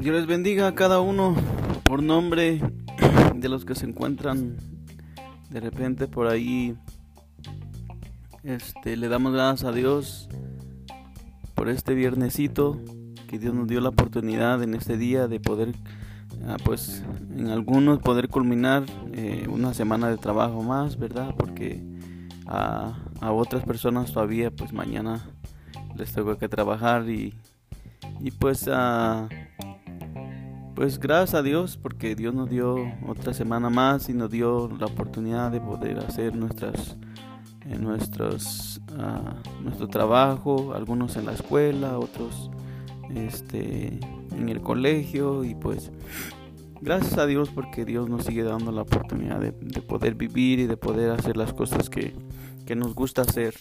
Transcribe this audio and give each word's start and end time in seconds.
Dios 0.00 0.16
les 0.16 0.26
bendiga 0.26 0.68
a 0.68 0.74
cada 0.74 1.00
uno 1.00 1.36
por 1.84 2.02
nombre 2.02 2.60
de 3.34 3.48
los 3.48 3.64
que 3.64 3.74
se 3.74 3.84
encuentran 3.84 4.56
de 5.50 5.60
repente 5.60 6.08
por 6.08 6.28
ahí. 6.28 6.76
Este, 8.42 8.96
le 8.96 9.08
damos 9.08 9.32
gracias 9.32 9.68
a 9.68 9.72
Dios 9.72 10.28
por 11.54 11.68
este 11.68 11.94
viernesito 11.94 12.80
que 13.26 13.38
Dios 13.38 13.52
nos 13.54 13.68
dio 13.68 13.80
la 13.80 13.90
oportunidad 13.90 14.62
en 14.62 14.74
este 14.74 14.96
día 14.96 15.28
de 15.28 15.40
poder, 15.40 15.74
ah, 16.46 16.56
pues, 16.64 17.04
en 17.36 17.48
algunos 17.48 17.98
poder 17.98 18.28
culminar 18.28 18.84
eh, 19.12 19.46
una 19.50 19.74
semana 19.74 20.08
de 20.08 20.16
trabajo 20.16 20.62
más, 20.62 20.98
¿verdad? 20.98 21.34
Porque 21.36 21.82
a, 22.48 22.96
a 23.20 23.32
otras 23.32 23.64
personas 23.64 24.12
todavía, 24.12 24.50
pues, 24.50 24.72
mañana 24.72 25.24
les 25.96 26.12
tengo 26.12 26.36
que 26.38 26.48
trabajar 26.48 27.08
y, 27.08 27.34
y 28.20 28.30
pues, 28.32 28.68
a 28.72 29.28
pues 30.78 31.00
gracias 31.00 31.34
a 31.34 31.42
Dios 31.42 31.76
porque 31.76 32.14
Dios 32.14 32.32
nos 32.32 32.48
dio 32.48 32.76
otra 33.08 33.34
semana 33.34 33.68
más 33.68 34.08
y 34.08 34.12
nos 34.12 34.30
dio 34.30 34.70
la 34.78 34.86
oportunidad 34.86 35.50
de 35.50 35.60
poder 35.60 35.98
hacer 35.98 36.36
nuestras 36.36 36.96
eh, 37.66 37.76
nuestros 37.76 38.80
uh, 38.92 39.64
nuestro 39.64 39.88
trabajo, 39.88 40.74
algunos 40.74 41.16
en 41.16 41.26
la 41.26 41.32
escuela, 41.32 41.98
otros 41.98 42.48
este 43.12 43.98
en 44.30 44.48
el 44.48 44.60
colegio 44.60 45.42
y 45.42 45.56
pues 45.56 45.90
gracias 46.80 47.18
a 47.18 47.26
Dios 47.26 47.50
porque 47.52 47.84
Dios 47.84 48.08
nos 48.08 48.24
sigue 48.24 48.44
dando 48.44 48.70
la 48.70 48.82
oportunidad 48.82 49.40
de, 49.40 49.50
de 49.50 49.82
poder 49.82 50.14
vivir 50.14 50.60
y 50.60 50.66
de 50.68 50.76
poder 50.76 51.10
hacer 51.10 51.36
las 51.36 51.52
cosas 51.52 51.90
que, 51.90 52.14
que 52.68 52.76
nos 52.76 52.94
gusta 52.94 53.22
hacer. 53.22 53.54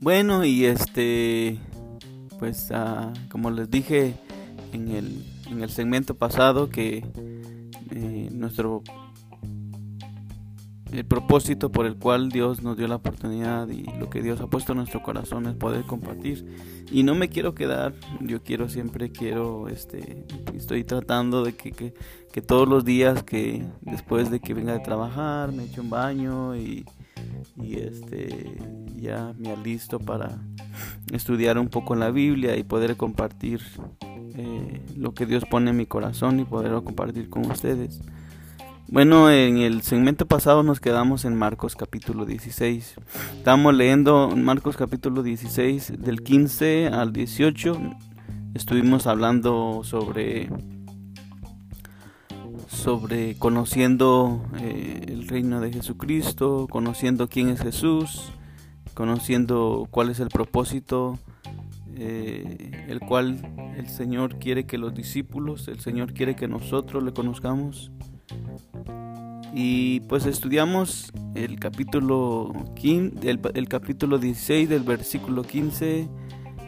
Bueno 0.00 0.46
y 0.46 0.64
este 0.64 1.58
pues 2.38 2.70
uh, 2.70 3.12
como 3.28 3.50
les 3.50 3.70
dije 3.70 4.14
en 4.72 4.88
el, 4.88 5.22
en 5.50 5.62
el 5.62 5.68
segmento 5.68 6.14
pasado 6.14 6.70
que 6.70 7.04
eh, 7.90 8.28
nuestro 8.32 8.82
el 10.90 11.04
propósito 11.04 11.70
por 11.70 11.84
el 11.84 11.96
cual 11.96 12.30
Dios 12.30 12.62
nos 12.62 12.78
dio 12.78 12.88
la 12.88 12.96
oportunidad 12.96 13.68
y 13.68 13.84
lo 13.98 14.08
que 14.08 14.22
Dios 14.22 14.40
ha 14.40 14.46
puesto 14.46 14.72
en 14.72 14.78
nuestro 14.78 15.02
corazón 15.02 15.46
es 15.46 15.54
poder 15.54 15.84
compartir 15.84 16.46
y 16.90 17.02
no 17.02 17.14
me 17.14 17.28
quiero 17.28 17.54
quedar 17.54 17.92
yo 18.20 18.42
quiero 18.42 18.70
siempre 18.70 19.10
quiero 19.12 19.68
este 19.68 20.24
estoy 20.54 20.84
tratando 20.84 21.44
de 21.44 21.54
que, 21.54 21.72
que, 21.72 21.92
que 22.36 22.42
todos 22.42 22.68
los 22.68 22.84
días 22.84 23.22
que 23.22 23.64
después 23.80 24.30
de 24.30 24.40
que 24.40 24.52
venga 24.52 24.74
de 24.74 24.80
trabajar 24.80 25.52
me 25.52 25.64
eche 25.64 25.80
un 25.80 25.88
baño 25.88 26.54
y, 26.54 26.84
y 27.56 27.76
este 27.76 28.58
ya 28.94 29.32
me 29.38 29.52
alisto 29.52 29.98
para 29.98 30.38
estudiar 31.10 31.58
un 31.58 31.68
poco 31.68 31.94
la 31.94 32.10
Biblia 32.10 32.54
y 32.58 32.62
poder 32.62 32.98
compartir 32.98 33.62
eh, 34.34 34.82
lo 34.98 35.14
que 35.14 35.24
Dios 35.24 35.46
pone 35.46 35.70
en 35.70 35.78
mi 35.78 35.86
corazón 35.86 36.38
y 36.38 36.44
poderlo 36.44 36.84
compartir 36.84 37.30
con 37.30 37.50
ustedes. 37.50 38.02
Bueno, 38.88 39.30
en 39.30 39.56
el 39.56 39.80
segmento 39.80 40.26
pasado 40.26 40.62
nos 40.62 40.78
quedamos 40.78 41.24
en 41.24 41.34
Marcos 41.34 41.74
capítulo 41.74 42.26
16. 42.26 42.96
Estamos 43.38 43.74
leyendo 43.74 44.28
Marcos 44.36 44.76
capítulo 44.76 45.22
16 45.22 46.02
del 46.02 46.22
15 46.22 46.88
al 46.88 47.14
18. 47.14 47.80
Estuvimos 48.52 49.06
hablando 49.06 49.80
sobre 49.84 50.50
sobre 52.66 53.36
conociendo 53.36 54.44
eh, 54.60 55.06
el 55.08 55.28
reino 55.28 55.60
de 55.60 55.72
Jesucristo, 55.72 56.66
conociendo 56.70 57.28
quién 57.28 57.48
es 57.48 57.60
Jesús, 57.60 58.32
conociendo 58.94 59.86
cuál 59.90 60.10
es 60.10 60.20
el 60.20 60.28
propósito 60.28 61.18
eh, 61.98 62.84
el 62.88 63.00
cual 63.00 63.40
el 63.78 63.88
Señor 63.88 64.38
quiere 64.38 64.66
que 64.66 64.76
los 64.76 64.94
discípulos, 64.94 65.66
el 65.68 65.80
Señor 65.80 66.12
quiere 66.12 66.36
que 66.36 66.46
nosotros 66.46 67.02
le 67.02 67.12
conozcamos. 67.12 67.90
Y 69.54 70.00
pues 70.00 70.26
estudiamos 70.26 71.10
el 71.34 71.58
capítulo, 71.58 72.52
15, 72.74 73.30
el, 73.54 73.68
capítulo 73.68 74.18
16 74.18 74.68
del 74.68 74.82
versículo 74.82 75.42
15 75.42 76.06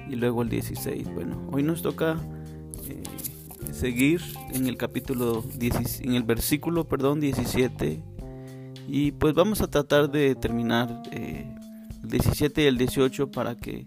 y 0.08 0.16
luego 0.16 0.40
el 0.40 0.48
16. 0.48 1.12
Bueno, 1.12 1.46
hoy 1.52 1.62
nos 1.62 1.82
toca 1.82 2.16
seguir 3.78 4.20
en 4.52 4.66
el 4.66 4.76
capítulo 4.76 5.42
10, 5.54 6.00
en 6.00 6.14
el 6.14 6.24
versículo, 6.24 6.88
perdón, 6.88 7.20
17 7.20 8.02
y 8.88 9.12
pues 9.12 9.34
vamos 9.34 9.60
a 9.60 9.70
tratar 9.70 10.10
de 10.10 10.34
terminar 10.34 11.02
eh, 11.12 11.46
el 12.02 12.08
17 12.10 12.62
y 12.62 12.66
el 12.66 12.76
18 12.76 13.30
para 13.30 13.54
que 13.54 13.86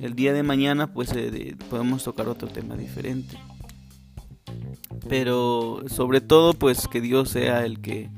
el 0.00 0.14
día 0.14 0.32
de 0.32 0.42
mañana 0.42 0.92
pues 0.94 1.12
eh, 1.14 1.54
podemos 1.68 2.02
tocar 2.04 2.28
otro 2.28 2.48
tema 2.48 2.76
diferente. 2.76 3.36
Pero 5.08 5.82
sobre 5.88 6.22
todo 6.22 6.54
pues 6.54 6.88
que 6.88 7.02
Dios 7.02 7.28
sea 7.28 7.66
el 7.66 7.80
que 7.80 8.08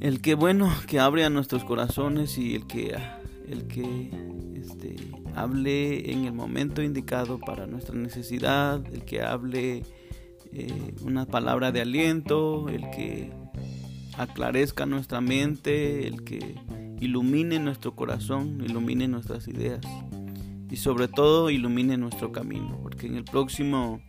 el 0.00 0.20
que 0.20 0.34
bueno, 0.34 0.72
que 0.86 1.00
abre 1.00 1.24
a 1.24 1.30
nuestros 1.30 1.64
corazones 1.64 2.38
y 2.38 2.54
el 2.54 2.66
que 2.68 2.96
el 3.48 3.66
que 3.66 4.10
este, 4.54 4.96
hable 5.34 6.12
en 6.12 6.24
el 6.24 6.32
momento 6.32 6.82
indicado 6.82 7.38
para 7.38 7.66
nuestra 7.66 7.94
necesidad, 7.94 8.82
el 8.92 9.04
que 9.04 9.22
hable 9.22 9.82
eh, 10.52 10.94
una 11.02 11.26
palabra 11.26 11.72
de 11.72 11.80
aliento, 11.80 12.68
el 12.68 12.90
que 12.90 13.32
aclarezca 14.16 14.86
nuestra 14.86 15.20
mente, 15.20 16.06
el 16.06 16.24
que 16.24 16.56
ilumine 17.00 17.58
nuestro 17.58 17.94
corazón, 17.96 18.62
ilumine 18.64 19.08
nuestras 19.08 19.48
ideas 19.48 19.80
y 20.70 20.76
sobre 20.76 21.08
todo 21.08 21.50
ilumine 21.50 21.96
nuestro 21.96 22.32
camino, 22.32 22.78
porque 22.82 23.06
en 23.06 23.16
el 23.16 23.24
próximo, 23.24 24.00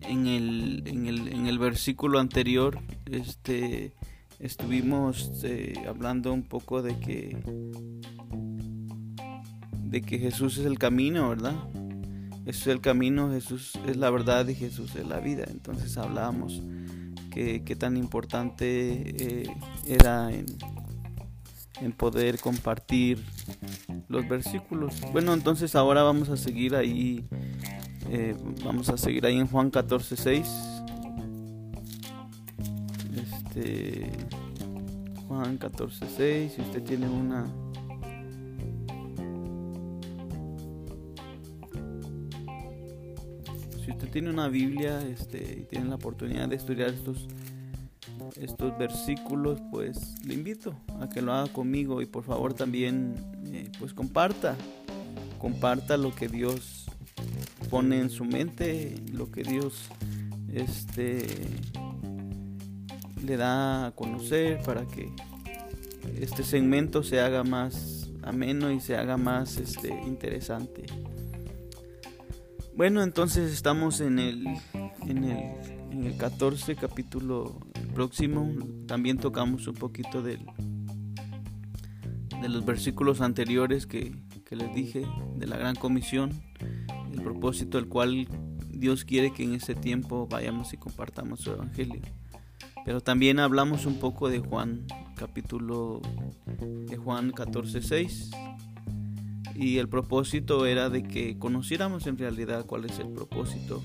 en 0.00 0.26
el, 0.26 0.82
en 0.86 1.06
el, 1.06 1.28
en 1.28 1.46
el 1.46 1.58
versículo 1.58 2.20
anterior, 2.20 2.78
este, 3.06 3.94
estuvimos 4.38 5.42
eh, 5.42 5.74
hablando 5.88 6.32
un 6.32 6.44
poco 6.44 6.82
de 6.82 6.98
que, 6.98 7.36
de 9.88 10.02
que 10.02 10.18
Jesús 10.18 10.58
es 10.58 10.66
el 10.66 10.78
camino, 10.78 11.28
¿verdad? 11.28 11.54
Jesús 12.44 12.62
es 12.62 12.72
el 12.74 12.80
camino, 12.80 13.30
Jesús 13.30 13.72
es 13.86 13.96
la 13.96 14.10
verdad 14.10 14.46
y 14.48 14.54
Jesús 14.54 14.94
es 14.96 15.06
la 15.06 15.20
vida. 15.20 15.44
Entonces 15.48 15.96
hablábamos 15.96 16.62
qué 17.36 17.76
tan 17.78 17.98
importante 17.98 19.44
eh, 19.44 19.46
era 19.86 20.32
en, 20.32 20.46
en, 21.82 21.92
poder 21.92 22.40
compartir 22.40 23.22
los 24.08 24.26
versículos. 24.26 24.94
Bueno, 25.12 25.34
entonces 25.34 25.74
ahora 25.74 26.02
vamos 26.02 26.30
a 26.30 26.38
seguir 26.38 26.74
ahí, 26.74 27.28
eh, 28.08 28.34
vamos 28.64 28.88
a 28.88 28.96
seguir 28.96 29.26
ahí 29.26 29.36
en 29.36 29.46
Juan 29.48 29.70
14, 29.70 30.16
6. 30.16 30.48
Este, 33.16 34.10
Juan 35.28 35.58
14, 35.58 36.06
6, 36.16 36.52
si 36.54 36.62
usted 36.62 36.82
tiene 36.84 37.06
una 37.06 37.44
tiene 44.04 44.28
una 44.28 44.48
Biblia 44.48 45.00
este, 45.00 45.60
y 45.60 45.64
tiene 45.64 45.86
la 45.86 45.94
oportunidad 45.94 46.48
de 46.48 46.56
estudiar 46.56 46.90
estos, 46.90 47.26
estos 48.36 48.76
versículos, 48.76 49.60
pues 49.70 50.14
le 50.24 50.34
invito 50.34 50.74
a 51.00 51.08
que 51.08 51.22
lo 51.22 51.32
haga 51.32 51.50
conmigo 51.50 52.02
y 52.02 52.06
por 52.06 52.24
favor 52.24 52.52
también 52.52 53.14
eh, 53.46 53.70
pues 53.78 53.94
comparta, 53.94 54.54
comparta 55.38 55.96
lo 55.96 56.14
que 56.14 56.28
Dios 56.28 56.86
pone 57.70 58.00
en 58.00 58.10
su 58.10 58.24
mente, 58.24 58.94
lo 59.12 59.30
que 59.30 59.42
Dios 59.42 59.88
este, 60.52 61.26
le 63.24 63.36
da 63.36 63.86
a 63.86 63.90
conocer 63.92 64.60
para 64.62 64.86
que 64.86 65.10
este 66.20 66.44
segmento 66.44 67.02
se 67.02 67.20
haga 67.20 67.42
más 67.44 68.10
ameno 68.22 68.70
y 68.70 68.80
se 68.80 68.96
haga 68.96 69.16
más 69.16 69.56
este, 69.56 69.88
interesante. 70.06 70.84
Bueno, 72.76 73.02
entonces 73.02 73.54
estamos 73.54 74.02
en 74.02 74.18
el, 74.18 74.46
en 75.06 75.24
el, 75.24 75.38
en 75.90 76.04
el 76.04 76.16
14 76.18 76.76
capítulo 76.76 77.58
próximo. 77.94 78.52
También 78.86 79.16
tocamos 79.16 79.66
un 79.66 79.76
poquito 79.76 80.20
del, 80.20 80.44
de 82.42 82.48
los 82.50 82.66
versículos 82.66 83.22
anteriores 83.22 83.86
que, 83.86 84.14
que 84.44 84.56
les 84.56 84.74
dije, 84.74 85.06
de 85.36 85.46
la 85.46 85.56
gran 85.56 85.74
comisión, 85.74 86.32
el 87.10 87.22
propósito 87.22 87.78
del 87.78 87.88
cual 87.88 88.28
Dios 88.68 89.06
quiere 89.06 89.32
que 89.32 89.44
en 89.44 89.54
ese 89.54 89.74
tiempo 89.74 90.28
vayamos 90.30 90.74
y 90.74 90.76
compartamos 90.76 91.40
su 91.40 91.52
evangelio. 91.52 92.02
Pero 92.84 93.00
también 93.00 93.38
hablamos 93.40 93.86
un 93.86 93.98
poco 93.98 94.28
de 94.28 94.40
Juan, 94.40 94.84
capítulo 95.16 96.02
de 96.60 96.96
Juan 96.98 97.32
14, 97.32 97.80
6 97.80 98.30
y 99.58 99.78
el 99.78 99.88
propósito 99.88 100.66
era 100.66 100.90
de 100.90 101.02
que 101.02 101.38
conociéramos 101.38 102.06
en 102.06 102.18
realidad 102.18 102.66
cuál 102.66 102.84
es 102.84 102.98
el 102.98 103.08
propósito, 103.08 103.82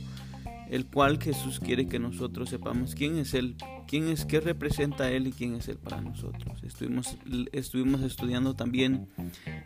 el 0.69 0.85
cual 0.85 1.21
Jesús 1.21 1.59
quiere 1.59 1.87
que 1.87 1.99
nosotros 1.99 2.49
sepamos 2.49 2.95
quién 2.95 3.17
es 3.17 3.33
Él, 3.33 3.55
quién 3.87 4.07
es, 4.09 4.25
qué 4.25 4.39
representa 4.39 5.09
Él 5.09 5.27
y 5.27 5.31
quién 5.31 5.55
es 5.55 5.67
Él 5.69 5.77
para 5.77 6.01
nosotros. 6.01 6.61
Estuvimos, 6.63 7.17
estuvimos 7.51 8.01
estudiando 8.01 8.53
también 8.53 9.09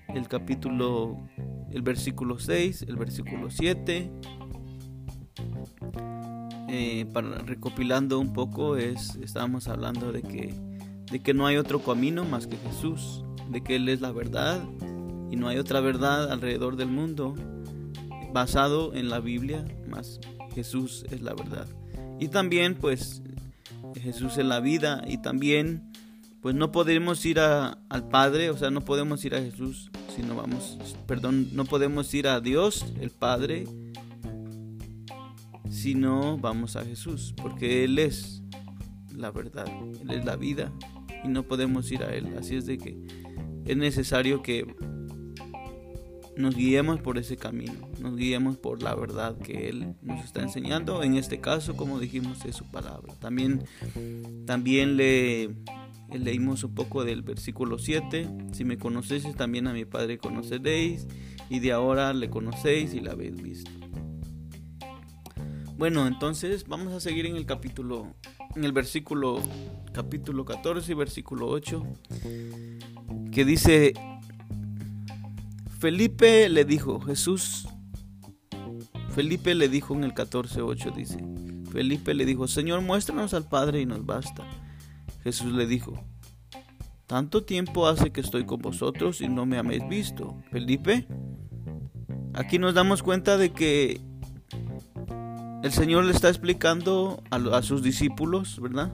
el 0.10 0.28
capítulo, 0.28 1.28
el 1.72 1.82
versículo 1.82 2.40
6, 2.40 2.84
el 2.84 2.96
versículo 2.98 3.50
7. 3.50 4.12
Eh, 6.68 7.06
para 7.14 7.38
recopilando 7.40 8.20
un 8.20 8.34
poco, 8.34 8.78
es, 8.78 9.16
estábamos 9.16 9.68
hablando 9.68 10.12
de 10.12 10.22
que, 10.22 10.54
de 11.12 11.20
que 11.20 11.34
no 11.34 11.48
hay 11.48 11.58
otro 11.58 11.82
camino 11.82 12.26
más 12.26 12.48
que 12.48 12.58
Jesús, 12.58 13.24
de 13.50 13.62
que 13.62 13.76
Él 13.76 13.90
es 13.90 14.02
la 14.02 14.12
verdad 14.12 14.62
no 15.36 15.48
hay 15.48 15.58
otra 15.58 15.80
verdad 15.80 16.32
alrededor 16.32 16.76
del 16.76 16.88
mundo 16.88 17.36
basado 18.34 18.94
en 18.94 19.10
la 19.10 19.20
Biblia, 19.20 19.66
más 19.88 20.20
Jesús 20.54 21.06
es 21.12 21.22
la 21.22 21.34
verdad. 21.34 21.68
Y 22.20 22.30
también 22.30 22.76
pues 22.76 23.22
Jesús 24.02 24.38
es 24.38 24.46
la 24.46 24.60
vida 24.60 25.04
y 25.08 25.18
también 25.18 25.92
pues 26.42 26.54
no 26.54 26.72
podemos 26.72 27.26
ir 27.26 27.40
al 27.40 28.08
Padre, 28.12 28.52
o 28.52 28.58
sea, 28.58 28.70
no 28.70 28.82
podemos 28.82 29.26
ir 29.26 29.36
a 29.36 29.40
Jesús 29.40 29.90
si 30.16 30.22
no 30.22 30.36
vamos, 30.36 30.78
perdón, 31.08 31.50
no 31.54 31.66
podemos 31.66 32.14
ir 32.14 32.28
a 32.28 32.40
Dios, 32.40 32.86
el 33.02 33.10
Padre, 33.10 33.66
si 35.70 35.96
no 35.96 36.38
vamos 36.38 36.76
a 36.76 36.86
Jesús, 36.86 37.34
porque 37.36 37.84
Él 37.84 37.98
es 38.00 38.44
la 39.14 39.32
verdad, 39.32 39.66
Él 40.02 40.12
es 40.12 40.24
la 40.24 40.36
vida 40.36 40.72
y 41.24 41.28
no 41.28 41.44
podemos 41.44 41.92
ir 41.92 42.04
a 42.04 42.14
Él. 42.14 42.36
Así 42.38 42.56
es 42.56 42.66
de 42.66 42.78
que 42.78 42.96
es 43.66 43.76
necesario 43.76 44.44
que 44.44 44.66
nos 46.38 46.56
guiemos 46.56 47.00
por 47.00 47.18
ese 47.18 47.38
camino, 47.38 47.90
nos 48.00 48.16
guiemos 48.16 48.58
por 48.58 48.82
la 48.82 48.96
verdad 48.96 49.38
que 49.38 49.70
Él 49.70 49.96
nos 50.02 50.24
está 50.24 50.42
enseñando. 50.42 51.04
En 51.04 51.16
este 51.16 51.40
caso, 51.40 51.76
como 51.76 52.00
dijimos, 52.00 52.44
es 52.46 52.56
su 52.56 52.66
palabra. 52.66 53.14
También, 53.20 53.64
también 54.46 54.98
le, 54.98 55.56
leímos 56.12 56.64
un 56.64 56.76
poco 56.76 57.04
del 57.04 57.22
versículo 57.22 57.78
7. 57.80 58.28
Si 58.52 58.66
me 58.66 58.78
conocéis, 58.78 59.24
también 59.36 59.68
a 59.68 59.74
mi 59.74 59.86
Padre 59.86 60.18
conoceréis, 60.18 61.08
y 61.50 61.60
de 61.60 61.72
ahora 61.72 62.14
le 62.14 62.30
conocéis 62.30 62.94
y 62.94 63.00
la 63.00 63.12
habéis 63.12 63.42
visto. 63.42 63.72
Bueno, 65.78 66.08
entonces 66.08 66.66
vamos 66.68 66.94
a 66.94 67.00
seguir 67.02 67.26
en 67.26 67.36
el 67.36 67.46
capítulo, 67.46 68.16
en 68.56 68.64
el 68.64 68.72
versículo, 68.72 69.42
capítulo 69.92 70.46
14 70.46 70.90
y 70.90 70.96
versículo 70.96 71.48
8, 71.48 71.84
que 73.32 73.44
dice, 73.44 73.94
Felipe 75.80 76.48
le 76.50 76.66
dijo, 76.66 77.00
Jesús, 77.02 77.68
Felipe 79.10 79.54
le 79.56 79.70
dijo 79.70 79.94
en 79.94 80.04
el 80.04 80.14
14.8, 80.14 80.94
dice, 80.96 81.24
Felipe 81.72 82.14
le 82.14 82.26
dijo, 82.26 82.48
Señor, 82.48 82.82
muéstranos 82.82 83.34
al 83.34 83.48
Padre 83.48 83.82
y 83.82 83.86
nos 83.86 84.06
basta. 84.06 84.44
Jesús 85.24 85.54
le 85.54 85.68
dijo, 85.68 86.04
tanto 87.08 87.44
tiempo 87.44 87.88
hace 87.88 88.12
que 88.12 88.22
estoy 88.22 88.46
con 88.46 88.60
vosotros 88.62 89.22
y 89.22 89.28
no 89.28 89.46
me 89.46 89.58
habéis 89.58 89.88
visto. 89.88 90.38
Felipe, 90.52 91.08
aquí 92.34 92.58
nos 92.58 92.74
damos 92.74 93.04
cuenta 93.04 93.38
de 93.38 93.52
que 93.52 94.02
el 95.64 95.72
Señor 95.72 96.06
le 96.06 96.12
está 96.12 96.30
explicando 96.30 97.22
a, 97.32 97.62
sus 97.62 97.84
discípulos, 97.84 98.60
¿verdad? 98.62 98.92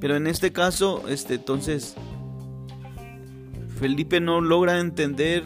Pero 0.00 0.16
en 0.16 0.26
este 0.26 0.52
caso, 0.52 1.08
este, 1.08 1.34
entonces, 1.34 1.96
Felipe 3.78 4.20
no 4.20 4.40
logra 4.40 4.80
entender 4.80 5.44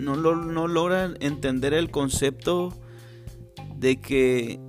no, 0.00 0.16
no 0.16 0.68
logran 0.68 1.16
entender 1.20 1.74
el 1.74 1.90
concepto 1.90 2.76
de 3.76 4.00
que 4.00 4.60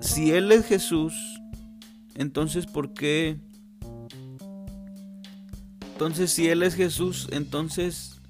si 0.00 0.32
Él 0.32 0.52
es 0.52 0.66
Jesús, 0.66 1.14
entonces 2.14 2.66
¿por 2.66 2.92
qué? 2.92 3.38
Entonces 5.92 6.30
si 6.30 6.48
Él 6.48 6.62
es 6.62 6.74
Jesús, 6.74 7.28
entonces 7.32 8.20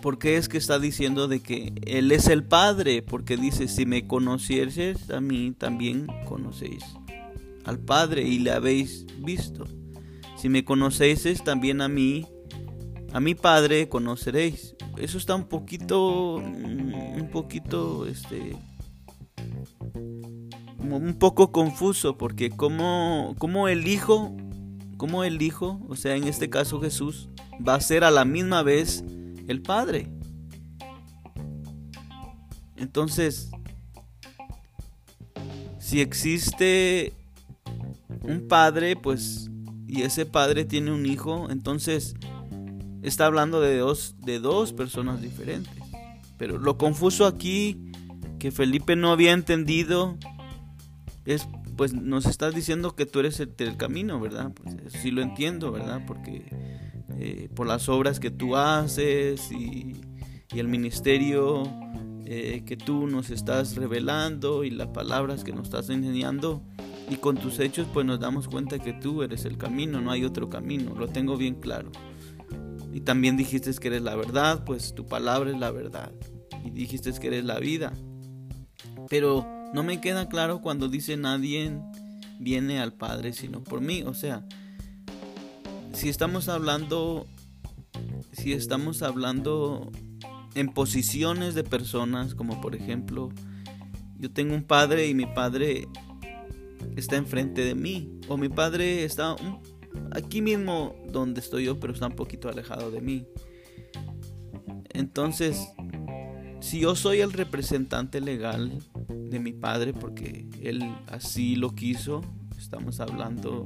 ¿por 0.00 0.18
qué 0.18 0.36
es 0.36 0.48
que 0.48 0.58
está 0.58 0.78
diciendo 0.78 1.28
de 1.28 1.40
que 1.40 1.72
Él 1.86 2.10
es 2.12 2.28
el 2.28 2.44
Padre? 2.44 3.02
Porque 3.02 3.36
dice, 3.36 3.68
si 3.68 3.86
me 3.86 4.06
conocieses 4.06 5.10
a 5.10 5.20
mí, 5.20 5.52
también 5.56 6.06
conocéis 6.26 6.84
al 7.64 7.78
Padre 7.78 8.22
y 8.22 8.38
le 8.38 8.52
habéis 8.52 9.06
visto. 9.18 9.64
Si 10.36 10.48
me 10.48 10.64
conocéis 10.64 11.44
también 11.44 11.82
a 11.82 11.88
mí, 11.88 12.26
a 13.12 13.20
mi 13.20 13.34
padre 13.34 13.88
conoceréis. 13.88 14.76
Eso 14.96 15.18
está 15.18 15.34
un 15.34 15.48
poquito, 15.48 16.36
un 16.36 17.28
poquito, 17.32 18.06
este, 18.06 18.56
un 20.78 21.16
poco 21.18 21.52
confuso 21.52 22.16
porque 22.16 22.50
como, 22.50 23.34
como 23.38 23.68
el 23.68 23.86
hijo, 23.88 24.36
como 24.96 25.24
el 25.24 25.42
hijo, 25.42 25.80
o 25.88 25.96
sea, 25.96 26.16
en 26.16 26.24
este 26.24 26.50
caso 26.50 26.80
Jesús, 26.80 27.28
va 27.66 27.74
a 27.74 27.80
ser 27.80 28.04
a 28.04 28.10
la 28.10 28.24
misma 28.24 28.62
vez 28.62 29.04
el 29.48 29.62
padre. 29.62 30.08
Entonces, 32.76 33.50
si 35.78 36.00
existe 36.00 37.12
un 38.22 38.46
padre, 38.48 38.96
pues, 38.96 39.50
y 39.86 40.02
ese 40.02 40.24
padre 40.24 40.64
tiene 40.64 40.92
un 40.92 41.04
hijo, 41.04 41.50
entonces 41.50 42.14
está 43.02 43.26
hablando 43.26 43.60
de 43.60 43.78
dos, 43.78 44.16
de 44.18 44.38
dos 44.38 44.72
personas 44.72 45.20
diferentes. 45.20 45.74
Pero 46.38 46.58
lo 46.58 46.78
confuso 46.78 47.26
aquí, 47.26 47.92
que 48.38 48.50
Felipe 48.50 48.96
no 48.96 49.12
había 49.12 49.32
entendido, 49.32 50.16
es 51.24 51.46
pues 51.76 51.94
nos 51.94 52.26
estás 52.26 52.54
diciendo 52.54 52.94
que 52.94 53.06
tú 53.06 53.20
eres 53.20 53.40
el 53.40 53.76
camino, 53.78 54.20
¿verdad? 54.20 54.52
Pues 54.52 54.92
sí 54.92 55.10
lo 55.10 55.22
entiendo, 55.22 55.72
¿verdad? 55.72 56.02
Porque 56.06 56.44
eh, 57.18 57.48
por 57.54 57.66
las 57.66 57.88
obras 57.88 58.20
que 58.20 58.30
tú 58.30 58.54
haces 58.54 59.50
y, 59.50 59.96
el 60.54 60.68
ministerio 60.68 61.62
eh, 62.26 62.64
que 62.66 62.76
tú 62.76 63.06
nos 63.06 63.30
estás 63.30 63.76
revelando 63.76 64.64
y 64.64 64.70
las 64.70 64.88
palabras 64.88 65.44
que 65.44 65.52
nos 65.52 65.68
estás 65.68 65.88
enseñando 65.90 66.60
y 67.08 67.16
con 67.16 67.36
tus 67.36 67.60
hechos 67.60 67.86
pues 67.92 68.04
nos 68.04 68.20
damos 68.20 68.48
cuenta 68.48 68.78
que 68.78 68.92
tú 68.92 69.22
eres 69.22 69.44
el 69.44 69.56
camino, 69.56 70.00
no 70.00 70.10
hay 70.10 70.24
otro 70.24 70.50
camino, 70.50 70.94
lo 70.98 71.06
tengo 71.08 71.36
bien 71.36 71.54
claro. 71.54 71.92
Y 72.92 73.00
también 73.00 73.36
dijiste 73.36 73.72
que 73.74 73.88
eres 73.88 74.02
la 74.02 74.16
verdad, 74.16 74.64
pues 74.64 74.94
tu 74.94 75.06
palabra 75.06 75.50
es 75.50 75.58
la 75.58 75.70
verdad. 75.70 76.12
Y 76.64 76.70
dijiste 76.70 77.12
que 77.12 77.28
eres 77.28 77.44
la 77.44 77.58
vida. 77.58 77.92
Pero 79.08 79.46
no 79.72 79.82
me 79.82 80.00
queda 80.00 80.28
claro 80.28 80.60
cuando 80.60 80.88
dice 80.88 81.16
nadie 81.16 81.72
viene 82.38 82.80
al 82.80 82.92
Padre 82.92 83.32
sino 83.32 83.62
por 83.62 83.80
mí. 83.80 84.02
O 84.02 84.14
sea, 84.14 84.44
si 85.92 86.08
estamos 86.08 86.48
hablando, 86.48 87.26
si 88.32 88.52
estamos 88.52 89.02
hablando 89.02 89.90
en 90.54 90.72
posiciones 90.72 91.54
de 91.54 91.64
personas, 91.64 92.34
como 92.34 92.60
por 92.60 92.74
ejemplo, 92.74 93.30
yo 94.18 94.30
tengo 94.30 94.54
un 94.54 94.64
padre 94.64 95.06
y 95.08 95.14
mi 95.14 95.26
padre 95.26 95.88
está 96.96 97.16
enfrente 97.16 97.62
de 97.62 97.74
mí, 97.74 98.20
o 98.28 98.36
mi 98.36 98.48
padre 98.48 99.04
está 99.04 99.36
aquí 100.12 100.42
mismo 100.42 100.94
donde 101.08 101.40
estoy 101.40 101.64
yo, 101.64 101.80
pero 101.80 101.92
está 101.92 102.06
un 102.06 102.16
poquito 102.16 102.48
alejado 102.48 102.90
de 102.90 103.00
mí. 103.00 103.26
Entonces, 104.90 105.68
si 106.60 106.80
yo 106.80 106.94
soy 106.94 107.20
el 107.20 107.32
representante 107.32 108.20
legal 108.20 108.78
de 109.08 109.38
mi 109.38 109.52
padre, 109.52 109.92
porque 109.92 110.46
él 110.62 110.82
así 111.06 111.56
lo 111.56 111.74
quiso, 111.74 112.22
estamos 112.58 113.00
hablando 113.00 113.64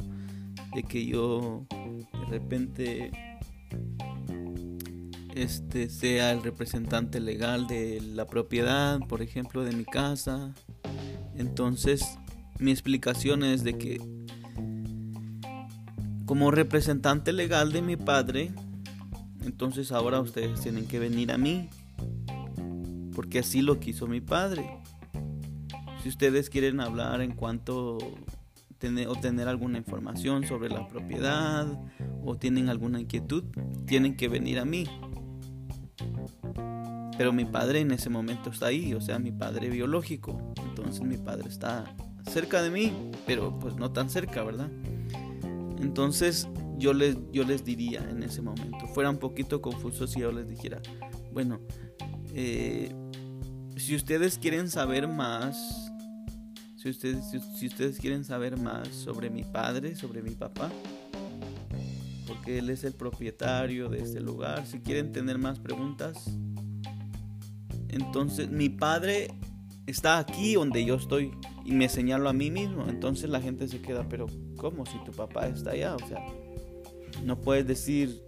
de 0.75 0.83
que 0.83 1.05
yo 1.05 1.67
de 1.71 2.27
repente 2.31 3.11
este 5.35 5.91
sea 5.91 6.31
el 6.31 6.43
representante 6.43 7.21
legal 7.21 7.67
de 7.67 8.01
la 8.01 8.27
propiedad, 8.27 9.01
por 9.09 9.21
ejemplo, 9.21 9.65
de 9.65 9.73
mi 9.73 9.85
casa. 9.85 10.55
Entonces, 11.37 12.19
mi 12.61 12.71
explicación 12.71 13.43
es 13.43 13.65
de 13.65 13.77
que 13.77 14.24
como 16.27 16.51
representante 16.51 17.33
legal 17.33 17.73
de 17.73 17.83
mi 17.83 17.97
padre, 17.97 18.53
entonces 19.45 19.93
ahora 19.93 20.21
ustedes 20.21 20.61
tienen 20.61 20.87
que 20.87 20.99
venir 20.99 21.33
a 21.33 21.39
mí, 21.39 21.69
porque 23.15 23.41
así 23.41 23.63
lo 23.63 23.79
quiso 23.79 24.07
mi 24.07 24.21
padre. 24.21 24.81
Si 26.03 26.09
ustedes 26.09 26.51
quieren 26.51 26.81
hablar 26.81 27.21
en 27.21 27.33
cuanto 27.33 27.99
tener, 28.79 29.09
obtener 29.09 29.49
alguna 29.49 29.79
información 29.79 30.47
sobre 30.47 30.69
la 30.69 30.87
propiedad 30.89 31.67
o 32.23 32.37
tienen 32.37 32.69
alguna 32.69 33.01
inquietud, 33.01 33.45
tienen 33.87 34.17
que 34.17 34.29
venir 34.29 34.59
a 34.59 34.65
mí. 34.65 34.87
Pero 37.17 37.33
mi 37.33 37.45
padre 37.45 37.81
en 37.81 37.93
ese 37.93 38.11
momento 38.11 38.51
está 38.51 38.67
ahí, 38.67 38.93
o 38.93 39.01
sea, 39.01 39.19
mi 39.19 39.31
padre 39.31 39.69
biológico. 39.71 40.53
Entonces 40.69 41.03
mi 41.03 41.17
padre 41.17 41.49
está 41.49 41.85
cerca 42.31 42.61
de 42.61 42.71
mí, 42.71 42.93
pero 43.27 43.59
pues 43.59 43.77
no 43.77 43.93
tan 43.93 44.11
cerca, 44.11 44.43
¿verdad? 44.43 44.69
Entonces 45.85 46.49
yo 46.79 46.95
les, 46.95 47.17
yo 47.31 47.45
les 47.45 47.63
diría 47.63 48.01
en 48.11 48.23
ese 48.23 48.41
momento, 48.41 48.87
fuera 48.95 49.11
un 49.11 49.19
poquito 49.19 49.61
confuso 49.61 50.07
si 50.07 50.21
yo 50.21 50.33
les 50.33 50.49
dijera, 50.49 50.81
bueno, 51.31 51.61
eh, 52.33 52.91
si 53.77 53.95
ustedes 53.95 54.39
quieren 54.39 54.71
saber 54.71 55.07
más, 55.07 55.93
Si 56.77 56.89
ustedes, 56.89 57.25
si, 57.57 57.67
ustedes 57.67 57.99
quieren 57.99 58.25
saber 58.25 58.59
más 58.59 58.89
sobre 58.89 59.29
mi 59.31 59.43
padre, 59.45 59.95
sobre 59.95 60.23
mi 60.23 60.33
papá, 60.33 60.71
porque 62.27 62.59
él 62.59 62.71
es 62.71 62.85
el 62.85 62.95
propietario 62.95 63.89
de 63.91 64.03
este 64.03 64.21
lugar, 64.21 64.67
si 64.67 64.81
quieren 64.81 65.13
tener 65.13 65.39
más 65.39 65.59
preguntas, 65.59 66.25
entonces 67.89 68.51
mi 68.51 68.69
padre 68.71 69.29
está 69.87 70.19
aquí 70.19 70.55
donde 70.55 70.85
yo 70.85 70.95
estoy 70.95 71.33
y 71.65 71.73
me 71.73 71.89
señalo 71.89 72.29
a 72.29 72.33
mí 72.33 72.51
mismo. 72.51 72.87
Entonces 72.89 73.31
la 73.31 73.41
gente 73.41 73.69
se 73.69 73.81
queda, 73.81 74.09
pero 74.09 74.27
¿cómo 74.57 74.87
si 74.87 74.99
tu 75.05 75.13
papá 75.13 75.47
está 75.47 75.73
allá? 75.73 75.95
O 75.97 76.07
sea, 76.07 76.25
no 77.23 77.41
puedes 77.41 77.67
decir, 77.67 78.23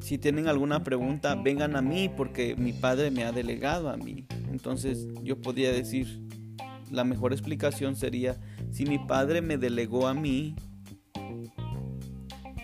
si 0.00 0.18
tienen 0.18 0.48
alguna 0.48 0.84
pregunta, 0.84 1.34
vengan 1.34 1.76
a 1.76 1.82
mí 1.82 2.10
porque 2.14 2.56
mi 2.56 2.72
padre 2.72 3.10
me 3.10 3.24
ha 3.24 3.32
delegado 3.32 3.88
a 3.88 3.96
mí. 3.96 4.26
Entonces 4.50 5.08
yo 5.22 5.40
podría 5.40 5.72
decir, 5.72 6.22
la 6.90 7.04
mejor 7.04 7.32
explicación 7.32 7.96
sería, 7.96 8.40
si 8.70 8.84
mi 8.84 8.98
padre 8.98 9.40
me 9.40 9.56
delegó 9.56 10.06
a 10.06 10.14
mí 10.14 10.54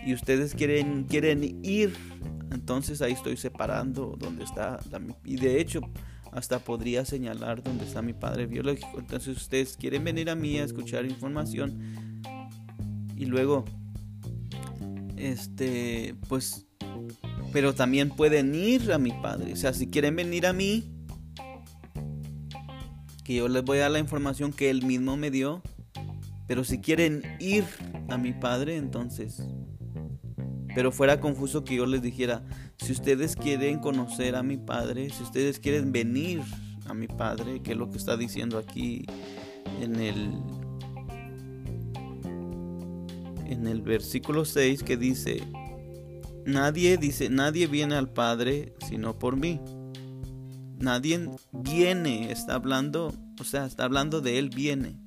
y 0.05 0.13
ustedes 0.13 0.55
quieren, 0.55 1.05
quieren 1.05 1.59
ir, 1.63 1.93
entonces 2.51 3.01
ahí 3.01 3.13
estoy 3.13 3.37
separando 3.37 4.15
donde 4.17 4.43
está. 4.43 4.79
y 5.25 5.35
de 5.35 5.59
hecho, 5.59 5.81
hasta 6.31 6.59
podría 6.59 7.05
señalar 7.05 7.61
dónde 7.61 7.85
está 7.85 8.01
mi 8.01 8.13
padre 8.13 8.47
biológico. 8.47 8.99
Entonces 8.99 9.37
ustedes 9.37 9.75
quieren 9.77 10.03
venir 10.03 10.29
a 10.29 10.35
mí 10.35 10.57
a 10.57 10.63
escuchar 10.63 11.05
información 11.05 12.21
y 13.17 13.25
luego, 13.25 13.65
este, 15.17 16.15
pues, 16.27 16.65
pero 17.51 17.75
también 17.75 18.09
pueden 18.09 18.55
ir 18.55 18.91
a 18.91 18.97
mi 18.97 19.11
padre. 19.11 19.53
O 19.53 19.55
sea, 19.55 19.73
si 19.73 19.87
quieren 19.87 20.15
venir 20.15 20.47
a 20.47 20.53
mí, 20.53 20.91
que 23.23 23.35
yo 23.35 23.47
les 23.47 23.63
voy 23.63 23.77
a 23.77 23.81
dar 23.81 23.91
la 23.91 23.99
información 23.99 24.53
que 24.53 24.69
él 24.69 24.83
mismo 24.83 25.17
me 25.17 25.29
dio, 25.29 25.61
pero 26.47 26.63
si 26.63 26.79
quieren 26.79 27.21
ir 27.39 27.63
a 28.09 28.17
mi 28.17 28.33
padre, 28.33 28.77
entonces 28.77 29.43
pero 30.73 30.91
fuera 30.91 31.19
confuso 31.19 31.63
que 31.63 31.75
yo 31.75 31.85
les 31.85 32.01
dijera, 32.01 32.43
si 32.77 32.91
ustedes 32.91 33.35
quieren 33.35 33.79
conocer 33.79 34.35
a 34.35 34.43
mi 34.43 34.57
Padre, 34.57 35.09
si 35.09 35.23
ustedes 35.23 35.59
quieren 35.59 35.91
venir 35.91 36.41
a 36.85 36.93
mi 36.93 37.07
Padre, 37.07 37.61
que 37.61 37.71
es 37.71 37.77
lo 37.77 37.89
que 37.89 37.97
está 37.97 38.17
diciendo 38.17 38.57
aquí 38.57 39.05
en 39.81 39.95
el 39.95 40.31
en 43.45 43.67
el 43.67 43.81
versículo 43.81 44.45
6 44.45 44.81
que 44.83 44.95
dice, 44.95 45.43
nadie 46.45 46.97
dice, 46.97 47.29
nadie 47.29 47.67
viene 47.67 47.95
al 47.95 48.09
Padre 48.09 48.73
sino 48.87 49.19
por 49.19 49.35
mí. 49.35 49.59
Nadie 50.77 51.29
viene, 51.51 52.31
está 52.31 52.55
hablando, 52.55 53.13
o 53.39 53.43
sea, 53.43 53.65
está 53.65 53.83
hablando 53.83 54.19
de 54.19 54.39
él 54.39 54.49
viene. 54.49 55.00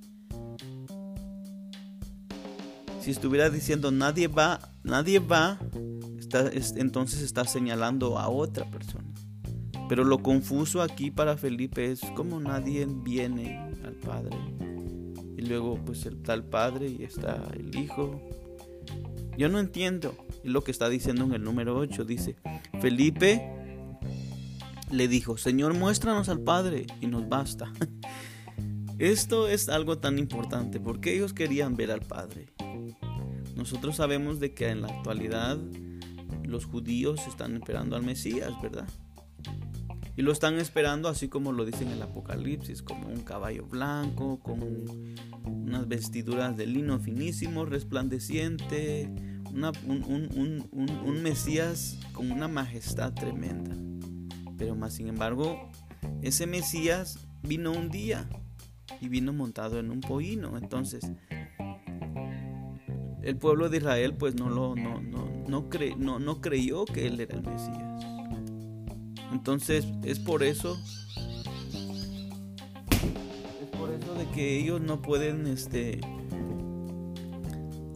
Si 3.04 3.10
estuviera 3.10 3.50
diciendo 3.50 3.90
nadie 3.90 4.28
va, 4.28 4.72
nadie 4.82 5.18
va, 5.18 5.58
entonces 6.76 7.20
está 7.20 7.44
señalando 7.44 8.18
a 8.18 8.30
otra 8.30 8.70
persona. 8.70 9.04
Pero 9.90 10.04
lo 10.04 10.22
confuso 10.22 10.80
aquí 10.80 11.10
para 11.10 11.36
Felipe 11.36 11.92
es 11.92 12.00
como 12.16 12.40
nadie 12.40 12.86
viene 12.88 13.58
al 13.84 13.92
Padre. 13.96 14.38
Y 15.36 15.42
luego 15.42 15.78
pues 15.84 16.06
está 16.06 16.32
el 16.32 16.44
Padre 16.44 16.88
y 16.98 17.02
está 17.04 17.46
el 17.52 17.76
Hijo. 17.78 18.22
Yo 19.36 19.50
no 19.50 19.58
entiendo 19.58 20.16
lo 20.42 20.64
que 20.64 20.70
está 20.70 20.88
diciendo 20.88 21.24
en 21.24 21.34
el 21.34 21.44
número 21.44 21.76
8. 21.76 22.06
Dice, 22.06 22.36
Felipe 22.80 23.46
le 24.90 25.08
dijo, 25.08 25.36
Señor, 25.36 25.74
muéstranos 25.74 26.30
al 26.30 26.40
Padre 26.40 26.86
y 27.02 27.06
nos 27.06 27.28
basta. 27.28 27.70
Esto 28.98 29.48
es 29.48 29.68
algo 29.68 29.98
tan 29.98 30.18
importante 30.18 30.78
porque 30.78 31.14
ellos 31.14 31.32
querían 31.32 31.76
ver 31.76 31.90
al 31.90 32.00
Padre. 32.00 32.46
Nosotros 33.56 33.96
sabemos 33.96 34.38
de 34.38 34.54
que 34.54 34.68
en 34.68 34.82
la 34.82 34.88
actualidad 34.88 35.58
los 36.44 36.64
judíos 36.64 37.26
están 37.26 37.56
esperando 37.56 37.96
al 37.96 38.04
Mesías, 38.04 38.52
¿verdad? 38.62 38.88
Y 40.16 40.22
lo 40.22 40.30
están 40.30 40.58
esperando 40.58 41.08
así 41.08 41.28
como 41.28 41.50
lo 41.50 41.64
dice 41.64 41.82
en 41.82 41.90
el 41.90 42.02
Apocalipsis, 42.02 42.82
como 42.82 43.08
un 43.08 43.22
caballo 43.22 43.66
blanco, 43.66 44.38
con 44.38 44.62
unas 45.44 45.88
vestiduras 45.88 46.56
de 46.56 46.66
lino 46.66 47.00
finísimo, 47.00 47.64
resplandeciente, 47.64 49.10
un, 49.52 51.20
Mesías 51.22 51.98
con 52.12 52.30
una 52.30 52.46
majestad 52.46 53.12
tremenda. 53.12 53.76
Pero 54.56 54.76
más 54.76 54.94
sin 54.94 55.08
embargo, 55.08 55.68
ese 56.22 56.46
Mesías 56.46 57.18
vino 57.42 57.72
un 57.72 57.90
día 57.90 58.28
y 59.00 59.08
vino 59.08 59.32
montado 59.32 59.78
en 59.78 59.90
un 59.90 60.00
pollino. 60.00 60.56
Entonces, 60.56 61.10
el 63.24 63.36
pueblo 63.36 63.70
de 63.70 63.78
Israel 63.78 64.14
pues 64.14 64.34
no 64.34 64.50
lo 64.50 64.76
no, 64.76 65.00
no, 65.00 65.30
no, 65.48 65.68
no, 65.96 66.18
no 66.18 66.40
creyó 66.40 66.84
que 66.84 67.06
él 67.06 67.20
era 67.20 67.36
el 67.36 67.42
Mesías. 67.42 68.04
Entonces 69.32 69.86
es 70.04 70.20
por 70.20 70.42
eso 70.42 70.78
es 73.62 73.68
por 73.78 73.90
eso 73.90 74.14
de 74.14 74.26
que 74.34 74.58
ellos 74.58 74.80
no 74.80 75.00
pueden 75.00 75.46
este 75.46 76.00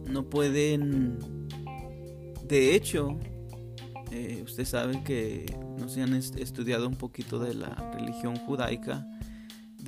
no 0.07 0.29
pueden 0.29 1.19
de 2.47 2.75
hecho 2.75 3.17
eh, 4.11 4.41
usted 4.43 4.65
sabe 4.65 5.03
que 5.03 5.45
no 5.77 5.87
se 5.87 6.01
han 6.01 6.15
estudiado 6.15 6.87
un 6.87 6.95
poquito 6.95 7.37
de 7.37 7.53
la 7.53 7.75
religión 7.93 8.35
judaica 8.35 9.07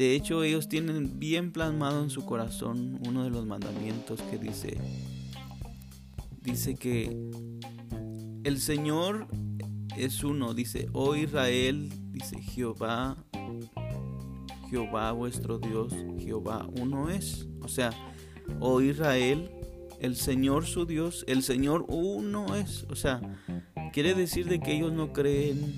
de 0.01 0.15
hecho 0.15 0.43
ellos 0.43 0.67
tienen 0.67 1.19
bien 1.19 1.51
plasmado 1.51 2.01
en 2.01 2.09
su 2.09 2.25
corazón 2.25 2.99
uno 3.07 3.23
de 3.23 3.29
los 3.29 3.45
mandamientos 3.45 4.19
que 4.23 4.39
dice 4.39 4.79
dice 6.41 6.73
que 6.73 7.15
el 8.43 8.59
Señor 8.59 9.27
es 9.95 10.23
uno, 10.23 10.55
dice, 10.55 10.89
oh 10.93 11.15
Israel, 11.15 11.91
dice 12.11 12.41
Jehová, 12.41 13.15
Jehová 14.71 15.11
vuestro 15.11 15.59
Dios, 15.59 15.93
Jehová 16.17 16.67
uno 16.79 17.11
es. 17.11 17.47
O 17.61 17.67
sea, 17.67 17.91
oh 18.59 18.81
Israel, 18.81 19.51
el 19.99 20.15
Señor 20.15 20.65
su 20.65 20.87
Dios, 20.87 21.23
el 21.27 21.43
Señor 21.43 21.85
uno 21.89 22.55
es. 22.55 22.87
O 22.89 22.95
sea, 22.95 23.21
quiere 23.93 24.15
decir 24.15 24.47
de 24.47 24.59
que 24.59 24.75
ellos 24.75 24.93
no 24.93 25.13
creen, 25.13 25.75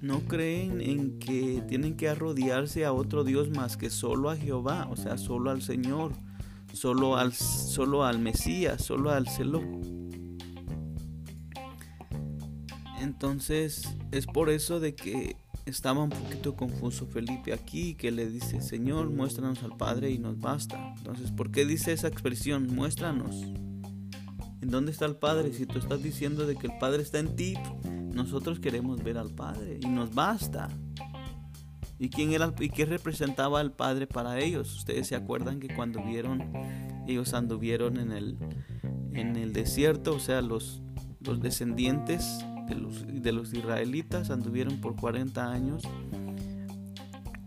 no 0.00 0.20
creen 0.20 0.80
en 0.80 1.18
que 1.18 1.62
tienen 1.68 1.96
que 1.96 2.08
arrodillarse 2.08 2.84
a 2.84 2.92
otro 2.92 3.24
Dios 3.24 3.50
más 3.50 3.76
que 3.76 3.90
solo 3.90 4.30
a 4.30 4.36
Jehová, 4.36 4.88
o 4.90 4.96
sea, 4.96 5.18
solo 5.18 5.50
al 5.50 5.62
Señor 5.62 6.12
solo 6.72 7.16
al, 7.16 7.32
solo 7.32 8.04
al 8.04 8.18
Mesías, 8.18 8.84
solo 8.84 9.10
al 9.10 9.28
celo. 9.28 9.62
Entonces 13.00 13.96
es 14.10 14.26
por 14.26 14.50
eso 14.50 14.80
de 14.80 14.94
que 14.94 15.36
estaba 15.66 16.02
un 16.02 16.10
poquito 16.10 16.56
confuso 16.56 17.06
Felipe 17.06 17.52
aquí, 17.52 17.94
que 17.94 18.10
le 18.10 18.28
dice, 18.28 18.60
Señor, 18.60 19.10
muéstranos 19.10 19.62
al 19.62 19.76
Padre 19.76 20.10
y 20.10 20.18
nos 20.18 20.38
basta. 20.38 20.94
Entonces, 20.96 21.30
¿por 21.30 21.50
qué 21.50 21.66
dice 21.66 21.92
esa 21.92 22.08
expresión? 22.08 22.66
Muéstranos. 22.74 23.36
¿En 24.60 24.70
dónde 24.70 24.92
está 24.92 25.06
el 25.06 25.16
Padre? 25.16 25.52
Si 25.52 25.66
tú 25.66 25.78
estás 25.78 26.02
diciendo 26.02 26.46
de 26.46 26.56
que 26.56 26.66
el 26.66 26.78
Padre 26.78 27.02
está 27.02 27.18
en 27.18 27.36
ti, 27.36 27.54
nosotros 28.12 28.58
queremos 28.60 29.02
ver 29.02 29.18
al 29.18 29.30
Padre 29.30 29.78
y 29.82 29.86
nos 29.86 30.14
basta. 30.14 30.68
¿Y 31.98 32.10
quién 32.10 32.32
era 32.32 32.52
y 32.60 32.68
qué 32.68 32.84
representaba 32.84 33.60
al 33.60 33.72
Padre 33.72 34.06
para 34.06 34.38
ellos? 34.38 34.76
Ustedes 34.76 35.06
se 35.08 35.16
acuerdan 35.16 35.60
que 35.60 35.68
cuando 35.74 36.02
vieron 36.04 36.52
ellos 37.06 37.34
anduvieron 37.34 37.98
en 37.98 38.12
el 38.12 38.38
en 39.12 39.36
el 39.36 39.52
desierto, 39.52 40.14
o 40.14 40.20
sea, 40.20 40.42
los 40.42 40.82
los 41.20 41.40
descendientes 41.40 42.44
de 42.68 42.74
los, 42.76 43.04
de 43.06 43.32
los 43.32 43.52
israelitas 43.52 44.30
anduvieron 44.30 44.80
por 44.80 44.94
40 44.94 45.50
años 45.50 45.82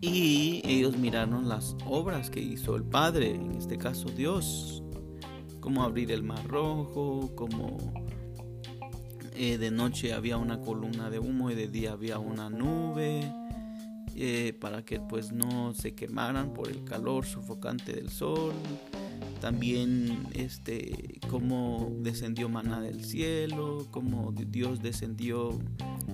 y 0.01 0.61
ellos 0.65 0.97
miraron 0.97 1.47
las 1.47 1.75
obras 1.85 2.29
que 2.29 2.41
hizo 2.41 2.75
el 2.75 2.83
Padre, 2.83 3.35
en 3.35 3.51
este 3.51 3.77
caso 3.77 4.09
Dios, 4.09 4.83
como 5.61 5.83
abrir 5.83 6.11
el 6.11 6.23
mar 6.23 6.45
rojo, 6.47 7.31
como 7.35 7.77
eh, 9.35 9.57
de 9.57 9.71
noche 9.71 10.13
había 10.13 10.37
una 10.37 10.59
columna 10.59 11.09
de 11.09 11.19
humo 11.19 11.49
y 11.51 11.55
de 11.55 11.67
día 11.67 11.93
había 11.93 12.19
una 12.19 12.49
nube, 12.49 13.31
eh, 14.15 14.53
para 14.59 14.83
que 14.83 14.99
pues 14.99 15.31
no 15.31 15.73
se 15.73 15.95
quemaran 15.95 16.53
por 16.53 16.69
el 16.69 16.83
calor 16.83 17.25
sofocante 17.25 17.93
del 17.93 18.09
sol. 18.09 18.53
También 19.39 20.27
este 20.33 21.19
cómo 21.29 21.91
descendió 22.01 22.49
maná 22.49 22.81
del 22.81 23.03
cielo, 23.03 23.87
cómo 23.89 24.31
Dios 24.33 24.81
descendió 24.81 25.57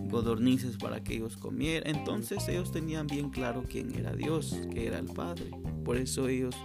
godornices 0.09 0.77
para 0.77 1.03
que 1.03 1.15
ellos 1.15 1.35
comieran. 1.35 1.95
Entonces 1.95 2.47
ellos 2.47 2.71
tenían 2.71 3.07
bien 3.07 3.29
claro 3.29 3.63
quién 3.67 3.93
era 3.95 4.13
Dios, 4.13 4.57
que 4.71 4.87
era 4.87 4.99
el 4.99 5.07
Padre. 5.07 5.51
Por 5.83 5.97
eso 5.97 6.29
ellos 6.29 6.55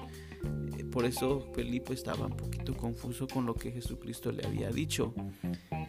por 0.92 1.06
eso 1.06 1.50
Felipe 1.54 1.94
estaba 1.94 2.26
un 2.26 2.36
poquito 2.36 2.76
confuso 2.76 3.26
con 3.26 3.46
lo 3.46 3.54
que 3.54 3.72
Jesucristo 3.72 4.30
le 4.30 4.46
había 4.46 4.70
dicho. 4.70 5.14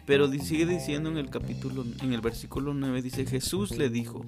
Pero 0.06 0.30
sigue 0.32 0.66
diciendo 0.66 1.10
en 1.10 1.18
el 1.18 1.30
capítulo, 1.30 1.84
en 2.02 2.12
el 2.12 2.20
versículo 2.20 2.74
9, 2.74 3.02
dice, 3.02 3.26
Jesús 3.26 3.76
le 3.76 3.90
dijo, 3.90 4.24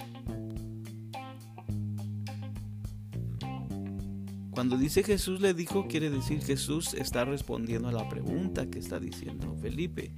Cuando 4.50 4.78
dice 4.78 5.02
Jesús 5.02 5.42
le 5.42 5.52
dijo, 5.52 5.86
quiere 5.86 6.08
decir 6.08 6.42
Jesús 6.42 6.94
está 6.94 7.26
respondiendo 7.26 7.88
a 7.88 7.92
la 7.92 8.08
pregunta 8.08 8.70
que 8.70 8.78
está 8.78 8.98
diciendo 8.98 9.54
Felipe. 9.60 10.14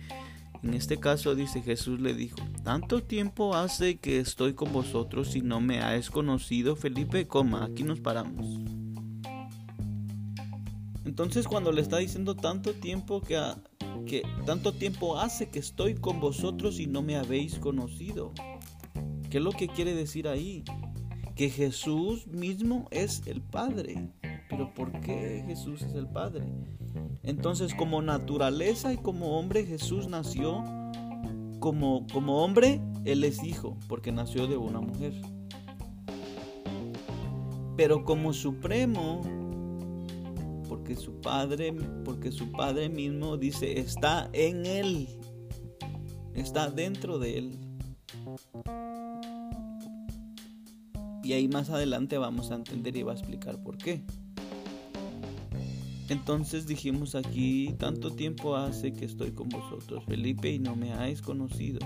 En 0.62 0.74
este 0.74 0.98
caso 0.98 1.34
dice 1.34 1.60
Jesús 1.60 2.00
le 2.00 2.14
dijo, 2.14 2.38
tanto 2.62 3.02
tiempo 3.02 3.56
hace 3.56 3.98
que 3.98 4.20
estoy 4.20 4.54
con 4.54 4.72
vosotros 4.72 5.34
y 5.34 5.40
no 5.40 5.60
me 5.60 5.80
has 5.80 6.10
conocido, 6.10 6.76
Felipe, 6.76 7.26
coma, 7.26 7.64
aquí 7.64 7.82
nos 7.82 7.98
paramos. 7.98 8.87
Entonces 11.08 11.48
cuando 11.48 11.72
le 11.72 11.80
está 11.80 11.96
diciendo 11.96 12.36
tanto 12.36 12.74
tiempo 12.74 13.22
que, 13.22 13.40
que 14.04 14.22
tanto 14.44 14.74
tiempo 14.74 15.16
hace 15.16 15.48
que 15.48 15.58
estoy 15.58 15.94
con 15.94 16.20
vosotros 16.20 16.78
y 16.78 16.86
no 16.86 17.00
me 17.00 17.16
habéis 17.16 17.58
conocido. 17.58 18.34
¿Qué 19.30 19.38
es 19.38 19.42
lo 19.42 19.52
que 19.52 19.68
quiere 19.68 19.94
decir 19.94 20.28
ahí? 20.28 20.64
Que 21.34 21.48
Jesús 21.48 22.26
mismo 22.26 22.88
es 22.90 23.22
el 23.26 23.40
Padre. 23.40 24.10
Pero 24.50 24.74
¿por 24.74 25.00
qué 25.00 25.44
Jesús 25.46 25.80
es 25.80 25.94
el 25.94 26.08
Padre? 26.08 26.44
Entonces, 27.22 27.74
como 27.74 28.02
naturaleza 28.02 28.92
y 28.92 28.98
como 28.98 29.38
hombre, 29.38 29.64
Jesús 29.64 30.08
nació 30.08 30.62
como, 31.58 32.06
como 32.12 32.44
hombre, 32.44 32.82
Él 33.06 33.24
es 33.24 33.42
hijo, 33.42 33.78
porque 33.88 34.12
nació 34.12 34.46
de 34.46 34.58
una 34.58 34.82
mujer. 34.82 35.14
Pero 37.78 38.04
como 38.04 38.34
supremo, 38.34 39.22
porque 40.68 40.94
su 40.96 41.20
padre, 41.20 41.72
porque 42.04 42.30
su 42.30 42.52
padre 42.52 42.88
mismo 42.88 43.36
dice, 43.36 43.80
está 43.80 44.28
en 44.32 44.66
Él, 44.66 45.08
está 46.34 46.70
dentro 46.70 47.18
de 47.18 47.38
Él. 47.38 47.58
Y 51.22 51.32
ahí 51.32 51.48
más 51.48 51.70
adelante 51.70 52.16
vamos 52.16 52.50
a 52.50 52.54
entender 52.54 52.96
y 52.96 53.02
va 53.02 53.12
a 53.12 53.14
explicar 53.16 53.62
por 53.62 53.76
qué. 53.76 54.02
Entonces 56.08 56.66
dijimos 56.66 57.14
aquí, 57.14 57.74
tanto 57.78 58.12
tiempo 58.12 58.56
hace 58.56 58.92
que 58.92 59.04
estoy 59.04 59.32
con 59.32 59.50
vosotros, 59.50 60.04
Felipe, 60.06 60.50
y 60.50 60.58
no 60.58 60.74
me 60.74 60.92
habéis 60.94 61.20
conocido. 61.20 61.80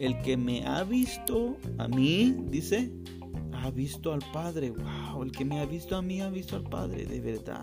El 0.00 0.20
que 0.22 0.36
me 0.36 0.66
ha 0.66 0.82
visto 0.82 1.56
a 1.78 1.86
mí, 1.86 2.34
dice, 2.50 2.92
ha 3.52 3.70
visto 3.70 4.12
al 4.12 4.24
Padre. 4.32 4.70
Wow, 4.70 5.01
el 5.20 5.32
que 5.32 5.44
me 5.44 5.60
ha 5.60 5.66
visto 5.66 5.96
a 5.96 6.02
mí 6.02 6.20
ha 6.20 6.30
visto 6.30 6.56
al 6.56 6.64
Padre, 6.64 7.04
de 7.04 7.20
verdad. 7.20 7.62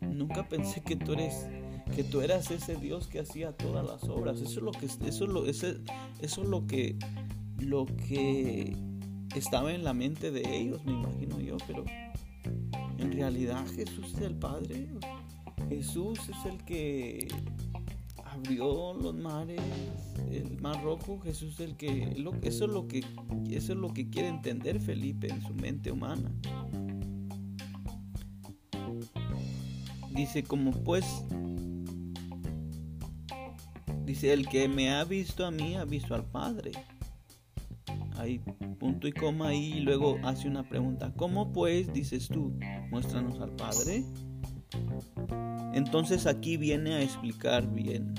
Nunca 0.00 0.48
pensé 0.48 0.82
que 0.82 0.96
tú 0.96 1.12
eres 1.12 1.46
que 1.94 2.02
tú 2.02 2.20
eras 2.20 2.50
ese 2.50 2.76
Dios 2.76 3.06
que 3.06 3.20
hacía 3.20 3.52
todas 3.52 3.86
las 3.86 4.04
obras. 4.04 4.40
Eso 4.40 4.58
es 4.58 4.62
lo 4.62 4.72
que 4.72 4.86
eso 4.86 5.04
es 5.04 5.20
lo, 5.20 5.46
eso 5.46 5.76
es 6.20 6.38
lo 6.38 6.66
que 6.66 6.96
lo 7.58 7.86
que 7.86 8.76
estaba 9.34 9.72
en 9.72 9.84
la 9.84 9.92
mente 9.92 10.30
de 10.30 10.56
ellos, 10.56 10.84
me 10.84 10.92
imagino 10.92 11.40
yo, 11.40 11.56
pero 11.66 11.84
en 12.98 13.12
realidad 13.12 13.66
Jesús 13.74 14.14
es 14.14 14.20
el 14.20 14.36
Padre. 14.36 14.88
Jesús 15.68 16.18
es 16.28 16.52
el 16.52 16.64
que 16.64 17.28
abrió 18.24 18.94
los 18.94 19.14
mares, 19.14 19.60
el 20.30 20.60
mar 20.60 20.82
rojo. 20.82 21.20
Jesús 21.20 21.54
es 21.54 21.60
el 21.60 21.76
que 21.76 22.16
eso 22.42 22.64
es 22.64 22.70
lo 22.70 22.88
que 22.88 23.04
eso 23.50 23.72
es 23.72 23.78
lo 23.78 23.92
que 23.92 24.08
quiere 24.08 24.28
entender 24.28 24.80
Felipe 24.80 25.28
en 25.28 25.42
su 25.42 25.54
mente 25.54 25.90
humana. 25.90 26.32
Dice 30.14 30.42
como 30.44 30.70
pues 30.70 31.04
dice 34.04 34.32
el 34.32 34.48
que 34.48 34.68
me 34.68 34.90
ha 34.90 35.04
visto 35.04 35.44
a 35.44 35.50
mí 35.50 35.74
ha 35.76 35.84
visto 35.84 36.14
al 36.14 36.24
Padre 36.24 36.72
hay 38.18 38.40
punto 38.78 39.06
y 39.08 39.12
coma 39.12 39.48
ahí 39.48 39.74
y 39.74 39.80
luego 39.80 40.18
hace 40.24 40.48
una 40.48 40.68
pregunta. 40.68 41.12
¿Cómo 41.16 41.52
pues 41.52 41.92
dices 41.92 42.28
tú? 42.28 42.58
Muéstranos 42.90 43.40
al 43.40 43.54
Padre. 43.56 44.04
Entonces 45.74 46.26
aquí 46.26 46.56
viene 46.56 46.94
a 46.94 47.02
explicar 47.02 47.70
bien. 47.72 48.14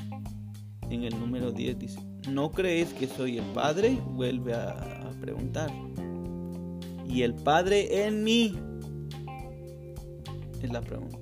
En 0.90 1.04
el 1.04 1.20
número 1.20 1.52
10 1.52 1.80
dice, 1.80 2.00
¿no 2.30 2.52
crees 2.52 2.94
que 2.94 3.08
soy 3.08 3.38
el 3.38 3.46
Padre? 3.54 3.98
Vuelve 4.12 4.54
a, 4.54 5.12
preguntar. 5.20 5.72
Y 7.08 7.24
el 7.24 7.34
Padre 7.34 8.06
en 8.06 8.24
mí. 8.24 8.56
Es 10.62 10.72
la 10.72 10.82
pregunta. 10.82 11.18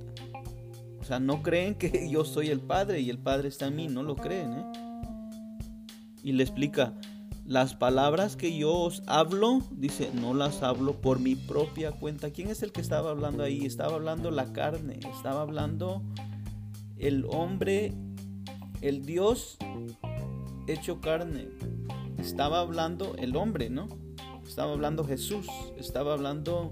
O 1.00 1.04
sea, 1.04 1.20
no 1.20 1.42
creen 1.42 1.76
que 1.76 2.10
yo 2.12 2.26
soy 2.26 2.50
el 2.50 2.60
Padre 2.60 3.00
y 3.00 3.10
el 3.10 3.18
Padre 3.18 3.48
está 3.48 3.68
en 3.68 3.76
mí. 3.76 3.88
No 3.88 4.04
lo 4.04 4.16
creen, 4.16 4.54
¿eh? 4.54 4.66
Y 6.24 6.32
le 6.32 6.44
explica, 6.44 6.94
las 7.46 7.76
palabras 7.76 8.36
que 8.36 8.58
yo 8.58 8.74
os 8.74 9.04
hablo, 9.06 9.60
dice, 9.70 10.10
no 10.14 10.34
las 10.34 10.64
hablo 10.64 11.00
por 11.00 11.20
mi 11.20 11.36
propia 11.36 11.92
cuenta. 11.92 12.32
¿Quién 12.32 12.50
es 12.50 12.64
el 12.64 12.72
que 12.72 12.82
estaba 12.82 13.12
hablando 13.12 13.44
ahí? 13.44 13.66
Estaba 13.66 13.94
hablando 13.94 14.32
la 14.32 14.52
carne, 14.52 15.00
estaba 15.16 15.42
hablando 15.42 16.02
el 16.98 17.26
hombre, 17.30 17.94
el 18.88 19.06
Dios 19.06 19.58
hecho 20.68 21.02
carne. 21.02 21.50
Estaba 22.18 22.60
hablando 22.60 23.16
el 23.18 23.36
hombre, 23.36 23.70
¿no? 23.70 23.88
Estaba 24.46 24.74
hablando 24.74 25.04
Jesús, 25.04 25.48
estaba 25.78 26.14
hablando 26.14 26.72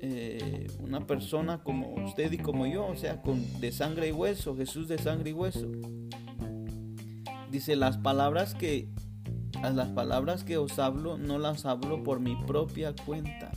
eh, 0.00 0.66
una 0.80 1.06
persona 1.06 1.62
como 1.62 1.94
usted 2.04 2.32
y 2.32 2.38
como 2.38 2.66
yo, 2.66 2.86
o 2.86 2.96
sea, 2.96 3.22
con, 3.22 3.60
de 3.60 3.70
sangre 3.70 4.08
y 4.08 4.12
hueso, 4.12 4.56
Jesús 4.56 4.88
de 4.88 4.98
sangre 4.98 5.30
y 5.30 5.32
hueso. 5.32 5.70
Dice, 7.50 7.76
las 7.76 7.98
palabras 7.98 8.54
que 8.54 8.88
las 9.62 9.88
palabras 9.88 10.44
que 10.44 10.56
os 10.56 10.78
hablo 10.78 11.18
no 11.18 11.38
las 11.38 11.66
hablo 11.66 12.02
por 12.02 12.20
mi 12.20 12.34
propia 12.46 12.94
cuenta, 13.04 13.50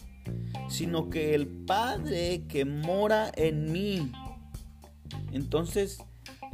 sino 0.68 1.10
que 1.10 1.34
el 1.34 1.48
Padre 1.48 2.46
que 2.48 2.66
mora 2.66 3.32
en 3.36 3.72
mí. 3.72 4.12
Entonces, 5.32 6.00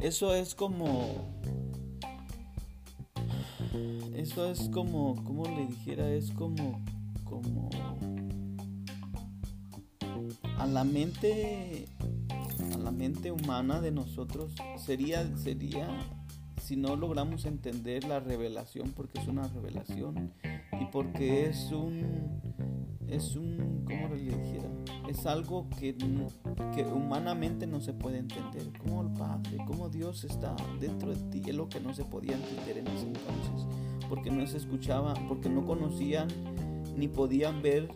eso 0.00 0.34
es 0.34 0.54
como 0.54 1.28
eso 4.14 4.50
es 4.50 4.68
como 4.70 5.22
como 5.24 5.44
le 5.44 5.66
dijera, 5.66 6.10
es 6.10 6.30
como 6.32 6.82
como 7.24 7.70
a 10.58 10.66
la 10.66 10.84
mente 10.84 11.86
a 12.74 12.78
la 12.78 12.90
mente 12.90 13.30
humana 13.30 13.80
de 13.80 13.90
nosotros 13.90 14.52
sería 14.76 15.36
sería 15.36 15.88
si 16.70 16.76
no 16.76 16.94
logramos 16.94 17.46
entender 17.46 18.04
la 18.04 18.20
revelación, 18.20 18.92
porque 18.92 19.18
es 19.18 19.26
una 19.26 19.48
revelación 19.48 20.32
y 20.80 20.84
porque 20.92 21.46
es 21.46 21.72
un, 21.72 22.40
es 23.08 23.34
un, 23.34 23.84
¿cómo 23.84 24.14
le 24.14 24.22
dijera? 24.22 24.70
Es 25.10 25.26
algo 25.26 25.68
que, 25.70 25.96
que 26.72 26.84
humanamente 26.84 27.66
no 27.66 27.80
se 27.80 27.92
puede 27.92 28.18
entender. 28.18 28.70
Como 28.78 29.02
el 29.02 29.12
Padre, 29.12 29.56
como 29.66 29.88
Dios 29.88 30.22
está 30.22 30.54
dentro 30.78 31.10
de 31.10 31.16
ti, 31.30 31.42
es 31.50 31.56
lo 31.56 31.68
que 31.68 31.80
no 31.80 31.92
se 31.92 32.04
podía 32.04 32.36
entender 32.36 32.78
en 32.78 32.86
ese 32.86 33.08
entonces, 33.08 33.66
porque 34.08 34.30
no 34.30 34.46
se 34.46 34.58
escuchaba, 34.58 35.14
porque 35.26 35.48
no 35.48 35.66
conocían 35.66 36.28
ni 36.96 37.08
podían 37.08 37.60
ver 37.60 37.88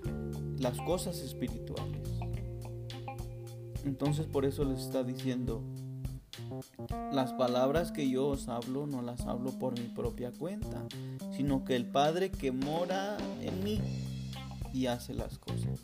las 0.59 0.81
cosas 0.81 1.21
espirituales. 1.21 2.19
Entonces 3.85 4.27
por 4.27 4.45
eso 4.45 4.65
les 4.65 4.81
está 4.81 5.05
diciendo, 5.05 5.63
las 7.13 7.33
palabras 7.35 7.93
que 7.93 8.11
yo 8.11 8.27
os 8.27 8.49
hablo 8.49 8.89
no 8.89 9.03
las 9.03 9.21
hablo 9.27 9.53
por 9.53 9.79
mi 9.79 9.87
propia 9.87 10.33
cuenta, 10.33 10.83
sino 11.31 11.65
que 11.65 11.77
el 11.77 11.87
Padre 11.87 12.33
que 12.33 12.51
mora 12.51 13.17
en 13.41 13.63
mí 13.63 13.79
y 14.73 14.87
hace 14.87 15.15
las 15.15 15.39
cosas. 15.39 15.79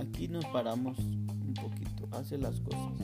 Aquí 0.00 0.28
nos 0.28 0.46
paramos 0.46 0.98
un 0.98 1.52
poquito, 1.60 2.08
hace 2.12 2.38
las 2.38 2.58
cosas. 2.60 3.00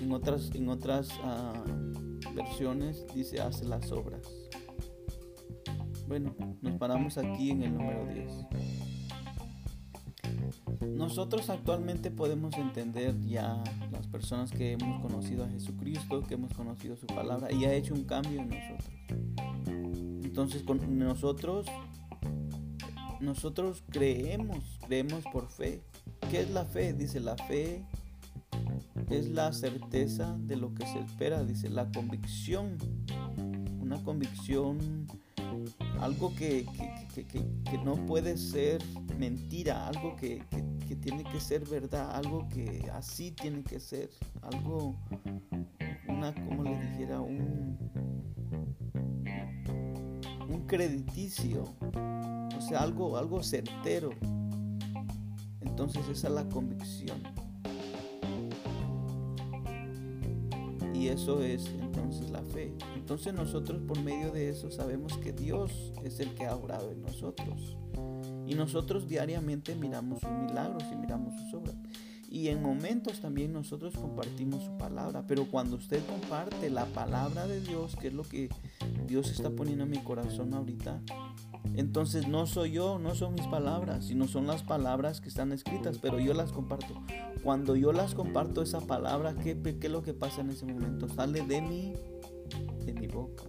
En 0.00 0.12
otras, 0.12 0.50
en 0.54 0.68
otras 0.70 1.10
ah, 1.22 1.62
versiones 2.34 3.04
dice 3.14 3.42
hace 3.42 3.66
las 3.66 3.92
obras. 3.92 4.22
Bueno, 6.08 6.34
nos 6.62 6.78
paramos 6.78 7.18
aquí 7.18 7.50
en 7.50 7.64
el 7.64 7.74
número 7.74 8.06
10. 8.06 8.32
Nosotros 10.96 11.50
actualmente 11.50 12.10
podemos 12.10 12.56
entender 12.56 13.14
ya 13.26 13.62
las 13.90 14.06
personas 14.06 14.50
que 14.52 14.72
hemos 14.72 15.02
conocido 15.02 15.44
a 15.44 15.48
Jesucristo, 15.48 16.22
que 16.22 16.34
hemos 16.34 16.54
conocido 16.54 16.96
su 16.96 17.06
palabra 17.08 17.52
y 17.52 17.66
ha 17.66 17.74
hecho 17.74 17.92
un 17.92 18.04
cambio 18.04 18.40
en 18.40 18.48
nosotros. 18.48 18.90
Entonces 20.32 20.62
con 20.62 20.98
nosotros 20.98 21.66
nosotros 23.20 23.84
creemos, 23.90 24.78
creemos 24.80 25.24
por 25.30 25.46
fe. 25.50 25.82
¿Qué 26.30 26.40
es 26.40 26.50
la 26.50 26.64
fe? 26.64 26.94
Dice 26.94 27.20
la 27.20 27.36
fe 27.36 27.84
es 29.10 29.28
la 29.28 29.52
certeza 29.52 30.34
de 30.38 30.56
lo 30.56 30.72
que 30.72 30.86
se 30.86 31.00
espera, 31.00 31.44
dice 31.44 31.68
la 31.68 31.92
convicción, 31.92 32.78
una 33.78 34.02
convicción, 34.04 35.06
algo 36.00 36.34
que, 36.34 36.64
no 37.84 37.96
puede 38.06 38.38
ser 38.38 38.82
mentira, 39.18 39.86
algo 39.86 40.16
que, 40.16 40.42
tiene 41.02 41.24
que 41.24 41.40
ser 41.40 41.68
verdad, 41.68 42.16
algo 42.16 42.48
que 42.48 42.88
así 42.94 43.32
tiene 43.32 43.62
que 43.62 43.80
ser, 43.80 44.08
algo, 44.40 44.96
una, 46.08 46.34
como 46.34 46.62
le 46.64 46.80
dijera, 46.80 47.20
un, 47.20 47.76
crediticio, 50.72 51.64
o 52.56 52.60
sea, 52.62 52.80
algo, 52.80 53.18
algo 53.18 53.42
certero. 53.42 54.08
Entonces 55.60 56.08
esa 56.08 56.28
es 56.28 56.32
la 56.32 56.48
convicción. 56.48 57.22
Y 60.94 61.08
eso 61.08 61.42
es 61.42 61.66
entonces 61.78 62.30
la 62.30 62.42
fe. 62.42 62.72
Entonces 62.96 63.34
nosotros 63.34 63.82
por 63.86 64.00
medio 64.00 64.32
de 64.32 64.48
eso 64.48 64.70
sabemos 64.70 65.18
que 65.18 65.34
Dios 65.34 65.92
es 66.04 66.20
el 66.20 66.34
que 66.34 66.46
ha 66.46 66.56
obrado 66.56 66.90
en 66.90 67.02
nosotros. 67.02 67.76
Y 68.46 68.54
nosotros 68.54 69.06
diariamente 69.06 69.74
miramos 69.74 70.20
sus 70.20 70.30
milagros 70.30 70.84
y 70.90 70.96
miramos 70.96 71.38
sus 71.38 71.52
obras. 71.52 71.76
Y 72.32 72.48
en 72.48 72.62
momentos 72.62 73.20
también 73.20 73.52
nosotros 73.52 73.94
compartimos 73.94 74.64
su 74.64 74.78
palabra. 74.78 75.22
Pero 75.28 75.50
cuando 75.50 75.76
usted 75.76 76.02
comparte 76.06 76.70
la 76.70 76.86
palabra 76.86 77.46
de 77.46 77.60
Dios, 77.60 77.94
que 77.94 78.08
es 78.08 78.14
lo 78.14 78.22
que 78.22 78.48
Dios 79.06 79.30
está 79.30 79.50
poniendo 79.50 79.84
en 79.84 79.90
mi 79.90 79.98
corazón 79.98 80.54
ahorita, 80.54 81.02
entonces 81.74 82.28
no 82.28 82.46
soy 82.46 82.72
yo, 82.72 82.98
no 82.98 83.14
son 83.14 83.34
mis 83.34 83.46
palabras, 83.48 84.06
sino 84.06 84.28
son 84.28 84.46
las 84.46 84.62
palabras 84.62 85.20
que 85.20 85.28
están 85.28 85.52
escritas, 85.52 85.98
pero 85.98 86.18
yo 86.20 86.32
las 86.32 86.52
comparto. 86.52 86.94
Cuando 87.44 87.76
yo 87.76 87.92
las 87.92 88.14
comparto 88.14 88.62
esa 88.62 88.80
palabra, 88.80 89.34
¿qué, 89.34 89.60
qué 89.60 89.88
es 89.88 89.92
lo 89.92 90.02
que 90.02 90.14
pasa 90.14 90.40
en 90.40 90.48
ese 90.48 90.64
momento? 90.64 91.10
Sale 91.10 91.42
de 91.42 91.60
mí, 91.60 91.92
de 92.86 92.94
mi 92.94 93.08
boca. 93.08 93.44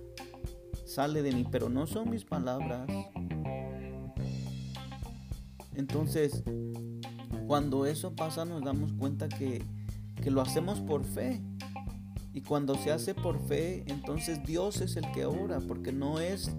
Sale 0.86 1.22
de 1.22 1.32
mí, 1.32 1.46
pero 1.50 1.70
no 1.70 1.88
son 1.88 2.10
mis 2.10 2.26
palabras. 2.26 2.86
Entonces, 5.74 6.44
cuando 7.48 7.86
eso 7.86 8.16
pasa 8.16 8.46
nos 8.46 8.64
damos 8.64 8.94
cuenta 8.94 9.30
que, 9.30 9.64
que 10.22 10.32
lo 10.32 10.42
hacemos 10.42 10.80
por 10.80 11.04
fe. 11.04 11.42
Y 12.34 12.42
cuando 12.42 12.76
se 12.76 12.92
hace 12.92 13.14
por 13.14 13.40
fe, 13.48 13.84
entonces 13.88 14.44
Dios 14.44 14.82
es 14.82 14.96
el 14.96 15.12
que 15.12 15.26
obra, 15.26 15.60
porque 15.60 15.92
no 15.92 16.20
es 16.20 16.52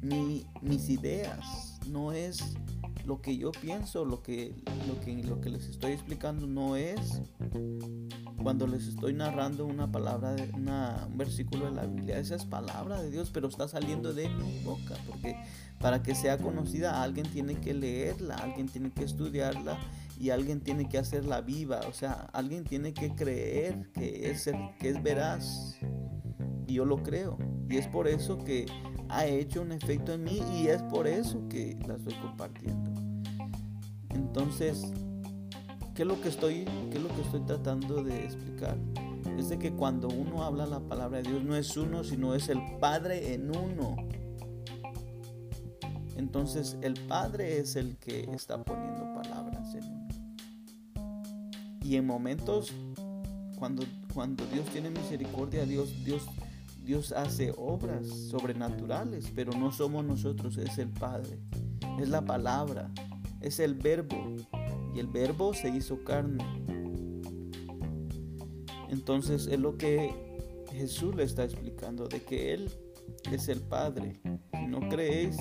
mi, 0.00 0.46
mis 0.62 0.88
ideas, 0.88 1.78
no 1.86 2.12
es 2.12 2.56
lo 3.04 3.20
que 3.20 3.36
yo 3.36 3.52
pienso, 3.52 4.04
lo 4.04 4.22
que, 4.22 4.54
lo 4.86 5.00
que, 5.00 5.22
lo 5.22 5.40
que 5.40 5.50
les 5.50 5.66
estoy 5.66 5.92
explicando 5.92 6.46
no 6.46 6.76
es 6.76 7.20
cuando 8.42 8.66
les 8.66 8.86
estoy 8.86 9.12
narrando 9.12 9.66
una 9.66 9.90
palabra, 9.90 10.32
de, 10.34 10.50
una, 10.54 11.06
un 11.08 11.18
versículo 11.18 11.66
de 11.66 11.72
la 11.72 11.86
Biblia, 11.86 12.18
esa 12.18 12.36
es 12.36 12.44
palabra 12.44 13.00
de 13.00 13.10
Dios, 13.10 13.30
pero 13.32 13.48
está 13.48 13.68
saliendo 13.68 14.12
de 14.12 14.28
mi 14.28 14.60
boca, 14.64 14.96
porque 15.06 15.36
para 15.80 16.02
que 16.02 16.14
sea 16.14 16.38
conocida 16.38 17.02
alguien 17.02 17.26
tiene 17.30 17.60
que 17.60 17.74
leerla, 17.74 18.36
alguien 18.36 18.68
tiene 18.68 18.90
que 18.90 19.04
estudiarla 19.04 19.78
y 20.18 20.30
alguien 20.30 20.60
tiene 20.60 20.88
que 20.88 20.98
hacerla 20.98 21.40
viva, 21.40 21.80
o 21.88 21.92
sea, 21.92 22.28
alguien 22.32 22.64
tiene 22.64 22.94
que 22.94 23.14
creer 23.14 23.90
que 23.92 24.30
es, 24.30 25.02
veraz. 25.02 25.76
Y 26.66 26.74
yo 26.74 26.84
lo 26.84 27.02
creo. 27.02 27.38
Y 27.68 27.76
es 27.76 27.86
por 27.88 28.08
eso 28.08 28.38
que 28.38 28.66
ha 29.08 29.26
hecho 29.26 29.62
un 29.62 29.72
efecto 29.72 30.12
en 30.12 30.24
mí 30.24 30.40
y 30.54 30.68
es 30.68 30.82
por 30.84 31.06
eso 31.06 31.48
que 31.48 31.76
la 31.86 31.96
estoy 31.96 32.14
compartiendo. 32.14 32.90
Entonces, 34.10 34.92
¿qué 35.94 36.02
es 36.02 36.08
lo 36.08 36.20
que 36.20 36.28
estoy, 36.28 36.64
qué 36.90 36.98
es 36.98 37.02
lo 37.02 37.08
que 37.08 37.22
estoy 37.22 37.40
tratando 37.40 38.02
de 38.02 38.24
explicar? 38.24 38.78
Es 39.38 39.48
de 39.48 39.58
que 39.58 39.72
cuando 39.72 40.08
uno 40.08 40.44
habla 40.44 40.66
la 40.66 40.80
palabra 40.80 41.22
de 41.22 41.30
Dios 41.30 41.42
no 41.42 41.56
es 41.56 41.76
uno, 41.76 42.04
sino 42.04 42.34
es 42.34 42.48
el 42.48 42.60
Padre 42.80 43.34
en 43.34 43.54
uno. 43.54 43.96
Entonces 46.16 46.76
el 46.82 46.94
Padre 47.08 47.58
es 47.58 47.76
el 47.76 47.96
que 47.96 48.22
está 48.32 48.62
poniendo 48.62 49.02
palabras 49.14 49.22
en 49.22 49.30
uno. 49.30 49.31
Y 51.82 51.96
en 51.96 52.06
momentos 52.06 52.72
cuando, 53.58 53.84
cuando 54.12 54.44
Dios 54.46 54.66
tiene 54.66 54.90
misericordia, 54.90 55.64
Dios, 55.64 56.04
Dios, 56.04 56.26
Dios 56.84 57.12
hace 57.12 57.52
obras 57.56 58.06
sobrenaturales, 58.08 59.30
pero 59.34 59.52
no 59.52 59.70
somos 59.72 60.04
nosotros, 60.04 60.58
es 60.58 60.78
el 60.78 60.88
Padre, 60.88 61.38
es 62.00 62.08
la 62.08 62.24
palabra, 62.24 62.90
es 63.40 63.60
el 63.60 63.74
verbo. 63.74 64.16
Y 64.94 64.98
el 64.98 65.06
verbo 65.06 65.54
se 65.54 65.70
hizo 65.70 66.04
carne. 66.04 66.44
Entonces 68.90 69.46
es 69.46 69.58
lo 69.58 69.78
que 69.78 70.12
Jesús 70.72 71.14
le 71.14 71.22
está 71.22 71.44
explicando, 71.44 72.08
de 72.08 72.20
que 72.22 72.54
Él 72.54 72.70
es 73.30 73.48
el 73.48 73.60
Padre. 73.60 74.20
Si 74.52 74.66
no 74.66 74.80
creéis 74.88 75.36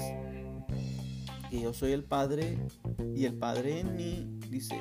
que 1.49 1.61
yo 1.61 1.73
soy 1.73 1.91
el 1.91 2.03
Padre 2.03 2.57
y 3.15 3.25
el 3.25 3.33
Padre 3.33 3.79
en 3.79 3.95
mí, 3.95 4.39
dice, 4.49 4.79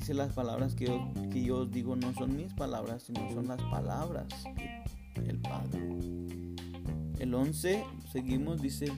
dice 0.00 0.14
las 0.14 0.32
palabras 0.32 0.74
que 0.74 0.86
yo, 0.86 1.12
que 1.30 1.42
yo 1.42 1.58
os 1.58 1.70
digo 1.70 1.94
no 1.94 2.14
son 2.14 2.34
mis 2.34 2.54
palabras, 2.54 3.02
sino 3.02 3.20
son 3.34 3.48
las 3.48 3.60
palabras 3.64 4.28
del 5.14 5.38
Padre. 5.40 5.78
El 7.18 7.34
11, 7.34 7.84
seguimos, 8.10 8.62
dice, 8.62 8.90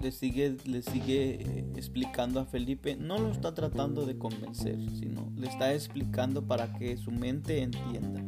le 0.00 0.10
sigue, 0.10 0.56
le 0.64 0.82
sigue 0.82 1.34
eh, 1.40 1.72
explicando 1.76 2.40
a 2.40 2.46
Felipe, 2.46 2.96
no 2.96 3.18
lo 3.18 3.30
está 3.30 3.54
tratando 3.54 4.04
de 4.04 4.18
convencer, 4.18 4.76
sino 4.98 5.32
le 5.36 5.46
está 5.46 5.72
explicando 5.72 6.44
para 6.44 6.72
que 6.72 6.96
su 6.96 7.12
mente 7.12 7.62
entienda. 7.62 8.24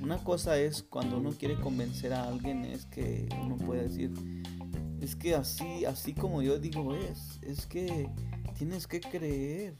Una 0.00 0.18
cosa 0.18 0.56
es 0.56 0.84
cuando 0.84 1.18
uno 1.18 1.32
quiere 1.32 1.56
convencer 1.56 2.12
a 2.12 2.28
alguien 2.28 2.64
es 2.64 2.86
que 2.86 3.28
uno 3.42 3.56
puede 3.56 3.88
decir, 3.88 4.12
es 5.00 5.16
que 5.16 5.34
así, 5.34 5.84
así 5.84 6.14
como 6.14 6.42
yo 6.42 6.60
digo 6.60 6.94
es, 6.94 7.40
es 7.42 7.66
que 7.66 8.08
tienes 8.58 8.88
que 8.88 9.00
creer. 9.00 9.74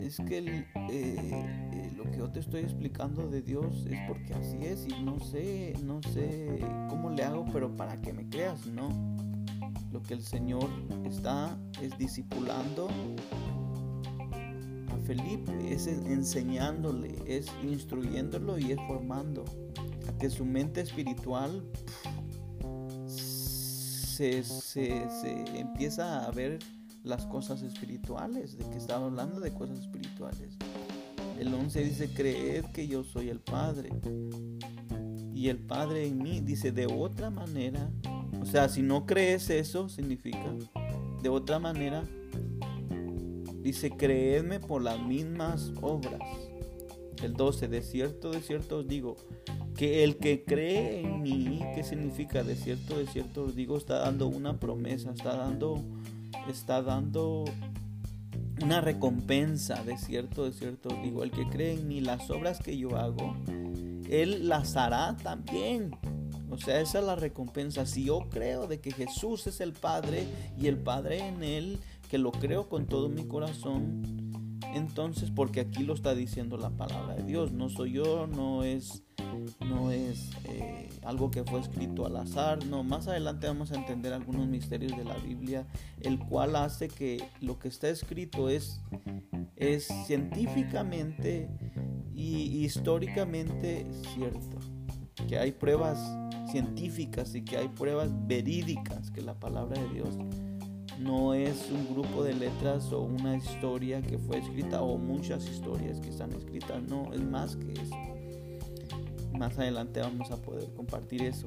Es 0.00 0.16
que 0.16 0.38
eh, 0.38 0.66
eh, 0.90 1.92
lo 1.96 2.04
que 2.04 2.18
yo 2.18 2.30
te 2.30 2.40
estoy 2.40 2.62
explicando 2.62 3.28
de 3.28 3.42
Dios 3.42 3.86
es 3.86 3.98
porque 4.08 4.34
así 4.34 4.56
es 4.62 4.86
y 4.88 5.02
no 5.02 5.20
sé, 5.20 5.74
no 5.84 6.02
sé 6.02 6.58
cómo 6.88 7.10
le 7.10 7.22
hago, 7.22 7.44
pero 7.52 7.76
para 7.76 8.00
que 8.00 8.12
me 8.12 8.28
creas, 8.28 8.66
no. 8.66 8.88
Lo 9.92 10.02
que 10.02 10.14
el 10.14 10.22
Señor 10.22 10.68
está 11.04 11.58
es 11.82 11.96
discipulando 11.98 12.88
a 14.92 14.96
Felipe, 15.06 15.52
es 15.70 15.86
enseñándole, 15.86 17.14
es 17.26 17.46
instruyéndolo 17.62 18.58
y 18.58 18.72
es 18.72 18.78
formando 18.86 19.44
a 20.08 20.18
que 20.18 20.30
su 20.30 20.44
mente 20.44 20.80
espiritual 20.80 21.62
se, 23.06 24.42
se, 24.44 25.10
se 25.10 25.58
empieza 25.58 26.24
a 26.24 26.30
ver 26.30 26.58
las 27.02 27.26
cosas 27.26 27.62
espirituales, 27.62 28.58
de 28.58 28.68
que 28.68 28.76
estaba 28.76 29.06
hablando 29.06 29.40
de 29.40 29.52
cosas 29.52 29.78
espirituales. 29.80 30.56
El 31.38 31.54
11 31.54 31.84
dice, 31.84 32.08
creed 32.12 32.66
que 32.66 32.86
yo 32.86 33.02
soy 33.02 33.30
el 33.30 33.40
Padre. 33.40 33.90
Y 35.34 35.48
el 35.48 35.58
Padre 35.58 36.06
en 36.06 36.18
mí 36.22 36.40
dice, 36.40 36.70
de 36.72 36.86
otra 36.86 37.30
manera, 37.30 37.90
o 38.40 38.44
sea, 38.44 38.68
si 38.68 38.82
no 38.82 39.06
crees 39.06 39.48
eso, 39.48 39.88
significa, 39.88 40.54
de 41.22 41.28
otra 41.28 41.58
manera, 41.58 42.04
dice, 43.62 43.90
creedme 43.90 44.60
por 44.60 44.82
las 44.82 45.00
mismas 45.00 45.72
obras. 45.80 46.20
El 47.22 47.34
12, 47.34 47.68
de 47.68 47.82
cierto, 47.82 48.30
de 48.30 48.40
cierto 48.40 48.78
os 48.78 48.88
digo, 48.88 49.16
que 49.76 50.04
el 50.04 50.16
que 50.16 50.44
cree 50.44 51.00
en 51.00 51.22
mí, 51.22 51.60
¿qué 51.74 51.84
significa? 51.84 52.42
De 52.42 52.54
cierto, 52.54 52.98
de 52.98 53.06
cierto 53.06 53.44
os 53.44 53.54
digo, 53.54 53.78
está 53.78 54.00
dando 54.00 54.26
una 54.26 54.60
promesa, 54.60 55.10
está 55.12 55.36
dando 55.36 55.82
está 56.48 56.82
dando 56.82 57.44
una 58.62 58.80
recompensa, 58.80 59.82
de 59.84 59.96
cierto, 59.96 60.44
de 60.44 60.52
cierto. 60.52 60.90
Digo, 61.02 61.22
el 61.22 61.30
que 61.30 61.48
cree 61.48 61.74
en 61.74 61.88
mí, 61.88 62.00
las 62.00 62.30
obras 62.30 62.58
que 62.60 62.76
yo 62.76 62.96
hago, 62.96 63.36
Él 64.08 64.48
las 64.48 64.76
hará 64.76 65.16
también. 65.16 65.96
O 66.50 66.58
sea, 66.58 66.80
esa 66.80 66.98
es 66.98 67.04
la 67.04 67.16
recompensa. 67.16 67.86
Si 67.86 68.04
yo 68.04 68.28
creo 68.28 68.66
de 68.66 68.80
que 68.80 68.90
Jesús 68.90 69.46
es 69.46 69.60
el 69.60 69.72
Padre 69.72 70.26
y 70.58 70.66
el 70.66 70.78
Padre 70.78 71.26
en 71.26 71.42
Él, 71.42 71.78
que 72.10 72.18
lo 72.18 72.32
creo 72.32 72.68
con 72.68 72.86
todo 72.86 73.08
mi 73.08 73.24
corazón, 73.24 74.02
entonces, 74.74 75.30
porque 75.30 75.60
aquí 75.60 75.84
lo 75.84 75.94
está 75.94 76.14
diciendo 76.14 76.56
la 76.56 76.70
palabra 76.70 77.14
de 77.14 77.24
Dios, 77.24 77.52
no 77.52 77.68
soy 77.68 77.92
yo, 77.92 78.26
no 78.26 78.64
es 78.64 79.02
algo 81.02 81.30
que 81.30 81.44
fue 81.44 81.60
escrito 81.60 82.06
al 82.06 82.16
azar, 82.16 82.64
no, 82.66 82.82
más 82.82 83.08
adelante 83.08 83.46
vamos 83.46 83.72
a 83.72 83.76
entender 83.76 84.12
algunos 84.12 84.46
misterios 84.46 84.96
de 84.96 85.04
la 85.04 85.16
Biblia, 85.16 85.66
el 86.00 86.18
cual 86.18 86.56
hace 86.56 86.88
que 86.88 87.22
lo 87.40 87.58
que 87.58 87.68
está 87.68 87.88
escrito 87.88 88.48
es, 88.48 88.80
es 89.56 89.88
científicamente 90.06 91.48
y 92.14 92.64
históricamente 92.64 93.86
cierto, 94.14 94.58
que 95.28 95.38
hay 95.38 95.52
pruebas 95.52 95.98
científicas 96.50 97.34
y 97.34 97.44
que 97.44 97.56
hay 97.56 97.68
pruebas 97.68 98.10
verídicas 98.26 99.10
que 99.10 99.22
la 99.22 99.38
palabra 99.38 99.80
de 99.80 99.88
Dios 99.88 100.16
no 100.98 101.32
es 101.32 101.70
un 101.70 101.94
grupo 101.94 102.22
de 102.22 102.34
letras 102.34 102.92
o 102.92 103.00
una 103.00 103.36
historia 103.36 104.02
que 104.02 104.18
fue 104.18 104.38
escrita 104.38 104.82
o 104.82 104.98
muchas 104.98 105.48
historias 105.48 105.98
que 105.98 106.10
están 106.10 106.32
escritas, 106.32 106.82
no, 106.82 107.10
es 107.14 107.22
más 107.22 107.56
que 107.56 107.72
eso 107.72 108.09
más 109.40 109.58
adelante 109.58 110.00
vamos 110.00 110.30
a 110.30 110.36
poder 110.36 110.70
compartir 110.74 111.22
eso. 111.22 111.46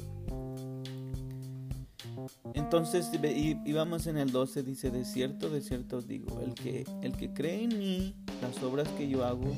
Entonces, 2.55 3.11
y, 3.13 3.71
vamos 3.71 4.07
en 4.07 4.17
el 4.17 4.31
12, 4.31 4.63
dice, 4.63 4.89
de 4.89 5.05
cierto, 5.05 5.51
de 5.51 5.61
cierto 5.61 6.01
digo, 6.01 6.41
el 6.41 6.55
que, 6.55 6.85
el 7.03 7.15
que 7.15 7.33
cree 7.33 7.65
en 7.65 7.77
mí, 7.77 8.15
las 8.41 8.63
obras 8.63 8.87
que 8.97 9.07
yo 9.07 9.23
hago, 9.23 9.51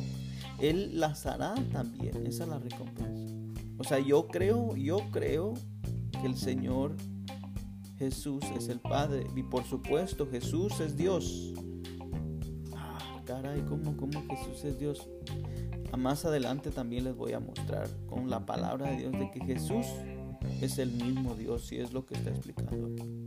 él 0.60 1.00
las 1.00 1.26
hará 1.26 1.56
también, 1.72 2.28
esa 2.28 2.44
es 2.44 2.50
la 2.50 2.60
recompensa. 2.60 3.34
O 3.78 3.86
sea, 3.86 4.00
yo 4.00 4.28
creo, 4.28 4.76
yo 4.76 5.00
creo 5.12 5.54
que 6.12 6.28
el 6.28 6.36
Señor 6.36 6.98
Jesús 7.98 8.44
es 8.58 8.68
el 8.68 8.82
Padre. 8.82 9.28
Y 9.34 9.44
por 9.44 9.64
supuesto, 9.64 10.28
Jesús 10.30 10.78
es 10.82 10.98
Dios. 10.98 11.54
Ah, 12.76 13.22
caray, 13.26 13.62
¿cómo, 13.62 13.96
cómo 13.96 14.22
Jesús 14.28 14.66
es 14.66 14.78
Dios? 14.78 15.08
Más 15.98 16.26
adelante 16.26 16.72
también 16.72 17.04
les 17.04 17.16
voy 17.16 17.34
a 17.34 17.40
mostrar 17.40 17.90
con 18.08 18.30
la 18.30 18.46
palabra 18.46 18.92
de 18.92 18.98
Dios 18.98 19.12
de 19.14 19.32
que 19.32 19.40
Jesús 19.46 19.86
es 20.62 20.78
el 20.78 20.92
mismo 20.92 21.36
Dios 21.36 21.72
y 21.72 21.78
es 21.78 21.94
lo 21.94 22.06
que 22.06 22.16
está 22.16 22.30
explicando 22.30 22.88
aquí. 22.88 23.26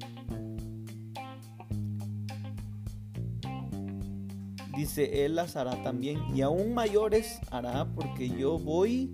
Dice, 4.76 5.24
Él 5.24 5.34
las 5.34 5.56
hará 5.56 5.82
también 5.82 6.20
y 6.36 6.42
aún 6.42 6.72
mayores 6.72 7.40
hará 7.50 7.84
porque 7.84 8.28
yo 8.28 8.58
voy 8.58 9.10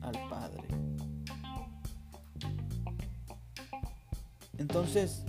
al 0.00 0.12
Padre. 0.30 0.62
Entonces, 4.58 5.24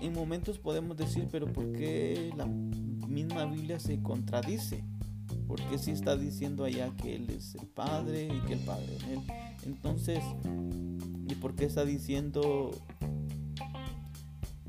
en 0.00 0.14
momentos 0.14 0.58
podemos 0.58 0.96
decir, 0.96 1.28
pero 1.30 1.52
¿por 1.52 1.72
qué 1.72 2.32
la 2.36 2.46
misma 2.46 3.44
Biblia 3.44 3.78
se 3.78 4.02
contradice? 4.02 4.82
Porque 5.54 5.78
si 5.78 5.92
está 5.92 6.16
diciendo 6.16 6.64
allá 6.64 6.90
que 6.96 7.14
Él 7.14 7.30
es 7.30 7.54
el 7.54 7.68
Padre 7.68 8.24
y 8.24 8.40
que 8.46 8.54
el 8.54 8.60
Padre 8.60 8.96
en 9.04 9.10
Él. 9.10 9.20
Entonces, 9.66 10.18
¿y 11.28 11.34
por 11.36 11.54
qué 11.54 11.66
está 11.66 11.84
diciendo 11.84 12.72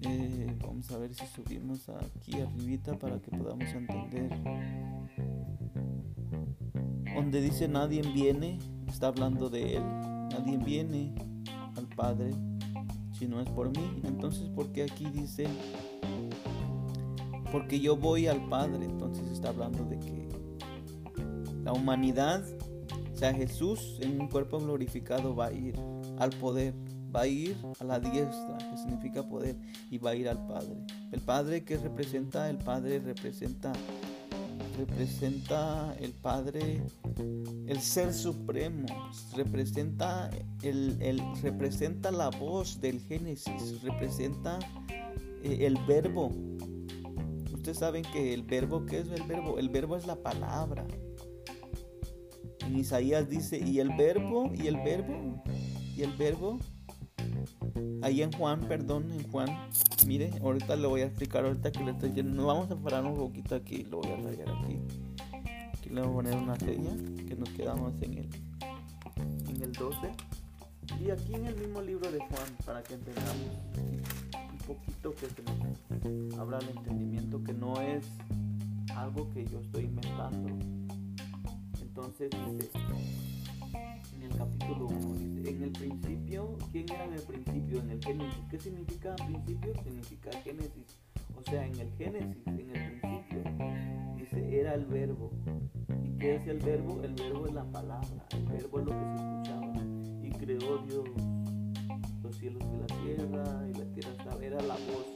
eh, 0.07 0.55
vamos 0.61 0.91
a 0.91 0.99
ver 0.99 1.15
si 1.15 1.25
subimos 1.25 1.89
aquí 1.89 2.39
arribita 2.39 2.93
para 2.99 3.19
que 3.19 3.31
podamos 3.31 3.67
entender. 3.69 4.29
Donde 7.15 7.41
dice 7.41 7.67
nadie 7.67 8.03
viene, 8.13 8.59
está 8.87 9.07
hablando 9.07 9.49
de 9.49 9.77
Él. 9.77 9.83
Nadie 10.29 10.57
viene 10.57 11.15
al 11.75 11.87
Padre 11.87 12.31
si 13.17 13.25
no 13.25 13.41
es 13.41 13.49
por 13.49 13.69
mí. 13.69 14.01
Entonces, 14.03 14.47
¿por 14.49 14.71
qué 14.71 14.83
aquí 14.83 15.05
dice? 15.05 15.47
Porque 17.51 17.79
yo 17.79 17.95
voy 17.95 18.27
al 18.27 18.47
Padre. 18.47 18.85
Entonces 18.85 19.27
está 19.31 19.49
hablando 19.49 19.85
de 19.85 19.99
que 19.99 20.24
la 21.65 21.73
humanidad, 21.73 22.45
o 23.11 23.17
sea, 23.17 23.33
Jesús 23.33 23.97
en 23.99 24.21
un 24.21 24.29
cuerpo 24.29 24.59
glorificado 24.59 25.35
va 25.35 25.47
a 25.47 25.51
ir 25.51 25.75
al 26.17 26.29
poder 26.29 26.73
va 27.15 27.21
a 27.21 27.27
ir 27.27 27.55
a 27.79 27.83
la 27.83 27.99
diestra, 27.99 28.57
que 28.57 28.77
significa 28.77 29.23
poder, 29.23 29.55
y 29.89 29.97
va 29.97 30.11
a 30.11 30.15
ir 30.15 30.27
al 30.27 30.45
Padre. 30.47 30.75
El 31.11 31.21
Padre 31.21 31.63
que 31.63 31.77
representa, 31.77 32.49
el 32.49 32.57
Padre 32.57 32.99
representa, 32.99 33.71
representa 34.77 35.95
el 36.01 36.11
Padre, 36.11 36.81
el 37.67 37.79
Ser 37.79 38.13
Supremo, 38.13 38.85
representa, 39.33 40.29
el, 40.61 40.97
el 41.01 41.21
representa 41.41 42.11
la 42.11 42.29
voz 42.29 42.81
del 42.81 42.99
Génesis, 42.99 43.81
representa 43.81 44.59
eh, 45.41 45.59
el 45.61 45.77
verbo. 45.87 46.31
Ustedes 47.53 47.77
saben 47.77 48.03
que 48.11 48.33
el 48.33 48.43
verbo, 48.43 48.85
¿qué 48.85 48.99
es 48.99 49.07
el 49.09 49.23
verbo? 49.23 49.57
El 49.57 49.69
verbo 49.69 49.95
es 49.95 50.05
la 50.05 50.17
palabra. 50.17 50.85
En 52.61 52.77
Isaías 52.77 53.29
dice, 53.29 53.59
y 53.59 53.79
el 53.79 53.89
verbo, 53.89 54.51
y 54.53 54.67
el 54.67 54.77
verbo, 54.77 55.43
y 55.95 56.01
el 56.01 56.11
verbo 56.13 56.59
ahí 58.01 58.21
en 58.21 58.31
Juan, 58.33 58.61
perdón, 58.61 59.11
en 59.11 59.27
Juan, 59.31 59.47
mire, 60.05 60.31
ahorita 60.41 60.75
le 60.75 60.87
voy 60.87 61.01
a 61.01 61.05
explicar, 61.05 61.45
ahorita 61.45 61.71
que 61.71 61.83
le 61.83 61.91
estoy 61.91 62.09
diciendo, 62.09 62.35
nos 62.35 62.45
vamos 62.45 62.71
a 62.71 62.75
parar 62.75 63.05
un 63.05 63.15
poquito 63.15 63.55
aquí, 63.55 63.83
lo 63.83 63.99
voy 63.99 64.11
a 64.11 64.17
rayar 64.17 64.49
aquí. 64.49 64.79
Aquí 65.73 65.89
le 65.89 66.01
voy 66.01 66.09
a 66.09 66.13
poner 66.13 66.35
una 66.35 66.55
seña 66.57 66.91
que 67.27 67.35
nos 67.35 67.49
quedamos 67.49 67.99
en 68.01 68.17
el, 68.19 68.29
en 69.49 69.61
el 69.61 69.71
12. 69.71 69.97
Y 71.03 71.09
aquí 71.09 71.33
en 71.33 71.47
el 71.47 71.55
mismo 71.55 71.81
libro 71.81 72.11
de 72.11 72.19
Juan, 72.19 72.55
para 72.63 72.83
que 72.83 72.93
entendamos 72.93 73.35
un 74.33 74.57
poquito 74.59 75.15
que 75.15 75.27
se 75.27 75.41
nos 75.41 76.39
abra 76.39 76.59
el 76.59 76.69
entendimiento, 76.69 77.43
que 77.43 77.53
no 77.53 77.81
es 77.81 78.05
algo 78.95 79.29
que 79.31 79.45
yo 79.45 79.59
estoy 79.59 79.85
inventando. 79.85 80.84
Entonces 81.97 82.29
dice, 82.29 82.69
el 84.21 84.37
capítulo 84.37 84.87
1. 84.87 85.13
Dice, 85.15 85.49
en 85.49 85.63
el 85.63 85.71
principio, 85.71 86.57
¿quién 86.73 86.91
era 86.91 87.05
en 87.05 87.13
el 87.13 87.21
principio? 87.21 87.79
En 87.79 87.89
el 87.89 88.03
Génesis. 88.03 88.43
¿Qué 88.51 88.59
significa 88.59 89.15
principio? 89.15 89.73
Significa 89.81 90.31
Génesis. 90.43 90.99
O 91.37 91.41
sea, 91.49 91.65
en 91.65 91.79
el 91.79 91.89
Génesis, 91.93 92.45
en 92.47 92.69
el 92.75 92.99
principio, 92.99 93.43
dice, 94.17 94.59
era 94.59 94.73
el 94.73 94.85
verbo. 94.87 95.31
¿Y 96.03 96.17
qué 96.17 96.35
es 96.35 96.47
el 96.47 96.59
verbo? 96.59 97.01
El 97.01 97.13
verbo 97.13 97.45
es 97.45 97.53
la 97.53 97.63
palabra. 97.63 98.27
El 98.31 98.43
verbo 98.43 98.79
es 98.81 98.85
lo 98.87 98.91
que 98.91 99.05
se 99.05 99.15
escuchaba. 99.15 99.73
Y 100.21 100.31
creó 100.31 100.77
Dios 100.79 101.09
los 102.21 102.35
cielos 102.35 102.61
y 102.73 102.77
la 102.77 102.87
tierra, 102.87 103.67
y 103.69 103.73
la 103.73 103.85
tierra 103.93 104.11
estaba, 104.11 104.43
era 104.43 104.61
la 104.63 104.75
voz. 104.75 105.13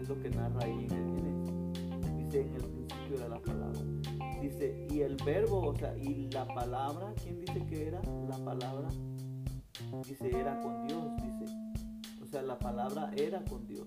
Es 0.00 0.08
lo 0.08 0.22
que 0.22 0.30
narra 0.30 0.60
ahí 0.62 0.86
en 0.88 0.92
el 0.92 1.16
Génesis. 1.16 2.16
Dice, 2.16 2.40
en 2.42 2.54
el 2.54 2.62
principio 2.62 3.16
era 3.16 3.28
la 3.28 3.40
palabra 3.40 3.89
Dice, 4.40 4.86
y 4.90 5.00
el 5.00 5.16
verbo, 5.16 5.68
o 5.68 5.76
sea, 5.76 5.96
y 5.98 6.30
la 6.30 6.46
palabra, 6.46 7.12
¿quién 7.22 7.40
dice 7.40 7.66
que 7.66 7.88
era 7.88 8.00
la 8.28 8.38
palabra? 8.44 8.88
Dice, 10.06 10.30
era 10.34 10.58
con 10.60 10.86
Dios, 10.86 11.04
dice. 11.16 11.54
O 12.22 12.26
sea, 12.26 12.42
la 12.42 12.58
palabra 12.58 13.10
era 13.16 13.44
con 13.44 13.66
Dios. 13.66 13.86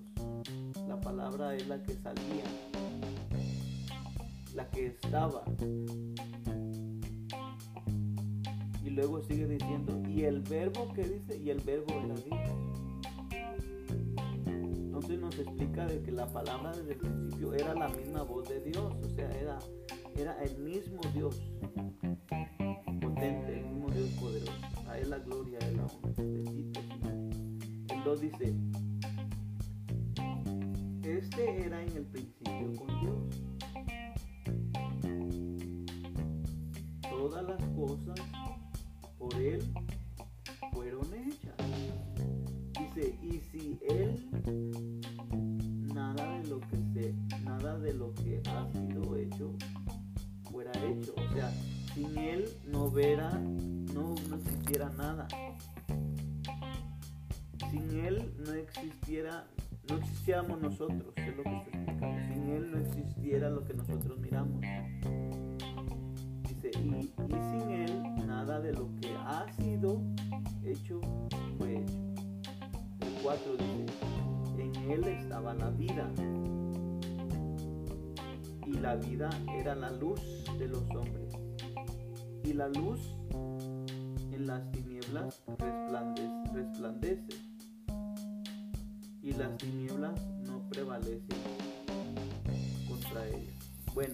La 0.87 0.99
palabra 1.01 1.55
es 1.55 1.67
la 1.67 1.81
que 1.81 1.93
salía, 1.95 2.43
la 4.53 4.69
que 4.69 4.87
estaba. 4.87 5.43
Y 8.83 8.89
luego 8.91 9.21
sigue 9.23 9.47
diciendo, 9.47 10.01
y 10.07 10.23
el 10.23 10.41
verbo 10.41 10.93
que 10.93 11.03
dice, 11.03 11.37
y 11.37 11.49
el 11.49 11.61
verbo 11.61 11.93
era 11.93 12.15
Dios. 12.15 12.39
Entonces 14.45 15.19
nos 15.19 15.39
explica 15.39 15.85
de 15.87 16.03
que 16.03 16.11
la 16.11 16.27
palabra 16.27 16.71
desde 16.75 16.93
el 16.93 16.99
principio 16.99 17.53
era 17.53 17.73
la 17.73 17.87
misma 17.89 18.23
voz 18.23 18.47
de 18.49 18.59
Dios, 18.61 18.93
o 19.03 19.09
sea, 19.09 19.29
era 19.31 19.57
era 20.15 20.41
el 20.43 20.57
mismo 20.57 21.01
Dios 21.13 21.41
potente, 23.01 23.59
el 23.59 23.65
mismo 23.65 23.89
Dios 23.89 24.09
poderoso. 24.19 24.51
A 24.87 24.97
él 24.99 25.09
la 25.09 25.19
gloria, 25.19 25.59
a 25.61 25.67
él 25.67 25.77
la 25.77 25.85
honra. 25.85 26.11
Bendito 26.17 26.81
2 28.05 28.21
dice, 28.21 28.53
este 31.03 31.65
era 31.65 31.81
en 31.81 31.97
el 31.97 32.05
principio 32.05 32.73
con 32.75 32.87
Dios. 32.99 33.22
La 78.93 78.99
vida 78.99 79.29
era 79.57 79.73
la 79.73 79.89
luz 79.89 80.19
de 80.59 80.67
los 80.67 80.83
hombres. 80.91 81.33
Y 82.43 82.53
la 82.53 82.67
luz 82.67 82.99
en 84.31 84.45
las 84.45 84.71
tinieblas 84.71 85.41
resplandece, 86.53 87.33
y 89.23 89.31
las 89.31 89.57
tinieblas 89.57 90.13
no 90.45 90.61
prevalecen 90.69 91.39
contra 92.87 93.27
ellas. 93.29 93.71
Bueno, 93.95 94.13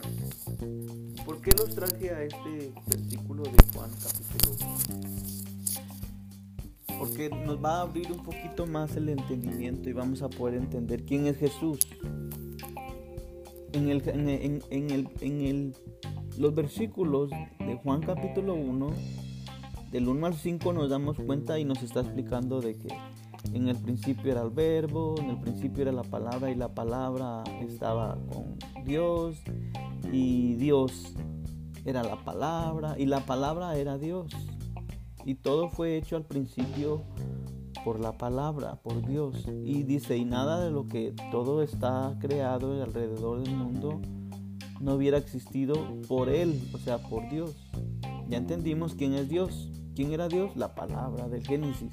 ¿por 1.26 1.42
qué 1.42 1.52
los 1.58 1.76
traje 1.76 2.12
a 2.12 2.24
este 2.24 2.72
versículo 2.88 3.44
de 3.44 3.58
Juan 3.74 3.92
capítulo 4.02 4.56
1? 6.88 7.00
Porque 7.00 7.30
nos 7.30 7.62
va 7.62 7.80
a 7.80 7.82
abrir 7.82 8.10
un 8.14 8.24
poquito 8.24 8.66
más 8.66 8.96
el 8.96 9.10
entendimiento 9.10 9.90
y 9.90 9.94
vamos 9.94 10.22
a 10.22 10.30
poder 10.30 10.56
entender 10.56 11.04
quién 11.04 11.28
es 11.28 11.36
Jesús 11.36 11.80
en, 13.74 13.90
el, 13.90 14.08
en, 14.08 14.30
el, 14.92 15.10
en 15.22 15.42
el, 15.42 15.76
los 16.38 16.56
versículos 16.56 17.30
de 17.60 17.76
Juan 17.76 18.02
capítulo 18.02 18.54
1, 18.54 18.90
del 19.92 20.08
1 20.08 20.28
al 20.28 20.34
5 20.36 20.74
nos 20.74 20.90
damos 20.90 21.18
cuenta 21.18 21.60
y 21.60 21.66
nos 21.66 21.82
está 21.82 22.02
explicando 22.02 22.62
de 22.62 22.78
que 22.78 22.90
en 23.54 23.68
el 23.68 23.78
principio 23.78 24.32
era 24.32 24.42
el 24.42 24.50
verbo, 24.50 25.16
en 25.20 25.30
el 25.30 25.40
principio 25.40 25.84
era 25.84 25.92
la 25.92 26.04
palabra 26.04 26.52
y 26.52 26.56
la 26.56 26.74
palabra 26.74 27.44
estaba 27.62 28.18
con 28.28 28.58
Dios 28.86 29.38
y 30.12 30.56
Dios 30.56 31.14
era 31.86 32.04
la 32.04 32.24
palabra 32.24 32.96
y 32.98 33.06
la 33.06 33.26
palabra 33.26 33.78
era 33.78 33.98
Dios. 33.98 34.32
Y 35.26 35.36
todo 35.36 35.70
fue 35.70 35.98
hecho 35.98 36.16
al 36.16 36.26
principio 36.26 37.02
por 37.84 38.00
la 38.00 38.18
palabra, 38.18 38.76
por 38.82 39.06
Dios. 39.06 39.48
Y 39.64 39.84
dice, 39.84 40.18
y 40.18 40.26
nada 40.26 40.64
de 40.64 40.72
lo 40.72 40.88
que 40.88 41.14
todo 41.32 41.62
está 41.62 42.16
creado 42.20 42.82
alrededor 42.82 43.44
del 43.44 43.56
mundo 43.56 44.02
no 44.80 44.94
hubiera 44.96 45.18
existido 45.18 45.76
por 46.08 46.30
Él, 46.30 46.62
o 46.74 46.78
sea, 46.78 47.00
por 47.00 47.30
Dios. 47.30 47.56
Ya 48.28 48.38
entendimos 48.38 48.96
quién 48.96 49.14
es 49.14 49.30
Dios. 49.30 49.70
¿Quién 49.96 50.14
era 50.14 50.30
Dios? 50.30 50.56
La 50.56 50.76
palabra 50.76 51.28
del 51.28 51.46
Génesis, 51.46 51.92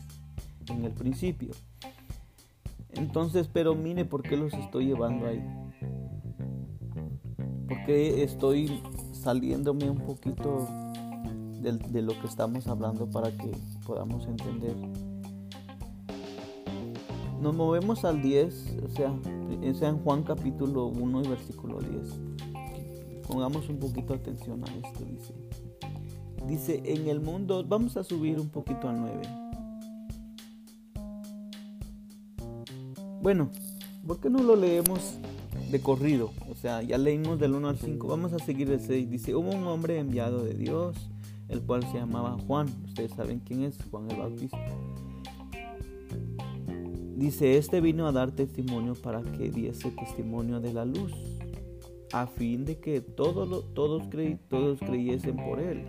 en 0.68 0.84
el 0.84 0.92
principio. 0.92 1.50
Entonces, 2.90 3.48
pero 3.52 3.74
mire 3.74 4.04
por 4.04 4.22
qué 4.22 4.36
los 4.36 4.54
estoy 4.54 4.86
llevando 4.86 5.26
ahí. 5.26 5.44
Porque 7.68 8.22
estoy 8.22 8.80
saliéndome 9.12 9.90
un 9.90 9.98
poquito 9.98 10.68
de, 11.60 11.72
de 11.72 12.02
lo 12.02 12.12
que 12.20 12.28
estamos 12.28 12.68
hablando 12.68 13.10
para 13.10 13.30
que 13.32 13.50
podamos 13.84 14.26
entender. 14.26 14.76
Nos 17.40 17.54
movemos 17.54 18.04
al 18.04 18.22
10, 18.22 18.76
o 18.84 18.88
sea, 18.88 19.14
en 19.88 19.98
Juan 19.98 20.22
capítulo 20.22 20.86
1 20.86 21.22
y 21.22 21.28
versículo 21.28 21.80
10. 21.80 21.92
Pongamos 23.26 23.68
un 23.68 23.78
poquito 23.78 24.14
atención 24.14 24.62
a 24.64 24.74
esto, 24.74 25.04
dice. 25.04 25.34
Dice, 26.46 26.82
en 26.84 27.08
el 27.08 27.20
mundo, 27.20 27.64
vamos 27.68 27.96
a 27.96 28.04
subir 28.04 28.40
un 28.40 28.48
poquito 28.48 28.88
al 28.88 29.00
9. 29.00 29.20
Bueno, 33.20 33.50
¿por 34.06 34.20
qué 34.20 34.30
no 34.30 34.42
lo 34.42 34.56
leemos 34.56 35.18
de 35.70 35.80
corrido? 35.80 36.30
O 36.50 36.54
sea, 36.54 36.82
ya 36.82 36.96
leímos 36.96 37.38
del 37.38 37.54
1 37.54 37.68
al 37.68 37.78
5, 37.78 38.06
vamos 38.06 38.32
a 38.32 38.38
seguir 38.38 38.70
el 38.70 38.80
6. 38.80 39.10
Dice, 39.10 39.34
hubo 39.34 39.50
un 39.50 39.66
hombre 39.66 39.98
enviado 39.98 40.42
de 40.42 40.54
Dios, 40.54 40.96
el 41.48 41.60
cual 41.62 41.82
se 41.90 41.98
llamaba 41.98 42.36
Juan. 42.46 42.68
Ustedes 42.86 43.12
saben 43.12 43.40
quién 43.40 43.64
es, 43.64 43.76
Juan 43.90 44.10
el 44.10 44.16
Bautista. 44.16 44.58
Dice, 47.16 47.56
este 47.56 47.80
vino 47.80 48.06
a 48.06 48.12
dar 48.12 48.30
testimonio 48.32 48.94
para 48.94 49.22
que 49.22 49.50
diese 49.50 49.90
testimonio 49.90 50.60
de 50.60 50.74
la 50.74 50.84
luz, 50.84 51.14
a 52.12 52.26
fin 52.26 52.66
de 52.66 52.78
que 52.78 53.00
todos, 53.00 53.72
todos, 53.72 54.02
todos 54.50 54.78
creyesen 54.80 55.36
por 55.36 55.58
él. 55.58 55.86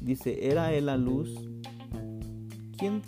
Dice, 0.00 0.48
¿era 0.50 0.72
él 0.72 0.86
la 0.86 0.96
luz? 0.96 1.34
¿Quién, 2.78 3.02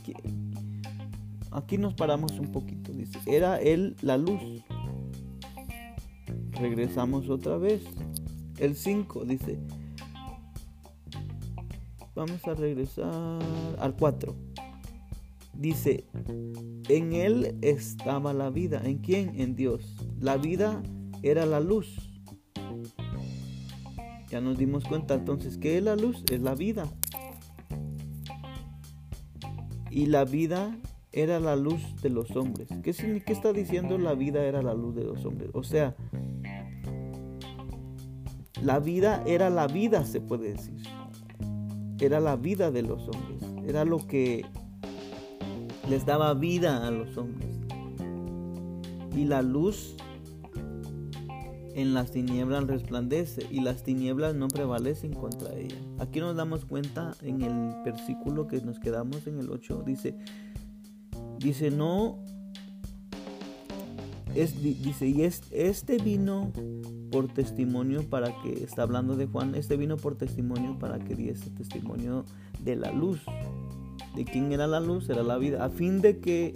Aquí 1.51 1.79
nos 1.79 1.95
paramos 1.95 2.33
un 2.33 2.53
poquito. 2.53 2.93
Dice, 2.93 3.19
¿era 3.25 3.59
él 3.59 3.97
la 4.03 4.19
luz? 4.19 4.43
Regresamos 6.51 7.31
otra 7.31 7.57
vez. 7.57 7.85
El 8.59 8.77
5 8.77 9.25
dice, 9.25 9.59
vamos 12.15 12.47
a 12.47 12.53
regresar 12.53 13.39
al 13.79 13.97
4. 13.97 14.35
Dice, 15.59 16.07
en 16.89 17.13
él 17.13 17.57
estaba 17.63 18.33
la 18.33 18.51
vida. 18.51 18.83
¿En 18.85 18.99
quién? 18.99 19.41
En 19.41 19.57
Dios. 19.57 19.97
La 20.21 20.37
vida 20.37 20.83
era 21.23 21.47
la 21.47 21.61
luz. 21.61 22.21
Ya 24.29 24.41
nos 24.41 24.59
dimos 24.59 24.85
cuenta 24.85 25.15
entonces 25.15 25.57
que 25.57 25.81
la 25.81 25.97
luz 25.97 26.25
es 26.31 26.41
la 26.41 26.55
vida. 26.55 26.87
Y 29.91 30.07
la 30.07 30.25
vida 30.25 30.77
era 31.13 31.41
la 31.41 31.57
luz 31.57 31.81
de 32.03 32.11
los 32.11 32.37
hombres. 32.37 32.69
¿Qué, 32.83 32.93
¿Qué 32.93 33.33
está 33.33 33.53
diciendo 33.53 33.97
la 33.97 34.15
vida 34.15 34.45
era 34.45 34.63
la 34.63 34.75
luz 34.75 34.95
de 34.95 35.05
los 35.05 35.25
hombres? 35.25 35.51
O 35.55 35.63
sea, 35.63 35.97
la 38.63 38.79
vida 38.81 39.23
era 39.27 39.49
la 39.49 39.67
vida, 39.67 40.05
se 40.05 40.21
puede 40.21 40.53
decir. 40.53 40.83
Era 42.01 42.21
la 42.21 42.37
vida 42.37 42.71
de 42.71 42.83
los 42.83 43.09
hombres. 43.09 43.43
Era 43.67 43.85
lo 43.85 44.07
que 44.07 44.45
les 45.89 46.05
daba 46.05 46.35
vida 46.35 46.87
a 46.87 46.91
los 46.91 47.17
hombres. 47.17 47.57
Y 49.15 49.25
la 49.25 49.43
luz 49.43 49.97
en 51.75 51.93
las 51.93 52.11
tinieblas 52.11 52.67
resplandece 52.67 53.47
y 53.51 53.61
las 53.61 53.83
tinieblas 53.83 54.35
no 54.35 54.49
prevalecen 54.49 55.13
contra 55.13 55.55
ella. 55.55 55.77
Aquí 55.99 56.21
nos 56.21 56.35
damos 56.35 56.65
cuenta 56.65 57.15
en 57.23 57.43
el 57.43 57.83
versículo 57.85 58.47
que 58.47 58.61
nos 58.63 58.79
quedamos 58.79 59.27
en 59.27 59.39
el 59.39 59.51
8, 59.51 59.83
dice, 59.87 60.17
dice, 61.39 61.71
no, 61.71 62.19
es, 64.35 64.63
dice, 64.63 65.07
y 65.07 65.23
es, 65.23 65.43
este 65.51 65.99
vino 65.99 66.51
por 67.11 67.29
testimonio 67.29 68.09
para 68.09 68.33
que, 68.43 68.65
está 68.65 68.83
hablando 68.83 69.17
de 69.17 69.27
Juan, 69.27 69.55
este 69.55 69.77
vino 69.77 69.97
por 69.97 70.17
testimonio 70.17 70.79
para 70.79 70.99
que 70.99 71.15
diese 71.15 71.51
testimonio 71.51 72.25
de 72.63 72.77
la 72.77 72.91
luz. 72.91 73.21
¿De 74.17 74.25
quién 74.25 74.51
era 74.51 74.67
la 74.67 74.81
luz? 74.81 75.11
Era 75.11 75.23
la 75.23 75.37
vida, 75.37 75.63
a 75.63 75.69
fin 75.69 76.01
de 76.01 76.21
que 76.21 76.55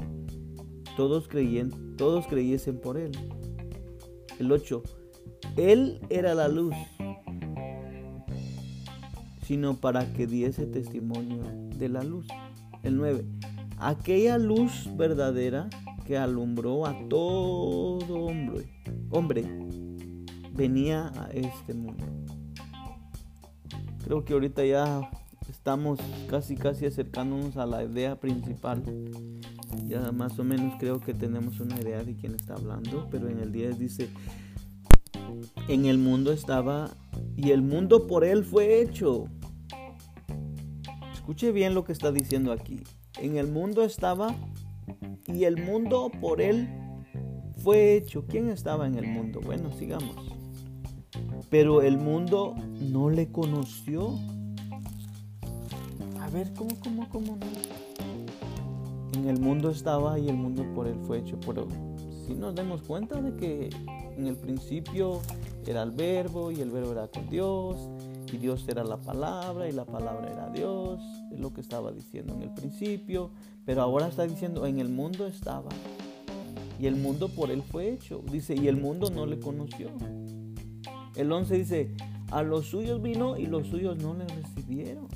todos, 0.97 1.29
creyen, 1.29 1.95
todos 1.97 2.27
creyesen 2.27 2.81
por 2.81 2.97
él. 2.97 3.13
El 4.39 4.51
8. 4.51 4.83
Él 5.57 6.01
era 6.09 6.35
la 6.35 6.49
luz, 6.49 6.75
sino 9.43 9.77
para 9.77 10.11
que 10.15 10.27
diese 10.27 10.65
testimonio 10.67 11.43
de 11.77 11.91
la 11.91 12.03
luz. 12.03 12.27
El 12.83 12.97
9. 12.97 13.27
Aquella 13.77 14.39
luz 14.39 14.89
verdadera 14.97 15.69
que 16.07 16.17
alumbró 16.17 16.87
a 16.87 16.97
todo 17.11 18.25
hombre, 18.25 18.71
hombre 19.11 19.45
venía 20.55 21.13
a 21.15 21.29
este 21.33 21.75
mundo. 21.75 22.07
Creo 24.03 24.25
que 24.25 24.33
ahorita 24.33 24.65
ya 24.65 25.11
estamos 25.51 25.99
casi 26.29 26.57
casi 26.57 26.87
acercándonos 26.87 27.57
a 27.57 27.67
la 27.67 27.83
idea 27.83 28.19
principal. 28.19 28.83
Ya 29.87 30.13
más 30.13 30.39
o 30.39 30.45
menos 30.45 30.75
creo 30.79 31.01
que 31.01 31.13
tenemos 31.13 31.61
una 31.61 31.79
idea 31.81 32.03
de 32.05 32.15
quién 32.15 32.35
está 32.35 32.55
hablando, 32.55 33.09
pero 33.11 33.29
en 33.29 33.41
el 33.41 33.53
10 33.53 33.79
dice, 33.79 34.09
en 35.69 35.87
el 35.87 35.99
mundo 35.99 36.33
estaba 36.33 36.91
y 37.37 37.51
el 37.51 37.63
mundo 37.63 38.07
por 38.07 38.25
él 38.25 38.45
fue 38.45 38.81
hecho. 38.81 39.25
Escuche 41.13 41.53
bien 41.53 41.75
lo 41.75 41.85
que 41.85 41.93
está 41.93 42.13
diciendo 42.13 42.53
aquí. 42.53 42.81
En 43.19 43.37
el 43.37 43.49
mundo 43.49 43.83
estaba 43.85 44.35
y 45.27 45.45
el 45.45 45.63
mundo 45.63 46.11
por 46.21 46.41
él 46.41 46.69
fue 47.63 47.97
hecho. 47.97 48.25
¿Quién 48.27 48.51
estaba 48.51 48.87
en 48.87 48.95
el 48.95 49.07
mundo? 49.07 49.41
Bueno, 49.45 49.71
sigamos. 49.73 50.17
Pero 51.51 51.83
el 51.83 51.99
mundo 51.99 52.55
no 52.81 53.11
le 53.11 53.31
conoció. 53.31 54.19
A 56.31 56.33
ver, 56.33 56.53
¿cómo, 56.55 56.71
cómo, 56.79 57.09
cómo 57.09 57.39
En 59.15 59.29
el 59.29 59.41
mundo 59.41 59.71
estaba 59.71 60.17
y 60.17 60.29
el 60.29 60.37
mundo 60.37 60.65
por 60.77 60.87
él 60.87 60.95
fue 61.05 61.19
hecho. 61.19 61.37
Pero 61.45 61.67
si 62.25 62.35
nos 62.35 62.55
demos 62.55 62.83
cuenta 62.83 63.21
de 63.21 63.35
que 63.35 63.71
en 64.17 64.29
el 64.29 64.37
principio 64.37 65.23
era 65.67 65.83
el 65.83 65.91
verbo 65.91 66.53
y 66.53 66.61
el 66.61 66.71
verbo 66.71 66.93
era 66.93 67.09
con 67.09 67.29
Dios 67.29 67.77
y 68.33 68.37
Dios 68.37 68.65
era 68.69 68.85
la 68.85 68.97
palabra 68.99 69.69
y 69.69 69.73
la 69.73 69.85
palabra 69.85 70.31
era 70.31 70.49
Dios, 70.51 71.01
es 71.33 71.41
lo 71.41 71.53
que 71.53 71.63
estaba 71.63 71.91
diciendo 71.91 72.35
en 72.35 72.43
el 72.43 72.55
principio, 72.55 73.33
pero 73.67 73.83
ahora 73.83 74.07
está 74.07 74.25
diciendo 74.25 74.67
en 74.67 74.79
el 74.79 74.89
mundo 74.89 75.27
estaba 75.27 75.71
y 76.79 76.87
el 76.87 76.95
mundo 76.95 77.29
por 77.29 77.51
él 77.51 77.63
fue 77.63 77.91
hecho, 77.91 78.23
dice, 78.31 78.55
y 78.55 78.69
el 78.69 78.77
mundo 78.77 79.11
no 79.11 79.27
le 79.27 79.41
conoció. 79.41 79.89
El 81.17 81.33
11 81.33 81.59
dice, 81.59 81.95
a 82.31 82.45
los 82.45 82.67
suyos 82.67 83.03
vino 83.03 83.37
y 83.37 83.47
los 83.47 83.67
suyos 83.67 83.99
no 83.99 84.15
le 84.15 84.27
recibieron. 84.27 85.09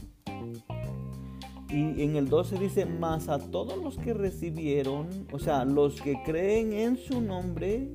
Y 1.70 2.02
en 2.02 2.16
el 2.16 2.28
12 2.28 2.58
dice, 2.58 2.86
más 2.86 3.28
a 3.28 3.38
todos 3.38 3.82
los 3.82 3.96
que 3.98 4.14
recibieron, 4.14 5.08
o 5.32 5.38
sea, 5.38 5.64
los 5.64 6.00
que 6.00 6.22
creen 6.24 6.72
en 6.72 6.96
su 6.96 7.20
nombre, 7.20 7.88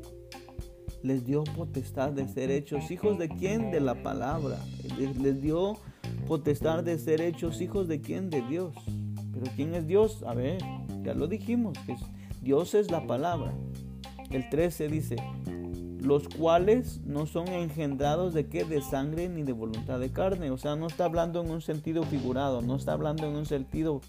les 1.03 1.25
dio 1.25 1.43
potestad 1.43 2.11
de 2.11 2.27
ser 2.27 2.51
hechos 2.51 2.91
hijos 2.91 3.17
de 3.17 3.29
quién? 3.29 3.71
De 3.71 3.79
la 3.79 4.03
palabra. 4.03 4.57
Les, 4.97 5.41
dio 5.41 5.77
potestad 6.27 6.83
de 6.83 6.97
ser 6.97 7.21
hechos 7.21 7.61
hijos 7.61 7.87
de 7.87 8.01
quién? 8.01 8.29
De 8.29 8.41
Dios. 8.41 8.75
Pero 9.33 9.45
¿quién 9.55 9.75
es 9.75 9.87
Dios? 9.87 10.23
A 10.23 10.33
ver, 10.33 10.57
ya 11.03 11.13
lo 11.13 11.27
dijimos, 11.27 11.77
que 11.85 11.95
Dios 12.41 12.73
es 12.73 12.91
la 12.91 13.05
palabra. 13.07 13.53
El 14.29 14.49
13 14.49 14.89
dice, 14.89 15.15
los 16.01 16.27
cuales 16.29 17.01
no 17.05 17.25
son 17.25 17.47
engendrados 17.49 18.33
de 18.33 18.47
qué? 18.47 18.63
De 18.63 18.81
sangre 18.81 19.29
ni 19.29 19.43
de 19.43 19.53
voluntad 19.53 19.99
de 19.99 20.11
carne. 20.11 20.51
O 20.51 20.57
sea, 20.57 20.75
no 20.75 20.87
está 20.87 21.05
hablando 21.05 21.41
en 21.41 21.51
un 21.51 21.61
sentido 21.61 22.03
figurado, 22.03 22.61
no 22.61 22.75
está 22.75 22.93
hablando 22.93 23.27
en 23.27 23.35
un 23.35 23.45
sentido... 23.45 24.01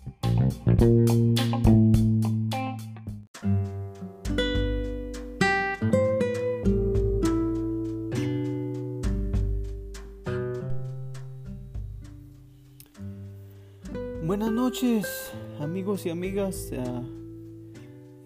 Buenas 14.24 14.52
noches, 14.52 15.32
amigos 15.58 16.06
y 16.06 16.10
amigas. 16.10 16.70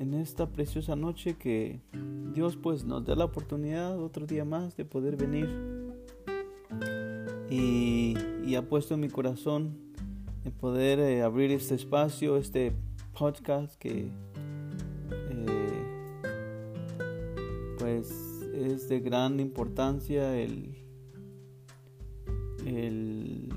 En 0.04 0.12
esta 0.12 0.50
preciosa 0.50 0.96
noche 0.96 1.36
que 1.38 1.80
Dios 2.34 2.56
pues 2.56 2.84
nos 2.84 3.06
da 3.06 3.16
la 3.16 3.24
oportunidad 3.24 3.98
otro 3.98 4.26
día 4.26 4.44
más 4.44 4.76
de 4.76 4.84
poder 4.84 5.16
venir 5.16 5.48
y, 7.50 8.54
ha 8.54 8.62
puesto 8.62 8.94
en 8.94 9.00
mi 9.00 9.08
corazón 9.08 9.76
de 10.44 10.50
poder 10.50 11.00
eh, 11.00 11.22
abrir 11.22 11.50
este 11.50 11.74
espacio, 11.74 12.36
este 12.36 12.72
podcast 13.18 13.74
que 13.76 14.10
eh, 15.10 15.82
pues 17.78 18.10
es 18.54 18.88
de 18.88 19.00
gran 19.00 19.40
importancia 19.40 20.38
el, 20.38 20.76
el, 22.66 23.48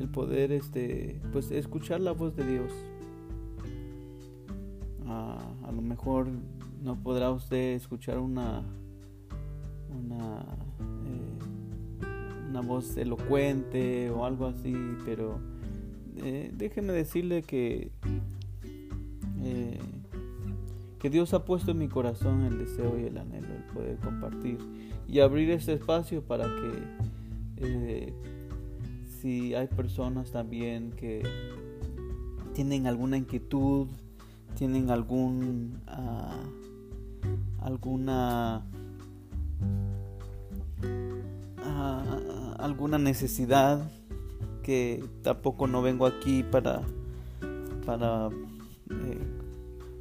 el 0.00 0.08
poder 0.08 0.50
este 0.50 1.20
pues 1.32 1.50
escuchar 1.50 2.00
la 2.00 2.12
voz 2.12 2.34
de 2.34 2.44
Dios. 2.44 2.72
A 5.08 5.72
lo 5.72 5.82
mejor 5.82 6.28
no 6.82 6.96
podrá 6.96 7.30
usted 7.30 7.74
escuchar 7.74 8.18
una 8.18 8.62
una 9.90 10.40
eh, 11.04 12.48
una 12.50 12.60
voz 12.60 12.96
elocuente 12.96 14.10
o 14.10 14.24
algo 14.24 14.46
así, 14.46 14.74
pero 15.04 15.38
eh, 16.18 16.50
déjeme 16.56 16.92
decirle 16.92 17.42
que 17.42 17.90
eh, 19.42 19.78
que 20.98 21.10
Dios 21.10 21.34
ha 21.34 21.44
puesto 21.44 21.72
en 21.72 21.78
mi 21.78 21.88
corazón 21.88 22.44
el 22.44 22.58
deseo 22.58 22.98
y 22.98 23.04
el 23.04 23.18
anhelo 23.18 23.48
de 23.48 23.72
poder 23.74 23.96
compartir 23.98 24.58
y 25.08 25.20
abrir 25.20 25.50
este 25.50 25.74
espacio 25.74 26.22
para 26.22 26.46
que 26.46 28.12
si 29.20 29.54
hay 29.54 29.66
personas 29.66 30.30
también 30.30 30.90
que 30.92 31.22
tienen 32.54 32.86
alguna 32.86 33.16
inquietud, 33.16 33.88
tienen 34.56 34.90
algún 34.90 35.80
ah, 35.86 36.42
alguna 37.60 38.66
ah, 41.62 42.54
alguna 42.58 42.98
necesidad 42.98 43.88
que 44.62 45.04
tampoco 45.22 45.66
no 45.66 45.82
vengo 45.82 46.06
aquí 46.06 46.42
para 46.42 46.82
para 47.84 48.30
eh, 48.90 49.18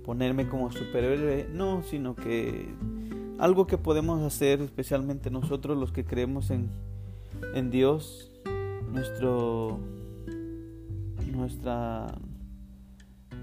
ponerme 0.04 0.48
como 0.48 0.72
superhéroe 0.72 1.48
no 1.54 1.84
sino 1.84 2.16
que 2.16 2.74
algo 3.38 3.68
que 3.68 3.78
podemos 3.78 4.24
hacer 4.24 4.62
especialmente 4.62 5.30
nosotros 5.30 5.78
los 5.78 5.92
que 5.92 6.06
creemos 6.06 6.50
en, 6.50 6.70
en 7.54 7.70
Dios 7.70 8.32
nuestro 8.92 9.80
nuestra 11.32 12.16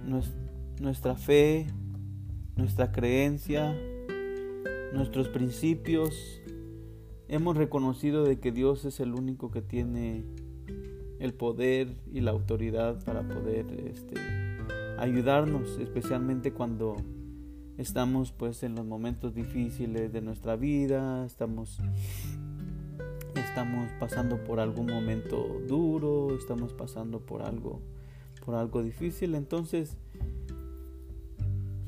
nuestra 0.07 0.42
fe 1.17 1.67
nuestra 2.57 2.93
creencia 2.93 3.75
nuestros 4.93 5.29
principios. 5.29 6.41
Hemos 7.29 7.57
reconocido 7.57 8.25
de 8.25 8.39
que 8.39 8.53
Dios 8.53 8.85
es 8.85 9.01
el 9.01 9.15
único 9.15 9.51
que 9.51 9.63
tiene 9.63 10.25
el 11.19 11.35
poder 11.35 11.97
y 12.13 12.21
la 12.21 12.33
autoridad 12.33 13.03
para 13.05 13.27
poder 13.27 13.67
este, 13.87 14.15
ayudarnos, 14.99 15.79
especialmente 15.79 16.53
cuando 16.53 16.97
estamos 17.79 18.33
pues 18.33 18.63
en 18.63 18.75
los 18.75 18.85
momentos 18.85 19.35
difíciles 19.35 20.13
de 20.13 20.21
nuestra 20.21 20.57
vida, 20.57 21.25
estamos 21.25 21.79
estamos 23.35 23.91
pasando 23.99 24.43
por 24.45 24.61
algún 24.61 24.87
momento 24.87 25.61
duro, 25.69 26.35
estamos 26.37 26.73
pasando 26.73 27.21
por 27.21 27.43
algo 27.43 27.81
por 28.45 28.57
algo 28.57 28.83
difícil, 28.83 29.35
entonces 29.35 29.97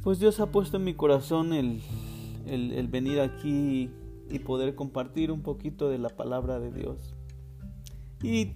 pues 0.05 0.21
Dios 0.21 0.39
ha 0.39 0.47
puesto 0.47 0.77
en 0.77 0.85
mi 0.85 0.95
corazón 0.95 1.53
el 1.53 1.81
el, 2.47 2.89
venir 2.89 3.21
aquí 3.21 3.91
y 4.31 4.39
poder 4.41 4.75
compartir 4.75 5.31
un 5.31 5.43
poquito 5.43 5.89
de 5.89 5.99
la 5.99 6.11
palabra 6.11 6.59
de 6.59 6.73
Dios. 6.73 7.15
Y 8.23 8.53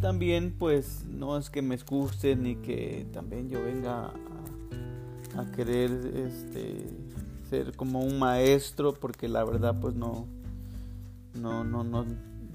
también 0.00 0.54
pues 0.58 1.04
no 1.06 1.36
es 1.36 1.50
que 1.50 1.62
me 1.62 1.74
excuse 1.74 2.36
ni 2.36 2.56
que 2.56 3.06
también 3.12 3.48
yo 3.48 3.62
venga 3.62 4.12
a, 5.36 5.50
querer 5.54 5.90
este 6.26 6.88
ser 7.48 7.74
como 7.76 8.00
un 8.00 8.18
maestro 8.18 8.92
porque 8.92 9.28
la 9.28 9.44
verdad 9.44 9.78
pues 9.80 9.94
no 9.94 10.26
no 11.34 11.62
no 11.64 11.84
no 11.84 12.04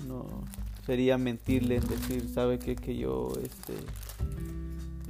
no 0.08 0.26
sería 0.86 1.18
mentirle 1.18 1.78
en 1.78 1.88
decir 1.88 2.28
sabe 2.28 2.60
que 2.60 2.76
que 2.76 2.98
yo 2.98 3.32
este 3.42 3.74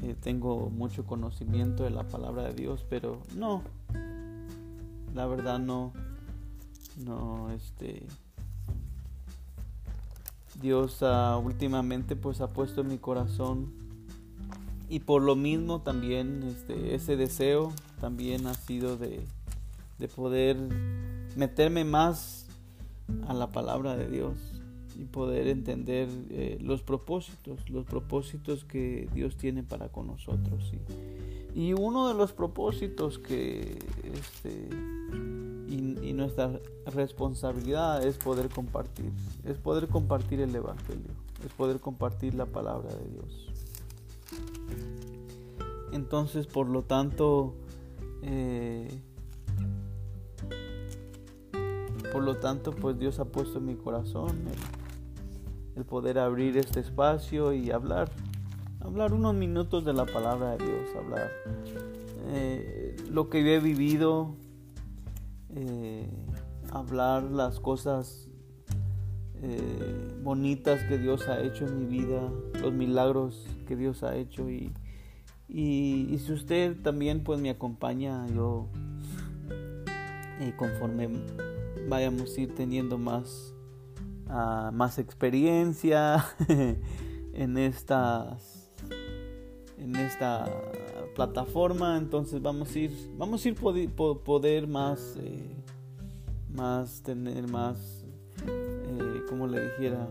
eh, 0.03 0.15
tengo 0.19 0.69
mucho 0.69 1.05
conocimiento 1.05 1.85
de 1.85 1.89
la 1.89 2.03
palabra 2.03 2.43
de 2.43 2.53
Dios 2.53 2.85
pero 2.89 3.21
no. 3.37 3.63
La 5.15 5.27
verdad 5.27 5.59
no, 5.59 5.93
no, 7.05 7.51
este, 7.51 8.05
Dios 10.59 11.01
uh, 11.01 11.37
últimamente 11.37 12.17
pues 12.17 12.41
ha 12.41 12.51
puesto 12.51 12.81
en 12.81 12.89
mi 12.89 12.97
corazón 12.97 13.71
y 14.89 14.99
por 14.99 15.21
lo 15.21 15.37
mismo 15.37 15.81
también 15.81 16.43
este, 16.43 16.95
ese 16.95 17.15
deseo 17.15 17.71
también 18.01 18.45
ha 18.47 18.55
sido 18.55 18.97
de, 18.97 19.25
de 19.99 20.07
poder 20.09 20.57
meterme 21.37 21.85
más 21.85 22.47
a 23.27 23.33
la 23.33 23.51
palabra 23.51 23.95
de 23.95 24.09
Dios 24.09 24.52
y 24.97 25.05
poder 25.05 25.47
entender 25.47 26.07
eh, 26.29 26.57
los 26.61 26.81
propósitos, 26.81 27.69
los 27.69 27.85
propósitos 27.85 28.63
que 28.65 29.07
Dios 29.13 29.37
tiene 29.37 29.63
para 29.63 29.89
con 29.89 30.07
nosotros. 30.07 30.71
Y 31.55 31.73
uno 31.73 32.07
de 32.07 32.15
los 32.15 32.33
propósitos 32.33 33.19
que 33.19 33.77
este, 34.13 34.69
y, 35.67 36.13
nuestra 36.13 36.59
responsabilidad 36.85 38.05
es 38.05 38.17
poder 38.17 38.49
compartir, 38.49 39.11
es 39.43 39.57
poder 39.57 39.87
compartir 39.87 40.41
el 40.41 40.55
Evangelio, 40.55 41.11
es 41.45 41.51
poder 41.53 41.79
compartir 41.79 42.35
la 42.35 42.45
palabra 42.45 42.89
de 42.93 43.09
Dios. 43.09 43.49
Entonces, 45.91 46.47
por 46.47 46.67
lo 46.67 46.83
tanto, 46.83 47.55
eh, 48.21 48.87
por 52.11 52.23
lo 52.23 52.37
tanto, 52.37 52.71
pues 52.71 52.97
Dios 52.99 53.19
ha 53.19 53.25
puesto 53.25 53.57
en 53.57 53.65
mi 53.65 53.75
corazón 53.75 54.29
el, 54.47 54.82
el 55.75 55.85
poder 55.85 56.19
abrir 56.19 56.57
este 56.57 56.79
espacio 56.79 57.53
y 57.53 57.71
hablar 57.71 58.09
hablar 58.83 59.13
unos 59.13 59.33
minutos 59.33 59.85
de 59.85 59.93
la 59.93 60.05
palabra 60.05 60.57
de 60.57 60.65
Dios, 60.65 60.89
hablar 60.95 61.31
eh, 62.27 62.95
lo 63.09 63.29
que 63.29 63.43
yo 63.43 63.49
he 63.49 63.59
vivido, 63.59 64.35
eh, 65.55 66.09
hablar 66.71 67.23
las 67.23 67.59
cosas 67.59 68.29
eh, 69.41 70.17
bonitas 70.21 70.83
que 70.83 70.97
Dios 70.97 71.27
ha 71.27 71.39
hecho 71.41 71.65
en 71.65 71.79
mi 71.79 71.85
vida, 71.85 72.29
los 72.61 72.73
milagros 72.73 73.47
que 73.67 73.75
Dios 73.75 74.03
ha 74.03 74.15
hecho 74.15 74.49
y, 74.49 74.73
y, 75.47 76.17
si 76.19 76.31
usted 76.31 76.81
también 76.81 77.23
pues 77.23 77.39
me 77.39 77.49
acompaña, 77.49 78.27
yo 78.27 78.67
conforme 80.57 81.09
vayamos 81.87 82.37
a 82.37 82.41
ir 82.41 82.53
teniendo 82.53 82.97
más, 82.97 83.53
más 84.73 84.97
experiencia 84.97 86.25
en 87.33 87.57
estas 87.57 88.71
en 89.77 89.95
esta 89.95 90.49
plataforma. 91.15 91.97
Entonces 91.97 92.41
vamos 92.41 92.75
a 92.75 92.79
ir 92.79 92.91
vamos 93.17 93.45
a 93.45 93.49
ir 93.49 93.55
poder, 93.55 94.67
más 94.67 95.17
eh, 95.19 95.55
más 96.49 97.01
tener 97.03 97.47
más 97.47 98.05
eh, 98.47 99.21
como 99.29 99.47
le 99.47 99.61
dijera 99.61 100.07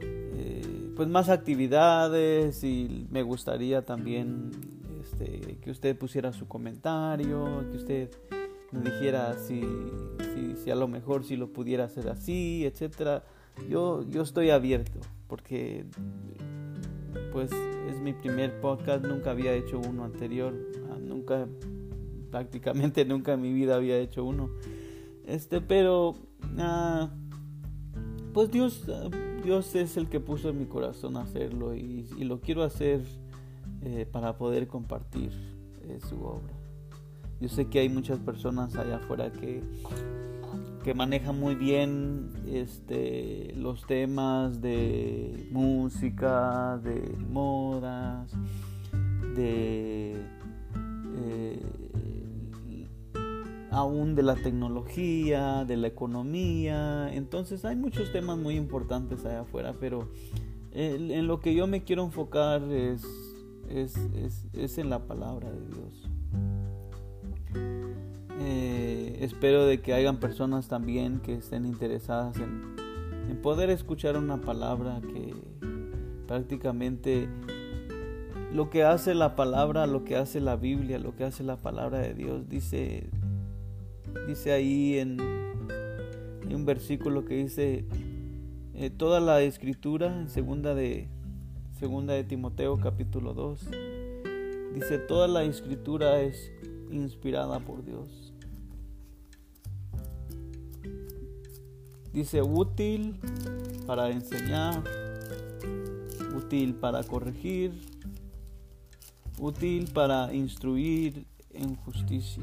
eh, 0.00 0.92
pues 0.94 1.08
más 1.08 1.28
actividades. 1.28 2.62
Y 2.62 3.06
me 3.10 3.22
gustaría 3.22 3.84
también 3.84 4.52
este, 5.00 5.58
que 5.60 5.70
usted 5.70 5.98
pusiera 5.98 6.32
su 6.32 6.46
comentario 6.46 7.64
que 7.70 7.76
usted 7.76 8.10
me 8.70 8.80
dijera 8.80 9.36
si, 9.38 9.62
si, 10.34 10.56
si 10.62 10.70
a 10.70 10.74
lo 10.74 10.86
mejor 10.86 11.24
si 11.24 11.36
lo 11.36 11.52
pudiera 11.52 11.84
hacer 11.84 12.10
así 12.10 12.66
etcétera 12.66 13.24
yo 13.68 14.04
yo 14.08 14.22
estoy 14.22 14.50
abierto 14.50 15.00
porque 15.28 15.84
pues 17.32 17.50
es 17.88 18.00
mi 18.00 18.12
primer 18.12 18.60
podcast, 18.60 19.04
nunca 19.04 19.30
había 19.30 19.52
hecho 19.52 19.78
uno 19.78 20.04
anterior, 20.04 20.54
ah, 20.90 20.98
nunca, 21.00 21.46
prácticamente 22.30 23.04
nunca 23.06 23.34
en 23.34 23.42
mi 23.42 23.52
vida 23.52 23.76
había 23.76 23.98
hecho 23.98 24.24
uno. 24.24 24.50
Este, 25.26 25.60
pero, 25.60 26.14
ah, 26.58 27.10
pues 28.32 28.50
Dios, 28.50 28.84
Dios 29.44 29.74
es 29.74 29.96
el 29.96 30.08
que 30.08 30.20
puso 30.20 30.48
en 30.50 30.58
mi 30.58 30.66
corazón 30.66 31.16
hacerlo 31.16 31.74
y, 31.74 32.06
lo 32.18 32.40
quiero 32.40 32.62
hacer 32.62 33.02
eh, 33.82 34.06
para 34.10 34.36
poder 34.36 34.66
compartir 34.66 35.32
eh, 35.82 35.98
su 36.08 36.22
obra. 36.22 36.54
Yo 37.40 37.48
sé 37.48 37.66
que 37.66 37.78
hay 37.78 37.88
muchas 37.88 38.18
personas 38.18 38.74
allá 38.74 38.96
afuera 38.96 39.30
que 39.32 39.62
que 40.82 40.94
maneja 40.94 41.32
muy 41.32 41.54
bien 41.54 42.30
este, 42.46 43.52
los 43.56 43.86
temas 43.86 44.60
de 44.60 45.48
música, 45.50 46.78
de 46.82 47.16
modas, 47.28 48.30
de 49.34 50.16
eh, 51.16 51.62
aún 53.70 54.14
de 54.14 54.22
la 54.22 54.34
tecnología, 54.34 55.64
de 55.64 55.76
la 55.76 55.88
economía. 55.88 57.12
Entonces 57.12 57.64
hay 57.64 57.76
muchos 57.76 58.12
temas 58.12 58.38
muy 58.38 58.56
importantes 58.56 59.24
allá 59.24 59.40
afuera, 59.40 59.74
pero 59.78 60.08
en 60.72 61.26
lo 61.26 61.40
que 61.40 61.54
yo 61.54 61.66
me 61.66 61.82
quiero 61.82 62.04
enfocar 62.04 62.62
es, 62.70 63.02
es, 63.68 63.96
es, 64.52 64.78
en 64.78 64.90
la 64.90 65.06
palabra 65.06 65.50
de 65.50 65.66
Dios. 65.66 66.07
Eh, 68.40 69.18
espero 69.20 69.66
de 69.66 69.80
que 69.80 69.94
hayan 69.94 70.18
personas 70.18 70.68
también 70.68 71.20
que 71.20 71.34
estén 71.34 71.64
interesadas 71.64 72.36
en, 72.38 72.76
poder 73.42 73.70
escuchar 73.70 74.16
una 74.16 74.40
palabra 74.40 75.00
que 75.00 75.32
prácticamente 76.26 77.28
lo 78.52 78.68
que 78.68 78.82
hace 78.82 79.14
la 79.14 79.36
palabra, 79.36 79.86
lo 79.86 80.04
que 80.04 80.16
hace 80.16 80.40
la 80.40 80.56
Biblia, 80.56 80.98
lo 80.98 81.14
que 81.14 81.24
hace 81.24 81.44
la 81.44 81.56
palabra 81.56 81.98
de 81.98 82.14
Dios, 82.14 82.48
dice, 82.48 83.10
dice 84.26 84.52
ahí 84.52 84.98
en, 84.98 85.20
un 86.52 86.64
versículo 86.64 87.24
que 87.24 87.34
dice 87.36 87.84
eh, 88.74 88.90
toda 88.90 89.20
la 89.20 89.42
escritura 89.42 90.18
en 90.18 90.28
segunda 90.30 90.74
de 90.74 91.08
segunda 91.78 92.14
de 92.14 92.24
Timoteo 92.24 92.78
capítulo 92.78 93.34
2 93.34 93.68
dice 94.74 94.98
toda 94.98 95.28
la 95.28 95.44
escritura 95.44 96.20
es 96.22 96.50
inspirada 96.90 97.60
por 97.60 97.84
Dios 97.84 98.27
dice 102.18 102.42
útil 102.42 103.14
para 103.86 104.10
enseñar 104.10 104.82
útil 106.36 106.74
para 106.74 107.04
corregir 107.04 107.70
útil 109.38 109.88
para 109.94 110.34
instruir 110.34 111.26
en 111.52 111.76
justicia, 111.76 112.42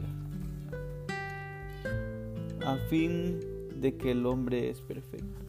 a 2.65 2.78
fin 2.89 3.41
de 3.82 3.97
que 3.97 4.11
el 4.11 4.26
hombre 4.26 4.69
es 4.69 4.80
perfecto. 4.80 5.41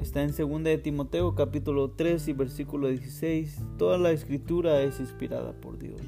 Está 0.00 0.22
en 0.22 0.32
2 0.36 0.62
de 0.62 0.78
Timoteo 0.78 1.34
capítulo 1.34 1.90
3 1.90 2.28
y 2.28 2.32
versículo 2.32 2.88
16. 2.88 3.60
Toda 3.76 3.98
la 3.98 4.12
escritura 4.12 4.82
es 4.82 5.00
inspirada 5.00 5.52
por 5.52 5.78
Dios, 5.78 6.00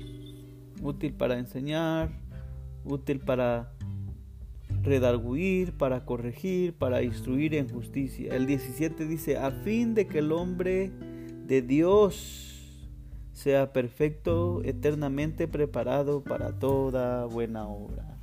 útil 0.83 1.14
para 1.14 1.37
enseñar, 1.37 2.12
útil 2.85 3.18
para 3.18 3.74
redarguir, 4.85 5.72
para 5.72 6.05
corregir, 6.05 6.74
para 6.74 7.03
instruir 7.03 7.55
en 7.55 7.68
justicia. 7.68 8.35
El 8.35 8.47
17 8.47 9.07
dice, 9.07 9.39
a 9.39 9.51
fin 9.51 9.95
de 9.95 10.07
que 10.07 10.18
el 10.18 10.30
hombre 10.30 10.93
de 11.47 11.62
Dios 11.62 12.55
sea 13.32 13.72
perfecto, 13.72 14.62
eternamente 14.64 15.49
preparado 15.49 16.22
para 16.22 16.53
toda 16.53 17.24
buena 17.26 17.66
obra. 17.66 18.16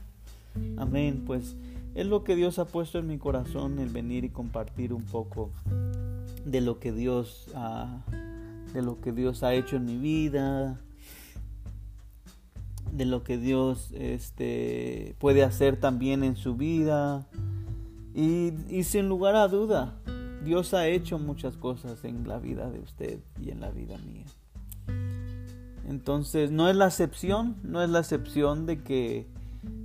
Amén. 0.78 1.24
Pues 1.26 1.58
es 1.96 2.06
lo 2.06 2.24
que 2.24 2.36
Dios 2.36 2.60
ha 2.60 2.66
puesto 2.66 3.00
en 3.00 3.08
mi 3.08 3.18
corazón 3.18 3.80
el 3.80 3.90
venir 3.90 4.24
y 4.24 4.30
compartir 4.30 4.94
un 4.94 5.04
poco 5.04 5.52
de 6.46 6.62
lo 6.62 6.80
que 6.80 6.92
Dios 6.92 7.48
ha, 7.56 8.06
de 8.74 8.82
lo 8.82 9.02
que 9.02 9.12
Dios 9.12 9.44
ha 9.44 9.54
hecho 9.54 9.76
en 9.76 9.86
mi 9.86 9.98
vida, 9.98 10.80
de 12.92 13.06
lo 13.06 13.24
que 13.24 13.38
Dios 13.38 13.92
este, 13.94 15.16
puede 15.20 15.44
hacer 15.44 15.78
también 15.78 16.24
en 16.24 16.36
su 16.36 16.56
vida. 16.56 17.28
Y, 18.14 18.54
y 18.70 18.84
sin 18.84 19.08
lugar 19.08 19.36
a 19.36 19.48
duda, 19.48 19.98
Dios 20.44 20.74
ha 20.74 20.88
hecho 20.88 21.20
muchas 21.20 21.58
cosas 21.58 22.04
en 22.04 22.28
la 22.28 22.40
vida 22.40 22.70
de 22.70 22.80
usted 22.80 23.20
y 23.40 23.52
en 23.52 23.62
la 23.62 23.72
vida 23.72 23.98
mía. 24.00 24.26
Entonces, 25.88 26.52
no 26.52 26.70
es 26.70 26.76
la 26.76 26.88
excepción, 26.88 27.58
no 27.64 27.84
es 27.84 27.90
la 27.90 28.00
excepción 28.00 28.66
de 28.66 28.82
que 28.82 29.28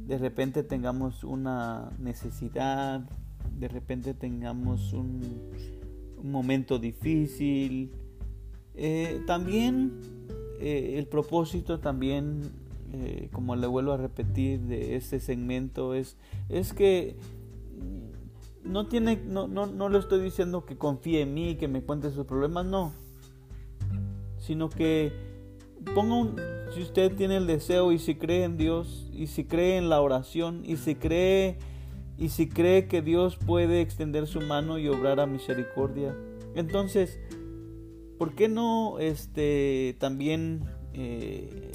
de 0.07 0.19
repente 0.19 0.63
tengamos 0.63 1.25
una 1.25 1.91
necesidad, 1.99 3.01
de 3.59 3.69
repente 3.69 4.15
tengamos 4.15 4.93
un, 4.93 5.21
momento 6.23 6.79
difícil. 6.79 7.93
Eh, 8.75 9.23
también 9.27 10.01
eh, 10.61 10.95
el 10.99 11.07
propósito 11.07 11.79
también, 11.79 12.43
eh, 13.05 13.29
como 13.33 13.57
le 13.57 13.67
vuelvo 13.67 13.93
a 13.93 13.97
repetir 13.97 14.61
de 14.61 14.97
este 14.97 15.21
segmento, 15.21 15.95
es, 15.95 16.17
es 16.49 16.73
que 16.73 17.17
no 18.65 18.87
tiene, 18.87 19.17
no, 19.17 19.47
no, 19.49 19.67
no 19.67 19.89
le 19.89 19.99
estoy 19.99 20.21
diciendo 20.21 20.65
que 20.65 20.77
confíe 20.77 21.23
en 21.23 21.35
mí, 21.35 21.57
que 21.57 21.69
me 21.69 21.83
cuente 21.83 22.11
sus 22.11 22.27
problemas, 22.27 22.67
no. 22.67 22.93
Sino 24.39 24.69
que 24.69 25.13
ponga 25.95 26.15
un, 26.15 26.37
si 26.75 26.83
usted 26.83 27.15
tiene 27.15 27.37
el 27.37 27.47
deseo 27.47 27.93
y 27.93 27.99
si 27.99 28.17
cree 28.17 28.45
en 28.45 28.57
Dios 28.57 29.09
y 29.13 29.29
si 29.29 29.45
cree 29.45 29.77
en 29.77 29.89
la 29.89 30.01
oración 30.01 30.63
y 30.65 30.77
si 30.77 30.95
cree 30.95 31.59
y 32.19 32.31
si 32.31 32.49
cree 32.49 32.89
que 32.89 33.03
Dios 33.03 33.37
puede 33.37 33.81
extender 33.81 34.27
su 34.27 34.41
mano 34.41 34.79
y 34.79 34.89
obrar 34.89 35.21
a 35.21 35.27
misericordia, 35.27 36.17
entonces, 36.55 37.21
¿por 38.19 38.35
qué 38.35 38.49
no 38.49 38.99
este 38.99 39.97
también 39.99 40.65
eh, 40.95 41.73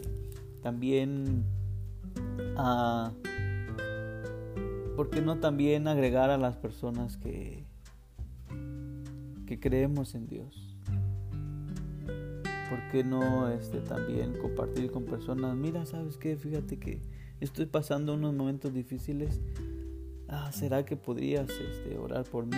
también 0.62 1.46
a 2.58 3.12
¿por 4.96 5.10
qué 5.10 5.22
no 5.22 5.40
también 5.40 5.88
agregar 5.88 6.30
a 6.30 6.38
las 6.38 6.58
personas 6.58 7.18
que 7.18 7.66
que 9.46 9.60
creemos 9.60 10.16
en 10.16 10.28
Dios? 10.28 10.72
¿por 12.72 12.80
qué 12.90 13.04
no 13.04 13.50
este, 13.50 13.80
también 13.82 14.38
compartir 14.42 14.92
con 14.92 15.04
personas? 15.04 15.58
Mira, 15.58 15.86
¿sabes 15.86 16.16
qué? 16.16 16.38
Fíjate 16.38 16.80
que 16.80 17.02
estoy 17.42 17.66
pasando 17.66 18.14
unos 18.14 18.34
momentos 18.34 18.74
difíciles. 18.74 19.42
Ah, 20.30 20.54
¿será 20.54 20.86
que 20.86 20.96
podrías 20.96 21.50
este, 21.50 21.98
orar 21.98 22.24
por 22.24 22.46
mí? 22.46 22.56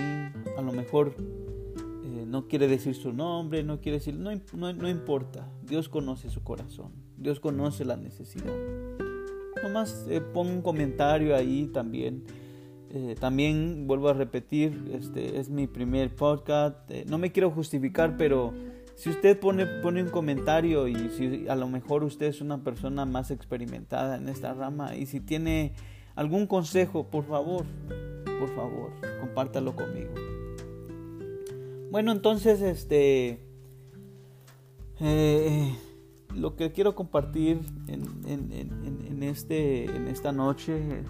A 0.56 0.62
lo 0.62 0.72
mejor 0.72 1.16
eh, 1.18 2.26
no 2.28 2.48
quiere 2.48 2.68
decir 2.68 2.94
su 2.94 3.12
nombre, 3.12 3.64
no 3.64 3.82
quiere 3.82 3.98
decir, 3.98 4.14
no, 4.14 4.30
no, 4.54 4.88
importa. 4.88 5.50
Dios 5.64 5.90
conoce 5.90 6.30
su 6.30 6.44
corazón, 6.44 6.92
Dios 7.24 7.40
conoce 7.40 7.86
la 7.86 7.98
necesidad. 7.98 8.54
Nomás 9.64 10.06
eh, 10.10 10.22
pon 10.22 10.48
un 10.48 10.62
comentario 10.62 11.36
ahí 11.36 11.68
también. 11.74 12.26
Eh, 12.90 13.16
también 13.20 13.88
vuelvo 13.88 14.10
a 14.10 14.14
repetir, 14.14 14.92
este 14.94 15.40
es 15.40 15.50
mi 15.50 15.66
primer 15.66 16.14
podcast. 16.14 16.78
no 17.08 17.18
me 17.18 17.32
quiero 17.32 17.50
justificar, 17.50 18.18
pero 18.18 18.54
si 18.96 19.10
usted 19.10 19.40
pone, 19.40 19.66
pone 19.66 20.04
un 20.04 20.10
comentario 20.10 20.88
y 20.88 21.10
si 21.10 21.48
a 21.48 21.56
lo 21.56 21.68
mejor 21.68 22.04
usted 22.04 22.28
es 22.28 22.42
una 22.42 22.64
persona 22.64 23.06
más 23.06 23.32
experimentada 23.32 24.18
en 24.18 24.30
esta 24.30 24.54
rama 24.54 24.96
y 24.96 25.08
si 25.08 25.20
tiene 25.20 25.74
algún 26.16 26.46
consejo, 26.46 27.10
por 27.10 27.26
favor, 27.26 27.66
por 28.40 28.56
favor, 28.56 28.92
compártalo 29.20 29.76
conmigo. 29.76 30.14
Bueno, 31.90 32.12
entonces, 32.12 32.62
este, 32.62 33.40
eh, 35.00 35.76
lo 36.34 36.56
que 36.56 36.72
quiero 36.72 36.96
compartir 36.96 37.62
en, 37.88 38.04
en, 38.26 39.24
este, 39.24 39.86
en 39.86 40.08
esta 40.08 40.32
noche, 40.32 41.04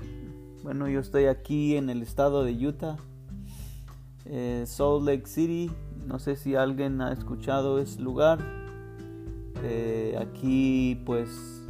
bueno, 0.64 0.88
yo 0.88 1.00
estoy 1.00 1.26
aquí 1.26 1.76
en 1.76 1.90
el 1.90 2.02
estado 2.02 2.44
de 2.44 2.54
Utah, 2.68 2.98
eh, 4.26 4.64
Salt 4.66 5.06
Lake 5.06 5.26
City, 5.26 5.72
no 6.08 6.20
sé 6.20 6.36
si 6.36 6.56
alguien 6.56 7.02
ha 7.02 7.12
escuchado 7.12 7.80
ese 7.80 8.02
lugar. 8.02 8.40
Eh, 9.64 10.18
aquí 10.20 11.02
pues 11.06 11.64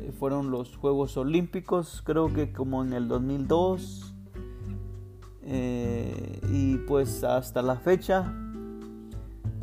eh, 0.00 0.12
fueron 0.18 0.50
los 0.50 0.76
Juegos 0.76 1.16
Olímpicos, 1.16 2.02
creo 2.04 2.32
que 2.32 2.52
como 2.52 2.84
en 2.84 2.92
el 2.92 3.08
2002. 3.08 4.14
Eh, 5.50 6.40
y 6.52 6.76
pues 6.76 7.24
hasta 7.24 7.62
la 7.62 7.76
fecha, 7.76 8.34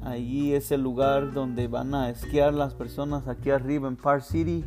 allí 0.05 0.53
es 0.53 0.71
el 0.71 0.81
lugar 0.81 1.33
donde 1.33 1.67
van 1.67 1.93
a 1.93 2.09
esquiar 2.09 2.53
las 2.53 2.73
personas 2.73 3.27
aquí 3.27 3.49
arriba 3.49 3.87
en 3.87 3.97
Park 3.97 4.21
City. 4.21 4.63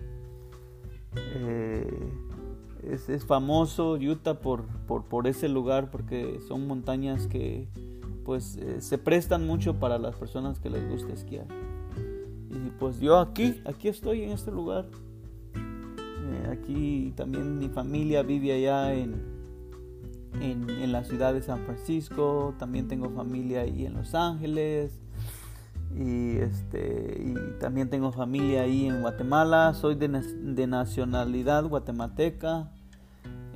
es, 2.83 3.09
es, 3.09 3.25
famoso 3.25 3.95
Utah 3.95 4.41
por, 4.41 4.65
por, 4.87 5.27
ese 5.27 5.49
lugar 5.49 5.91
porque 5.91 6.39
son 6.47 6.67
montañas 6.67 7.27
que 7.27 7.69
pues 8.25 8.57
eh, 8.57 8.81
se 8.81 8.99
prestan 8.99 9.47
mucho 9.47 9.79
para 9.79 9.99
las 9.99 10.17
personas 10.17 10.59
que 10.59 10.69
les 10.69 10.87
gusta 10.89 11.13
esquiar. 11.13 11.47
Y 12.51 12.71
pues 12.79 13.01
yo 13.01 13.19
aquí, 13.19 13.61
aquí 13.65 13.89
estoy 13.89 14.23
en 14.23 14.33
este 14.33 14.51
lugar. 14.51 14.87
Eh, 15.55 16.49
aquí 16.51 17.13
también 17.17 17.59
mi 17.59 17.69
familia 17.69 18.23
vive 18.23 18.53
allá 18.53 18.93
en, 18.93 19.23
en, 20.43 20.93
la 20.93 21.05
ciudad 21.05 21.33
de 21.33 21.43
San 21.43 21.61
Francisco. 21.61 22.55
También 22.59 22.89
tengo 22.89 23.09
familia 23.11 23.63
ahí 23.63 23.87
en 23.87 23.95
Los 23.95 24.15
Ángeles. 24.15 25.01
Y, 25.97 26.37
este, 26.39 27.21
y 27.21 27.59
también 27.59 27.91
tengo 27.91 28.13
familia 28.13 28.63
ahí 28.63 28.87
en 28.87 29.01
Guatemala. 29.01 29.75
Soy 29.75 29.95
de, 29.95 30.09
de 30.09 30.67
nacionalidad 30.67 31.65
guatemalteca. 31.65 32.71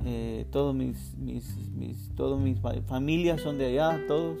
Eh, 0.05 0.45
todos 0.51 0.75
mis, 0.75 1.15
mis, 1.17 1.55
mis, 1.69 2.13
todos 2.15 2.39
mis 2.41 2.59
familias 2.87 3.41
son 3.41 3.57
de 3.57 3.67
allá, 3.67 3.99
todos. 4.07 4.39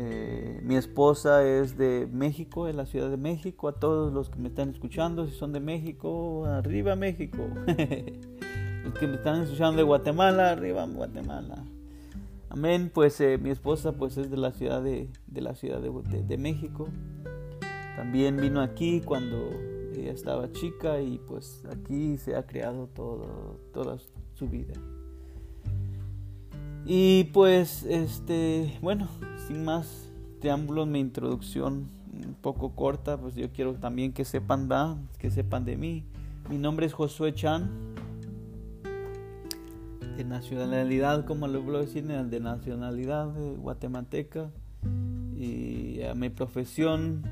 Eh, 0.00 0.60
mi 0.62 0.76
esposa 0.76 1.44
es 1.44 1.76
de 1.76 2.08
México, 2.10 2.66
de 2.66 2.72
la 2.72 2.86
Ciudad 2.86 3.10
de 3.10 3.16
México. 3.16 3.68
A 3.68 3.72
todos 3.72 4.12
los 4.12 4.30
que 4.30 4.38
me 4.38 4.48
están 4.48 4.70
escuchando, 4.70 5.26
si 5.26 5.34
son 5.34 5.52
de 5.52 5.60
México, 5.60 6.46
arriba 6.46 6.96
México. 6.96 7.48
los 8.84 8.94
que 8.94 9.06
me 9.06 9.16
están 9.16 9.42
escuchando 9.42 9.76
de 9.76 9.82
Guatemala, 9.82 10.50
arriba 10.50 10.86
Guatemala. 10.86 11.64
Amén, 12.58 12.90
pues 12.92 13.20
eh, 13.20 13.38
mi 13.38 13.50
esposa 13.50 13.92
pues 13.92 14.16
es 14.16 14.32
de 14.32 14.36
la 14.36 14.50
ciudad 14.50 14.82
de, 14.82 15.08
de 15.28 15.40
la 15.40 15.54
ciudad 15.54 15.80
de, 15.80 16.22
de, 16.24 16.38
México. 16.38 16.88
También 17.94 18.36
vino 18.36 18.60
aquí 18.60 19.00
cuando 19.00 19.48
ella 19.94 20.10
estaba 20.10 20.50
chica 20.50 21.00
y 21.00 21.18
pues 21.18 21.62
aquí 21.70 22.18
se 22.18 22.34
ha 22.34 22.48
creado 22.48 22.88
todo, 22.88 23.60
toda 23.72 23.98
su 24.34 24.48
vida. 24.48 24.74
Y 26.84 27.30
pues 27.32 27.84
este, 27.84 28.76
bueno, 28.82 29.06
sin 29.46 29.64
más 29.64 30.10
preámbulos, 30.40 30.88
mi 30.88 30.98
introducción 30.98 31.86
un 32.12 32.34
poco 32.42 32.74
corta, 32.74 33.20
pues 33.20 33.36
yo 33.36 33.52
quiero 33.52 33.74
también 33.74 34.12
que 34.12 34.24
sepan, 34.24 34.66
da, 34.66 34.98
que 35.20 35.30
sepan 35.30 35.64
de 35.64 35.76
mí. 35.76 36.04
Mi 36.50 36.58
nombre 36.58 36.86
es 36.86 36.92
Josué 36.92 37.32
Chan, 37.32 37.70
de 40.18 40.24
nacionalidad, 40.24 41.24
como 41.26 41.46
lo 41.46 41.62
puedo 41.62 41.78
decir, 41.78 42.04
de 42.04 42.40
nacionalidad 42.40 43.32
guatemalteca. 43.58 44.50
Y 45.36 46.02
a 46.02 46.14
mi 46.14 46.28
profesión 46.28 47.22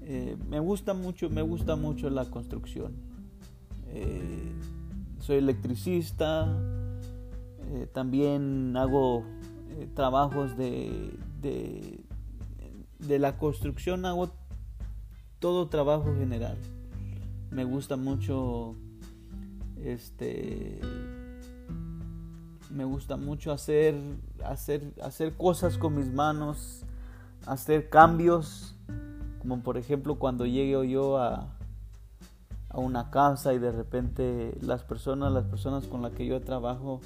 eh, 0.00 0.34
me 0.48 0.58
gusta 0.58 0.94
mucho, 0.94 1.28
me 1.28 1.42
gusta 1.42 1.76
mucho 1.76 2.08
la 2.08 2.24
construcción. 2.24 2.94
Eh, 3.88 4.50
soy 5.20 5.36
electricista, 5.36 6.58
eh, 7.70 7.86
también 7.92 8.74
hago 8.78 9.22
trabajos 9.94 10.56
de, 10.56 11.18
de 11.42 13.18
la 13.18 13.36
construcción, 13.36 14.06
hago 14.06 14.30
todo 15.38 15.68
trabajo 15.68 16.14
general. 16.18 16.56
Me 17.50 17.64
gusta 17.64 17.98
mucho 17.98 18.74
este 19.84 20.80
me 22.76 22.84
gusta 22.84 23.16
mucho 23.16 23.52
hacer, 23.52 23.94
hacer, 24.44 24.92
hacer 25.02 25.34
cosas 25.34 25.78
con 25.78 25.96
mis 25.96 26.12
manos, 26.12 26.84
hacer 27.46 27.88
cambios, 27.88 28.76
como 29.40 29.62
por 29.62 29.78
ejemplo 29.78 30.16
cuando 30.16 30.44
llegue 30.44 30.88
yo 30.90 31.18
a, 31.18 31.56
a 32.68 32.78
una 32.78 33.10
casa 33.10 33.54
y 33.54 33.58
de 33.58 33.72
repente 33.72 34.56
las 34.60 34.82
personas, 34.82 35.32
las 35.32 35.44
personas 35.44 35.86
con 35.86 36.02
las 36.02 36.12
que 36.12 36.26
yo 36.26 36.40
trabajo, 36.42 37.00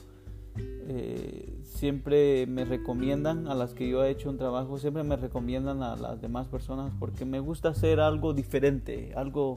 eh, 0.57 1.61
siempre 1.63 2.47
me 2.47 2.65
recomiendan, 2.65 3.47
a 3.47 3.55
las 3.55 3.73
que 3.73 3.89
yo 3.89 4.05
he 4.05 4.11
hecho 4.11 4.29
un 4.29 4.39
trabajo, 4.39 4.79
siempre 4.79 5.05
me 5.05 5.17
recomiendan 5.17 5.85
a 5.85 5.95
las 5.95 6.21
demás 6.21 6.49
personas 6.49 6.93
porque 6.99 7.25
me 7.25 7.39
gusta 7.39 7.69
hacer 7.69 8.01
algo 8.01 8.35
diferente, 8.35 9.13
algo, 9.15 9.57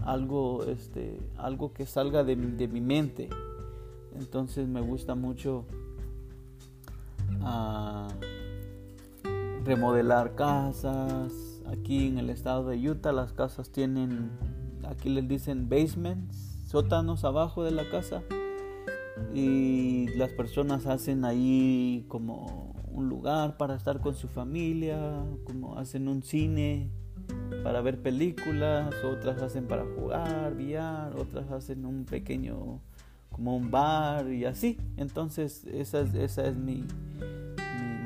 algo, 0.00 0.64
este, 0.64 1.20
algo 1.36 1.72
que 1.72 1.86
salga 1.86 2.24
de, 2.24 2.34
de 2.34 2.66
mi 2.66 2.80
mente. 2.80 3.28
Entonces 4.14 4.68
me 4.68 4.80
gusta 4.80 5.14
mucho 5.14 5.66
ah, 7.40 8.08
remodelar 9.64 10.34
casas. 10.34 11.32
Aquí 11.66 12.08
en 12.08 12.18
el 12.18 12.30
estado 12.30 12.68
de 12.68 12.90
Utah 12.90 13.12
las 13.12 13.32
casas 13.32 13.70
tienen, 13.70 14.30
aquí 14.86 15.08
les 15.08 15.26
dicen 15.26 15.68
basements, 15.68 16.58
sótanos 16.66 17.24
abajo 17.24 17.64
de 17.64 17.70
la 17.70 17.88
casa. 17.90 18.22
Y 19.34 20.08
las 20.16 20.30
personas 20.32 20.86
hacen 20.86 21.24
ahí 21.24 22.04
como 22.08 22.74
un 22.92 23.08
lugar 23.08 23.56
para 23.56 23.74
estar 23.74 24.00
con 24.00 24.14
su 24.14 24.28
familia, 24.28 25.24
como 25.44 25.76
hacen 25.78 26.06
un 26.08 26.22
cine 26.22 26.90
para 27.62 27.80
ver 27.80 28.00
películas, 28.02 28.94
otras 29.04 29.42
hacen 29.42 29.66
para 29.66 29.84
jugar, 29.96 30.52
VR, 30.54 31.18
otras 31.18 31.50
hacen 31.50 31.86
un 31.86 32.04
pequeño 32.04 32.80
como 33.34 33.56
un 33.56 33.70
bar 33.70 34.32
y 34.32 34.44
así. 34.44 34.78
Entonces 34.96 35.64
esa 35.64 36.00
es, 36.00 36.14
esa 36.14 36.46
es 36.46 36.56
mi, 36.56 36.84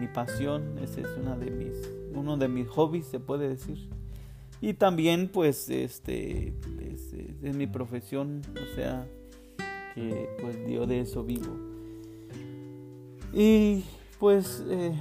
mi, 0.00 0.08
pasión, 0.08 0.78
ese 0.78 1.02
es 1.02 1.08
una 1.20 1.36
de 1.36 1.50
mis, 1.50 1.74
uno 2.14 2.36
de 2.36 2.48
mis 2.48 2.66
hobbies, 2.68 3.06
se 3.06 3.20
puede 3.20 3.48
decir. 3.48 3.88
Y 4.60 4.74
también 4.74 5.28
pues 5.28 5.68
este 5.68 6.54
es, 7.42 7.54
mi 7.54 7.66
profesión, 7.66 8.42
o 8.52 8.74
sea 8.74 9.06
que 9.94 10.28
pues 10.40 10.56
yo 10.68 10.86
de 10.86 11.00
eso 11.00 11.22
vivo. 11.24 11.56
Y 13.32 13.84
pues 14.18 14.64
eh, 14.68 14.92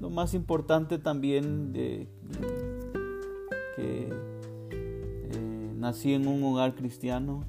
lo 0.00 0.10
más 0.10 0.34
importante 0.34 0.98
también 0.98 1.72
de, 1.72 2.06
que 3.76 4.08
eh, 4.70 5.72
nací 5.76 6.14
en 6.14 6.28
un 6.28 6.42
hogar 6.44 6.74
cristiano, 6.74 7.44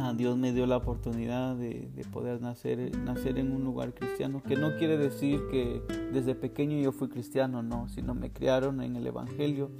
Ah, 0.00 0.14
Dios 0.16 0.36
me 0.36 0.52
dio 0.52 0.66
la 0.66 0.76
oportunidad 0.76 1.56
de, 1.56 1.90
poder 2.12 2.40
nacer, 2.40 2.96
nacer 2.98 3.38
en 3.38 3.52
un 3.52 3.64
lugar 3.64 3.94
cristiano, 3.94 4.42
que 4.42 4.54
no 4.54 4.76
quiere 4.76 4.96
decir 4.96 5.40
que 5.50 5.82
desde 6.12 6.34
pequeño 6.36 6.78
yo 6.78 6.92
fui 6.92 7.08
cristiano, 7.08 7.62
no, 7.62 7.88
sino 7.88 8.14
me 8.14 8.32
criaron 8.32 8.80
en 8.80 8.94
el 8.94 9.06
Evangelio. 9.06 9.70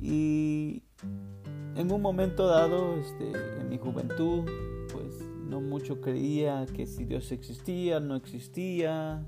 Y 0.00 0.84
en 1.74 1.90
un 1.90 2.00
momento 2.00 2.46
dado, 2.46 2.94
este, 2.96 3.32
en 3.60 3.68
mi 3.68 3.78
juventud, 3.78 4.44
pues 4.92 5.20
no 5.48 5.60
mucho 5.60 6.00
creía 6.00 6.66
que 6.66 6.86
si 6.86 7.04
Dios 7.04 7.32
existía, 7.32 7.98
no 7.98 8.14
existía, 8.14 9.26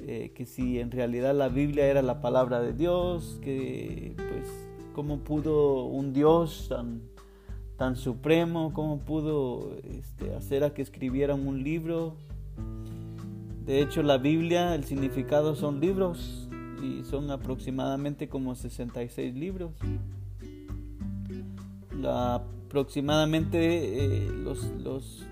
eh, 0.00 0.32
que 0.34 0.46
si 0.46 0.78
en 0.78 0.90
realidad 0.90 1.34
la 1.34 1.48
Biblia 1.48 1.86
era 1.86 2.02
la 2.02 2.20
palabra 2.20 2.60
de 2.60 2.72
Dios, 2.72 3.38
que 3.42 4.14
pues 4.16 4.68
cómo 4.94 5.18
pudo 5.18 5.86
un 5.86 6.12
Dios 6.12 6.66
tan 6.68 7.02
tan 7.76 7.96
supremo, 7.96 8.72
como 8.72 8.98
pudo 8.98 9.76
este, 9.84 10.34
hacer 10.34 10.64
a 10.64 10.74
que 10.74 10.82
escribieran 10.82 11.46
un 11.46 11.62
libro. 11.62 12.14
De 13.66 13.80
hecho, 13.80 14.02
la 14.02 14.18
Biblia, 14.18 14.74
el 14.74 14.84
significado 14.84 15.56
son 15.56 15.80
libros 15.80 16.48
y 16.82 17.02
son 17.04 17.30
aproximadamente 17.30 18.28
como 18.28 18.54
66 18.54 19.34
libros. 19.34 19.72
aproximadamente 22.06 24.04
eh, 24.04 24.30
los, 24.30 24.64
los, 24.82 25.24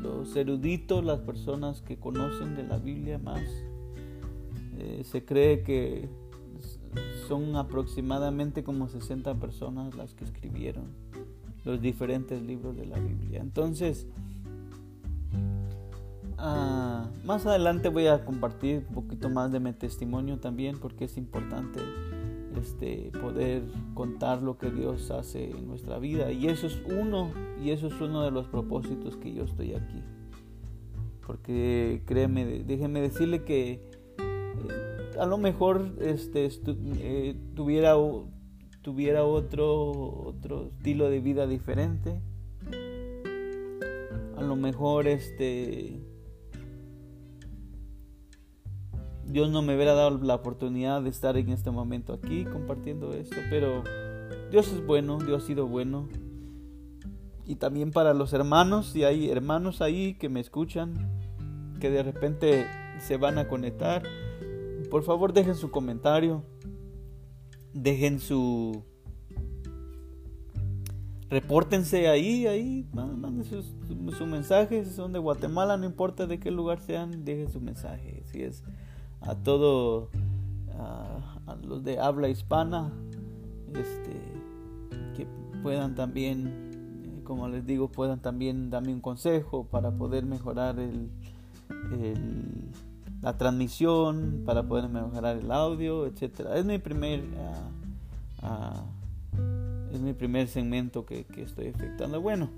los, 0.00 0.36
eruditos, 0.36 1.04
las 1.04 1.18
personas 1.20 1.82
que 1.82 1.96
conocen 1.96 2.54
de 2.54 2.62
la 2.62 2.78
Biblia 2.78 3.18
más, 3.18 3.42
eh, 4.78 5.02
se 5.04 5.24
cree 5.24 5.62
que 5.64 6.08
son 7.26 7.56
aproximadamente 7.56 8.62
como 8.62 8.88
60 8.88 9.34
personas 9.34 9.94
las 9.96 10.14
que 10.14 10.24
escribieron 10.24 11.07
los 11.68 11.82
diferentes 11.82 12.40
libros 12.40 12.74
de 12.76 12.86
la 12.86 12.98
Biblia. 12.98 13.40
Entonces, 13.42 14.06
ah, 16.38 17.10
más 17.24 17.44
adelante 17.44 17.90
voy 17.90 18.06
a 18.06 18.24
compartir 18.24 18.86
un 18.88 18.94
poquito 18.94 19.28
más 19.28 19.52
de 19.52 19.60
mi 19.60 19.74
testimonio 19.74 20.38
también 20.38 20.78
porque 20.78 21.04
es 21.04 21.18
importante 21.18 21.80
este, 22.58 23.12
poder 23.20 23.64
contar 23.92 24.42
lo 24.42 24.56
que 24.56 24.70
Dios 24.70 25.10
hace 25.10 25.50
en 25.50 25.68
nuestra 25.68 25.98
vida. 25.98 26.32
Y 26.32 26.46
eso 26.46 26.66
es 26.66 26.80
uno, 26.86 27.30
y 27.62 27.70
eso 27.70 27.88
es 27.88 28.00
uno 28.00 28.22
de 28.22 28.30
los 28.30 28.48
propósitos 28.48 29.18
que 29.18 29.34
yo 29.34 29.44
estoy 29.44 29.74
aquí. 29.74 30.02
Porque 31.26 32.02
créeme, 32.06 32.64
déjeme 32.64 33.02
decirle 33.02 33.44
que 33.44 33.72
eh, 34.18 35.18
a 35.20 35.26
lo 35.26 35.36
mejor 35.36 35.96
este, 36.00 36.48
eh, 36.66 37.36
tuviera 37.54 37.96
tuviera 38.88 39.22
otro, 39.22 39.90
otro 40.24 40.68
estilo 40.68 41.10
de 41.10 41.20
vida 41.20 41.46
diferente. 41.46 42.22
A 44.34 44.40
lo 44.40 44.56
mejor 44.56 45.06
este 45.06 46.00
Dios 49.26 49.50
no 49.50 49.60
me 49.60 49.74
hubiera 49.76 49.92
dado 49.92 50.16
la 50.16 50.36
oportunidad 50.36 51.02
de 51.02 51.10
estar 51.10 51.36
en 51.36 51.50
este 51.50 51.70
momento 51.70 52.14
aquí 52.14 52.46
compartiendo 52.46 53.12
esto, 53.12 53.36
pero 53.50 53.84
Dios 54.50 54.72
es 54.72 54.86
bueno, 54.86 55.18
Dios 55.18 55.44
ha 55.44 55.46
sido 55.46 55.66
bueno. 55.66 56.08
Y 57.44 57.56
también 57.56 57.90
para 57.90 58.14
los 58.14 58.32
hermanos, 58.32 58.86
si 58.86 59.04
hay 59.04 59.28
hermanos 59.28 59.82
ahí 59.82 60.14
que 60.14 60.30
me 60.30 60.40
escuchan, 60.40 60.94
que 61.78 61.90
de 61.90 62.02
repente 62.02 62.66
se 63.00 63.18
van 63.18 63.36
a 63.36 63.48
conectar, 63.48 64.02
por 64.90 65.02
favor 65.02 65.34
dejen 65.34 65.56
su 65.56 65.70
comentario 65.70 66.42
dejen 67.82 68.20
su 68.20 68.82
repórtense 71.30 72.08
ahí, 72.08 72.46
ahí, 72.46 72.86
manden 72.92 73.44
su, 73.44 74.26
mensaje, 74.26 74.84
si 74.84 74.92
son 74.92 75.12
de 75.12 75.18
Guatemala, 75.18 75.76
no 75.76 75.84
importa 75.84 76.26
de 76.26 76.40
qué 76.40 76.50
lugar 76.50 76.80
sean, 76.80 77.24
dejen 77.24 77.50
su 77.50 77.60
mensaje, 77.60 78.22
si 78.26 78.42
es. 78.42 78.62
A 79.20 79.34
todo, 79.34 80.10
a, 80.78 81.56
los 81.62 81.84
de 81.84 81.98
habla 81.98 82.28
hispana, 82.28 82.92
este, 83.74 84.12
que 85.16 85.26
puedan 85.62 85.94
también, 85.94 86.46
eh, 87.04 87.20
como 87.24 87.48
les 87.48 87.66
digo, 87.66 87.88
puedan 87.88 88.20
también 88.20 88.70
darme 88.70 88.94
un 88.94 89.00
consejo 89.00 89.64
para 89.64 89.90
poder 89.90 90.24
mejorar 90.24 90.78
el 90.78 91.10
la 93.22 93.36
transmisión, 93.36 94.42
para 94.46 94.62
poder 94.62 94.88
mejorar 94.88 95.36
el 95.36 95.50
audio, 95.50 96.06
etcétera. 96.06 96.56
Es 96.56 96.64
mi 96.64 96.78
primer 96.78 97.20
uh, 98.42 98.98
es 99.92 100.00
mi 100.00 100.12
primer 100.12 100.48
segmento 100.48 101.06
que, 101.06 101.24
que, 101.24 101.42
estoy 101.42 101.66
efectuando. 101.66 102.20
Bueno, 102.20 102.50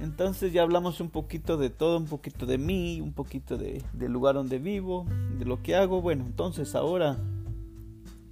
Entonces 0.00 0.52
ya 0.52 0.62
hablamos 0.62 1.00
un 1.00 1.10
poquito 1.10 1.58
de 1.58 1.68
todo, 1.68 1.98
un 1.98 2.06
poquito 2.06 2.46
de 2.46 2.56
mí, 2.56 3.00
un 3.00 3.12
poquito 3.12 3.58
de, 3.58 3.82
del 3.92 4.12
lugar 4.12 4.34
donde 4.34 4.58
vivo, 4.58 5.06
de 5.38 5.44
lo 5.44 5.62
que 5.62 5.76
hago. 5.76 6.00
Bueno, 6.00 6.24
entonces 6.24 6.74
ahora 6.74 7.18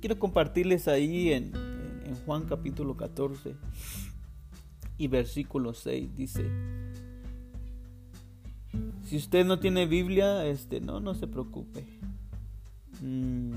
quiero 0.01 0.19
compartirles 0.19 0.89
ahí 0.89 1.33
en, 1.33 1.53
en 2.05 2.15
Juan 2.25 2.45
capítulo 2.45 2.97
14 2.97 3.55
y 4.97 5.09
versículo 5.09 5.75
6 5.75 6.17
dice, 6.17 6.51
si 9.03 9.17
usted 9.17 9.45
no 9.47 9.59
tiene 9.59 9.87
Biblia, 9.87 10.47
este, 10.47 10.81
no, 10.81 11.01
no 11.01 11.15
se 11.15 11.27
preocupe. 11.27 11.85
Mm, 13.01 13.55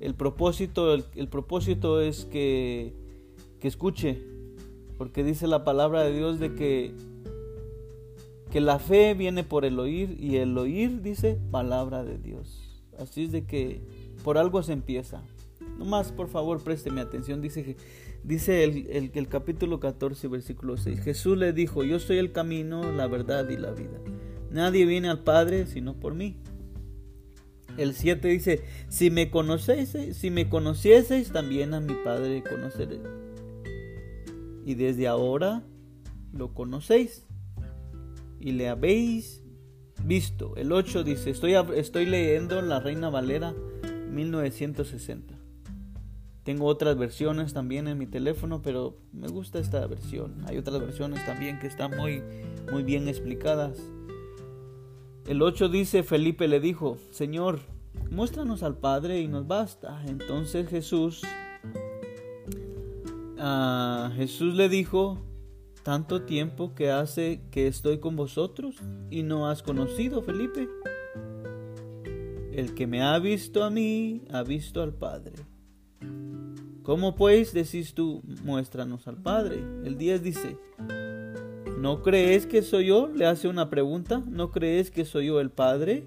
el 0.00 0.14
propósito, 0.14 0.94
el, 0.94 1.28
propósito 1.28 2.00
es 2.00 2.24
que, 2.24 2.94
que 3.60 3.68
escuche, 3.68 4.22
porque 4.98 5.24
dice 5.24 5.46
la 5.46 5.64
palabra 5.64 6.02
de 6.02 6.12
Dios 6.16 6.38
de 6.40 6.54
que, 6.54 6.94
que 8.50 8.60
la 8.60 8.78
fe 8.78 9.14
viene 9.14 9.44
por 9.44 9.64
el 9.64 9.78
oír 9.78 10.16
y 10.18 10.36
el 10.36 10.56
oír 10.56 11.02
dice 11.02 11.38
palabra 11.50 12.04
de 12.04 12.18
Dios. 12.18 12.82
Así 12.98 13.24
es 13.24 13.32
de 13.32 13.44
que 13.44 13.80
por 14.24 14.38
algo 14.38 14.62
se 14.62 14.72
empieza. 14.72 15.22
Nomás, 15.78 16.12
por 16.12 16.28
favor, 16.28 16.62
présteme 16.62 17.00
atención. 17.00 17.40
Dice, 17.40 17.76
dice 18.24 18.64
el, 18.64 18.86
el, 18.88 19.10
el, 19.14 19.28
capítulo 19.28 19.80
14, 19.80 20.28
versículo 20.28 20.76
6. 20.76 21.00
Jesús 21.00 21.36
le 21.36 21.52
dijo, 21.52 21.84
yo 21.84 21.98
soy 21.98 22.18
el 22.18 22.32
camino, 22.32 22.92
la 22.92 23.06
verdad 23.06 23.48
y 23.48 23.56
la 23.56 23.72
vida. 23.72 23.98
Nadie 24.50 24.84
viene 24.84 25.08
al 25.08 25.22
Padre 25.22 25.66
sino 25.66 25.98
por 25.98 26.14
mí. 26.14 26.36
El 27.78 27.94
7 27.94 28.28
dice, 28.28 28.64
si 28.88 29.10
me 29.10 29.30
conocieseis, 29.30 30.16
si 30.16 30.30
me 30.30 30.48
conocieseis, 30.48 31.32
también 31.32 31.72
a 31.74 31.80
mi 31.80 31.94
Padre 32.04 32.42
conoceréis. 32.42 33.00
Y 34.64 34.74
desde 34.74 35.08
ahora 35.08 35.62
lo 36.32 36.52
conocéis 36.54 37.26
y 38.38 38.52
le 38.52 38.68
habéis 38.68 39.42
visto. 40.04 40.54
El 40.56 40.72
8 40.72 41.02
dice, 41.04 41.30
estoy, 41.30 41.54
estoy 41.74 42.06
leyendo 42.06 42.60
la 42.60 42.80
Reina 42.80 43.08
Valera 43.08 43.54
1960. 44.10 45.31
Tengo 46.44 46.66
otras 46.66 46.98
versiones 46.98 47.52
también 47.52 47.86
en 47.86 47.98
mi 47.98 48.06
teléfono, 48.06 48.62
pero 48.62 48.96
me 49.12 49.28
gusta 49.28 49.60
esta 49.60 49.86
versión. 49.86 50.44
Hay 50.46 50.58
otras 50.58 50.80
versiones 50.80 51.24
también 51.24 51.60
que 51.60 51.68
están 51.68 51.96
muy, 51.96 52.22
muy 52.72 52.82
bien 52.82 53.06
explicadas. 53.06 53.78
El 55.26 55.40
8 55.40 55.68
dice, 55.68 56.02
Felipe 56.02 56.48
le 56.48 56.58
dijo, 56.58 56.96
Señor, 57.10 57.60
muéstranos 58.10 58.64
al 58.64 58.76
Padre 58.76 59.20
y 59.20 59.28
nos 59.28 59.46
basta. 59.46 60.02
Entonces 60.06 60.68
Jesús, 60.68 61.22
uh, 63.38 64.10
Jesús 64.16 64.54
le 64.54 64.68
dijo, 64.68 65.18
tanto 65.84 66.22
tiempo 66.22 66.74
que 66.74 66.90
hace 66.90 67.42
que 67.52 67.68
estoy 67.68 67.98
con 67.98 68.16
vosotros 68.16 68.76
y 69.10 69.22
no 69.22 69.48
has 69.48 69.62
conocido, 69.62 70.22
Felipe. 70.22 70.68
El 72.52 72.74
que 72.74 72.88
me 72.88 73.00
ha 73.02 73.16
visto 73.20 73.62
a 73.62 73.70
mí, 73.70 74.24
ha 74.32 74.42
visto 74.42 74.82
al 74.82 74.92
Padre. 74.92 75.34
¿Cómo 76.82 77.14
pues 77.14 77.52
decís 77.52 77.94
tú, 77.94 78.22
muéstranos 78.42 79.06
al 79.06 79.16
Padre? 79.16 79.62
El 79.84 79.96
10 79.98 80.22
dice, 80.22 80.56
¿No 81.82 82.02
crees 82.02 82.46
que 82.46 82.62
soy 82.62 82.86
yo? 82.86 83.08
Le 83.08 83.26
hace 83.26 83.48
una 83.48 83.68
pregunta. 83.68 84.22
¿No 84.28 84.50
crees 84.50 84.90
que 84.90 85.04
soy 85.04 85.26
yo 85.26 85.40
el 85.40 85.50
Padre 85.50 86.04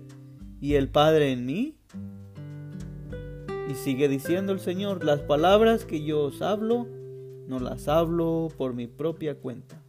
y 0.61 0.75
el 0.75 0.89
Padre 0.89 1.33
en 1.33 1.45
mí? 1.45 1.75
Y 3.69 3.75
sigue 3.75 4.07
diciendo 4.07 4.53
el 4.53 4.59
Señor, 4.59 5.03
las 5.03 5.19
palabras 5.19 5.83
que 5.83 6.01
yo 6.03 6.21
os 6.21 6.41
hablo, 6.41 6.87
no 7.47 7.59
las 7.59 7.87
hablo 7.87 8.49
por 8.57 8.73
mi 8.73 8.87
propia 8.87 9.35
cuenta, 9.35 9.81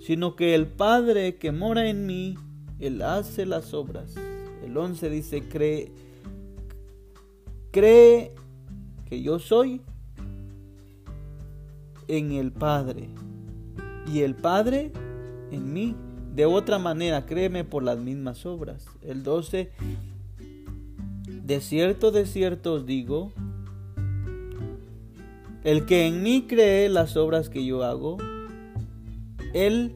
sino 0.00 0.36
que 0.36 0.54
el 0.54 0.66
Padre 0.66 1.36
que 1.36 1.52
mora 1.52 1.88
en 1.88 2.06
mí, 2.06 2.36
Él 2.78 3.02
hace 3.02 3.46
las 3.46 3.74
obras. 3.74 4.16
El 4.64 4.76
11 4.76 5.10
dice, 5.10 5.42
cree, 5.48 5.92
cree 7.70 8.32
que 9.12 9.20
yo 9.20 9.38
soy 9.38 9.82
en 12.08 12.32
el 12.32 12.50
Padre 12.50 13.10
y 14.10 14.20
el 14.20 14.34
Padre 14.34 14.90
en 15.50 15.74
mí. 15.74 15.94
De 16.34 16.46
otra 16.46 16.78
manera, 16.78 17.26
créeme 17.26 17.62
por 17.62 17.82
las 17.82 17.98
mismas 17.98 18.46
obras. 18.46 18.86
El 19.02 19.22
12, 19.22 19.70
de 21.26 21.60
cierto, 21.60 22.10
de 22.10 22.24
cierto 22.24 22.72
os 22.72 22.86
digo, 22.86 23.32
el 25.62 25.84
que 25.84 26.06
en 26.06 26.22
mí 26.22 26.46
cree 26.48 26.88
las 26.88 27.14
obras 27.18 27.50
que 27.50 27.66
yo 27.66 27.84
hago, 27.84 28.16
él 29.52 29.92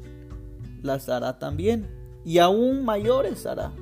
las 0.82 1.08
hará 1.08 1.38
también, 1.38 1.86
y 2.22 2.36
aún 2.36 2.84
mayores 2.84 3.46
hará, 3.46 3.72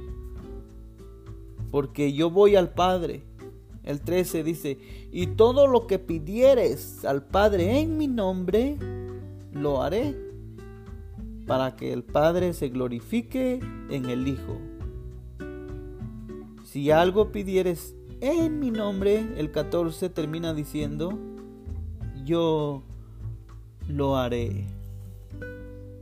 porque 1.72 2.12
yo 2.12 2.30
voy 2.30 2.54
al 2.54 2.72
Padre. 2.72 3.24
El 3.82 4.00
13 4.00 4.44
dice, 4.44 4.78
y 5.16 5.28
todo 5.28 5.68
lo 5.68 5.86
que 5.86 6.00
pidieres 6.00 7.04
al 7.04 7.22
Padre 7.22 7.78
en 7.78 7.96
mi 7.96 8.08
nombre, 8.08 8.76
lo 9.52 9.80
haré 9.80 10.16
para 11.46 11.76
que 11.76 11.92
el 11.92 12.02
Padre 12.02 12.52
se 12.52 12.68
glorifique 12.68 13.60
en 13.90 14.10
el 14.10 14.26
Hijo. 14.26 14.58
Si 16.64 16.90
algo 16.90 17.30
pidieres 17.30 17.94
en 18.20 18.58
mi 18.58 18.72
nombre, 18.72 19.24
el 19.36 19.52
14 19.52 20.08
termina 20.08 20.52
diciendo, 20.52 21.16
yo 22.24 22.82
lo 23.86 24.16
haré. 24.16 24.66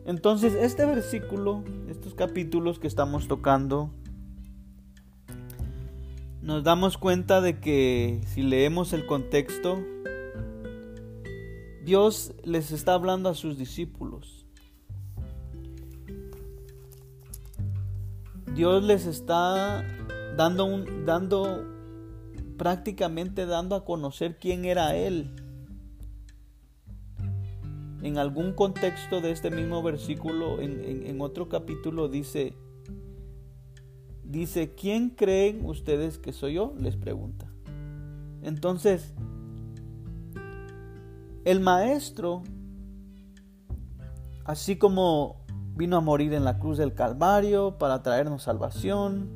Entonces, 0.06 0.54
este 0.54 0.86
versículo, 0.86 1.62
estos 1.90 2.14
capítulos 2.14 2.78
que 2.78 2.86
estamos 2.86 3.28
tocando, 3.28 3.90
nos 6.42 6.64
damos 6.64 6.98
cuenta 6.98 7.40
de 7.40 7.60
que 7.60 8.20
si 8.26 8.42
leemos 8.42 8.92
el 8.92 9.06
contexto, 9.06 9.80
Dios 11.84 12.34
les 12.42 12.72
está 12.72 12.94
hablando 12.94 13.28
a 13.28 13.34
sus 13.34 13.56
discípulos. 13.56 14.44
Dios 18.54 18.82
les 18.82 19.06
está 19.06 19.86
dando 20.36 20.64
un 20.64 21.06
dando 21.06 21.64
prácticamente 22.58 23.46
dando 23.46 23.76
a 23.76 23.84
conocer 23.84 24.38
quién 24.38 24.64
era 24.64 24.96
él. 24.96 25.34
En 28.02 28.18
algún 28.18 28.52
contexto 28.52 29.20
de 29.20 29.30
este 29.30 29.50
mismo 29.50 29.80
versículo, 29.80 30.60
en, 30.60 31.06
en 31.06 31.20
otro 31.20 31.48
capítulo, 31.48 32.08
dice, 32.08 32.56
dice, 34.32 34.74
¿quién 34.74 35.10
creen 35.10 35.64
ustedes 35.64 36.18
que 36.18 36.32
soy 36.32 36.54
yo? 36.54 36.74
Les 36.78 36.96
pregunta. 36.96 37.46
Entonces, 38.42 39.12
el 41.44 41.60
maestro, 41.60 42.42
así 44.44 44.76
como 44.76 45.44
vino 45.76 45.96
a 45.98 46.00
morir 46.00 46.32
en 46.32 46.44
la 46.44 46.58
cruz 46.58 46.78
del 46.78 46.94
Calvario 46.94 47.78
para 47.78 48.02
traernos 48.02 48.44
salvación, 48.44 49.30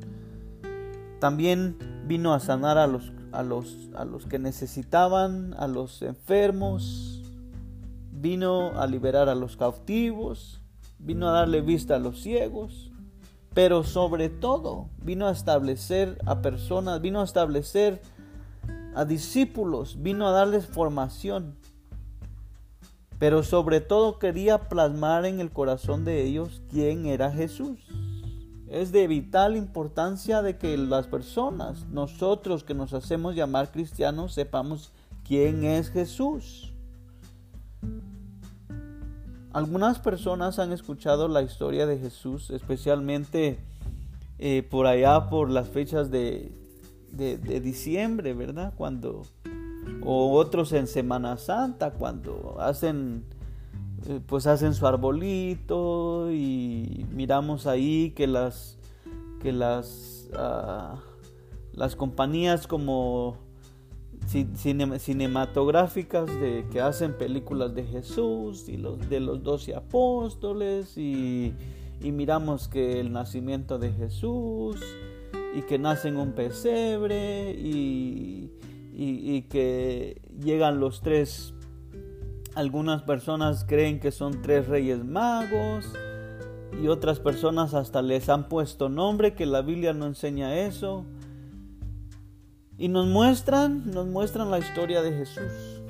también 1.19 1.77
vino 2.07 2.33
a 2.33 2.39
sanar 2.39 2.77
a 2.77 2.87
los, 2.87 3.13
a 3.31 3.43
los, 3.43 3.89
a 3.95 4.03
los 4.03 4.25
que 4.25 4.39
necesitaban, 4.39 5.53
a 5.57 5.67
los 5.67 6.01
enfermos, 6.01 7.23
vino 8.11 8.79
a 8.79 8.87
liberar 8.87 9.29
a 9.29 9.35
los 9.35 9.57
cautivos, 9.57 10.61
vino 10.97 11.29
a 11.29 11.33
darle 11.33 11.61
vista 11.61 11.95
a 11.95 11.99
los 11.99 12.21
ciegos, 12.21 12.86
pero 13.57 13.83
sobre 13.83 14.29
todo 14.29 14.87
vino 15.01 15.25
a 15.25 15.31
establecer 15.31 16.19
a 16.27 16.43
personas, 16.43 17.01
vino 17.01 17.21
a 17.21 17.23
establecer 17.23 18.03
a 18.93 19.03
discípulos, 19.03 19.99
vino 19.99 20.27
a 20.27 20.31
darles 20.31 20.67
formación, 20.67 21.57
pero 23.17 23.41
sobre 23.41 23.81
todo 23.81 24.19
quería 24.19 24.69
plasmar 24.69 25.25
en 25.25 25.39
el 25.39 25.49
corazón 25.49 26.05
de 26.05 26.23
ellos 26.23 26.61
quién 26.69 27.07
era 27.07 27.31
Jesús. 27.31 27.79
Es 28.67 28.91
de 28.91 29.07
vital 29.07 29.57
importancia 29.57 30.43
de 30.43 30.59
que 30.59 30.77
las 30.77 31.07
personas, 31.07 31.87
nosotros 31.87 32.63
que 32.63 32.75
nos 32.75 32.93
hacemos 32.93 33.33
llamar 33.33 33.71
cristianos, 33.71 34.35
sepamos 34.35 34.91
quién 35.23 35.63
es 35.63 35.89
Jesús. 35.89 36.75
Algunas 39.57 39.97
personas 39.97 40.59
han 40.59 40.71
escuchado 40.71 41.27
la 41.27 41.41
historia 41.41 41.87
de 41.87 41.97
Jesús, 41.97 42.51
especialmente 42.51 43.57
eh, 44.37 44.61
por 44.61 44.85
allá 44.85 45.31
por 45.31 45.49
las 45.49 45.67
fechas 45.67 46.11
de, 46.11 46.51
diciembre, 47.11 48.35
¿verdad? 48.35 48.75
Cuando 48.77 49.23
o 50.03 50.31
otros 50.33 50.73
en 50.73 50.85
Semana 50.85 51.37
Santa 51.37 51.89
cuando 51.89 52.57
hacen 52.59 53.23
eh, 54.07 54.19
pues 54.27 54.45
hacen 54.45 54.75
su 54.75 54.85
arbolito 54.85 56.31
y 56.31 57.07
miramos 57.11 57.65
ahí 57.65 58.11
que 58.11 58.27
las 58.27 58.77
que 59.41 59.53
las 59.53 60.29
ah, 60.35 60.99
las 61.73 61.95
compañías 61.95 62.67
como 62.67 63.39
cinematográficas 64.25 66.27
de 66.27 66.65
que 66.71 66.81
hacen 66.81 67.17
películas 67.17 67.73
de 67.73 67.85
Jesús 67.85 68.67
y 68.67 68.77
los 68.77 69.09
de 69.09 69.19
los 69.19 69.43
doce 69.43 69.75
apóstoles 69.75 70.97
y, 70.97 71.53
miramos 72.01 72.67
que 72.67 72.99
el 72.99 73.11
nacimiento 73.11 73.79
de 73.79 73.91
Jesús 73.91 74.81
y 75.55 75.61
que 75.61 75.79
nace 75.79 76.09
en 76.09 76.17
un 76.17 76.33
pesebre 76.33 77.51
y, 77.51 78.51
y, 78.93 79.41
que 79.43 80.21
llegan 80.39 80.79
los 80.79 81.01
tres 81.01 81.53
algunas 82.55 83.03
personas 83.03 83.65
creen 83.65 83.99
que 83.99 84.11
son 84.11 84.41
tres 84.41 84.67
reyes 84.67 85.05
magos 85.05 85.93
y 86.81 86.89
otras 86.89 87.19
personas 87.19 87.73
hasta 87.73 88.01
les 88.01 88.29
han 88.29 88.49
puesto 88.49 88.89
nombre 88.89 89.33
que 89.33 89.45
la 89.45 89.61
Biblia 89.61 89.93
no 89.93 90.05
enseña 90.05 90.59
eso 90.59 91.05
y 92.77 92.87
nos 92.87 93.07
muestran, 93.07 93.89
nos 93.91 94.07
muestran 94.07 94.51
la 94.51 94.59
historia 94.59 95.01
de 95.01 95.11
Jesús. 95.11 95.81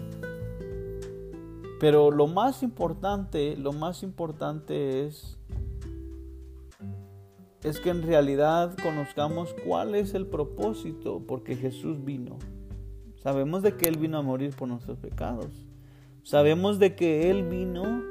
Pero 1.79 2.11
lo 2.11 2.27
más 2.27 2.63
importante, 2.63 3.55
lo 3.57 3.73
más 3.73 4.03
importante 4.03 5.05
es 5.05 5.37
es 7.63 7.79
que 7.79 7.89
en 7.89 8.03
realidad 8.03 8.75
conozcamos 8.81 9.53
cuál 9.65 9.95
es 9.95 10.13
el 10.13 10.25
propósito 10.25 11.23
porque 11.27 11.55
Jesús 11.55 12.03
vino. 12.03 12.37
Sabemos 13.21 13.61
de 13.63 13.75
que 13.75 13.89
Él 13.89 13.97
vino 13.97 14.17
a 14.17 14.21
morir 14.21 14.55
por 14.55 14.69
nuestros 14.69 14.97
pecados. 14.99 15.65
Sabemos 16.23 16.79
de 16.79 16.95
que 16.95 17.29
Él 17.29 17.43
vino 17.43 18.03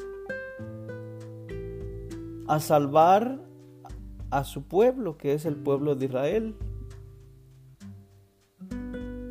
a 2.49 2.61
salvar 2.61 3.41
a 4.31 4.45
su 4.45 4.63
pueblo, 4.65 5.17
que 5.17 5.33
es 5.33 5.47
el 5.47 5.57
pueblo 5.57 5.95
de 5.95 6.07
Israel. 6.07 6.55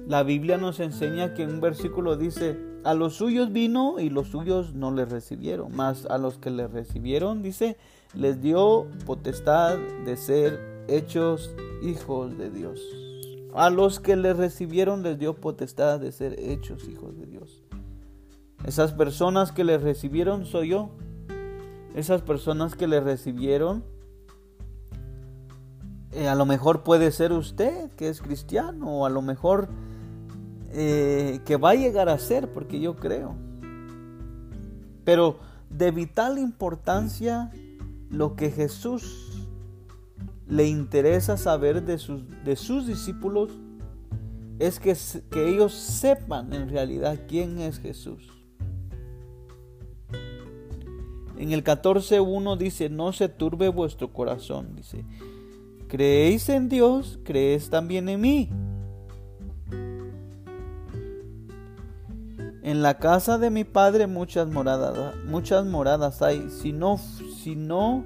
La 0.07 0.21
Biblia 0.21 0.57
nos 0.57 0.79
enseña 0.79 1.33
que 1.33 1.47
un 1.47 1.59
versículo 1.61 2.15
dice, 2.15 2.59
a 2.83 2.93
los 2.93 3.15
suyos 3.15 3.51
vino 3.51 3.99
y 3.99 4.11
los 4.11 4.27
suyos 4.27 4.75
no 4.75 4.91
le 4.91 5.05
recibieron, 5.05 5.75
mas 5.75 6.05
a 6.05 6.19
los 6.19 6.37
que 6.37 6.51
le 6.51 6.67
recibieron, 6.67 7.41
dice, 7.41 7.75
les 8.13 8.39
dio 8.39 8.85
potestad 9.07 9.77
de 10.05 10.15
ser 10.15 10.85
hechos 10.87 11.55
hijos 11.81 12.37
de 12.37 12.51
Dios. 12.51 12.79
A 13.55 13.71
los 13.71 13.99
que 13.99 14.15
le 14.15 14.33
recibieron 14.33 15.01
les 15.01 15.17
dio 15.17 15.33
potestad 15.33 15.99
de 15.99 16.11
ser 16.11 16.39
hechos 16.39 16.87
hijos 16.87 17.17
de 17.17 17.25
Dios. 17.25 17.63
Esas 18.63 18.93
personas 18.93 19.51
que 19.51 19.63
le 19.63 19.79
recibieron 19.79 20.45
soy 20.45 20.69
yo. 20.69 20.91
Esas 21.95 22.21
personas 22.21 22.75
que 22.75 22.87
le 22.87 22.99
recibieron, 22.99 23.83
eh, 26.11 26.27
a 26.27 26.35
lo 26.35 26.45
mejor 26.45 26.83
puede 26.83 27.11
ser 27.11 27.31
usted 27.31 27.89
que 27.91 28.09
es 28.09 28.21
cristiano, 28.21 28.99
o 28.99 29.05
a 29.05 29.09
lo 29.09 29.21
mejor 29.21 29.69
eh, 30.77 31.39
que 31.45 31.55
va 31.55 31.69
a 31.69 31.75
llegar 31.75 32.09
a 32.09 32.17
ser, 32.17 32.51
porque 32.51 32.81
yo 32.81 32.97
creo. 32.97 33.33
Pero 35.05 35.39
de 35.69 35.91
vital 35.91 36.37
importancia 36.37 37.49
lo 38.09 38.35
que 38.35 38.51
Jesús 38.51 39.47
le 40.49 40.67
interesa 40.67 41.37
saber 41.37 41.85
de 41.85 41.97
sus, 41.97 42.23
de 42.43 42.57
sus 42.57 42.87
discípulos 42.87 43.51
es 44.59 44.81
que, 44.81 44.93
que 45.31 45.47
ellos 45.47 45.73
sepan 45.73 46.51
en 46.51 46.67
realidad 46.67 47.21
quién 47.25 47.59
es 47.59 47.79
Jesús. 47.79 48.29
En 51.37 51.53
el 51.53 51.63
14.1 51.63 52.57
dice, 52.57 52.89
no 52.89 53.13
se 53.13 53.29
turbe 53.29 53.69
vuestro 53.69 54.11
corazón. 54.11 54.75
Dice, 54.75 55.05
creéis 55.87 56.49
en 56.49 56.67
Dios, 56.67 57.17
creéis 57.23 57.69
también 57.69 58.09
en 58.09 58.19
mí. 58.19 58.49
En 62.65 62.81
la 62.81 62.97
casa 62.97 63.37
de 63.37 63.51
mi 63.51 63.63
padre 63.63 64.07
muchas 64.07 64.49
moradas, 64.49 65.15
muchas 65.23 65.67
moradas 65.67 66.23
hay. 66.23 66.49
Si 66.49 66.73
no, 66.73 66.97
si 66.97 67.55
no, 67.55 68.03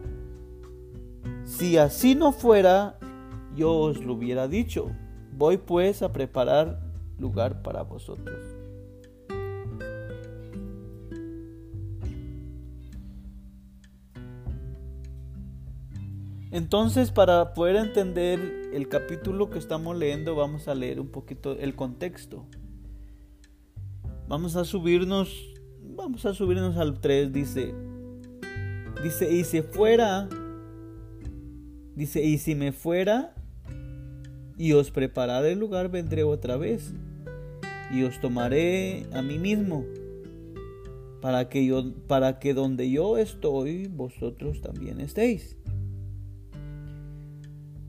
si 1.46 1.78
así 1.78 2.14
no 2.14 2.34
fuera, 2.34 3.00
yo 3.56 3.74
os 3.74 4.04
lo 4.04 4.16
hubiera 4.16 4.50
dicho. 4.50 4.92
Voy 5.32 5.56
pues 5.56 6.02
a 6.02 6.12
preparar 6.12 6.82
lugar 7.18 7.62
para 7.62 7.84
vosotros. 7.84 8.36
Entonces, 16.52 17.12
para 17.12 17.54
poder 17.54 17.78
entender 17.78 18.72
el 18.74 18.90
capítulo 18.90 19.50
que 19.50 19.58
estamos 19.58 19.96
leyendo, 19.98 20.36
vamos 20.36 20.68
a 20.68 20.76
leer 20.76 21.00
un 21.00 21.08
poquito 21.08 21.54
el 21.54 21.78
contexto. 21.78 22.46
Vamos 24.30 24.56
a 24.56 24.64
subirnos, 24.64 25.56
vamos 25.82 26.24
a 26.24 26.36
subirnos 26.36 26.78
al 26.78 27.02
3, 27.02 27.34
dice, 27.34 27.74
dice, 29.02 29.34
y 29.34 29.44
si 29.44 29.64
fuera, 29.64 30.30
dice, 31.96 32.24
y 32.24 32.38
si 32.38 32.54
me 32.54 32.72
fuera 32.72 33.34
y 34.56 34.74
os 34.74 34.92
prepararé 34.92 35.54
el 35.54 35.60
lugar, 35.60 35.90
vendré 35.90 36.22
otra 36.22 36.58
vez 36.58 36.94
y 37.92 38.04
os 38.04 38.22
tomaré 38.22 39.08
a 39.14 39.24
mí 39.24 39.40
mismo 39.40 39.84
para 41.22 41.50
que 41.50 41.66
yo 41.66 41.92
para 42.06 42.38
que 42.38 42.54
donde 42.54 42.88
yo 42.92 43.18
estoy 43.18 43.88
vosotros 43.88 44.62
también 44.62 45.02
estéis. 45.02 45.58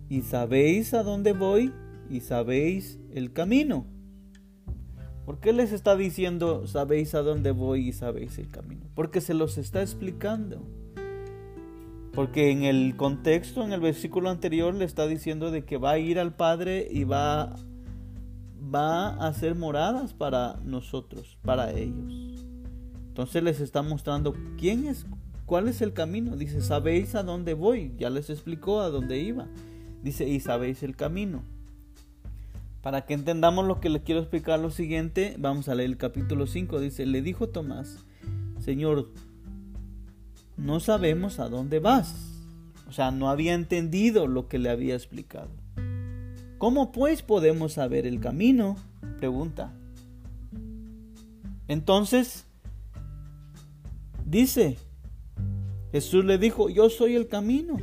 Y 0.08 0.22
sabéis 0.22 0.94
a 0.94 1.02
dónde 1.02 1.34
voy 1.34 1.70
y 2.08 2.20
sabéis 2.20 2.98
el 3.12 3.34
camino. 3.34 3.99
¿Por 5.30 5.38
qué 5.38 5.52
les 5.52 5.70
está 5.70 5.94
diciendo, 5.94 6.66
sabéis 6.66 7.14
a 7.14 7.22
dónde 7.22 7.52
voy 7.52 7.90
y 7.90 7.92
sabéis 7.92 8.36
el 8.40 8.48
camino? 8.48 8.86
Porque 8.96 9.20
se 9.20 9.32
los 9.32 9.58
está 9.58 9.80
explicando. 9.80 10.60
Porque 12.12 12.50
en 12.50 12.64
el 12.64 12.96
contexto, 12.96 13.62
en 13.62 13.72
el 13.72 13.78
versículo 13.78 14.28
anterior, 14.28 14.74
le 14.74 14.84
está 14.84 15.06
diciendo 15.06 15.52
de 15.52 15.64
que 15.64 15.76
va 15.76 15.92
a 15.92 15.98
ir 15.98 16.18
al 16.18 16.34
Padre 16.34 16.88
y 16.90 17.04
va, 17.04 17.54
va 18.74 19.10
a 19.10 19.28
hacer 19.28 19.54
moradas 19.54 20.14
para 20.14 20.56
nosotros, 20.64 21.38
para 21.42 21.70
ellos. 21.74 22.44
Entonces 23.06 23.40
les 23.44 23.60
está 23.60 23.82
mostrando 23.82 24.34
quién 24.58 24.88
es, 24.88 25.06
cuál 25.46 25.68
es 25.68 25.80
el 25.80 25.92
camino. 25.92 26.36
Dice, 26.36 26.60
sabéis 26.60 27.14
a 27.14 27.22
dónde 27.22 27.54
voy. 27.54 27.94
Ya 27.96 28.10
les 28.10 28.30
explicó 28.30 28.80
a 28.80 28.90
dónde 28.90 29.20
iba. 29.20 29.46
Dice, 30.02 30.28
y 30.28 30.40
sabéis 30.40 30.82
el 30.82 30.96
camino. 30.96 31.44
Para 32.82 33.02
que 33.02 33.12
entendamos 33.12 33.66
lo 33.66 33.80
que 33.80 33.90
le 33.90 34.02
quiero 34.02 34.20
explicar 34.20 34.58
lo 34.58 34.70
siguiente, 34.70 35.36
vamos 35.38 35.68
a 35.68 35.74
leer 35.74 35.90
el 35.90 35.96
capítulo 35.98 36.46
5. 36.46 36.80
Dice, 36.80 37.04
le 37.04 37.20
dijo 37.20 37.48
Tomás, 37.48 37.98
Señor, 38.58 39.08
no 40.56 40.80
sabemos 40.80 41.40
a 41.40 41.48
dónde 41.48 41.78
vas. 41.78 42.14
O 42.88 42.92
sea, 42.92 43.10
no 43.10 43.28
había 43.28 43.54
entendido 43.54 44.26
lo 44.26 44.48
que 44.48 44.58
le 44.58 44.70
había 44.70 44.94
explicado. 44.94 45.50
¿Cómo 46.56 46.90
pues 46.90 47.22
podemos 47.22 47.74
saber 47.74 48.06
el 48.06 48.18
camino? 48.18 48.76
Pregunta. 49.18 49.72
Entonces, 51.68 52.46
dice, 54.24 54.78
Jesús 55.92 56.24
le 56.24 56.38
dijo, 56.38 56.70
yo 56.70 56.88
soy 56.88 57.14
el 57.14 57.28
camino. 57.28 57.76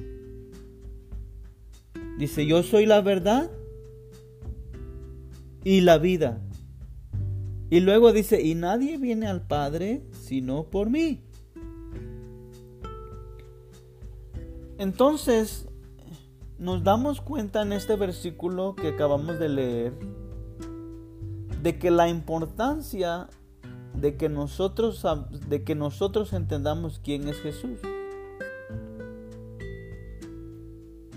Dice, 2.18 2.48
yo 2.48 2.64
soy 2.64 2.88
la 2.88 3.02
verdad 3.02 3.52
y 5.68 5.82
la 5.82 5.98
vida. 5.98 6.40
Y 7.70 7.82
luego 7.82 8.14
dice, 8.14 8.42
y 8.42 8.56
nadie 8.56 8.98
viene 8.98 9.28
al 9.28 9.46
Padre 9.46 10.02
sino 10.14 10.64
por 10.64 10.90
mí. 10.90 11.26
Entonces, 14.78 15.68
nos 16.58 16.86
damos 16.86 17.20
cuenta 17.20 17.64
en 17.64 17.74
este 17.74 17.98
versículo 17.98 18.78
que 18.78 18.88
acabamos 18.88 19.40
de 19.40 19.50
leer 19.50 19.94
de 21.62 21.78
que 21.78 21.92
la 21.92 22.08
importancia 22.08 23.28
de 23.94 24.16
que 24.16 24.30
nosotros 24.30 25.06
de 25.50 25.66
que 25.66 25.76
nosotros 25.76 26.32
entendamos 26.32 27.02
quién 27.04 27.28
es 27.28 27.42
Jesús. 27.42 27.78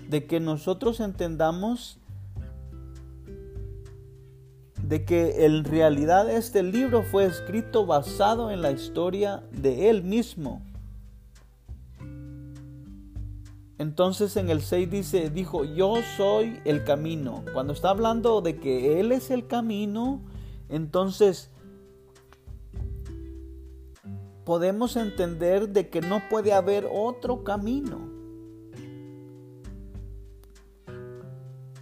De 0.09 0.27
que 0.27 0.41
nosotros 0.41 0.99
entendamos 0.99 2.00
de 4.91 5.05
que 5.05 5.45
en 5.45 5.63
realidad 5.63 6.29
este 6.29 6.63
libro 6.63 7.01
fue 7.01 7.23
escrito 7.23 7.85
basado 7.85 8.51
en 8.51 8.61
la 8.61 8.71
historia 8.71 9.41
de 9.49 9.89
él 9.89 10.03
mismo. 10.03 10.61
Entonces 13.77 14.35
en 14.35 14.49
el 14.49 14.59
6 14.59 14.91
dice, 14.91 15.29
dijo, 15.29 15.63
yo 15.63 15.95
soy 16.17 16.59
el 16.65 16.83
camino. 16.83 17.45
Cuando 17.53 17.71
está 17.71 17.91
hablando 17.91 18.41
de 18.41 18.59
que 18.59 18.99
Él 18.99 19.13
es 19.13 19.31
el 19.31 19.47
camino, 19.47 20.21
entonces 20.67 21.49
podemos 24.43 24.97
entender 24.97 25.69
de 25.69 25.87
que 25.87 26.01
no 26.01 26.21
puede 26.29 26.51
haber 26.51 26.85
otro 26.91 27.45
camino. 27.45 28.09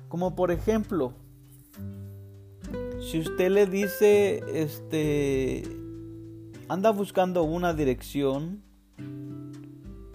Como 0.07 0.35
por 0.35 0.51
ejemplo, 0.51 1.15
si 3.09 3.17
usted 3.17 3.49
le 3.49 3.65
dice, 3.65 4.43
este, 4.53 5.63
anda 6.67 6.91
buscando 6.91 7.41
una 7.41 7.73
dirección 7.73 8.61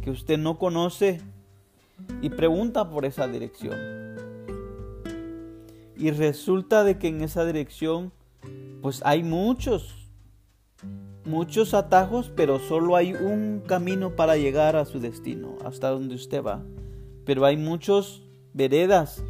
que 0.01 0.13
usted 0.13 0.39
no 0.39 0.59
conoce 0.59 1.21
y 2.23 2.31
pregunta 2.31 2.89
por 2.89 3.05
esa 3.05 3.27
dirección. 3.27 3.75
Y 5.97 6.13
resulta 6.13 6.85
de 6.85 6.97
que 6.99 7.09
en 7.09 7.23
esa 7.23 7.45
dirección, 7.45 8.13
pues 8.81 9.03
hay 9.05 9.25
muchos, 9.25 10.09
muchos 11.25 11.75
atajos, 11.75 12.31
pero 12.37 12.61
solo 12.61 12.95
hay 12.95 13.15
un 13.15 13.61
camino 13.67 14.15
para 14.15 14.37
llegar 14.37 14.77
a 14.77 14.85
su 14.85 15.01
destino, 15.01 15.57
hasta 15.65 15.91
donde 15.91 16.15
usted 16.15 16.45
va. 16.45 16.63
Pero 17.25 17.45
hay 17.45 17.57
muchos 17.57 18.23
veredas 18.53 19.25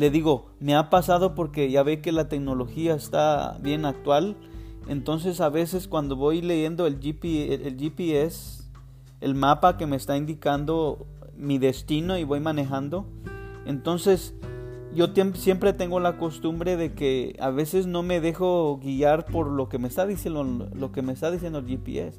le 0.00 0.08
digo, 0.08 0.46
me 0.60 0.74
ha 0.74 0.88
pasado 0.88 1.34
porque 1.34 1.70
ya 1.70 1.82
ve 1.82 2.00
que 2.00 2.10
la 2.10 2.26
tecnología 2.26 2.94
está 2.94 3.58
bien 3.60 3.84
actual. 3.84 4.34
Entonces 4.88 5.42
a 5.42 5.50
veces 5.50 5.88
cuando 5.88 6.16
voy 6.16 6.40
leyendo 6.40 6.86
el, 6.86 6.98
GPS, 7.00 8.64
el 9.20 9.34
mapa 9.34 9.76
que 9.76 9.86
me 9.86 9.96
está 9.96 10.16
indicando 10.16 11.06
mi 11.36 11.58
destino 11.58 12.16
y 12.16 12.24
voy 12.24 12.40
manejando, 12.40 13.04
entonces 13.66 14.34
yo 14.94 15.08
siempre 15.34 15.74
tengo 15.74 16.00
la 16.00 16.16
costumbre 16.16 16.78
de 16.78 16.94
que 16.94 17.36
a 17.38 17.50
veces 17.50 17.86
no 17.86 18.02
me 18.02 18.22
dejo 18.22 18.80
guiar 18.82 19.26
por 19.26 19.48
lo 19.48 19.68
que 19.68 19.78
me 19.78 19.86
está 19.86 20.06
diciendo 20.06 20.66
lo 20.72 20.92
que 20.92 21.02
me 21.02 21.12
está 21.12 21.30
diciendo 21.30 21.58
el 21.58 21.66
GPS. 21.66 22.18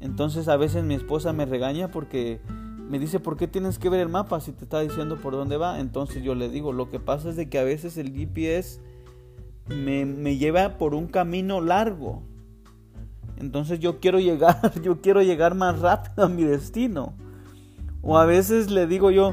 Entonces 0.00 0.48
a 0.48 0.56
veces 0.56 0.82
mi 0.82 0.94
esposa 0.94 1.32
me 1.32 1.46
regaña 1.46 1.86
porque 1.92 2.40
me 2.88 2.98
dice, 2.98 3.20
¿por 3.20 3.36
qué 3.36 3.48
tienes 3.48 3.78
que 3.78 3.88
ver 3.88 4.00
el 4.00 4.08
mapa 4.08 4.40
si 4.40 4.52
te 4.52 4.64
está 4.64 4.80
diciendo 4.80 5.16
por 5.16 5.32
dónde 5.32 5.56
va? 5.56 5.80
Entonces 5.80 6.22
yo 6.22 6.34
le 6.34 6.48
digo, 6.48 6.72
lo 6.72 6.90
que 6.90 7.00
pasa 7.00 7.30
es 7.30 7.36
de 7.36 7.48
que 7.48 7.58
a 7.58 7.64
veces 7.64 7.96
el 7.96 8.12
GPS 8.12 8.80
me, 9.68 10.36
lleva 10.36 10.78
por 10.78 10.94
un 10.94 11.06
camino 11.06 11.60
largo. 11.60 12.22
Entonces 13.38 13.80
yo 13.80 14.00
quiero 14.00 14.20
llegar, 14.20 14.58
yo 14.82 15.00
quiero 15.00 15.22
llegar 15.22 15.54
más 15.54 15.80
rápido 15.80 16.24
a 16.24 16.28
mi 16.28 16.44
destino. 16.44 17.14
O 18.02 18.18
a 18.18 18.26
veces 18.26 18.70
le 18.70 18.86
digo 18.86 19.10
yo, 19.10 19.32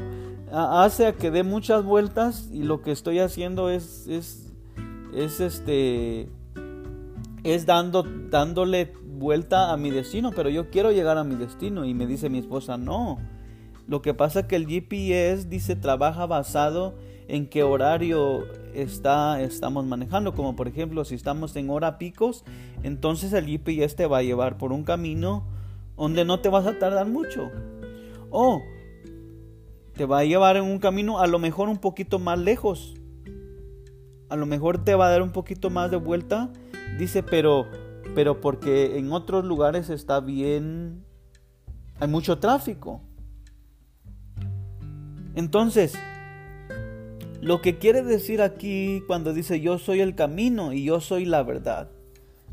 hace 0.52 1.06
a 1.06 1.12
que 1.14 1.30
dé 1.30 1.42
muchas 1.42 1.84
vueltas 1.84 2.48
y 2.52 2.62
lo 2.62 2.82
que 2.82 2.92
estoy 2.92 3.18
haciendo 3.18 3.68
es, 3.68 4.06
es, 4.06 4.52
es 5.14 5.40
este, 5.40 6.28
es 7.42 7.66
dando, 7.66 8.04
dándole 8.30 8.92
vuelta 9.04 9.72
a 9.72 9.76
mi 9.76 9.90
destino, 9.90 10.30
pero 10.34 10.48
yo 10.48 10.70
quiero 10.70 10.92
llegar 10.92 11.18
a 11.18 11.24
mi 11.24 11.34
destino 11.34 11.84
y 11.84 11.94
me 11.94 12.06
dice 12.06 12.30
mi 12.30 12.38
esposa, 12.38 12.76
no, 12.76 13.18
lo 13.86 14.02
que 14.02 14.14
pasa 14.14 14.46
que 14.46 14.56
el 14.56 14.66
GPS 14.66 15.48
dice 15.48 15.76
trabaja 15.76 16.26
basado 16.26 16.94
en 17.28 17.48
qué 17.48 17.62
horario 17.62 18.44
está, 18.74 19.40
estamos 19.40 19.86
manejando. 19.86 20.34
Como 20.34 20.56
por 20.56 20.68
ejemplo, 20.68 21.04
si 21.04 21.14
estamos 21.14 21.54
en 21.56 21.70
hora 21.70 21.98
picos, 21.98 22.44
entonces 22.82 23.32
el 23.32 23.46
GPS 23.46 23.94
te 23.94 24.06
va 24.06 24.18
a 24.18 24.22
llevar 24.22 24.58
por 24.58 24.72
un 24.72 24.84
camino 24.84 25.44
donde 25.96 26.24
no 26.24 26.40
te 26.40 26.48
vas 26.48 26.66
a 26.66 26.78
tardar 26.78 27.06
mucho. 27.06 27.50
O 28.30 28.62
te 29.94 30.06
va 30.06 30.20
a 30.20 30.24
llevar 30.24 30.56
en 30.56 30.64
un 30.64 30.78
camino 30.78 31.20
a 31.20 31.26
lo 31.26 31.38
mejor 31.38 31.68
un 31.68 31.78
poquito 31.78 32.18
más 32.18 32.38
lejos. 32.38 32.94
A 34.28 34.36
lo 34.36 34.46
mejor 34.46 34.82
te 34.84 34.94
va 34.94 35.08
a 35.08 35.10
dar 35.10 35.22
un 35.22 35.32
poquito 35.32 35.70
más 35.70 35.90
de 35.90 35.98
vuelta. 35.98 36.50
Dice, 36.98 37.22
pero, 37.22 37.66
pero 38.14 38.40
porque 38.40 38.98
en 38.98 39.12
otros 39.12 39.44
lugares 39.44 39.90
está 39.90 40.20
bien, 40.20 41.04
hay 42.00 42.08
mucho 42.08 42.38
tráfico. 42.38 43.02
Entonces, 45.34 45.94
lo 47.40 47.62
que 47.62 47.78
quiere 47.78 48.02
decir 48.02 48.42
aquí 48.42 49.02
cuando 49.06 49.32
dice 49.32 49.60
yo 49.60 49.78
soy 49.78 50.00
el 50.00 50.14
camino 50.14 50.72
y 50.72 50.84
yo 50.84 51.00
soy 51.00 51.24
la 51.24 51.42
verdad, 51.42 51.88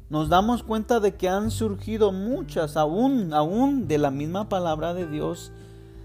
nos 0.09 0.29
damos 0.29 0.63
cuenta 0.63 0.99
de 0.99 1.15
que 1.15 1.27
han 1.27 1.51
surgido 1.51 2.11
muchas, 2.11 2.77
aún, 2.77 3.33
aún 3.33 3.87
de 3.87 3.97
la 3.97 4.11
misma 4.11 4.47
palabra 4.47 4.93
de 4.93 5.05
Dios, 5.07 5.51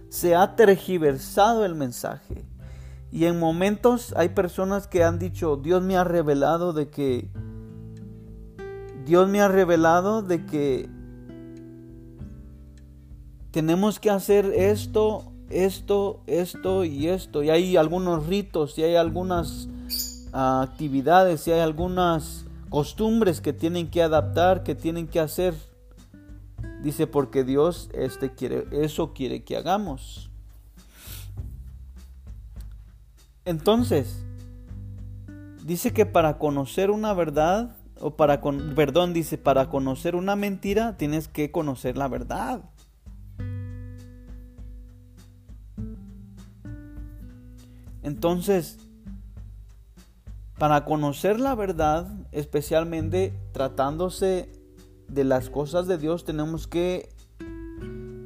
se 0.08 0.34
ha 0.34 0.56
tergiversado 0.56 1.64
el 1.64 1.74
mensaje. 1.74 2.44
Y 3.12 3.26
en 3.26 3.38
momentos 3.38 4.12
hay 4.16 4.30
personas 4.30 4.88
que 4.88 5.04
han 5.04 5.18
dicho, 5.18 5.56
Dios 5.56 5.82
me 5.82 5.96
ha 5.96 6.04
revelado 6.04 6.72
de 6.72 6.88
que, 6.88 7.28
Dios 9.06 9.28
me 9.28 9.40
ha 9.40 9.48
revelado 9.48 10.22
de 10.22 10.46
que 10.46 10.88
tenemos 13.52 14.00
que 14.00 14.10
hacer 14.10 14.46
esto 14.46 15.31
esto, 15.52 16.22
esto 16.26 16.84
y 16.84 17.08
esto. 17.08 17.42
Y 17.42 17.50
hay 17.50 17.76
algunos 17.76 18.26
ritos, 18.26 18.78
y 18.78 18.82
hay 18.82 18.96
algunas 18.96 19.68
ah, 20.32 20.62
actividades, 20.62 21.46
y 21.46 21.52
hay 21.52 21.60
algunas 21.60 22.44
costumbres 22.68 23.40
que 23.40 23.52
tienen 23.52 23.90
que 23.90 24.02
adaptar, 24.02 24.62
que 24.62 24.74
tienen 24.74 25.06
que 25.06 25.20
hacer. 25.20 25.54
Dice, 26.82 27.06
porque 27.06 27.44
Dios 27.44 27.90
este 27.92 28.34
quiere, 28.34 28.66
eso 28.72 29.12
quiere 29.12 29.44
que 29.44 29.56
hagamos. 29.56 30.30
Entonces, 33.44 34.24
dice 35.64 35.92
que 35.92 36.06
para 36.06 36.38
conocer 36.38 36.90
una 36.90 37.12
verdad, 37.12 37.76
o 38.00 38.16
para, 38.16 38.40
con, 38.40 38.74
perdón, 38.74 39.12
dice, 39.12 39.38
para 39.38 39.68
conocer 39.68 40.16
una 40.16 40.36
mentira, 40.36 40.96
tienes 40.96 41.28
que 41.28 41.50
conocer 41.50 41.96
la 41.96 42.08
verdad. 42.08 42.62
Entonces, 48.02 48.78
para 50.58 50.84
conocer 50.84 51.40
la 51.40 51.54
verdad, 51.54 52.08
especialmente 52.32 53.32
tratándose 53.52 54.52
de 55.08 55.24
las 55.24 55.50
cosas 55.50 55.86
de 55.86 55.98
Dios, 55.98 56.24
tenemos 56.24 56.66
que, 56.66 57.08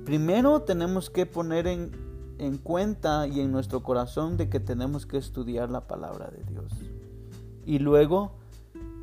primero 0.04 0.62
tenemos 0.62 1.10
que 1.10 1.26
poner 1.26 1.66
en, 1.66 1.92
en 2.38 2.58
cuenta 2.58 3.26
y 3.26 3.40
en 3.40 3.52
nuestro 3.52 3.82
corazón 3.82 4.36
de 4.36 4.48
que 4.48 4.60
tenemos 4.60 5.06
que 5.06 5.18
estudiar 5.18 5.70
la 5.70 5.86
palabra 5.86 6.30
de 6.30 6.44
Dios. 6.44 6.72
Y 7.64 7.78
luego 7.78 8.32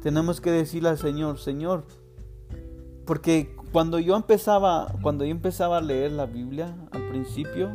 tenemos 0.02 0.42
que 0.42 0.52
decirle 0.52 0.90
al 0.90 0.98
Señor, 0.98 1.40
Señor, 1.40 1.86
porque 3.06 3.56
cuando 3.72 4.00
yo 4.00 4.16
empezaba, 4.16 4.94
cuando 5.02 5.26
yo 5.26 5.32
empezaba 5.32 5.78
a 5.78 5.82
leer 5.82 6.12
la 6.12 6.26
Biblia 6.26 6.76
al 6.92 7.10
principio, 7.10 7.72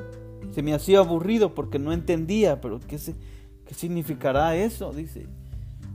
se 0.59 0.62
me 0.64 0.74
hacía 0.74 0.98
aburrido 0.98 1.54
porque 1.54 1.78
no 1.78 1.92
entendía, 1.92 2.61
pero 2.61 2.80
¿qué, 2.80 2.98
qué 3.64 3.74
significará 3.74 4.56
eso? 4.56 4.92
Dice, 4.92 5.28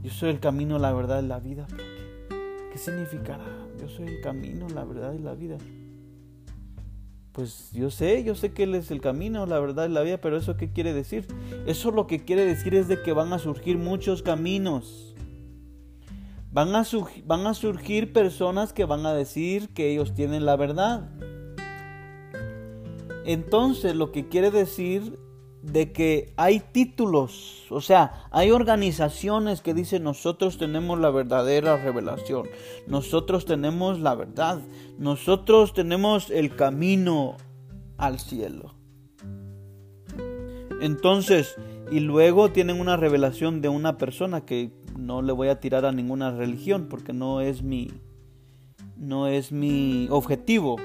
yo 0.02 0.10
soy 0.10 0.30
el 0.30 0.40
camino, 0.40 0.78
la 0.78 0.90
verdad 0.94 1.22
y 1.22 1.26
la 1.26 1.38
vida. 1.38 1.66
¿Qué, 1.68 2.70
¿Qué 2.72 2.78
significará? 2.78 3.44
Yo 3.78 3.90
soy 3.90 4.06
el 4.06 4.22
camino, 4.22 4.66
la 4.70 4.84
verdad 4.84 5.12
y 5.12 5.18
la 5.18 5.34
vida. 5.34 5.58
Pues 7.32 7.72
yo 7.72 7.90
sé, 7.90 8.24
yo 8.24 8.34
sé 8.34 8.54
que 8.54 8.62
Él 8.62 8.74
es 8.74 8.90
el 8.90 9.02
camino, 9.02 9.44
la 9.44 9.60
verdad 9.60 9.86
y 9.86 9.92
la 9.92 10.00
vida, 10.00 10.16
pero 10.16 10.38
¿eso 10.38 10.56
qué 10.56 10.72
quiere 10.72 10.94
decir? 10.94 11.26
Eso 11.66 11.90
lo 11.90 12.06
que 12.06 12.24
quiere 12.24 12.46
decir 12.46 12.74
es 12.74 12.88
de 12.88 13.02
que 13.02 13.12
van 13.12 13.34
a 13.34 13.38
surgir 13.38 13.76
muchos 13.76 14.22
caminos. 14.22 15.14
Van 16.52 16.74
a, 16.74 16.86
van 17.26 17.46
a 17.46 17.52
surgir 17.52 18.14
personas 18.14 18.72
que 18.72 18.86
van 18.86 19.04
a 19.04 19.12
decir 19.12 19.74
que 19.74 19.92
ellos 19.92 20.14
tienen 20.14 20.46
la 20.46 20.56
verdad. 20.56 21.10
Entonces 23.24 23.94
lo 23.94 24.12
que 24.12 24.28
quiere 24.28 24.50
decir 24.50 25.18
de 25.62 25.92
que 25.92 26.34
hay 26.36 26.60
títulos, 26.60 27.64
o 27.70 27.80
sea, 27.80 28.26
hay 28.30 28.50
organizaciones 28.50 29.62
que 29.62 29.72
dicen 29.72 30.02
nosotros 30.02 30.58
tenemos 30.58 31.00
la 31.00 31.10
verdadera 31.10 31.76
revelación, 31.78 32.48
nosotros 32.86 33.46
tenemos 33.46 33.98
la 33.98 34.14
verdad, 34.14 34.60
nosotros 34.98 35.72
tenemos 35.72 36.30
el 36.30 36.54
camino 36.54 37.36
al 37.96 38.18
cielo. 38.18 38.74
Entonces, 40.82 41.56
y 41.90 42.00
luego 42.00 42.50
tienen 42.50 42.78
una 42.78 42.98
revelación 42.98 43.62
de 43.62 43.70
una 43.70 43.96
persona 43.96 44.44
que 44.44 44.70
no 44.98 45.22
le 45.22 45.32
voy 45.32 45.48
a 45.48 45.60
tirar 45.60 45.86
a 45.86 45.92
ninguna 45.92 46.30
religión 46.30 46.88
porque 46.90 47.12
no 47.12 47.40
es 47.40 47.62
mi 47.62 47.90
no 48.96 49.26
es 49.26 49.50
mi 49.50 50.06
objetivo. 50.10 50.76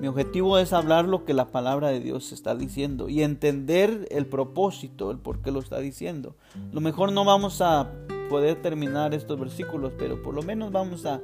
Mi 0.00 0.08
objetivo 0.08 0.58
es 0.58 0.74
hablar 0.74 1.06
lo 1.06 1.24
que 1.24 1.32
la 1.32 1.46
palabra 1.46 1.88
de 1.88 2.00
Dios 2.00 2.32
está 2.32 2.54
diciendo 2.54 3.08
y 3.08 3.22
entender 3.22 4.06
el 4.10 4.26
propósito, 4.26 5.10
el 5.10 5.18
por 5.18 5.40
qué 5.40 5.50
lo 5.50 5.60
está 5.60 5.78
diciendo. 5.78 6.36
Lo 6.70 6.82
mejor 6.82 7.12
no 7.12 7.24
vamos 7.24 7.62
a 7.62 7.90
poder 8.28 8.60
terminar 8.60 9.14
estos 9.14 9.40
versículos, 9.40 9.92
pero 9.96 10.22
por 10.22 10.34
lo 10.34 10.42
menos 10.42 10.70
vamos 10.70 11.06
a, 11.06 11.22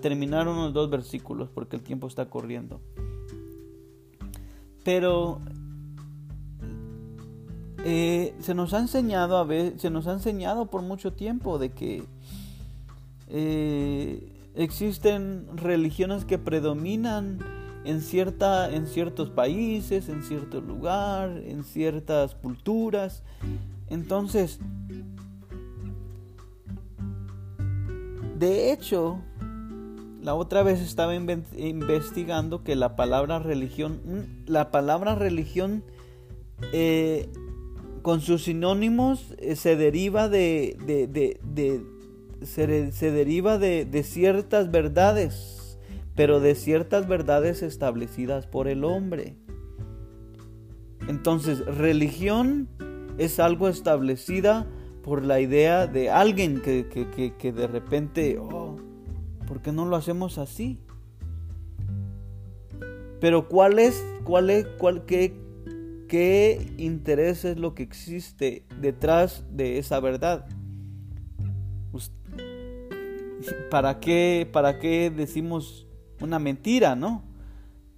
terminar 0.00 0.48
unos 0.48 0.72
dos 0.72 0.88
versículos 0.88 1.50
porque 1.52 1.76
el 1.76 1.82
tiempo 1.82 2.06
está 2.06 2.26
corriendo. 2.26 2.80
Pero 4.82 5.40
eh, 7.84 8.34
se 8.40 8.54
nos 8.54 8.74
ha 8.74 8.80
enseñado 8.80 9.38
a 9.38 9.44
ver, 9.44 9.78
se 9.78 9.88
nos 9.88 10.06
ha 10.06 10.12
enseñado 10.12 10.66
por 10.66 10.82
mucho 10.82 11.12
tiempo 11.14 11.58
de 11.58 11.70
que 11.70 12.04
eh, 13.28 14.30
existen 14.54 15.46
religiones 15.56 16.24
que 16.24 16.38
predominan 16.38 17.63
en, 17.84 18.00
cierta, 18.00 18.74
en 18.74 18.86
ciertos 18.86 19.30
países, 19.30 20.08
en 20.08 20.22
cierto 20.22 20.60
lugar, 20.60 21.38
en 21.44 21.64
ciertas 21.64 22.34
culturas. 22.34 23.22
Entonces, 23.88 24.58
De 28.44 28.72
hecho, 28.72 29.20
la 30.20 30.34
otra 30.34 30.62
vez 30.62 30.80
estaba 30.80 31.14
investigando 31.14 32.64
que 32.64 32.74
la 32.74 32.94
palabra 32.94 33.38
religión, 33.38 34.00
mm, 34.04 34.50
la 34.50 34.70
palabra 34.70 35.14
religión 35.14 35.84
eh, 36.72 37.28
con 38.02 38.20
sus 38.20 38.44
sinónimos 38.44 39.34
eh, 39.38 39.56
se 39.56 39.76
deriva 39.76 40.28
de, 40.28 40.76
se, 42.42 43.10
deriva 43.12 43.56
de 43.56 44.02
ciertas 44.02 44.70
verdades, 44.70 45.63
pero 46.14 46.40
de 46.40 46.54
ciertas 46.54 47.08
verdades 47.08 47.62
establecidas 47.62 48.46
por 48.46 48.68
el 48.68 48.84
hombre. 48.84 49.36
Entonces, 51.08 51.64
religión 51.66 52.68
es 53.18 53.40
algo 53.40 53.68
establecida 53.68 54.66
por 55.02 55.24
la 55.24 55.40
idea 55.40 55.86
de 55.86 56.10
alguien 56.10 56.62
que, 56.62 56.86
que, 57.38 57.52
de 57.52 57.66
repente, 57.66 58.38
oh, 58.38 58.76
¿por 59.46 59.60
qué 59.60 59.72
no 59.72 59.84
lo 59.84 59.96
hacemos 59.96 60.38
así? 60.38 60.80
Pero 63.20 63.48
¿cuál 63.48 63.78
es, 63.78 64.02
cuál 64.24 64.50
es, 64.50 64.66
cuál, 64.78 65.04
qué, 65.04 65.34
qué 66.08 66.72
interés 66.78 67.44
es 67.44 67.58
lo 67.58 67.74
que 67.74 67.82
existe 67.82 68.64
detrás 68.80 69.44
de 69.50 69.78
esa 69.78 70.00
verdad? 70.00 70.46
¿Para 73.70 74.00
qué, 74.00 74.48
para 74.50 74.78
qué 74.78 75.12
decimos 75.14 75.86
una 76.20 76.38
mentira, 76.38 76.96
no? 76.96 77.22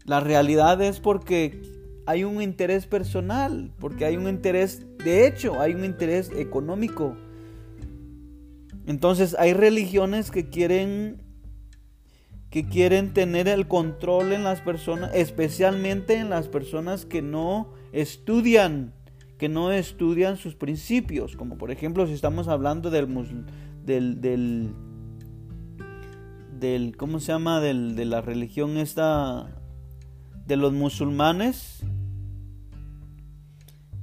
La 0.04 0.20
realidad 0.20 0.80
es 0.82 1.00
porque 1.00 1.60
hay 2.06 2.24
un 2.24 2.40
interés 2.40 2.86
personal, 2.86 3.72
porque 3.80 4.04
hay 4.04 4.16
un 4.16 4.28
interés, 4.28 4.86
de 5.04 5.26
hecho, 5.26 5.60
hay 5.60 5.74
un 5.74 5.84
interés 5.84 6.30
económico. 6.30 7.16
Entonces 8.86 9.34
hay 9.38 9.52
religiones 9.52 10.30
que 10.30 10.48
quieren 10.48 11.22
que 12.50 12.64
quieren 12.64 13.12
tener 13.12 13.48
el 13.48 13.66
control 13.66 14.32
en 14.32 14.44
las 14.44 14.60
personas, 14.60 15.10
especialmente 15.14 16.14
en 16.14 16.30
las 16.30 16.48
personas 16.48 17.04
que 17.04 17.20
no 17.20 17.74
estudian, 17.92 18.94
que 19.36 19.48
no 19.48 19.72
estudian 19.72 20.36
sus 20.36 20.54
principios, 20.54 21.36
como 21.36 21.58
por 21.58 21.70
ejemplo 21.70 22.06
si 22.06 22.12
estamos 22.12 22.48
hablando 22.48 22.88
del 22.90 23.12
del 23.84 24.20
del, 24.20 24.74
del 26.60 26.96
¿cómo 26.96 27.20
se 27.20 27.32
llama? 27.32 27.60
Del, 27.60 27.96
de 27.96 28.04
la 28.04 28.20
religión 28.20 28.76
esta 28.76 29.60
de 30.46 30.56
los 30.56 30.72
musulmanes, 30.72 31.82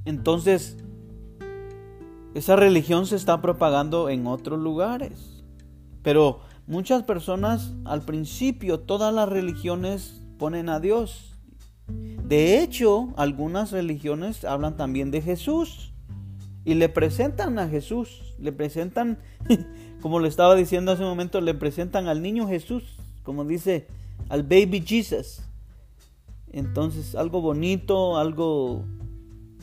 entonces, 0.04 0.76
esa 2.34 2.56
religión 2.56 3.06
se 3.06 3.16
está 3.16 3.40
propagando 3.40 4.10
en 4.10 4.26
otros 4.26 4.60
lugares. 4.60 5.44
Pero 6.02 6.40
muchas 6.66 7.04
personas 7.04 7.72
al 7.84 8.02
principio, 8.02 8.80
todas 8.80 9.14
las 9.14 9.28
religiones 9.28 10.22
ponen 10.38 10.68
a 10.68 10.80
Dios. 10.80 11.38
De 11.86 12.62
hecho, 12.62 13.14
algunas 13.16 13.72
religiones 13.72 14.44
hablan 14.44 14.76
también 14.76 15.10
de 15.10 15.22
Jesús 15.22 15.92
y 16.64 16.74
le 16.74 16.88
presentan 16.88 17.58
a 17.58 17.68
Jesús, 17.68 18.34
le 18.38 18.52
presentan, 18.52 19.18
como 20.04 20.20
le 20.20 20.28
estaba 20.28 20.54
diciendo 20.54 20.92
hace 20.92 21.02
un 21.02 21.08
momento, 21.08 21.40
le 21.40 21.54
presentan 21.54 22.08
al 22.08 22.20
niño 22.20 22.46
Jesús, 22.46 22.82
como 23.22 23.42
dice, 23.46 23.86
al 24.28 24.42
baby 24.42 24.84
Jesus. 24.86 25.40
Entonces, 26.52 27.14
algo 27.14 27.40
bonito, 27.40 28.18
algo 28.18 28.84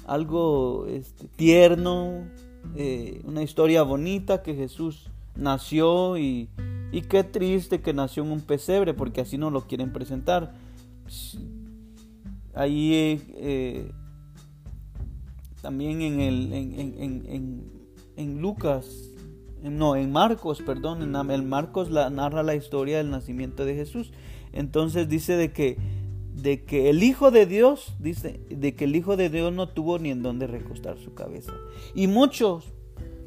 algo 0.07 0.87
este, 0.87 1.27
tierno, 1.35 2.25
eh, 2.75 3.21
una 3.23 3.43
historia 3.43 3.83
bonita 3.83 4.41
que 4.41 4.55
Jesús 4.55 5.11
nació 5.35 6.17
y, 6.17 6.49
y, 6.91 7.01
qué 7.03 7.23
triste 7.23 7.81
que 7.81 7.93
nació 7.93 8.23
en 8.23 8.31
un 8.31 8.41
pesebre 8.41 8.95
porque 8.95 9.21
así 9.21 9.37
no 9.37 9.51
lo 9.51 9.67
quieren 9.67 9.93
presentar. 9.93 10.55
Ahí 12.55 13.21
eh, 13.35 13.91
también 15.61 16.01
en, 16.01 16.19
el, 16.19 16.51
en, 16.51 17.63
en, 18.17 18.41
Lucas, 18.41 19.10
no, 19.63 19.95
en 19.95 20.11
Marcos, 20.11 20.61
perdón, 20.61 21.01
en 21.03 21.49
Marcos 21.49 21.91
la, 21.91 22.09
narra 22.09 22.43
la 22.43 22.55
historia 22.55 22.97
del 22.97 23.11
nacimiento 23.11 23.65
de 23.65 23.75
Jesús. 23.75 24.11
Entonces 24.53 25.07
dice 25.07 25.35
de 25.37 25.51
que 25.53 25.77
de 26.33 26.63
que 26.63 26.89
el 26.89 27.03
Hijo 27.03 27.31
de 27.31 27.45
Dios, 27.45 27.93
dice, 27.99 28.39
de 28.49 28.75
que 28.75 28.85
el 28.85 28.95
Hijo 28.95 29.17
de 29.17 29.29
Dios 29.29 29.53
no 29.53 29.69
tuvo 29.69 29.99
ni 29.99 30.09
en 30.09 30.23
dónde 30.23 30.47
recostar 30.47 30.97
su 30.97 31.13
cabeza. 31.13 31.53
Y 31.93 32.07
muchos, 32.07 32.73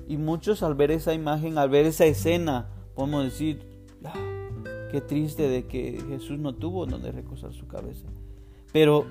y 0.08 0.16
muchos 0.16 0.62
al 0.62 0.74
ver 0.74 0.90
esa 0.90 1.14
imagen, 1.14 1.58
al 1.58 1.68
ver 1.68 1.86
esa 1.86 2.06
escena, 2.06 2.70
podemos 2.94 3.24
decir, 3.24 3.60
ah, 4.04 4.14
qué 4.90 5.00
triste 5.00 5.48
de 5.48 5.66
que 5.66 6.02
Jesús 6.08 6.38
no 6.38 6.54
tuvo 6.54 6.86
donde 6.86 7.12
recostar 7.12 7.52
su 7.52 7.66
cabeza. 7.66 8.06
Pero, 8.72 9.06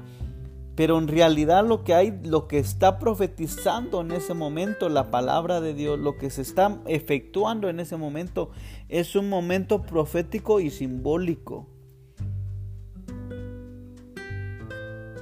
pero 0.76 0.98
en 0.98 1.08
realidad 1.08 1.66
lo 1.68 1.84
que 1.84 1.94
hay, 1.94 2.20
lo 2.24 2.48
que 2.48 2.58
está 2.58 2.98
profetizando 2.98 4.02
en 4.02 4.12
ese 4.12 4.34
momento, 4.34 4.90
la 4.90 5.12
palabra 5.12 5.62
de 5.62 5.74
Dios, 5.74 6.00
lo 6.00 6.18
que 6.18 6.30
se 6.30 6.42
está 6.42 6.82
efectuando 6.88 7.70
en 7.70 7.80
ese 7.80 7.96
momento, 7.96 8.50
es 8.90 9.16
un 9.16 9.30
momento 9.30 9.84
profético 9.84 10.60
y 10.60 10.72
simbólico. 10.72 11.68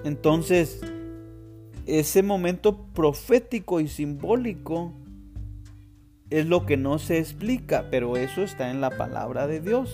Entonces, 0.03 0.81
ese 1.85 2.23
momento 2.23 2.85
profético 2.93 3.79
y 3.81 3.87
simbólico 3.87 4.93
es 6.29 6.45
lo 6.45 6.65
que 6.65 6.77
no 6.77 6.97
se 6.97 7.19
explica, 7.19 7.87
pero 7.91 8.15
eso 8.15 8.41
está 8.41 8.71
en 8.71 8.79
la 8.79 8.91
palabra 8.91 9.47
de 9.47 9.59
Dios. 9.59 9.91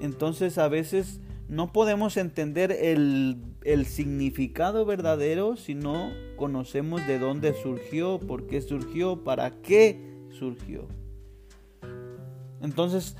Entonces 0.00 0.58
a 0.58 0.68
veces 0.68 1.20
no 1.48 1.72
podemos 1.72 2.16
entender 2.16 2.72
el, 2.72 3.86
significado 3.86 4.84
verdadero 4.84 5.56
si 5.56 5.74
no 5.74 6.10
conocemos 6.36 7.06
de 7.06 7.18
dónde 7.18 7.54
surgió, 7.54 8.18
por 8.18 8.46
qué 8.46 8.60
surgió, 8.60 9.22
para 9.22 9.50
qué 9.62 10.26
surgió. 10.38 10.88
Entonces, 12.60 13.16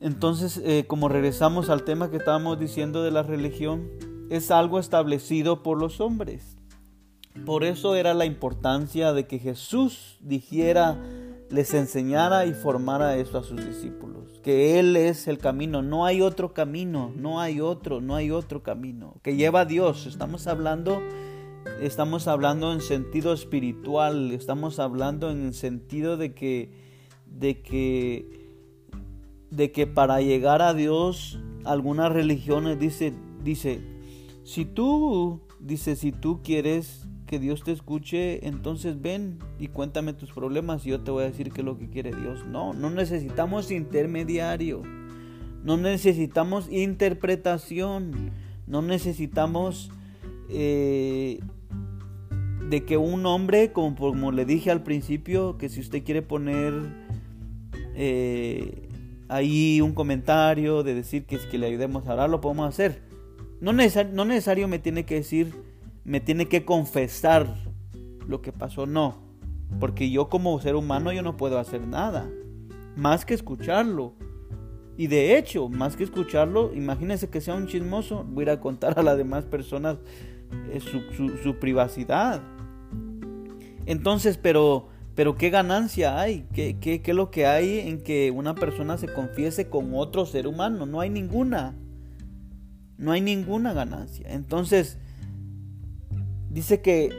entonces 0.00 0.60
eh, 0.64 0.84
como 0.86 1.08
regresamos 1.08 1.70
al 1.70 1.84
tema 1.84 2.10
que 2.10 2.16
estábamos 2.16 2.58
diciendo 2.58 3.02
de 3.02 3.10
la 3.12 3.22
religión, 3.22 3.88
es 4.30 4.50
algo 4.50 4.78
establecido 4.78 5.62
por 5.62 5.78
los 5.78 6.00
hombres. 6.00 6.56
Por 7.44 7.64
eso 7.64 7.94
era 7.94 8.14
la 8.14 8.24
importancia 8.24 9.12
de 9.12 9.26
que 9.26 9.38
Jesús 9.38 10.18
dijera, 10.20 10.98
les 11.50 11.74
enseñara 11.74 12.46
y 12.46 12.54
formara 12.54 13.16
eso 13.16 13.38
a 13.38 13.44
sus 13.44 13.64
discípulos, 13.64 14.40
que 14.42 14.78
Él 14.78 14.96
es 14.96 15.28
el 15.28 15.38
camino, 15.38 15.82
no 15.82 16.04
hay 16.04 16.20
otro 16.20 16.52
camino, 16.52 17.12
no 17.16 17.40
hay 17.40 17.60
otro, 17.60 18.00
no 18.00 18.16
hay 18.16 18.30
otro 18.30 18.62
camino, 18.62 19.14
que 19.22 19.36
lleva 19.36 19.60
a 19.60 19.64
Dios. 19.64 20.06
Estamos 20.06 20.46
hablando, 20.46 21.00
estamos 21.80 22.26
hablando 22.26 22.72
en 22.72 22.80
sentido 22.80 23.32
espiritual, 23.32 24.32
estamos 24.32 24.78
hablando 24.78 25.30
en 25.30 25.46
el 25.46 25.54
sentido 25.54 26.16
de 26.16 26.34
que, 26.34 26.70
de 27.26 27.62
que, 27.62 28.48
de 29.50 29.70
que 29.70 29.86
para 29.86 30.20
llegar 30.20 30.62
a 30.62 30.74
Dios, 30.74 31.38
algunas 31.64 32.12
religiones 32.12 32.78
dice, 32.78 33.14
dice, 33.42 33.80
si 34.42 34.64
tú, 34.64 35.40
dice, 35.60 35.96
si 35.96 36.12
tú 36.12 36.40
quieres 36.42 37.05
que 37.26 37.38
Dios 37.38 37.62
te 37.62 37.72
escuche, 37.72 38.46
entonces 38.46 39.00
ven 39.00 39.38
y 39.58 39.68
cuéntame 39.68 40.12
tus 40.12 40.32
problemas 40.32 40.86
y 40.86 40.90
yo 40.90 41.00
te 41.00 41.10
voy 41.10 41.24
a 41.24 41.26
decir 41.26 41.52
qué 41.52 41.60
es 41.60 41.64
lo 41.64 41.78
que 41.78 41.88
quiere 41.88 42.12
Dios. 42.12 42.46
No, 42.46 42.72
no 42.72 42.90
necesitamos 42.90 43.70
intermediario, 43.70 44.82
no 45.64 45.76
necesitamos 45.76 46.70
interpretación, 46.70 48.30
no 48.66 48.82
necesitamos 48.82 49.90
eh, 50.48 51.40
de 52.68 52.84
que 52.84 52.96
un 52.96 53.26
hombre, 53.26 53.72
como, 53.72 53.96
como, 53.96 54.32
le 54.32 54.44
dije 54.44 54.70
al 54.70 54.82
principio, 54.82 55.58
que 55.58 55.68
si 55.68 55.80
usted 55.80 56.02
quiere 56.04 56.22
poner 56.22 56.74
eh, 57.94 58.88
ahí 59.28 59.80
un 59.80 59.92
comentario 59.92 60.82
de 60.82 60.94
decir 60.94 61.24
que 61.24 61.36
es 61.36 61.46
que 61.46 61.58
le 61.58 61.66
ayudemos 61.66 62.06
a 62.06 62.14
orar, 62.14 62.30
lo 62.30 62.40
podemos 62.40 62.68
hacer. 62.68 63.02
No, 63.60 63.72
necesario 63.72 64.68
me 64.68 64.78
tiene 64.78 65.04
que 65.04 65.16
decir, 65.16 65.54
me 66.06 66.20
tiene 66.20 66.46
que 66.46 66.64
confesar 66.64 67.52
lo 68.28 68.40
que 68.40 68.52
pasó, 68.52 68.86
no. 68.86 69.18
Porque 69.80 70.08
yo 70.08 70.28
como 70.28 70.58
ser 70.60 70.76
humano 70.76 71.12
yo 71.12 71.22
no 71.22 71.36
puedo 71.36 71.58
hacer 71.58 71.84
nada. 71.86 72.30
Más 72.94 73.24
que 73.24 73.34
escucharlo. 73.34 74.14
Y 74.96 75.08
de 75.08 75.36
hecho, 75.36 75.68
más 75.68 75.96
que 75.96 76.04
escucharlo, 76.04 76.72
imagínense 76.72 77.28
que 77.28 77.40
sea 77.40 77.56
un 77.56 77.66
chismoso, 77.66 78.24
voy 78.24 78.42
a 78.42 78.44
ir 78.44 78.50
a 78.50 78.60
contar 78.60 78.98
a 78.98 79.02
las 79.02 79.18
demás 79.18 79.44
personas 79.46 79.98
eh, 80.70 80.78
su, 80.80 81.58
privacidad. 81.58 82.40
Entonces, 83.84 84.38
pero, 84.38 84.86
pero 85.16 85.36
¿qué 85.36 85.50
ganancia 85.50 86.20
hay? 86.20 86.46
¿Qué, 86.52 86.78
qué, 86.80 87.02
¿Qué 87.02 87.10
es 87.10 87.16
lo 87.16 87.32
que 87.32 87.46
hay 87.46 87.80
en 87.80 88.00
que 88.00 88.30
una 88.30 88.54
persona 88.54 88.96
se 88.96 89.12
confiese 89.12 89.68
con 89.68 89.90
otro 89.92 90.24
ser 90.24 90.46
humano? 90.46 90.86
No 90.86 91.00
hay 91.00 91.10
ninguna. 91.10 91.74
No 92.96 93.10
hay 93.10 93.20
ninguna 93.20 93.72
ganancia. 93.72 94.28
Entonces, 94.30 94.98
dice 96.56 96.80
que 96.80 97.10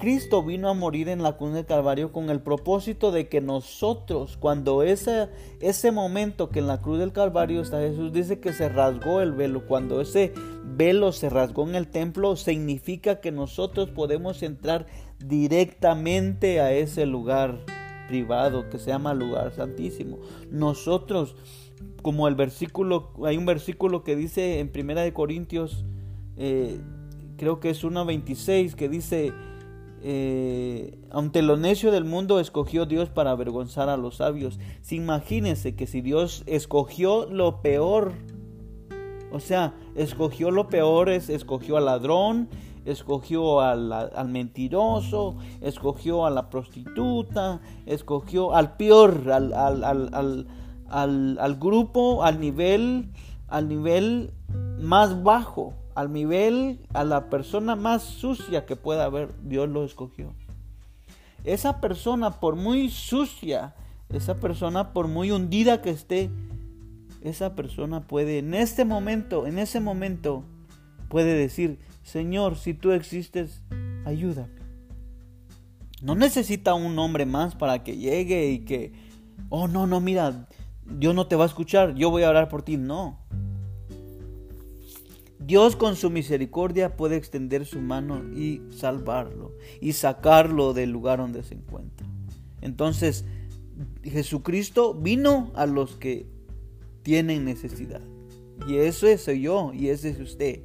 Cristo 0.00 0.44
vino 0.44 0.68
a 0.68 0.74
morir 0.74 1.08
en 1.08 1.20
la 1.20 1.36
cruz 1.36 1.52
del 1.52 1.66
Calvario 1.66 2.12
con 2.12 2.30
el 2.30 2.40
propósito 2.40 3.10
de 3.10 3.28
que 3.28 3.40
nosotros, 3.40 4.36
cuando 4.36 4.84
ese, 4.84 5.30
ese 5.60 5.90
momento 5.90 6.50
que 6.50 6.60
en 6.60 6.68
la 6.68 6.80
cruz 6.80 7.00
del 7.00 7.12
Calvario 7.12 7.60
está 7.60 7.80
Jesús, 7.80 8.12
dice 8.12 8.38
que 8.38 8.52
se 8.52 8.68
rasgó 8.68 9.20
el 9.20 9.32
velo, 9.32 9.66
cuando 9.66 10.00
ese 10.00 10.32
velo 10.64 11.10
se 11.10 11.28
rasgó 11.28 11.68
en 11.68 11.74
el 11.74 11.88
templo, 11.88 12.36
significa 12.36 13.20
que 13.20 13.32
nosotros 13.32 13.90
podemos 13.90 14.44
entrar 14.44 14.86
directamente 15.18 16.60
a 16.60 16.72
ese 16.72 17.04
lugar 17.04 17.64
privado 18.06 18.70
que 18.70 18.78
se 18.78 18.90
llama 18.90 19.12
lugar 19.12 19.52
santísimo. 19.52 20.18
Nosotros, 20.52 21.34
como 22.00 22.28
el 22.28 22.36
versículo, 22.36 23.10
hay 23.24 23.36
un 23.36 23.46
versículo 23.46 24.04
que 24.04 24.14
dice 24.14 24.60
en 24.60 24.70
Primera 24.70 25.02
de 25.02 25.12
Corintios, 25.12 25.84
eh, 26.36 26.78
creo 27.36 27.60
que 27.60 27.70
es 27.70 27.84
1.26, 27.84 28.74
que 28.74 28.88
dice, 28.88 29.32
eh, 30.02 30.98
ante 31.10 31.42
lo 31.42 31.56
necio 31.56 31.90
del 31.90 32.04
mundo 32.04 32.40
escogió 32.40 32.86
Dios 32.86 33.08
para 33.08 33.30
avergonzar 33.30 33.88
a 33.88 33.96
los 33.96 34.16
sabios. 34.16 34.58
Si 34.82 34.96
imagínense 34.96 35.74
que 35.74 35.86
si 35.86 36.00
Dios 36.00 36.42
escogió 36.46 37.26
lo 37.26 37.62
peor, 37.62 38.12
o 39.32 39.40
sea, 39.40 39.74
escogió 39.94 40.50
lo 40.50 40.68
peor, 40.68 41.08
es, 41.08 41.28
escogió 41.30 41.76
al 41.76 41.86
ladrón, 41.86 42.48
escogió 42.84 43.60
al, 43.60 44.28
mentiroso, 44.28 45.36
escogió 45.60 46.26
a 46.26 46.30
la 46.30 46.50
prostituta, 46.50 47.60
escogió 47.86 48.54
al 48.54 48.76
peor, 48.76 49.30
al, 49.30 49.52
al, 49.54 50.46
al, 50.90 51.56
grupo, 51.56 52.22
al 52.24 52.40
nivel, 52.40 53.08
al 53.48 53.68
nivel 53.68 54.32
más 54.78 55.22
bajo, 55.22 55.74
al 55.94 56.12
nivel, 56.12 56.80
a 56.92 57.04
la 57.04 57.28
persona 57.30 57.76
más 57.76 58.02
sucia 58.02 58.66
que 58.66 58.76
pueda 58.76 59.04
haber, 59.04 59.32
Dios 59.42 59.68
lo 59.68 59.84
escogió. 59.84 60.34
Esa 61.44 61.80
persona, 61.80 62.40
por 62.40 62.56
muy 62.56 62.88
sucia, 62.88 63.74
esa 64.08 64.36
persona, 64.36 64.92
por 64.92 65.08
muy 65.08 65.30
hundida 65.30 65.82
que 65.82 65.90
esté, 65.90 66.30
esa 67.22 67.54
persona 67.54 68.06
puede 68.06 68.38
en 68.38 68.54
este 68.54 68.84
momento, 68.84 69.46
en 69.46 69.58
ese 69.58 69.80
momento, 69.80 70.44
puede 71.08 71.34
decir, 71.34 71.78
Señor, 72.02 72.56
si 72.56 72.74
tú 72.74 72.92
existes, 72.92 73.62
ayúdame. 74.04 74.52
No 76.02 76.14
necesita 76.14 76.74
un 76.74 76.98
hombre 76.98 77.24
más 77.24 77.54
para 77.54 77.82
que 77.82 77.96
llegue 77.96 78.50
y 78.50 78.58
que, 78.60 78.92
oh, 79.48 79.68
no, 79.68 79.86
no, 79.86 80.00
mira, 80.00 80.48
Dios 80.84 81.14
no 81.14 81.26
te 81.26 81.36
va 81.36 81.44
a 81.44 81.46
escuchar, 81.46 81.94
yo 81.94 82.10
voy 82.10 82.24
a 82.24 82.30
orar 82.30 82.48
por 82.48 82.62
ti. 82.62 82.76
No. 82.76 83.23
Dios 85.46 85.76
con 85.76 85.96
su 85.96 86.10
misericordia 86.10 86.96
puede 86.96 87.16
extender 87.16 87.66
su 87.66 87.80
mano 87.80 88.22
y 88.34 88.62
salvarlo 88.70 89.52
y 89.80 89.92
sacarlo 89.92 90.72
del 90.72 90.90
lugar 90.90 91.18
donde 91.18 91.42
se 91.42 91.54
encuentra. 91.54 92.06
Entonces, 92.62 93.24
Jesucristo 94.02 94.94
vino 94.94 95.52
a 95.54 95.66
los 95.66 95.96
que 95.96 96.26
tienen 97.02 97.44
necesidad. 97.44 98.00
Y 98.66 98.76
eso 98.76 99.06
soy 99.18 99.42
yo 99.42 99.72
y 99.74 99.88
ese 99.88 100.10
es 100.10 100.20
usted. 100.20 100.62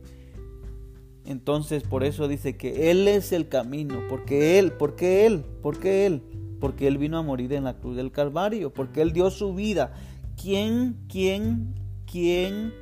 Entonces 1.26 1.84
por 1.84 2.03
eso 2.03 2.27
dice 2.27 2.56
que 2.56 2.89
Él 2.89 3.07
es 3.07 3.31
el 3.34 3.49
camino, 3.49 4.01
porque 4.10 4.57
Él, 4.57 4.72
porque 4.72 5.26
Él, 5.26 5.43
porque 5.61 6.06
Él, 6.06 6.23
porque 6.60 6.88
Él 6.88 6.97
vino 6.97 7.18
a 7.18 7.22
morir 7.22 7.53
en 7.53 7.65
la 7.65 7.77
cruz 7.77 7.97
del 7.97 8.11
Calvario, 8.11 8.73
porque 8.73 9.01
Él 9.01 9.11
dio 9.11 9.30
su 9.30 9.53
vida. 9.53 9.93
¿Quién, 10.41 10.95
quién, 11.10 11.76
quién 12.10 12.73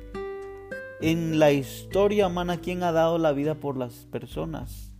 en 1.00 1.38
la 1.38 1.52
historia 1.52 2.26
humana, 2.26 2.58
quién 2.58 2.82
ha 2.82 2.92
dado 2.92 3.18
la 3.18 3.32
vida 3.32 3.54
por 3.54 3.76
las 3.76 4.06
personas? 4.10 4.92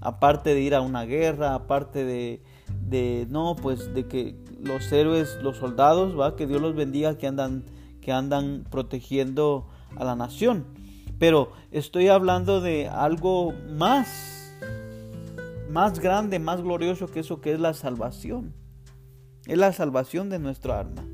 Aparte 0.00 0.54
de 0.54 0.60
ir 0.60 0.74
a 0.74 0.80
una 0.80 1.04
guerra, 1.04 1.54
aparte 1.54 2.04
de, 2.04 2.42
de 2.80 3.26
no, 3.30 3.56
pues 3.56 3.94
de 3.94 4.08
que 4.08 4.36
los 4.60 4.90
héroes, 4.90 5.38
los 5.42 5.58
soldados, 5.58 6.18
va, 6.18 6.36
que 6.36 6.46
Dios 6.46 6.60
los 6.60 6.74
bendiga, 6.74 7.18
que 7.18 7.26
andan, 7.26 7.64
que 8.00 8.12
andan 8.12 8.64
protegiendo 8.70 9.68
a 9.96 10.04
la 10.04 10.16
nación 10.16 10.66
pero 11.22 11.52
estoy 11.70 12.08
hablando 12.08 12.60
de 12.60 12.88
algo 12.88 13.52
más, 13.70 14.52
más 15.70 16.00
grande, 16.00 16.40
más 16.40 16.60
glorioso 16.62 17.06
que 17.06 17.20
eso 17.20 17.40
que 17.40 17.52
es 17.52 17.60
la 17.60 17.74
salvación. 17.74 18.52
Es 19.46 19.56
la 19.56 19.72
salvación 19.72 20.30
de 20.30 20.40
nuestra 20.40 20.80
alma. 20.80 21.04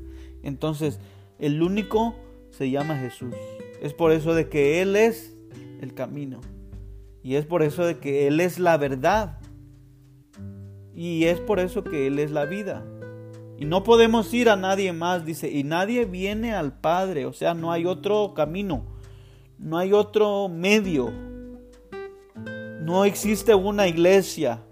Entonces, 0.41 0.99
el 1.37 1.61
único 1.61 2.15
se 2.49 2.71
llama 2.71 2.97
Jesús. 2.97 3.35
Es 3.81 3.93
por 3.93 4.11
eso 4.11 4.33
de 4.33 4.49
que 4.49 4.81
Él 4.81 4.95
es 4.95 5.35
el 5.81 5.93
camino. 5.93 6.41
Y 7.23 7.35
es 7.35 7.45
por 7.45 7.63
eso 7.63 7.85
de 7.85 7.99
que 7.99 8.27
Él 8.27 8.39
es 8.39 8.59
la 8.59 8.77
verdad. 8.77 9.39
Y 10.93 11.25
es 11.25 11.39
por 11.39 11.59
eso 11.59 11.83
que 11.83 12.07
Él 12.07 12.19
es 12.19 12.31
la 12.31 12.45
vida. 12.45 12.85
Y 13.57 13.65
no 13.65 13.83
podemos 13.83 14.33
ir 14.33 14.49
a 14.49 14.55
nadie 14.55 14.93
más, 14.93 15.25
dice, 15.25 15.51
y 15.51 15.63
nadie 15.63 16.05
viene 16.05 16.53
al 16.53 16.79
Padre, 16.79 17.25
o 17.25 17.33
sea, 17.33 17.53
no 17.53 17.71
hay 17.71 17.85
otro 17.85 18.33
camino. 18.33 18.85
No 19.57 19.77
hay 19.77 19.91
otro 19.91 20.47
medio. 20.47 21.11
No 22.81 23.03
existe 23.03 23.53
una 23.53 23.87
iglesia. 23.87 24.63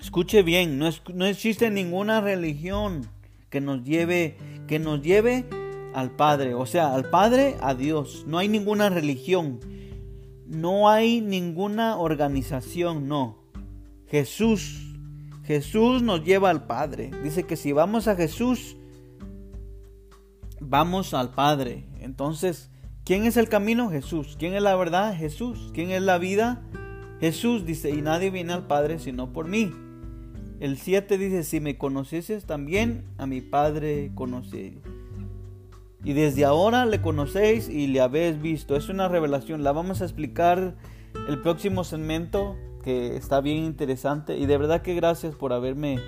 Escuche 0.00 0.42
bien, 0.42 0.78
no, 0.78 0.90
no 1.12 1.26
existe 1.26 1.70
ninguna 1.70 2.20
religión 2.20 3.08
que 3.50 3.60
nos 3.60 3.82
lleve 3.82 4.36
que 4.68 4.78
nos 4.78 5.02
lleve 5.02 5.46
al 5.98 6.10
Padre, 6.12 6.54
o 6.54 6.66
sea, 6.66 6.94
al 6.94 7.10
Padre, 7.10 7.56
a 7.60 7.74
Dios. 7.74 8.24
No 8.26 8.38
hay 8.38 8.48
ninguna 8.48 8.88
religión. 8.90 9.60
No 10.46 10.88
hay 10.88 11.20
ninguna 11.20 11.98
organización, 11.98 13.08
no. 13.08 13.38
Jesús 14.06 14.84
Jesús 15.44 16.02
nos 16.02 16.24
lleva 16.24 16.50
al 16.50 16.66
Padre. 16.66 17.10
Dice 17.22 17.44
que 17.44 17.56
si 17.56 17.72
vamos 17.72 18.06
a 18.06 18.16
Jesús, 18.16 18.76
vamos 20.60 21.14
al 21.14 21.30
Padre. 21.30 21.86
Entonces, 22.00 22.70
¿Quién 23.08 23.24
es 23.24 23.38
el 23.38 23.48
camino? 23.48 23.88
Jesús. 23.88 24.36
¿Quién 24.38 24.52
es 24.52 24.60
la 24.60 24.76
verdad? 24.76 25.16
Jesús. 25.16 25.70
¿Quién 25.72 25.92
es 25.92 26.02
la 26.02 26.18
vida? 26.18 26.60
Jesús 27.20 27.64
dice, 27.64 27.88
y 27.88 28.02
nadie 28.02 28.30
viene 28.30 28.52
al 28.52 28.66
Padre 28.66 28.98
sino 28.98 29.32
por 29.32 29.48
mí. 29.48 29.72
El 30.60 30.76
7 30.76 31.16
dice, 31.16 31.42
si 31.42 31.58
me 31.58 31.78
conocieses 31.78 32.44
también, 32.44 33.06
a 33.16 33.24
mi 33.24 33.40
Padre 33.40 34.10
conocí. 34.14 34.82
Y 36.04 36.12
desde 36.12 36.44
ahora 36.44 36.86
le 36.86 37.00
conocéis 37.02 37.68
y 37.68 37.86
le 37.88 38.00
habéis 38.00 38.40
visto. 38.40 38.76
Es 38.76 38.88
una 38.88 39.08
revelación. 39.08 39.64
La 39.64 39.72
vamos 39.72 40.00
a 40.00 40.04
explicar 40.04 40.76
el 41.28 41.40
próximo 41.42 41.84
segmento, 41.84 42.56
que 42.82 43.16
está 43.16 43.40
bien 43.40 43.64
interesante. 43.64 44.38
Y 44.38 44.46
de 44.46 44.58
verdad 44.58 44.82
que 44.82 44.94
gracias 44.94 45.34
por 45.34 45.52
haberme 45.52 45.98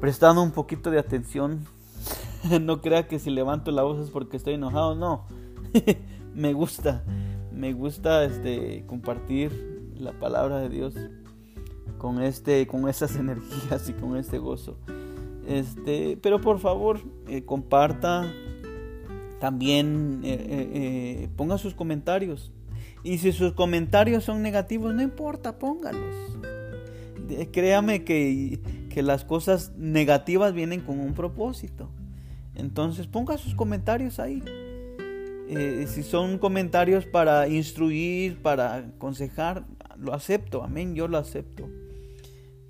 prestado 0.00 0.42
un 0.42 0.52
poquito 0.52 0.90
de 0.90 0.98
atención. 0.98 1.66
no 2.60 2.80
crea 2.80 3.06
que 3.06 3.18
si 3.18 3.30
levanto 3.30 3.70
la 3.70 3.82
voz 3.82 4.00
es 4.00 4.10
porque 4.10 4.36
estoy 4.36 4.54
enojado, 4.54 4.94
no 4.94 5.26
me 6.34 6.52
gusta, 6.52 7.04
me 7.52 7.72
gusta 7.72 8.24
este, 8.24 8.84
compartir 8.86 9.92
la 9.96 10.12
palabra 10.12 10.58
de 10.58 10.68
Dios 10.68 10.94
con, 11.98 12.22
este, 12.22 12.66
con 12.66 12.88
esas 12.88 13.16
energías 13.16 13.88
y 13.88 13.92
con 13.92 14.16
este 14.16 14.38
gozo. 14.38 14.76
Este, 15.46 16.18
pero 16.22 16.40
por 16.40 16.58
favor, 16.58 17.00
eh, 17.28 17.44
comparta, 17.44 18.32
también 19.42 20.20
eh, 20.22 20.46
eh, 20.72 21.28
ponga 21.34 21.58
sus 21.58 21.74
comentarios. 21.74 22.52
Y 23.02 23.18
si 23.18 23.32
sus 23.32 23.54
comentarios 23.54 24.22
son 24.22 24.40
negativos, 24.40 24.94
no 24.94 25.02
importa, 25.02 25.58
póngalos. 25.58 26.14
Créame 27.50 28.04
que, 28.04 28.60
que 28.88 29.02
las 29.02 29.24
cosas 29.24 29.72
negativas 29.76 30.54
vienen 30.54 30.80
con 30.80 31.00
un 31.00 31.14
propósito. 31.14 31.90
Entonces 32.54 33.08
ponga 33.08 33.36
sus 33.36 33.56
comentarios 33.56 34.20
ahí. 34.20 34.44
Eh, 35.48 35.86
si 35.88 36.04
son 36.04 36.38
comentarios 36.38 37.04
para 37.04 37.48
instruir, 37.48 38.40
para 38.42 38.76
aconsejar, 38.76 39.64
lo 39.98 40.14
acepto, 40.14 40.62
amén, 40.62 40.94
yo 40.94 41.08
lo 41.08 41.18
acepto. 41.18 41.68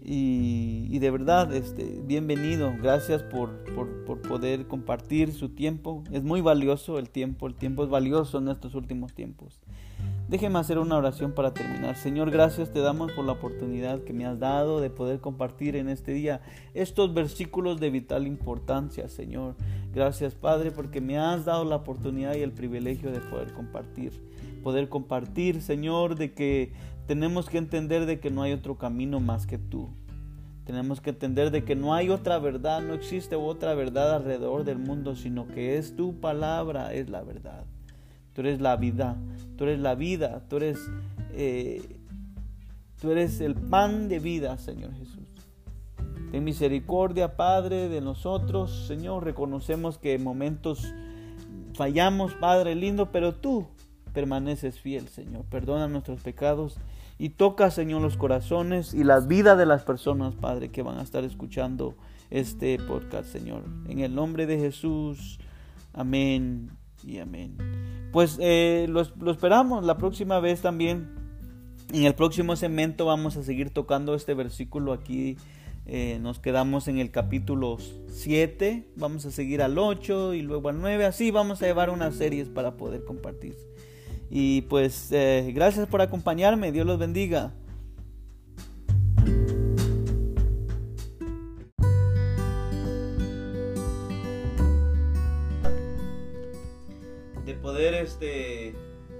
Y, 0.04 0.98
de 0.98 1.10
verdad, 1.12 1.54
este, 1.54 2.00
bienvenido, 2.04 2.74
gracias 2.82 3.22
por, 3.22 3.62
por, 3.74 4.20
poder 4.22 4.66
compartir 4.66 5.32
su 5.32 5.50
tiempo. 5.50 6.02
Es 6.10 6.24
muy 6.24 6.40
valioso 6.40 6.98
el 6.98 7.08
tiempo, 7.08 7.46
el 7.46 7.54
tiempo 7.54 7.84
es 7.84 7.90
valioso 7.90 8.38
en 8.38 8.48
estos 8.48 8.74
últimos 8.74 9.14
tiempos. 9.14 9.60
Déjeme 10.28 10.58
hacer 10.58 10.78
una 10.78 10.96
oración 10.96 11.32
para 11.32 11.52
terminar. 11.52 11.96
Señor, 11.96 12.30
gracias 12.30 12.72
te 12.72 12.80
damos 12.80 13.12
por 13.12 13.24
la 13.24 13.32
oportunidad 13.32 14.02
que 14.02 14.12
me 14.12 14.24
has 14.24 14.40
dado 14.40 14.80
de 14.80 14.90
poder 14.90 15.20
compartir 15.20 15.76
en 15.76 15.88
este 15.88 16.12
día 16.12 16.40
estos 16.74 17.12
versículos 17.12 17.78
de 17.78 17.90
vital 17.90 18.26
importancia, 18.26 19.08
Señor. 19.08 19.54
Gracias, 19.94 20.34
Padre, 20.34 20.70
porque 20.72 21.00
me 21.00 21.18
has 21.18 21.44
dado 21.44 21.64
la 21.64 21.76
oportunidad 21.76 22.34
y 22.34 22.40
el 22.40 22.52
privilegio 22.52 23.12
de 23.12 23.20
poder 23.20 23.52
compartir. 23.52 24.12
Poder 24.64 24.88
compartir, 24.88 25.60
Señor, 25.60 26.16
de 26.16 26.32
que 26.32 26.72
tenemos 27.06 27.48
que 27.48 27.58
entender 27.58 28.06
de 28.06 28.20
que 28.20 28.30
no 28.30 28.42
hay 28.42 28.52
otro 28.52 28.78
camino 28.78 29.20
más 29.20 29.46
que 29.46 29.58
tú. 29.58 29.90
Tenemos 30.64 31.00
que 31.00 31.10
entender 31.10 31.50
de 31.50 31.64
que 31.64 31.74
no 31.74 31.92
hay 31.94 32.08
otra 32.08 32.38
verdad, 32.38 32.82
no 32.82 32.94
existe 32.94 33.34
otra 33.34 33.74
verdad 33.74 34.14
alrededor 34.14 34.64
del 34.64 34.78
mundo, 34.78 35.16
sino 35.16 35.48
que 35.48 35.76
es 35.76 35.96
tu 35.96 36.20
palabra, 36.20 36.94
es 36.94 37.10
la 37.10 37.22
verdad. 37.22 37.64
Tú 38.32 38.42
eres 38.42 38.60
la 38.60 38.76
vida, 38.76 39.16
tú 39.56 39.64
eres 39.64 39.80
la 39.80 39.94
vida, 39.94 40.42
tú 40.48 40.56
eres, 40.56 40.78
eh, 41.32 41.98
Tú 43.02 43.10
eres 43.10 43.40
el 43.40 43.56
pan 43.56 44.08
de 44.08 44.20
vida, 44.20 44.56
Señor 44.58 44.94
Jesús. 44.94 45.26
Ten 46.30 46.44
misericordia, 46.44 47.36
Padre, 47.36 47.88
de 47.88 48.00
nosotros, 48.00 48.86
Señor. 48.86 49.24
Reconocemos 49.24 49.98
que 49.98 50.14
en 50.14 50.22
momentos 50.22 50.94
fallamos, 51.74 52.34
Padre 52.34 52.76
lindo, 52.76 53.10
pero 53.10 53.34
tú 53.34 53.66
permaneces 54.12 54.78
fiel, 54.78 55.08
Señor. 55.08 55.44
Perdona 55.46 55.88
nuestros 55.88 56.20
pecados 56.20 56.76
y 57.22 57.28
toca, 57.28 57.70
Señor, 57.70 58.02
los 58.02 58.16
corazones 58.16 58.94
y 58.94 59.04
las 59.04 59.28
vidas 59.28 59.56
de 59.56 59.64
las 59.64 59.84
personas, 59.84 60.34
Padre, 60.34 60.72
que 60.72 60.82
van 60.82 60.98
a 60.98 61.02
estar 61.02 61.22
escuchando 61.22 61.94
este 62.30 62.76
podcast, 62.80 63.28
Señor. 63.28 63.62
En 63.88 64.00
el 64.00 64.12
nombre 64.12 64.44
de 64.46 64.58
Jesús. 64.58 65.38
Amén 65.92 66.72
y 67.06 67.20
amén. 67.20 67.56
Pues 68.10 68.38
eh, 68.40 68.88
lo, 68.88 69.02
esperamos 69.30 69.84
la 69.84 69.98
próxima 69.98 70.40
vez 70.40 70.62
también. 70.62 71.14
En 71.92 72.02
el 72.06 72.16
próximo 72.16 72.56
segmento 72.56 73.06
vamos 73.06 73.36
a 73.36 73.44
seguir 73.44 73.70
tocando 73.70 74.16
este 74.16 74.34
versículo 74.34 74.92
aquí. 74.92 75.36
Eh, 75.86 76.18
nos 76.20 76.40
quedamos 76.40 76.88
en 76.88 76.98
el 76.98 77.12
capítulo 77.12 77.76
7, 78.08 78.88
vamos 78.96 79.26
a 79.26 79.30
seguir 79.30 79.62
al 79.62 79.78
8 79.78 80.34
y 80.34 80.42
luego 80.42 80.70
al 80.70 80.80
9, 80.80 81.04
así 81.04 81.30
vamos 81.30 81.62
a 81.62 81.66
llevar 81.66 81.90
unas 81.90 82.16
series 82.16 82.48
para 82.48 82.76
poder 82.76 83.04
compartir. 83.04 83.54
Y 84.34 84.62
pues 84.62 85.12
eh, 85.12 85.52
gracias 85.54 85.86
por 85.86 86.00
acompañarme, 86.00 86.72
Dios 86.72 86.86
los 86.86 86.98
bendiga. 86.98 87.52
poder 97.60 97.94
este 97.94 98.74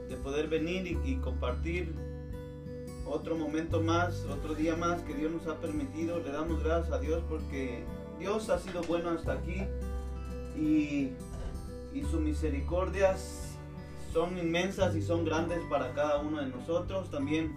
de 0.08 0.16
poder 0.16 0.48
venir 0.48 0.98
y, 1.04 1.16
compartir 1.16 1.94
otro 3.06 3.36
momento 3.36 3.80
más, 3.80 4.24
otro 4.24 4.54
día 4.54 4.74
más 4.74 5.02
que 5.02 5.14
Dios 5.14 5.30
nos 5.30 5.46
ha 5.46 5.60
permitido. 5.60 6.18
Le 6.20 6.32
damos 6.32 6.62
gracias 6.62 6.92
a 6.92 6.98
Dios 6.98 7.22
porque 7.28 7.84
Dios 8.18 8.50
ha 8.50 8.58
sido 8.58 8.82
bueno 8.82 9.10
hasta 9.10 9.34
aquí 9.34 9.62
y, 10.56 11.12
y 11.94 12.02
sus 12.10 12.20
misericordias 12.20 13.51
son 14.12 14.36
inmensas 14.36 14.94
y 14.94 15.02
son 15.02 15.24
grandes 15.24 15.60
para 15.70 15.92
cada 15.94 16.18
uno 16.18 16.40
de 16.40 16.48
nosotros. 16.48 17.10
También 17.10 17.54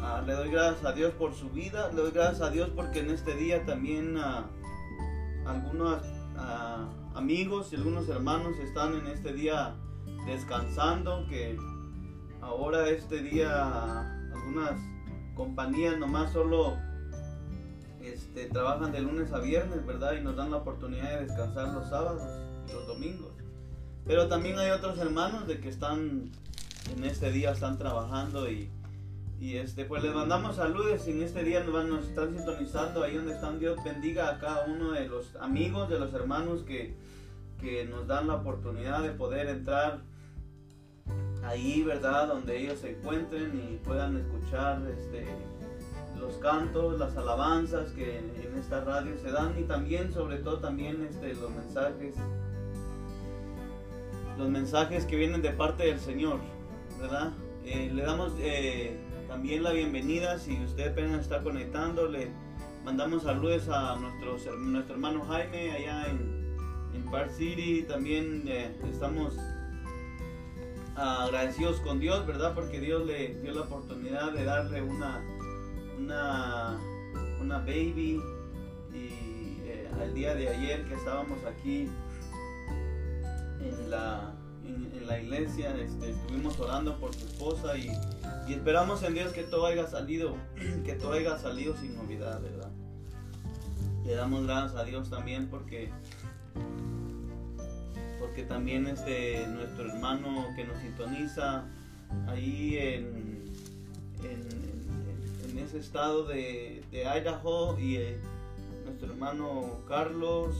ah, 0.00 0.22
le 0.26 0.32
doy 0.32 0.50
gracias 0.50 0.84
a 0.84 0.92
Dios 0.92 1.12
por 1.14 1.34
su 1.34 1.50
vida, 1.50 1.90
le 1.90 2.02
doy 2.02 2.10
gracias 2.10 2.40
a 2.40 2.50
Dios 2.50 2.70
porque 2.74 3.00
en 3.00 3.10
este 3.10 3.34
día 3.34 3.64
también 3.66 4.16
uh, 4.16 4.44
algunos 5.46 6.02
ah, 6.36 6.88
amigos 7.14 7.72
y 7.72 7.76
algunos 7.76 8.08
hermanos 8.08 8.58
están 8.58 8.94
en 8.94 9.06
este 9.08 9.32
día 9.32 9.76
descansando, 10.26 11.26
que 11.28 11.56
ahora 12.40 12.88
este 12.88 13.22
día 13.22 14.00
algunas 14.32 14.80
compañías 15.34 15.98
nomás 15.98 16.32
solo 16.32 16.76
este, 18.00 18.46
trabajan 18.46 18.92
de 18.92 19.00
lunes 19.00 19.32
a 19.32 19.40
viernes, 19.40 19.84
¿verdad? 19.84 20.14
Y 20.18 20.22
nos 20.22 20.36
dan 20.36 20.50
la 20.50 20.58
oportunidad 20.58 21.18
de 21.18 21.26
descansar 21.26 21.68
los 21.74 21.88
sábados, 21.88 22.22
los 22.72 22.86
domingos. 22.86 23.39
Pero 24.06 24.28
también 24.28 24.58
hay 24.58 24.70
otros 24.70 24.98
hermanos 24.98 25.46
de 25.46 25.60
que 25.60 25.68
están 25.68 26.30
en 26.96 27.04
este 27.04 27.30
día 27.30 27.52
están 27.52 27.78
trabajando 27.78 28.50
y, 28.50 28.68
y 29.38 29.56
este 29.56 29.84
pues 29.84 30.02
les 30.02 30.14
mandamos 30.14 30.56
saludos 30.56 31.06
y 31.06 31.12
en 31.12 31.22
este 31.22 31.44
día 31.44 31.62
nos, 31.62 31.84
nos 31.86 32.06
están 32.06 32.34
sintonizando 32.34 33.04
ahí 33.04 33.16
donde 33.16 33.34
están 33.34 33.58
Dios 33.58 33.78
bendiga 33.84 34.30
a 34.30 34.38
cada 34.38 34.66
uno 34.66 34.92
de 34.92 35.06
los 35.06 35.36
amigos 35.36 35.88
de 35.88 35.98
los 35.98 36.12
hermanos 36.14 36.62
que, 36.62 36.94
que 37.60 37.84
nos 37.84 38.06
dan 38.06 38.26
la 38.26 38.36
oportunidad 38.36 39.02
de 39.02 39.10
poder 39.10 39.48
entrar 39.48 40.00
ahí, 41.44 41.82
¿verdad? 41.82 42.28
Donde 42.28 42.58
ellos 42.58 42.78
se 42.78 42.90
encuentren 42.90 43.52
y 43.54 43.76
puedan 43.84 44.16
escuchar 44.16 44.82
este, 44.90 45.26
los 46.18 46.34
cantos, 46.36 46.98
las 46.98 47.16
alabanzas 47.16 47.90
que 47.92 48.18
en, 48.18 48.30
esta 48.58 48.84
radio 48.84 49.16
se 49.22 49.30
dan 49.30 49.58
y 49.58 49.62
también, 49.62 50.12
sobre 50.12 50.36
todo, 50.36 50.58
también 50.58 51.06
este, 51.08 51.34
los 51.34 51.50
mensajes, 51.50 52.14
los 54.38 54.48
mensajes 54.48 55.04
que 55.04 55.16
vienen 55.16 55.42
de 55.42 55.50
parte 55.50 55.84
del 55.84 56.00
Señor, 56.00 56.40
¿verdad? 57.00 57.32
Eh, 57.64 57.90
le 57.92 58.02
damos 58.02 58.32
eh, 58.38 58.98
también 59.28 59.62
la 59.62 59.72
bienvenida 59.72 60.38
si 60.38 60.58
usted 60.64 60.92
apenas 60.92 61.20
está 61.20 61.42
conectando, 61.42 62.08
le 62.08 62.30
mandamos 62.84 63.22
saludos 63.24 63.68
a 63.68 63.96
nuestro, 63.96 64.56
nuestro 64.58 64.94
hermano 64.94 65.24
Jaime 65.26 65.72
allá 65.72 66.06
en, 66.08 66.56
en 66.94 67.04
Park 67.10 67.30
City, 67.30 67.84
también 67.86 68.44
eh, 68.46 68.74
estamos 68.90 69.36
agradecidos 70.96 71.80
con 71.80 72.00
Dios, 72.00 72.26
¿verdad? 72.26 72.54
Porque 72.54 72.80
Dios 72.80 73.06
le 73.06 73.34
dio 73.40 73.52
la 73.52 73.62
oportunidad 73.62 74.32
de 74.32 74.44
darle 74.44 74.82
una, 74.82 75.22
una, 75.98 76.78
una 77.40 77.58
baby. 77.58 78.20
Y 78.92 79.60
al 79.98 80.14
día 80.14 80.34
de 80.34 80.48
ayer 80.48 80.84
que 80.84 80.94
estábamos 80.94 81.38
aquí 81.44 81.88
en 83.62 83.90
la, 83.90 84.32
en, 84.64 85.06
la 85.06 85.20
iglesia, 85.20 85.74
este, 85.76 86.10
estuvimos 86.10 86.58
orando 86.60 86.98
por 86.98 87.14
su 87.14 87.26
esposa 87.26 87.76
y, 87.76 87.90
esperamos 88.48 89.02
en 89.04 89.14
Dios 89.14 89.32
que 89.32 89.44
todo 89.44 89.66
haya 89.66 89.86
salido, 89.86 90.36
que 90.84 90.94
todo 90.94 91.12
haya 91.12 91.38
salido 91.38 91.76
sin 91.76 91.96
novedad, 91.96 92.40
¿verdad? 92.40 92.70
Le 94.04 94.14
damos 94.14 94.44
gracias 94.44 94.74
a 94.80 94.84
Dios 94.84 95.10
también 95.10 95.48
porque 95.48 95.90
porque 98.18 98.42
también 98.42 98.86
este, 98.86 99.46
nuestro 99.46 99.90
hermano 99.90 100.46
que 100.54 100.64
nos 100.64 100.78
sintoniza 100.78 101.64
ahí 102.28 102.76
en, 102.78 103.44
en, 104.22 105.58
ese 105.58 105.78
estado 105.78 106.24
de, 106.24 106.82
de 106.90 107.04
Idaho 107.04 107.78
y 107.78 107.96
eh, 107.96 108.18
nuestro 108.84 109.12
hermano 109.12 109.80
Carlos, 109.88 110.56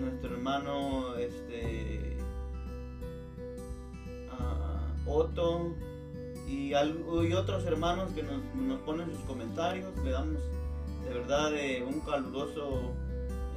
nuestro 0.00 0.34
hermano 0.34 1.16
este, 1.16 2.16
uh, 4.30 5.10
Otto 5.10 5.74
y, 6.48 6.72
y, 6.72 7.34
otros 7.34 7.64
hermanos 7.64 8.10
que 8.12 8.22
nos, 8.22 8.42
nos, 8.54 8.80
ponen 8.80 9.10
sus 9.10 9.20
comentarios, 9.20 9.90
le 10.04 10.10
damos 10.10 10.42
de 11.04 11.14
verdad 11.14 11.54
eh, 11.54 11.84
un 11.86 12.00
caluroso 12.00 12.92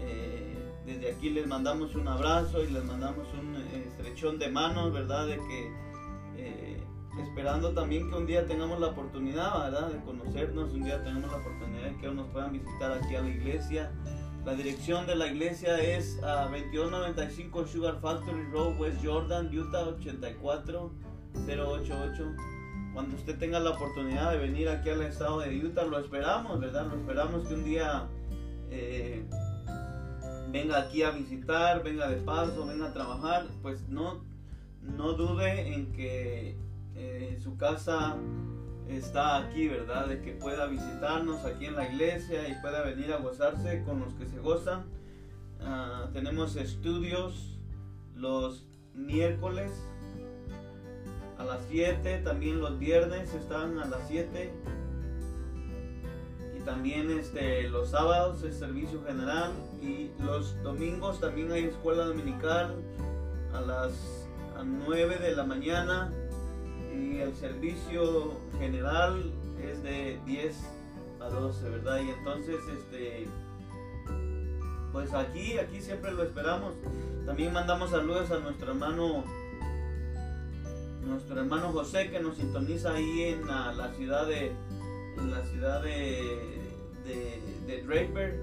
eh, 0.01 0.45
desde 0.85 1.11
aquí 1.11 1.29
les 1.29 1.47
mandamos 1.47 1.95
un 1.95 2.07
abrazo 2.07 2.63
y 2.63 2.67
les 2.67 2.83
mandamos 2.83 3.27
un 3.33 3.55
estrechón 3.55 4.37
de 4.37 4.49
manos, 4.49 4.93
¿verdad? 4.93 5.27
De 5.27 5.37
que 5.37 5.71
eh, 6.37 6.83
esperando 7.23 7.73
también 7.73 8.09
que 8.09 8.15
un 8.15 8.27
día 8.27 8.45
tengamos 8.45 8.79
la 8.79 8.87
oportunidad, 8.87 9.71
¿verdad? 9.71 9.89
De 9.89 10.03
conocernos, 10.03 10.71
un 10.73 10.83
día 10.83 11.03
tengamos 11.03 11.31
la 11.31 11.37
oportunidad 11.37 11.89
de 11.89 11.97
que 11.97 12.07
nos 12.09 12.27
puedan 12.27 12.51
visitar 12.53 12.91
aquí 12.91 13.15
a 13.15 13.21
la 13.21 13.29
iglesia. 13.29 13.91
La 14.45 14.53
dirección 14.53 15.07
de 15.07 15.15
la 15.15 15.25
iglesia 15.25 15.79
es 15.79 16.21
a 16.21 16.43
2295 16.43 17.65
Sugar 17.65 17.99
Factory 17.99 18.43
Road, 18.51 18.79
West 18.79 19.03
Jordan, 19.03 19.47
Utah 19.47 19.87
84088. 19.87 22.35
Cuando 22.93 23.15
usted 23.15 23.39
tenga 23.39 23.59
la 23.59 23.71
oportunidad 23.71 24.33
de 24.33 24.37
venir 24.37 24.69
aquí 24.69 24.91
al 24.91 25.01
estado 25.01 25.39
de 25.39 25.65
Utah, 25.65 25.85
lo 25.85 25.97
esperamos, 25.97 26.59
¿verdad? 26.59 26.85
Lo 26.85 26.95
esperamos 26.95 27.47
que 27.47 27.55
un 27.55 27.63
día 27.63 28.05
eh, 28.69 29.25
venga 30.51 30.77
aquí 30.77 31.01
a 31.01 31.09
visitar, 31.09 31.83
venga 31.83 32.07
de 32.07 32.17
paso, 32.17 32.67
venga 32.67 32.89
a 32.89 32.93
trabajar, 32.93 33.47
pues 33.63 33.89
no, 33.89 34.23
no 34.79 35.13
dude 35.13 35.73
en 35.73 35.91
que 35.91 36.55
eh, 36.93 37.39
su 37.41 37.57
casa 37.57 38.15
está 38.89 39.37
aquí, 39.37 39.67
¿verdad? 39.67 40.07
De 40.07 40.21
que 40.21 40.31
pueda 40.31 40.67
visitarnos 40.67 41.43
aquí 41.45 41.65
en 41.65 41.75
la 41.75 41.87
iglesia 41.87 42.47
y 42.47 42.55
pueda 42.61 42.83
venir 42.83 43.13
a 43.13 43.17
gozarse 43.17 43.83
con 43.83 43.99
los 43.99 44.13
que 44.13 44.25
se 44.27 44.39
gozan. 44.39 44.85
Ah, 45.61 46.09
tenemos 46.13 46.55
estudios 46.55 47.57
los 48.15 48.65
miércoles 48.93 49.71
a 51.37 51.43
las 51.43 51.61
7, 51.69 52.21
también 52.23 52.59
los 52.59 52.79
viernes 52.79 53.33
están 53.33 53.79
a 53.79 53.85
las 53.85 54.07
7 54.07 54.53
también 56.65 57.11
este, 57.11 57.69
los 57.69 57.91
sábados 57.91 58.43
es 58.43 58.57
servicio 58.57 59.01
general 59.05 59.51
y 59.81 60.09
los 60.23 60.61
domingos 60.63 61.19
también 61.19 61.51
hay 61.51 61.65
escuela 61.65 62.05
dominical 62.05 62.75
a 63.53 63.61
las 63.61 64.27
9 64.63 65.17
de 65.19 65.35
la 65.35 65.43
mañana 65.43 66.11
y 66.91 67.19
el 67.19 67.35
servicio 67.35 68.33
general 68.57 69.31
es 69.61 69.83
de 69.83 70.19
10 70.25 70.55
a 71.21 71.29
12, 71.29 71.69
¿verdad? 71.69 71.99
Y 72.01 72.09
entonces, 72.09 72.57
este, 72.71 73.27
pues 74.91 75.13
aquí, 75.13 75.57
aquí 75.57 75.81
siempre 75.81 76.11
lo 76.11 76.23
esperamos. 76.23 76.73
También 77.25 77.53
mandamos 77.53 77.91
saludos 77.91 78.31
a 78.31 78.39
nuestro 78.39 78.71
hermano, 78.71 79.23
nuestro 81.05 81.39
hermano 81.39 81.71
José 81.71 82.09
que 82.11 82.19
nos 82.19 82.37
sintoniza 82.37 82.93
ahí 82.93 83.23
en 83.23 83.47
la 83.47 83.91
ciudad 83.97 84.27
de, 84.27 84.51
en 85.17 85.31
la 85.31 85.43
ciudad 85.45 85.81
de, 85.81 86.55
de, 87.05 87.81
Draper. 87.83 88.39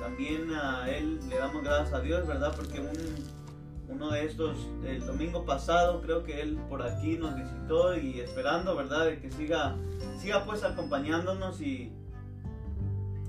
También 0.00 0.52
a 0.54 0.90
él 0.90 1.20
le 1.28 1.36
damos 1.36 1.62
gracias 1.62 1.92
a 1.92 2.00
Dios, 2.00 2.26
¿verdad? 2.26 2.54
Porque 2.56 2.80
un, 2.80 3.41
uno 3.92 4.10
de 4.10 4.24
estos, 4.24 4.56
el 4.84 5.04
domingo 5.06 5.44
pasado, 5.44 6.00
creo 6.00 6.24
que 6.24 6.40
él 6.40 6.58
por 6.68 6.82
aquí 6.82 7.16
nos 7.18 7.36
visitó 7.36 7.96
y 7.96 8.20
esperando, 8.20 8.74
¿verdad?, 8.74 9.06
de 9.06 9.20
que 9.20 9.30
siga, 9.30 9.76
siga 10.18 10.44
pues 10.44 10.64
acompañándonos 10.64 11.60
y, 11.60 11.92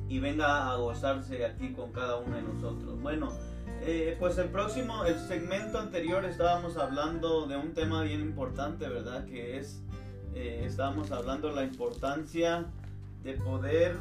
y 0.07 0.19
venga 0.19 0.71
a 0.71 0.75
gozarse 0.77 1.45
aquí 1.45 1.73
con 1.73 1.91
cada 1.91 2.17
uno 2.17 2.35
de 2.35 2.41
nosotros. 2.43 3.01
Bueno, 3.01 3.31
eh, 3.81 4.15
pues 4.19 4.37
el 4.37 4.49
próximo, 4.49 5.03
el 5.05 5.19
segmento 5.19 5.77
anterior 5.79 6.23
estábamos 6.25 6.77
hablando 6.77 7.47
de 7.47 7.57
un 7.57 7.73
tema 7.73 8.03
bien 8.03 8.21
importante, 8.21 8.87
¿verdad? 8.87 9.25
Que 9.25 9.57
es, 9.57 9.81
eh, 10.33 10.63
estábamos 10.65 11.11
hablando 11.11 11.49
de 11.49 11.55
la 11.55 11.63
importancia 11.63 12.65
de 13.23 13.33
poder 13.33 13.97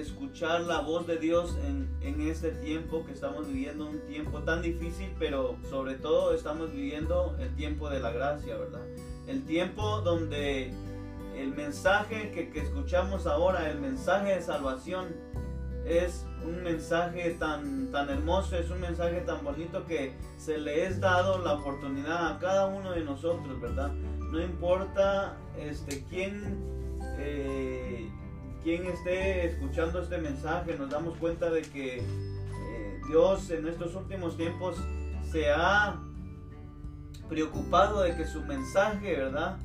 escuchar 0.00 0.62
la 0.62 0.80
voz 0.80 1.06
de 1.06 1.16
Dios 1.16 1.56
en, 1.64 1.88
en 2.00 2.20
este 2.20 2.50
tiempo 2.50 3.04
que 3.04 3.12
estamos 3.12 3.48
viviendo, 3.48 3.86
un 3.86 4.00
tiempo 4.06 4.40
tan 4.40 4.62
difícil, 4.62 5.12
pero 5.18 5.56
sobre 5.68 5.94
todo 5.94 6.34
estamos 6.34 6.72
viviendo 6.72 7.36
el 7.38 7.54
tiempo 7.56 7.88
de 7.88 8.00
la 8.00 8.10
gracia, 8.10 8.56
¿verdad? 8.56 8.82
El 9.26 9.44
tiempo 9.44 10.00
donde 10.02 10.72
el 11.36 11.54
mensaje 11.54 12.30
que, 12.32 12.50
que 12.50 12.60
escuchamos 12.60 13.26
ahora, 13.26 13.70
el 13.70 13.78
mensaje 13.78 14.34
de 14.34 14.42
salvación, 14.42 15.14
es 15.86 16.26
un 16.44 16.62
mensaje 16.62 17.30
tan, 17.38 17.90
tan 17.92 18.10
hermoso, 18.10 18.56
es 18.56 18.70
un 18.70 18.80
mensaje 18.80 19.20
tan 19.20 19.44
bonito 19.44 19.86
que 19.86 20.12
se 20.36 20.58
le 20.58 20.86
es 20.86 21.00
dado 21.00 21.38
la 21.38 21.54
oportunidad 21.54 22.32
a 22.32 22.38
cada 22.38 22.66
uno 22.66 22.92
de 22.92 23.04
nosotros, 23.04 23.60
¿verdad? 23.60 23.92
No 24.32 24.42
importa 24.42 25.36
este, 25.58 26.04
quién, 26.10 26.58
eh, 27.18 28.10
quién 28.66 28.84
esté 28.86 29.46
escuchando 29.46 30.02
este 30.02 30.18
mensaje, 30.18 30.76
nos 30.76 30.90
damos 30.90 31.16
cuenta 31.18 31.48
de 31.50 31.62
que 31.62 31.98
eh, 31.98 33.00
Dios 33.06 33.48
en 33.50 33.68
estos 33.68 33.94
últimos 33.94 34.36
tiempos 34.36 34.76
se 35.30 35.52
ha 35.52 36.00
preocupado 37.28 38.02
de 38.02 38.16
que 38.16 38.26
su 38.26 38.42
mensaje, 38.42 39.18
¿verdad? 39.18 39.56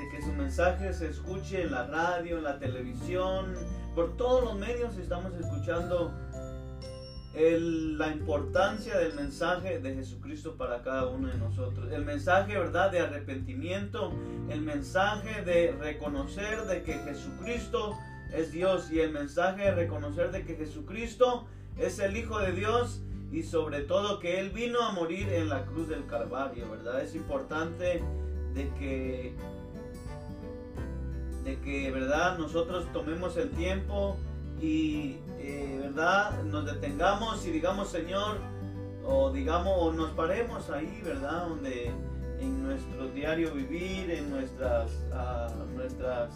De 0.00 0.08
que 0.10 0.24
su 0.24 0.32
mensaje 0.32 0.92
se 0.92 1.06
escuche 1.06 1.62
en 1.62 1.70
la 1.70 1.86
radio, 1.86 2.38
en 2.38 2.42
la 2.42 2.58
televisión, 2.58 3.54
por 3.94 4.16
todos 4.16 4.42
los 4.42 4.58
medios 4.58 4.98
estamos 4.98 5.32
escuchando 5.34 6.12
la 7.36 8.08
importancia 8.08 8.98
del 8.98 9.14
mensaje 9.14 9.78
de 9.78 9.94
Jesucristo 9.94 10.56
para 10.56 10.82
cada 10.82 11.06
uno 11.06 11.28
de 11.28 11.38
nosotros. 11.38 11.92
El 11.92 12.04
mensaje, 12.04 12.58
¿verdad?, 12.58 12.90
de 12.90 12.98
arrepentimiento, 12.98 14.12
el 14.48 14.62
mensaje 14.62 15.42
de 15.42 15.76
reconocer 15.78 16.64
de 16.64 16.82
que 16.82 16.94
Jesucristo 16.94 17.96
es 18.32 18.52
Dios 18.52 18.90
y 18.90 19.00
el 19.00 19.12
mensaje 19.12 19.62
de 19.64 19.70
reconocer 19.72 20.30
de 20.30 20.44
que 20.44 20.56
Jesucristo 20.56 21.46
es 21.76 21.98
el 21.98 22.16
Hijo 22.16 22.38
de 22.38 22.52
Dios 22.52 23.00
y 23.30 23.42
sobre 23.42 23.82
todo 23.82 24.18
que 24.18 24.40
Él 24.40 24.50
vino 24.50 24.80
a 24.82 24.92
morir 24.92 25.28
en 25.28 25.48
la 25.48 25.64
cruz 25.64 25.88
del 25.88 26.06
Calvario, 26.06 26.70
¿verdad? 26.70 27.02
Es 27.02 27.14
importante 27.14 28.02
de 28.54 28.68
que 28.78 29.34
de 31.44 31.58
que, 31.60 31.90
¿verdad? 31.90 32.38
Nosotros 32.38 32.86
tomemos 32.92 33.36
el 33.36 33.50
tiempo 33.50 34.16
y, 34.60 35.16
eh, 35.38 35.78
¿verdad? 35.82 36.42
Nos 36.44 36.66
detengamos 36.66 37.46
y 37.46 37.50
digamos, 37.50 37.88
Señor, 37.88 38.38
o 39.06 39.30
digamos, 39.30 39.72
o 39.78 39.92
nos 39.92 40.10
paremos 40.10 40.68
ahí, 40.70 41.00
¿verdad? 41.04 41.48
Donde 41.48 41.90
en 42.40 42.62
nuestro 42.62 43.08
diario 43.08 43.52
vivir, 43.52 44.10
en 44.10 44.30
nuestras, 44.30 44.90
uh, 45.10 45.74
nuestras, 45.74 46.30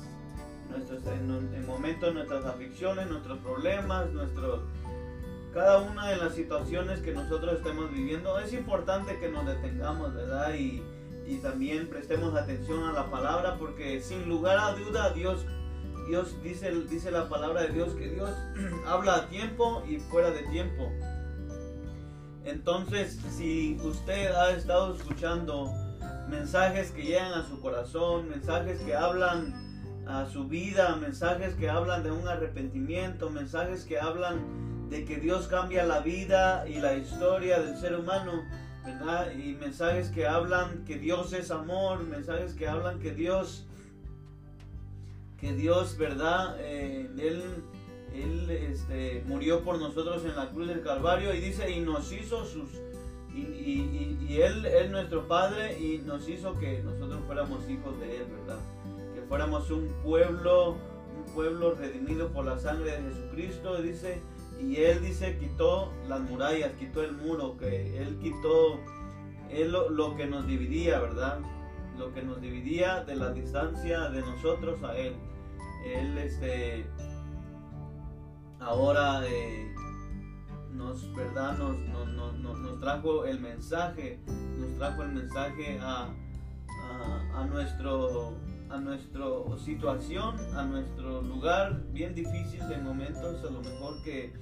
nuestros, 0.71 1.05
en, 1.07 1.55
en 1.55 1.67
momentos, 1.67 2.15
nuestras 2.15 2.45
aflicciones, 2.45 3.09
nuestros 3.09 3.39
problemas, 3.39 4.11
nuestros 4.11 4.61
cada 5.53 5.83
una 5.83 6.09
de 6.09 6.17
las 6.17 6.35
situaciones 6.35 7.01
que 7.01 7.13
nosotros 7.13 7.59
estemos 7.59 7.91
viviendo, 7.93 8.39
es 8.39 8.55
importante 8.55 9.19
que 9.19 9.29
nos 9.29 9.45
detengamos, 9.45 10.15
¿verdad? 10.15 10.55
Y, 10.55 10.83
y 11.27 11.37
también 11.43 11.89
prestemos 11.89 12.35
atención 12.35 12.85
a 12.85 12.93
la 12.93 13.11
palabra 13.11 13.59
porque 13.59 14.01
sin 14.01 14.29
lugar 14.29 14.59
a 14.59 14.73
duda 14.73 15.11
Dios 15.11 15.47
Dios 16.09 16.43
dice, 16.43 16.73
dice 16.91 17.11
la 17.11 17.29
palabra 17.29 17.63
de 17.63 17.69
Dios 17.69 17.95
que 17.95 18.09
Dios 18.09 18.31
habla 18.87 19.15
a 19.17 19.29
tiempo 19.29 19.83
y 19.89 19.99
fuera 19.99 20.31
de 20.31 20.43
tiempo. 20.45 20.91
Entonces, 22.45 23.21
si 23.31 23.79
usted 23.83 24.33
ha 24.33 24.51
estado 24.51 24.97
escuchando 24.97 25.73
mensajes 26.29 26.91
que 26.91 27.03
llegan 27.03 27.33
a 27.33 27.47
su 27.47 27.61
corazón, 27.61 28.29
mensajes 28.29 28.81
que 28.81 28.97
hablan 28.97 29.72
a 30.07 30.27
su 30.27 30.49
vida, 30.49 30.97
mensajes 30.97 31.55
que 31.55 31.71
hablan 31.71 32.03
de 32.03 32.11
un 32.11 32.27
arrepentimiento, 32.29 33.31
mensajes 33.31 33.85
que 33.85 33.99
hablan 33.99 34.91
de 34.91 35.05
que 35.05 35.17
Dios 35.19 35.49
cambia 35.49 35.85
la 35.85 36.01
vida 36.01 36.69
y 36.69 36.81
la 36.81 36.95
historia 36.95 37.61
del 37.61 37.77
ser 37.77 37.97
humano, 37.99 38.45
y 39.37 39.53
mensajes 39.55 40.11
que 40.11 40.27
hablan 40.27 40.85
que 40.85 40.99
Dios 40.99 41.33
es 41.33 41.51
amor, 41.51 42.03
mensajes 42.05 42.55
que 42.55 42.67
hablan 42.67 42.99
que 42.99 43.13
Dios, 43.13 43.67
que 45.39 45.53
Dios, 45.53 45.97
¿verdad? 45.97 46.57
Eh, 46.59 47.09
él 47.19 47.63
él 48.15 48.51
este, 48.51 49.23
murió 49.27 49.63
por 49.65 49.79
nosotros 49.79 50.25
en 50.25 50.37
la 50.37 50.51
cruz 50.51 50.69
del 50.69 50.83
Calvario 50.83 51.35
y 51.35 51.41
dice, 51.41 51.71
y 51.71 51.81
nos 51.81 52.13
hizo 52.13 52.45
sus... 52.45 52.69
Y, 53.35 54.41
él 54.41 54.65
es 54.65 54.91
nuestro 54.91 55.29
Padre 55.29 55.79
y 55.79 55.99
nos 55.99 56.27
hizo 56.29 56.59
que 56.59 56.83
nosotros 56.83 57.21
fuéramos 57.27 57.69
hijos 57.69 57.99
de 58.01 58.17
Él, 58.17 58.27
¿verdad? 58.31 58.59
Fuéramos 59.33 59.71
un 59.71 59.89
pueblo, 60.05 60.73
un 61.17 61.33
pueblo 61.35 61.75
redimido 61.75 62.29
por 62.35 62.45
la 62.45 62.59
sangre 62.59 63.01
de 63.01 63.15
Jesucristo. 63.15 63.81
Dice, 63.81 64.21
y 64.61 64.77
él 64.77 65.01
dice, 65.01 65.39
quitó 65.39 65.91
las 66.07 66.21
murallas, 66.21 66.73
quitó 66.73 67.03
el 67.03 67.13
muro, 67.13 67.57
que 67.57 67.97
él 67.97 68.19
quitó 68.21 68.79
él 69.49 69.73
lo, 69.73 70.17
que 70.17 70.27
nos 70.27 70.47
dividía, 70.47 71.01
¿verdad? 71.01 71.39
Lo 71.99 72.13
que 72.13 72.21
nos 72.21 72.43
dividía 72.43 73.05
de 73.05 73.17
la 73.17 73.33
distancia 73.33 74.11
de 74.11 74.21
nosotros 74.21 74.83
a 74.83 74.99
él. 74.99 75.15
Él, 75.87 76.19
este, 76.19 76.85
ahora 78.61 79.27
eh, 79.27 79.75
nos, 80.73 81.11
¿verdad? 81.15 81.57
Nos, 81.57 81.79
nos, 81.79 82.81
trajo 82.81 83.25
el 83.25 83.41
mensaje, 83.41 84.21
nos 84.59 84.77
trajo 84.77 85.05
el 85.05 85.13
mensaje 85.13 85.79
a, 85.81 86.11
a 87.35 87.47
nuestro 87.47 88.37
a 88.73 88.79
nuestra 88.81 89.27
situación, 89.63 90.37
a 90.57 90.65
nuestro 90.65 91.21
lugar 91.21 91.83
bien 91.93 92.15
difícil 92.15 92.67
de 92.69 92.79
momentos, 92.79 93.45
a 93.45 93.51
lo 93.51 93.61
mejor 93.61 94.03
que 94.03 94.33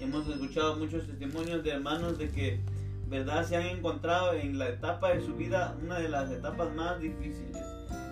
hemos 0.00 0.28
escuchado 0.28 0.76
muchos 0.76 1.06
testimonios 1.06 1.64
de 1.64 1.70
hermanos 1.70 2.18
de 2.18 2.28
que, 2.28 2.60
verdad, 3.08 3.44
se 3.44 3.56
han 3.56 3.66
encontrado 3.66 4.34
en 4.34 4.58
la 4.58 4.68
etapa 4.68 5.14
de 5.14 5.22
su 5.22 5.34
vida, 5.34 5.74
una 5.82 5.98
de 5.98 6.10
las 6.10 6.30
etapas 6.30 6.74
más 6.74 7.00
difíciles. 7.00 7.56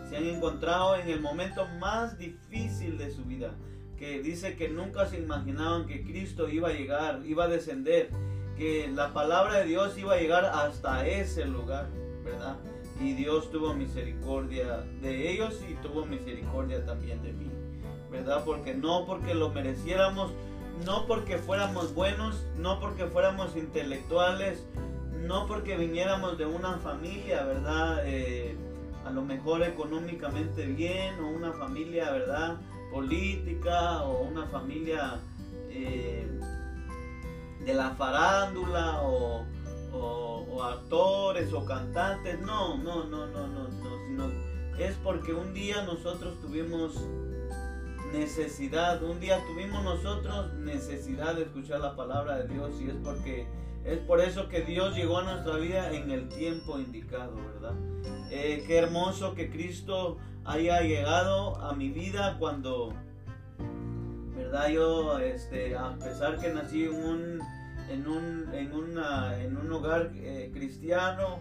Se 0.09 0.17
han 0.17 0.25
encontrado 0.25 0.97
en 0.97 1.09
el 1.09 1.21
momento 1.21 1.67
más 1.79 2.19
difícil 2.19 2.97
de 2.97 3.11
su 3.11 3.25
vida, 3.25 3.53
que 3.99 4.23
dice 4.23 4.57
que 4.57 4.71
nunca 4.71 5.05
se 5.07 5.19
imaginaban 5.21 5.87
que 5.87 6.03
Cristo 6.03 6.49
iba 6.49 6.71
a 6.71 6.73
llegar, 6.73 7.21
iba 7.27 7.45
a 7.45 7.49
descender, 7.49 8.09
que 8.57 8.91
la 8.95 9.13
palabra 9.13 9.59
de 9.59 9.67
Dios 9.67 9.97
iba 9.99 10.15
a 10.15 10.19
llegar 10.19 10.47
hasta 10.47 11.07
ese 11.07 11.45
lugar, 11.45 11.89
¿verdad? 12.25 12.57
Y 13.01 13.15
Dios 13.15 13.51
tuvo 13.51 13.73
misericordia 13.73 14.85
de 15.01 15.33
ellos 15.33 15.59
y 15.69 15.75
tuvo 15.75 16.05
misericordia 16.05 16.85
también 16.85 17.23
de 17.23 17.33
mí, 17.33 17.51
¿verdad? 18.11 18.45
Porque 18.45 18.75
no 18.75 19.07
porque 19.07 19.35
lo 19.35 19.49
mereciéramos, 19.49 20.31
no 20.85 21.07
porque 21.07 21.39
fuéramos 21.39 21.95
buenos, 21.95 22.47
no 22.59 22.79
porque 22.79 23.07
fuéramos 23.07 23.57
intelectuales, 23.57 24.63
no 25.23 25.47
porque 25.47 25.77
viniéramos 25.77 26.37
de 26.37 26.45
una 26.45 26.75
familia, 26.79 27.45
¿verdad? 27.45 28.03
Eh, 28.05 28.55
a 29.07 29.11
lo 29.11 29.23
mejor 29.23 29.63
económicamente 29.63 30.67
bien 30.67 31.19
o 31.21 31.29
una 31.29 31.53
familia, 31.53 32.11
¿verdad? 32.11 32.59
Política 32.93 34.03
o 34.03 34.25
una 34.25 34.47
familia 34.47 35.21
eh, 35.71 36.27
de 37.65 37.75
la 37.75 37.91
farándula 37.93 39.01
o 39.03 39.45
o, 39.93 40.63
actores 40.63 41.53
o 41.53 41.65
cantantes, 41.65 42.41
no, 42.41 42.77
no, 42.79 43.05
no, 43.05 43.27
no, 43.27 43.47
no, 43.47 43.69
no, 43.69 44.07
sino 44.07 44.31
es 44.79 44.95
porque 45.03 45.33
un 45.33 45.53
día 45.53 45.83
nosotros 45.83 46.41
tuvimos 46.41 46.95
necesidad, 48.13 49.03
un 49.03 49.21
día 49.21 49.41
tuvimos 49.47 49.83
nosotros 49.85 50.53
necesidad 50.55 51.35
de 51.35 51.43
escuchar 51.43 51.81
la 51.81 51.95
palabra 51.95 52.39
de 52.39 52.49
Dios 52.49 52.81
y 52.81 52.89
es 52.89 52.97
porque 53.05 53.47
es 53.85 53.99
por 54.01 54.21
eso 54.21 54.49
que 54.49 54.63
Dios 54.63 54.95
llegó 54.95 55.19
a 55.19 55.23
nuestra 55.23 55.57
vida 55.57 55.93
en 55.93 56.11
el 56.11 56.29
tiempo 56.29 56.79
indicado, 56.79 57.35
¿verdad? 57.37 57.75
Eh, 58.31 58.65
qué 58.67 58.79
hermoso 58.79 59.35
que 59.35 59.51
Cristo 59.51 60.19
haya 60.45 60.81
llegado 60.83 61.57
a 61.57 61.75
mi 61.75 61.89
vida 61.89 62.37
cuando, 62.39 62.93
¿verdad? 64.37 64.69
Yo, 64.69 65.19
este, 65.19 65.77
a 65.77 65.97
pesar 65.99 66.39
que 66.39 66.51
nací 66.51 66.85
en 66.85 66.95
un 66.95 67.41
en 67.91 68.07
un, 68.07 68.49
en 68.55 68.71
en 68.73 69.57
un 69.57 69.73
hogar 69.73 70.13
eh, 70.15 70.51
cristiano. 70.53 71.41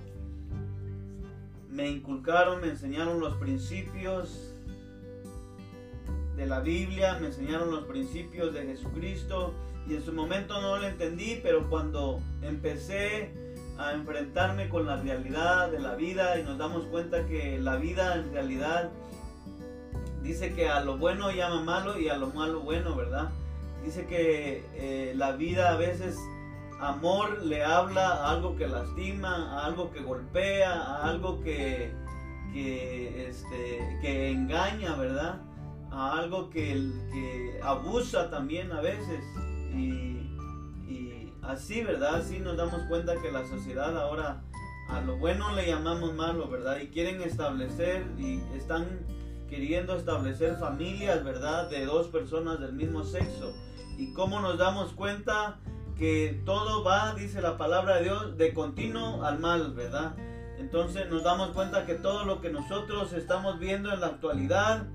Me 1.69 1.89
inculcaron, 1.89 2.61
me 2.61 2.69
enseñaron 2.69 3.19
los 3.19 3.35
principios 3.35 4.53
de 6.35 6.47
la 6.47 6.59
Biblia, 6.61 7.17
me 7.19 7.27
enseñaron 7.27 7.69
los 7.69 7.83
principios 7.83 8.53
de 8.53 8.65
Jesucristo 8.65 9.53
y 9.87 9.95
en 9.95 10.01
su 10.01 10.11
momento 10.13 10.59
no 10.61 10.77
lo 10.77 10.87
entendí, 10.87 11.39
pero 11.43 11.69
cuando 11.69 12.19
empecé 12.41 13.31
a 13.77 13.93
enfrentarme 13.93 14.69
con 14.69 14.85
la 14.85 14.97
realidad 14.97 15.71
de 15.71 15.79
la 15.79 15.95
vida 15.95 16.39
y 16.39 16.43
nos 16.43 16.57
damos 16.57 16.85
cuenta 16.87 17.25
que 17.27 17.59
la 17.59 17.75
vida 17.75 18.15
en 18.15 18.33
realidad 18.33 18.89
dice 20.23 20.53
que 20.53 20.67
a 20.67 20.81
lo 20.81 20.97
bueno 20.97 21.31
llama 21.31 21.61
malo 21.61 21.99
y 21.99 22.09
a 22.09 22.17
lo 22.17 22.27
malo 22.27 22.61
bueno, 22.61 22.95
¿verdad? 22.95 23.29
Dice 23.83 24.05
que 24.05 24.65
eh, 24.75 25.13
la 25.15 25.33
vida 25.33 25.71
a 25.71 25.77
veces 25.77 26.17
amor 26.79 27.43
le 27.43 27.63
habla 27.63 28.07
a 28.07 28.31
algo 28.31 28.55
que 28.55 28.67
lastima, 28.67 29.59
a 29.59 29.65
algo 29.65 29.91
que 29.91 30.01
golpea, 30.01 30.71
a 30.71 31.09
algo 31.09 31.41
que, 31.41 31.93
que, 32.53 33.27
este, 33.27 33.99
que 34.01 34.31
engaña, 34.31 34.95
¿verdad? 34.95 35.41
A 35.91 36.19
algo 36.19 36.49
que, 36.49 36.73
que 37.11 37.59
abusa 37.63 38.29
también 38.29 38.71
a 38.71 38.81
veces. 38.81 39.23
Y, 39.73 40.31
y 40.87 41.33
así, 41.41 41.83
¿verdad? 41.83 42.15
Así 42.15 42.39
nos 42.39 42.57
damos 42.57 42.81
cuenta 42.83 43.15
que 43.21 43.31
la 43.31 43.45
sociedad 43.47 43.97
ahora 43.97 44.41
a 44.89 45.01
lo 45.01 45.17
bueno 45.17 45.53
le 45.55 45.67
llamamos 45.67 46.13
malo, 46.13 46.47
¿verdad? 46.47 46.79
Y 46.79 46.87
quieren 46.87 47.21
establecer 47.21 48.05
y 48.17 48.41
están 48.55 48.87
queriendo 49.49 49.95
establecer 49.95 50.55
familias, 50.57 51.23
¿verdad? 51.23 51.69
De 51.69 51.85
dos 51.85 52.07
personas 52.07 52.59
del 52.59 52.73
mismo 52.73 53.03
sexo. 53.03 53.53
Y 53.97 54.13
cómo 54.13 54.39
nos 54.39 54.57
damos 54.57 54.93
cuenta 54.93 55.59
que 55.99 56.41
todo 56.45 56.83
va, 56.85 57.13
dice 57.13 57.41
la 57.41 57.57
palabra 57.57 57.97
de 57.97 58.03
Dios, 58.05 58.37
de 58.37 58.53
continuo 58.53 59.25
al 59.25 59.37
mal, 59.39 59.73
¿verdad? 59.73 60.15
Entonces 60.57 61.09
nos 61.09 61.23
damos 61.23 61.49
cuenta 61.49 61.85
que 61.85 61.95
todo 61.95 62.23
lo 62.23 62.39
que 62.39 62.49
nosotros 62.49 63.11
estamos 63.11 63.59
viendo 63.59 63.91
en 63.93 63.99
la 63.99 64.07
actualidad 64.07 64.87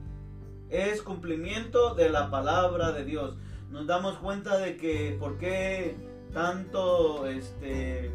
es 0.70 1.02
cumplimiento 1.02 1.94
de 1.94 2.08
la 2.08 2.30
palabra 2.30 2.92
de 2.92 3.04
Dios. 3.04 3.36
Nos 3.70 3.86
damos 3.86 4.16
cuenta 4.16 4.56
de 4.56 4.78
que 4.78 5.14
por 5.20 5.36
qué 5.36 5.94
tanto, 6.32 7.26
este, 7.26 8.10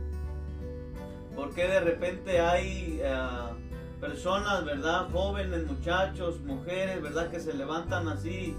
por 1.36 1.54
qué 1.54 1.68
de 1.68 1.82
repente 1.82 2.42
hay 2.42 3.00
eh, 3.04 3.18
personas, 4.02 4.66
¿verdad? 4.66 5.10
Jóvenes, 5.12 5.68
muchachos, 5.68 6.40
mujeres, 6.42 7.04
¿verdad? 7.04 7.30
Que 7.30 7.40
se 7.40 7.54
levantan 7.54 8.08
así 8.08 8.56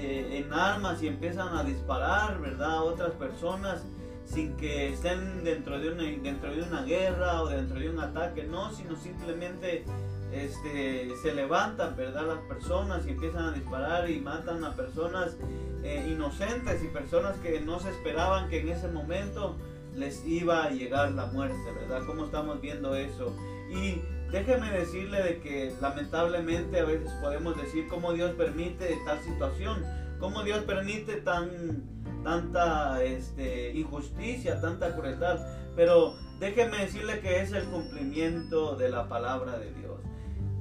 eh, 0.00 0.38
en 0.38 0.52
armas 0.52 1.02
y 1.02 1.08
empiezan 1.08 1.56
a 1.56 1.64
disparar, 1.64 2.40
¿verdad? 2.40 2.70
A 2.70 2.82
otras 2.82 3.12
personas 3.12 3.84
sin 4.24 4.56
que 4.56 4.92
estén 4.92 5.42
dentro 5.42 5.78
de, 5.80 5.90
una, 5.90 6.02
dentro 6.02 6.54
de 6.54 6.62
una 6.62 6.82
guerra 6.82 7.42
o 7.42 7.48
dentro 7.48 7.80
de 7.80 7.90
un 7.90 7.98
ataque, 7.98 8.44
no, 8.44 8.70
sino 8.72 8.94
simplemente 8.96 9.84
este, 10.32 11.10
se 11.22 11.34
levantan, 11.34 11.96
¿verdad? 11.96 12.26
Las 12.26 12.38
personas 12.40 13.06
y 13.06 13.10
empiezan 13.10 13.46
a 13.46 13.52
disparar 13.52 14.10
y 14.10 14.20
matan 14.20 14.62
a 14.64 14.74
personas 14.74 15.36
eh, 15.82 16.06
inocentes 16.10 16.82
y 16.84 16.88
personas 16.88 17.36
que 17.38 17.60
no 17.60 17.80
se 17.80 17.90
esperaban 17.90 18.48
que 18.48 18.60
en 18.60 18.68
ese 18.68 18.88
momento 18.88 19.56
les 19.96 20.24
iba 20.26 20.64
a 20.64 20.70
llegar 20.70 21.12
la 21.12 21.26
muerte, 21.26 21.56
¿verdad? 21.80 22.02
¿Cómo 22.06 22.26
estamos 22.26 22.60
viendo 22.60 22.94
eso? 22.94 23.34
Y 23.70 24.02
déjeme 24.30 24.70
decirle 24.70 25.22
de 25.22 25.40
que 25.40 25.72
lamentablemente 25.80 26.80
a 26.80 26.84
veces 26.84 27.10
podemos 27.20 27.56
decir 27.56 27.86
cómo 27.88 28.12
Dios 28.12 28.32
permite 28.32 28.98
tal 29.04 29.20
situación, 29.22 29.84
cómo 30.18 30.42
Dios 30.42 30.64
permite 30.64 31.16
tan 31.16 31.98
tanta 32.22 33.02
este, 33.02 33.72
injusticia, 33.72 34.60
tanta 34.60 34.94
crueldad, 34.94 35.38
pero 35.76 36.16
déjeme 36.40 36.78
decirle 36.78 37.20
que 37.20 37.40
es 37.40 37.52
el 37.52 37.64
cumplimiento 37.64 38.76
de 38.76 38.90
la 38.90 39.08
palabra 39.08 39.58
de 39.58 39.72
Dios. 39.72 40.00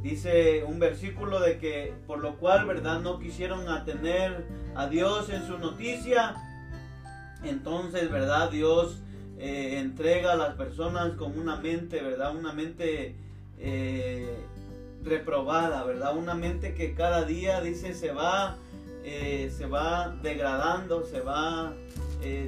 Dice 0.02 0.64
un 0.64 0.80
versículo 0.80 1.40
de 1.40 1.58
que 1.58 1.94
por 2.06 2.20
lo 2.20 2.38
cual, 2.38 2.66
¿verdad? 2.66 3.02
No 3.02 3.20
quisieron 3.20 3.68
atener 3.68 4.46
a 4.76 4.88
Dios 4.88 5.30
en 5.30 5.46
su 5.46 5.58
noticia. 5.58 6.36
Entonces, 7.44 8.10
¿verdad? 8.10 8.52
Dios 8.52 9.02
eh, 9.38 9.80
entrega 9.80 10.34
a 10.34 10.36
las 10.36 10.56
personas 10.56 11.14
con 11.14 11.38
una 11.38 11.58
mente, 11.58 12.02
¿verdad? 12.02 12.36
Una 12.36 12.54
mente 12.54 13.16
eh, 13.60 14.36
reprobada, 15.04 15.84
¿verdad? 15.84 16.16
Una 16.16 16.36
mente 16.36 16.74
que 16.74 16.94
cada 16.94 17.24
día 17.24 17.62
dice 17.62 17.94
se 17.94 18.12
va, 18.12 18.58
eh, 19.04 19.52
se 19.56 19.66
va 19.66 20.16
degradando, 20.22 21.06
se 21.06 21.22
va 21.22 21.74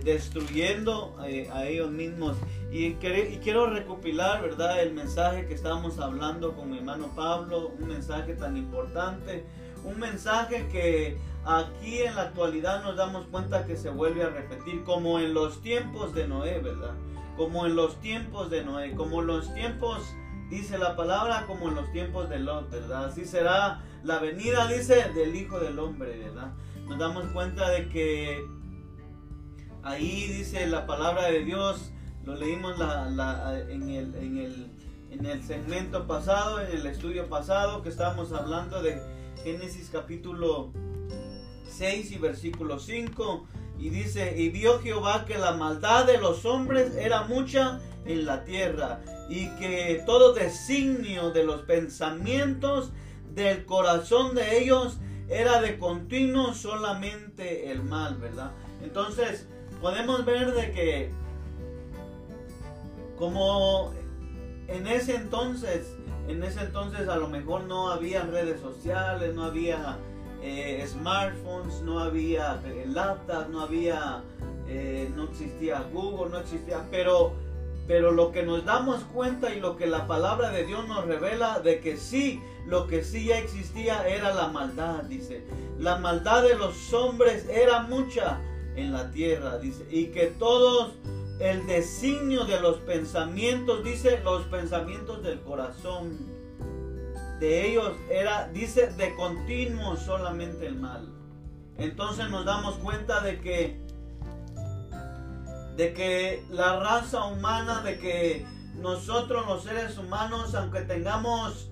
destruyendo 0.04 1.16
a 1.20 1.68
ellos 1.68 1.90
mismos. 1.90 2.36
Y, 2.72 2.88
y, 2.88 3.40
quiero 3.42 3.70
recopilar, 3.70 4.42
¿verdad? 4.42 4.82
El 4.82 4.94
mensaje 4.94 5.46
que 5.46 5.54
estábamos 5.54 6.00
hablando 6.00 6.54
con 6.54 6.70
mi 6.72 6.80
hermano 6.80 7.08
Pablo, 7.16 7.72
un 7.80 7.88
mensaje 7.88 8.34
tan 8.34 8.58
importante, 8.58 9.46
un 9.86 10.00
mensaje 10.00 10.68
que 10.72 11.18
aquí 11.46 12.00
en 12.00 12.16
la 12.16 12.24
actualidad 12.24 12.84
nos 12.84 12.96
damos 12.96 13.26
cuenta 13.28 13.66
que 13.66 13.76
se 13.76 13.90
vuelve 13.90 14.24
a 14.24 14.30
repetir 14.30 14.84
como 14.84 15.20
en 15.20 15.34
los 15.34 15.62
tiempos 15.62 16.14
de 16.14 16.28
Noé, 16.28 16.60
¿verdad? 16.60 16.94
Como 17.38 17.66
en 17.66 17.76
los 17.76 18.00
tiempos 18.02 18.50
de 18.50 18.64
Noé, 18.64 18.92
como 18.96 19.22
en 19.22 19.28
los 19.28 19.54
tiempos, 19.54 20.02
dice 20.50 20.78
la 20.78 20.96
palabra, 20.96 21.46
como 21.46 21.70
en 21.70 21.76
los 21.76 21.92
tiempos 21.92 22.30
de 22.30 22.40
Lot, 22.40 22.70
¿verdad? 22.70 23.06
Así 23.06 23.26
será 23.26 23.84
la 24.04 24.20
venida, 24.20 24.68
dice, 24.68 25.12
del 25.14 25.36
Hijo 25.36 25.60
del 25.60 25.80
Hombre, 25.80 26.18
¿verdad? 26.18 26.54
Nos 26.88 26.98
damos 26.98 27.26
cuenta 27.28 27.70
de 27.70 27.90
que 27.90 28.44
ahí 29.84 30.28
dice 30.28 30.66
la 30.68 30.86
palabra 30.86 31.26
de 31.26 31.44
Dios, 31.44 31.92
lo 32.26 32.36
leímos 32.36 32.76
en, 32.80 33.90
el, 33.90 34.16
en, 34.16 34.38
el, 34.38 34.72
en 35.12 35.26
el 35.26 35.44
segmento 35.44 36.08
pasado, 36.08 36.62
en 36.62 36.76
el 36.76 36.86
estudio 36.86 37.30
pasado, 37.30 37.82
que 37.82 37.90
estábamos 37.90 38.32
hablando 38.34 38.82
de 38.82 39.02
Génesis 39.44 39.90
capítulo 39.92 40.74
6 41.70 42.12
y 42.12 42.18
versículo 42.18 42.80
5. 42.80 43.48
Y 43.80 43.90
dice, 43.90 44.36
y 44.38 44.50
vio 44.50 44.80
Jehová 44.82 45.26
que 45.26 45.38
la 45.38 45.54
maldad 45.54 46.06
de 46.06 46.18
los 46.18 46.46
hombres 46.46 46.96
era 46.96 47.24
mucha 47.24 47.80
en 48.06 48.26
la 48.26 48.44
tierra 48.44 49.00
y 49.30 49.48
que 49.56 50.04
todo 50.06 50.34
designio 50.34 51.32
de 51.32 51.46
los 51.46 51.62
pensamientos 51.62 52.92
del 53.34 53.66
corazón 53.66 54.36
de 54.36 54.60
ellos 54.60 54.98
era 55.30 55.62
de 55.62 55.78
continuo 55.78 56.54
solamente 56.54 57.72
el 57.72 57.84
mal, 57.84 58.18
¿verdad? 58.18 58.52
Entonces, 58.84 59.48
podemos 59.80 60.26
ver 60.26 60.54
de 60.54 60.72
que 60.72 61.12
como 63.18 63.94
en 64.68 64.88
ese 64.88 65.16
entonces, 65.16 65.96
en 66.28 66.44
ese 66.44 66.62
entonces 66.62 67.08
a 67.08 67.18
lo 67.18 67.28
mejor 67.28 67.64
no 67.64 67.92
había 67.92 68.24
redes 68.24 68.60
sociales, 68.60 69.36
no 69.36 69.44
había 69.44 69.98
eh, 70.42 70.86
smartphones, 70.88 71.82
no 71.82 72.00
había 72.00 72.62
eh, 72.66 72.86
laptops, 72.88 73.50
no 73.50 73.62
había, 73.62 74.24
eh, 74.68 75.10
no 75.16 75.26
existía 75.26 75.86
Google, 75.92 76.32
no 76.32 76.40
existía, 76.40 76.86
pero, 76.90 77.34
pero 77.88 78.12
lo 78.12 78.32
que 78.32 78.44
nos 78.44 78.64
damos 78.66 79.04
cuenta 79.14 79.54
y 79.54 79.60
lo 79.60 79.76
que 79.76 79.88
la 79.88 80.08
palabra 80.08 80.50
de 80.52 80.66
Dios 80.66 80.88
nos 80.88 81.06
revela 81.06 81.60
de 81.60 81.80
que 81.80 81.98
sí, 81.98 82.42
lo 82.66 82.88
que 82.88 83.04
sí 83.04 83.26
ya 83.26 83.40
existía 83.40 84.08
era 84.08 84.34
la 84.34 84.48
maldad, 84.48 85.04
dice. 85.04 85.44
La 85.78 85.98
maldad 85.98 86.44
de 86.44 86.56
los 86.56 86.94
hombres 86.94 87.48
era 87.50 87.82
mucha 87.82 88.40
en 88.76 88.94
la 88.94 89.12
tierra, 89.12 89.58
dice, 89.58 89.86
y 89.90 90.08
que 90.08 90.28
todos 90.28 90.94
el 91.40 91.66
designio 91.68 92.44
de 92.46 92.60
los 92.60 92.78
pensamientos, 92.80 93.84
dice, 93.84 94.20
los 94.24 94.44
pensamientos 94.44 95.24
del 95.24 95.40
corazón 95.42 96.39
de 97.40 97.68
ellos 97.68 97.94
era, 98.10 98.48
dice, 98.50 98.88
de 98.88 99.16
continuo 99.16 99.96
solamente 99.96 100.68
el 100.68 100.76
mal. 100.76 101.08
Entonces 101.78 102.30
nos 102.30 102.46
damos 102.46 102.76
cuenta 102.76 103.22
de 103.22 103.40
que, 103.40 103.80
de 105.78 105.94
que 105.94 106.44
la 106.50 106.80
raza 106.80 107.26
humana, 107.26 107.82
de 107.82 107.98
que 108.00 108.46
nosotros 108.76 109.46
los 109.48 109.64
seres 109.64 109.98
humanos, 109.98 110.54
aunque 110.56 110.82
tengamos, 110.82 111.70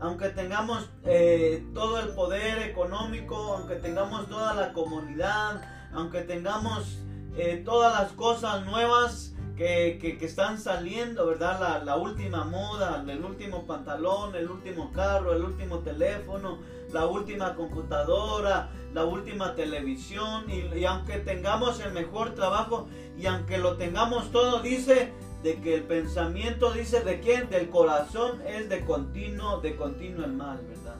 aunque 0.00 0.30
tengamos 0.30 0.88
eh, 1.04 1.66
todo 1.74 2.00
el 2.00 2.08
poder 2.14 2.58
económico, 2.62 3.36
aunque 3.54 3.76
tengamos 3.76 4.28
toda 4.28 4.54
la 4.54 4.72
comunidad, 4.72 5.60
aunque 5.92 6.22
tengamos 6.22 6.98
eh, 7.36 7.62
todas 7.64 8.00
las 8.00 8.12
cosas 8.12 8.64
nuevas, 8.64 9.34
que, 9.60 10.16
están 10.22 10.58
saliendo, 10.58 11.26
¿verdad? 11.26 11.82
La, 11.84 11.96
última 11.96 12.44
moda, 12.44 13.04
el 13.06 13.22
último 13.22 13.66
pantalón, 13.66 14.34
el 14.34 14.50
último 14.50 14.90
carro, 14.90 15.34
el 15.34 15.42
último 15.42 15.80
teléfono, 15.80 16.60
la 16.92 17.04
última 17.04 17.54
computadora, 17.54 18.70
la 18.94 19.04
última 19.04 19.54
televisión. 19.54 20.46
Y, 20.48 20.84
aunque 20.86 21.18
tengamos 21.18 21.78
el 21.80 21.92
mejor 21.92 22.34
trabajo 22.34 22.88
y 23.18 23.26
aunque 23.26 23.58
lo 23.58 23.76
tengamos 23.76 24.32
todo, 24.32 24.62
dice 24.62 25.12
de 25.42 25.60
que 25.60 25.74
el 25.74 25.82
pensamiento, 25.82 26.72
dice 26.72 27.02
de 27.02 27.20
quién, 27.20 27.50
del 27.50 27.68
corazón 27.68 28.40
es 28.46 28.70
de 28.70 28.82
continuo, 28.86 29.60
de 29.60 29.76
continuo 29.76 30.24
el 30.24 30.32
mal, 30.32 30.58
¿verdad? 30.66 30.96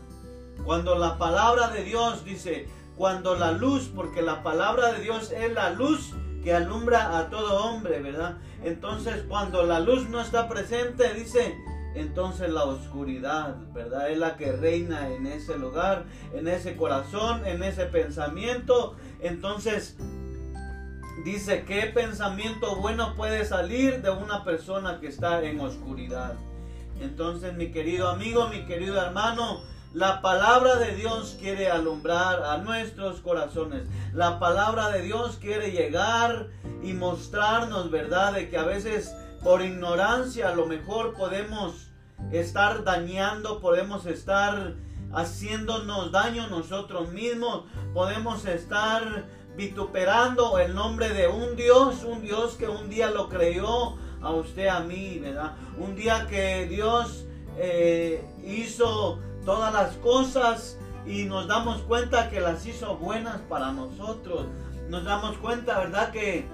Cuando 0.66 0.96
la 0.96 1.16
palabra 1.16 1.68
de 1.68 1.82
Dios 1.82 2.26
dice, 2.26 2.68
cuando 2.94 3.36
la 3.36 3.52
luz, 3.52 3.90
porque 3.94 4.20
la 4.20 4.42
palabra 4.42 4.92
de 4.92 5.00
Dios 5.00 5.32
es 5.32 5.50
la 5.54 5.70
luz 5.70 6.12
que 6.42 6.54
alumbra 6.54 7.18
a 7.18 7.30
todo 7.30 7.64
hombre, 7.64 8.00
¿verdad? 8.00 8.38
Entonces 8.64 9.24
cuando 9.28 9.64
la 9.64 9.80
luz 9.80 10.08
no 10.08 10.20
está 10.20 10.48
presente, 10.48 11.12
dice, 11.14 11.56
entonces 11.94 12.50
la 12.50 12.64
oscuridad, 12.64 13.56
¿verdad? 13.72 14.10
Es 14.10 14.18
la 14.18 14.36
que 14.36 14.52
reina 14.52 15.08
en 15.08 15.26
ese 15.26 15.58
lugar, 15.58 16.04
en 16.34 16.48
ese 16.48 16.76
corazón, 16.76 17.46
en 17.46 17.62
ese 17.62 17.86
pensamiento. 17.86 18.96
Entonces 19.20 19.96
Dice, 21.24 21.64
¿qué 21.66 21.82
pensamiento 21.82 22.76
bueno 22.76 23.14
puede 23.14 23.44
salir 23.44 24.00
de 24.00 24.10
una 24.10 24.42
persona 24.42 25.00
que 25.00 25.08
está 25.08 25.42
en 25.42 25.60
oscuridad? 25.60 26.34
Entonces, 26.98 27.54
mi 27.54 27.70
querido 27.72 28.08
amigo, 28.08 28.48
mi 28.48 28.64
querido 28.64 28.98
hermano, 29.00 29.60
la 29.92 30.20
palabra 30.20 30.76
de 30.76 30.94
Dios 30.94 31.36
quiere 31.40 31.68
alumbrar 31.68 32.44
a 32.44 32.58
nuestros 32.58 33.20
corazones. 33.20 33.82
La 34.12 34.38
palabra 34.38 34.90
de 34.90 35.02
Dios 35.02 35.38
quiere 35.40 35.72
llegar 35.72 36.48
y 36.82 36.92
mostrarnos, 36.92 37.90
¿verdad? 37.90 38.34
De 38.34 38.48
que 38.48 38.56
a 38.56 38.62
veces 38.62 39.12
por 39.42 39.62
ignorancia 39.62 40.50
a 40.50 40.54
lo 40.54 40.66
mejor 40.66 41.14
podemos 41.14 41.90
estar 42.30 42.84
dañando, 42.84 43.60
podemos 43.60 44.06
estar 44.06 44.74
haciéndonos 45.12 46.12
daño 46.12 46.46
nosotros 46.46 47.10
mismos, 47.10 47.64
podemos 47.92 48.44
estar 48.46 49.24
vituperando 49.56 50.58
el 50.60 50.72
nombre 50.74 51.08
de 51.08 51.26
un 51.26 51.56
Dios, 51.56 52.04
un 52.04 52.22
Dios 52.22 52.54
que 52.54 52.68
un 52.68 52.88
día 52.88 53.10
lo 53.10 53.28
creyó 53.28 53.96
a 54.22 54.30
usted, 54.30 54.68
a 54.68 54.80
mí, 54.80 55.18
¿verdad? 55.18 55.56
Un 55.78 55.96
día 55.96 56.28
que 56.28 56.66
Dios 56.66 57.24
eh, 57.56 58.24
hizo 58.44 59.18
todas 59.44 59.72
las 59.72 59.96
cosas 59.96 60.78
y 61.06 61.24
nos 61.24 61.48
damos 61.48 61.82
cuenta 61.82 62.28
que 62.30 62.40
las 62.40 62.64
hizo 62.66 62.96
buenas 62.96 63.40
para 63.48 63.72
nosotros. 63.72 64.46
Nos 64.88 65.04
damos 65.04 65.36
cuenta, 65.38 65.78
¿verdad? 65.78 66.10
Que 66.10 66.46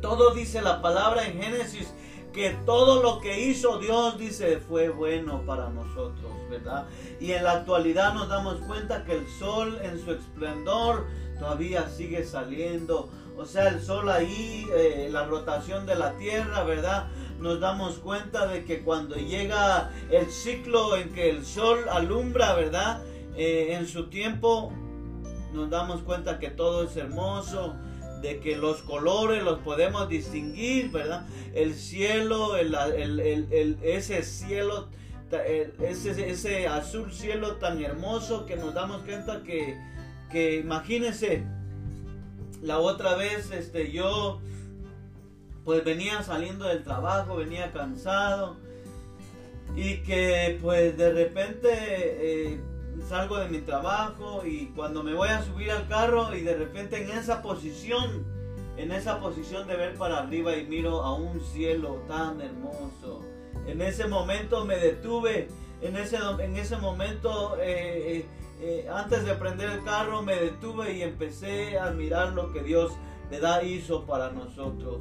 todo 0.00 0.34
dice 0.34 0.62
la 0.62 0.82
palabra 0.82 1.26
en 1.26 1.40
Génesis, 1.40 1.92
que 2.32 2.50
todo 2.66 3.02
lo 3.02 3.20
que 3.20 3.40
hizo 3.46 3.78
Dios, 3.78 4.18
dice, 4.18 4.58
fue 4.58 4.90
bueno 4.90 5.42
para 5.46 5.70
nosotros, 5.70 6.32
¿verdad? 6.50 6.86
Y 7.18 7.32
en 7.32 7.44
la 7.44 7.52
actualidad 7.52 8.12
nos 8.12 8.28
damos 8.28 8.56
cuenta 8.66 9.04
que 9.04 9.14
el 9.14 9.26
sol 9.38 9.78
en 9.82 9.98
su 10.04 10.12
esplendor 10.12 11.06
todavía 11.38 11.88
sigue 11.88 12.24
saliendo. 12.24 13.08
O 13.38 13.44
sea, 13.44 13.68
el 13.68 13.82
sol 13.82 14.08
ahí, 14.10 14.66
eh, 14.74 15.08
la 15.10 15.24
rotación 15.24 15.86
de 15.86 15.94
la 15.94 16.12
tierra, 16.18 16.62
¿verdad? 16.64 17.08
Nos 17.40 17.60
damos 17.60 17.98
cuenta 17.98 18.46
de 18.46 18.64
que 18.64 18.80
cuando 18.80 19.16
llega 19.16 19.90
el 20.10 20.30
ciclo 20.30 20.96
en 20.96 21.12
que 21.12 21.30
el 21.30 21.44
sol 21.44 21.88
alumbra, 21.90 22.54
¿verdad? 22.54 23.02
Eh, 23.36 23.74
en 23.74 23.86
su 23.86 24.08
tiempo, 24.08 24.72
nos 25.52 25.70
damos 25.70 26.02
cuenta 26.02 26.38
que 26.38 26.50
todo 26.50 26.84
es 26.84 26.96
hermoso, 26.96 27.76
de 28.22 28.40
que 28.40 28.56
los 28.56 28.82
colores 28.82 29.42
los 29.42 29.58
podemos 29.60 30.08
distinguir, 30.08 30.90
¿verdad? 30.90 31.26
El 31.54 31.74
cielo, 31.74 32.56
el, 32.56 33.78
ese 33.82 34.22
cielo, 34.22 34.88
ese, 35.80 36.30
ese 36.30 36.66
azul 36.66 37.12
cielo 37.12 37.56
tan 37.56 37.82
hermoso 37.82 38.46
que 38.46 38.56
nos 38.56 38.72
damos 38.74 39.02
cuenta 39.02 39.42
que, 39.42 39.76
que 40.30 40.56
imagínense, 40.56 41.44
la 42.62 42.78
otra 42.78 43.14
vez 43.16 43.50
este, 43.50 43.92
yo 43.92 44.40
pues 45.66 45.84
venía 45.84 46.22
saliendo 46.22 46.64
del 46.66 46.84
trabajo, 46.84 47.34
venía 47.34 47.72
cansado 47.72 48.56
y 49.74 49.96
que 50.04 50.56
pues 50.62 50.96
de 50.96 51.12
repente 51.12 51.68
eh, 51.72 52.60
salgo 53.08 53.38
de 53.38 53.48
mi 53.48 53.58
trabajo 53.58 54.46
y 54.46 54.66
cuando 54.76 55.02
me 55.02 55.12
voy 55.12 55.28
a 55.28 55.42
subir 55.42 55.72
al 55.72 55.88
carro 55.88 56.36
y 56.36 56.42
de 56.42 56.54
repente 56.54 57.02
en 57.02 57.10
esa 57.10 57.42
posición, 57.42 58.24
en 58.76 58.92
esa 58.92 59.18
posición 59.18 59.66
de 59.66 59.74
ver 59.74 59.96
para 59.96 60.18
arriba 60.18 60.56
y 60.56 60.64
miro 60.66 61.02
a 61.02 61.12
un 61.14 61.40
cielo 61.40 62.00
tan 62.06 62.40
hermoso. 62.40 63.22
En 63.66 63.82
ese 63.82 64.06
momento 64.06 64.64
me 64.64 64.76
detuve, 64.76 65.48
en 65.82 65.96
ese, 65.96 66.18
en 66.38 66.56
ese 66.56 66.76
momento 66.76 67.56
eh, 67.60 68.24
eh, 68.60 68.88
antes 68.88 69.24
de 69.24 69.34
prender 69.34 69.70
el 69.70 69.82
carro 69.82 70.22
me 70.22 70.36
detuve 70.36 70.92
y 70.96 71.02
empecé 71.02 71.76
a 71.76 71.90
mirar 71.90 72.34
lo 72.34 72.52
que 72.52 72.62
Dios 72.62 72.92
le 73.32 73.40
da 73.40 73.64
hizo 73.64 74.06
para 74.06 74.30
nosotros. 74.30 75.00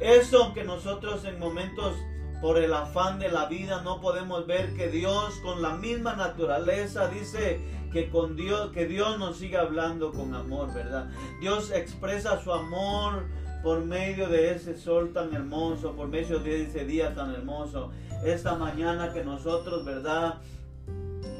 Eso 0.00 0.52
que 0.52 0.64
nosotros 0.64 1.24
en 1.24 1.38
momentos 1.38 1.94
por 2.40 2.58
el 2.58 2.72
afán 2.74 3.18
de 3.18 3.30
la 3.30 3.46
vida 3.46 3.80
no 3.82 4.00
podemos 4.00 4.46
ver 4.46 4.74
que 4.74 4.88
Dios 4.88 5.34
con 5.42 5.62
la 5.62 5.76
misma 5.76 6.16
naturaleza 6.16 7.08
dice 7.08 7.60
que 7.92 8.10
con 8.10 8.36
Dios 8.36 8.72
que 8.72 8.86
Dios 8.86 9.18
nos 9.18 9.38
sigue 9.38 9.56
hablando 9.56 10.12
con 10.12 10.34
amor, 10.34 10.72
¿verdad? 10.74 11.08
Dios 11.40 11.70
expresa 11.70 12.42
su 12.42 12.52
amor 12.52 13.24
por 13.62 13.84
medio 13.84 14.28
de 14.28 14.54
ese 14.54 14.76
sol 14.76 15.12
tan 15.12 15.34
hermoso, 15.34 15.96
por 15.96 16.08
medio 16.08 16.38
de 16.40 16.64
ese 16.64 16.84
día 16.84 17.14
tan 17.14 17.34
hermoso. 17.34 17.90
Esta 18.24 18.54
mañana 18.54 19.12
que 19.12 19.24
nosotros, 19.24 19.84
¿verdad? 19.84 20.40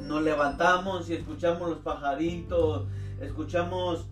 Nos 0.03 0.23
levantamos 0.23 1.11
y 1.11 1.15
escuchamos 1.15 1.69
los 1.69 1.79
pajaritos, 1.79 2.87
escuchamos 3.21 4.07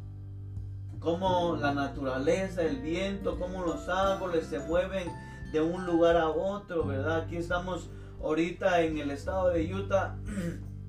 cómo 1.04 1.56
la 1.60 1.74
naturaleza, 1.74 2.62
el 2.62 2.78
viento, 2.78 3.38
cómo 3.38 3.62
los 3.62 3.88
árboles 3.88 4.46
se 4.46 4.58
mueven 4.58 5.06
de 5.52 5.60
un 5.60 5.84
lugar 5.84 6.16
a 6.16 6.30
otro, 6.30 6.84
¿verdad? 6.86 7.20
Aquí 7.20 7.36
estamos 7.36 7.90
ahorita 8.22 8.80
en 8.80 8.98
el 8.98 9.10
estado 9.10 9.50
de 9.50 9.72
Utah 9.72 10.16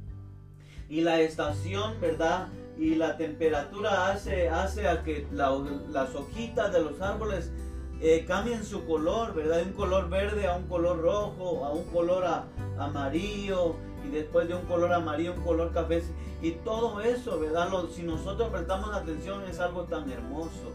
y 0.89 1.01
la 1.01 1.19
estación, 1.19 1.99
¿verdad? 1.99 2.47
Y 2.77 2.95
la 2.95 3.17
temperatura 3.17 4.07
hace, 4.09 4.49
hace 4.49 4.87
a 4.87 5.03
que 5.03 5.27
las 5.31 6.15
hojitas 6.15 6.71
de 6.71 6.81
los 6.81 7.01
árboles 7.01 7.51
eh, 8.01 8.25
cambien 8.25 8.63
su 8.63 8.85
color, 8.85 9.33
¿verdad? 9.33 9.57
De 9.57 9.63
un 9.63 9.73
color 9.73 10.09
verde 10.09 10.47
a 10.47 10.55
un 10.55 10.67
color 10.67 11.01
rojo, 11.01 11.65
a 11.65 11.71
un 11.71 11.83
color 11.91 12.25
amarillo 12.77 13.75
y 14.05 14.11
después 14.11 14.47
de 14.47 14.55
un 14.55 14.65
color 14.65 14.93
amarillo, 14.93 15.33
un 15.33 15.43
color 15.43 15.71
café. 15.73 16.03
Y 16.41 16.51
todo 16.51 17.01
eso, 17.01 17.39
¿verdad? 17.39 17.69
si 17.93 18.03
nosotros 18.03 18.49
prestamos 18.49 18.93
atención 18.93 19.43
es 19.49 19.59
algo 19.59 19.83
tan 19.83 20.09
hermoso. 20.09 20.71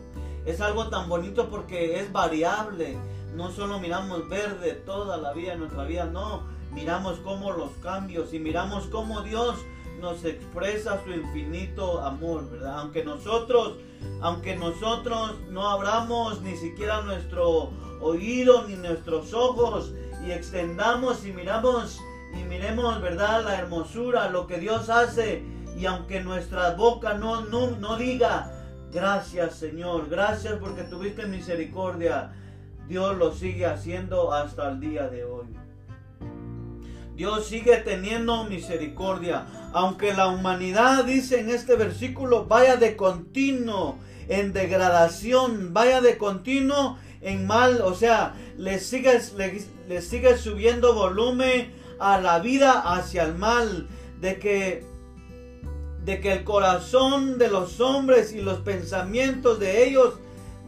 Es 0.46 0.60
algo 0.60 0.88
tan 0.88 1.08
bonito 1.08 1.48
porque 1.48 2.00
es 2.00 2.10
variable. 2.12 2.96
No 3.34 3.50
solo 3.50 3.78
miramos 3.78 4.28
verde 4.28 4.72
toda 4.72 5.16
la 5.16 5.32
vida, 5.32 5.54
nuestra 5.54 5.84
vida, 5.84 6.06
no. 6.06 6.42
Miramos 6.72 7.18
cómo 7.18 7.52
los 7.52 7.70
cambios 7.82 8.32
y 8.32 8.38
miramos 8.38 8.86
cómo 8.86 9.22
Dios 9.22 9.56
nos 10.00 10.24
expresa 10.24 11.02
su 11.04 11.10
infinito 11.10 12.00
amor, 12.00 12.48
¿verdad? 12.50 12.78
Aunque 12.80 13.04
nosotros, 13.04 13.74
aunque 14.22 14.56
nosotros 14.56 15.34
no 15.50 15.68
abramos 15.68 16.40
ni 16.42 16.56
siquiera 16.56 17.02
nuestro 17.02 17.70
oído 18.00 18.66
ni 18.66 18.76
nuestros 18.76 19.34
ojos 19.34 19.92
y 20.26 20.30
extendamos 20.30 21.24
y 21.26 21.32
miramos 21.32 22.00
y 22.34 22.44
miremos, 22.44 23.00
¿verdad? 23.00 23.44
La 23.44 23.58
hermosura, 23.58 24.28
lo 24.30 24.46
que 24.46 24.58
Dios 24.58 24.88
hace. 24.88 25.42
Y 25.76 25.86
aunque 25.86 26.20
nuestra 26.20 26.74
boca 26.74 27.14
no, 27.14 27.42
no, 27.42 27.70
no 27.72 27.96
diga, 27.96 28.52
gracias 28.92 29.54
Señor, 29.54 30.08
gracias 30.08 30.54
porque 30.60 30.82
tuviste 30.82 31.26
misericordia, 31.26 32.32
Dios 32.88 33.16
lo 33.16 33.32
sigue 33.32 33.66
haciendo 33.66 34.32
hasta 34.32 34.68
el 34.70 34.80
día 34.80 35.08
de 35.08 35.24
hoy. 35.24 35.46
Dios 37.14 37.46
sigue 37.46 37.76
teniendo 37.76 38.44
misericordia. 38.44 39.46
Aunque 39.72 40.14
la 40.14 40.28
humanidad, 40.28 41.04
dice 41.04 41.40
en 41.40 41.50
este 41.50 41.76
versículo, 41.76 42.46
vaya 42.46 42.76
de 42.76 42.96
continuo 42.96 43.98
en 44.28 44.52
degradación, 44.52 45.72
vaya 45.72 46.00
de 46.00 46.16
continuo 46.16 46.98
en 47.20 47.46
mal, 47.46 47.82
o 47.82 47.94
sea, 47.94 48.34
le 48.56 48.78
sigue, 48.78 49.20
le, 49.36 49.62
le 49.88 50.02
sigue 50.02 50.36
subiendo 50.38 50.94
volumen 50.94 51.79
a 52.00 52.20
la 52.20 52.40
vida 52.40 52.80
hacia 52.80 53.24
el 53.24 53.36
mal, 53.36 53.88
de 54.20 54.38
que 54.38 54.90
de 56.04 56.20
que 56.20 56.32
el 56.32 56.44
corazón 56.44 57.38
de 57.38 57.48
los 57.48 57.78
hombres 57.80 58.32
y 58.32 58.40
los 58.40 58.60
pensamientos 58.60 59.60
de 59.60 59.86
ellos 59.86 60.14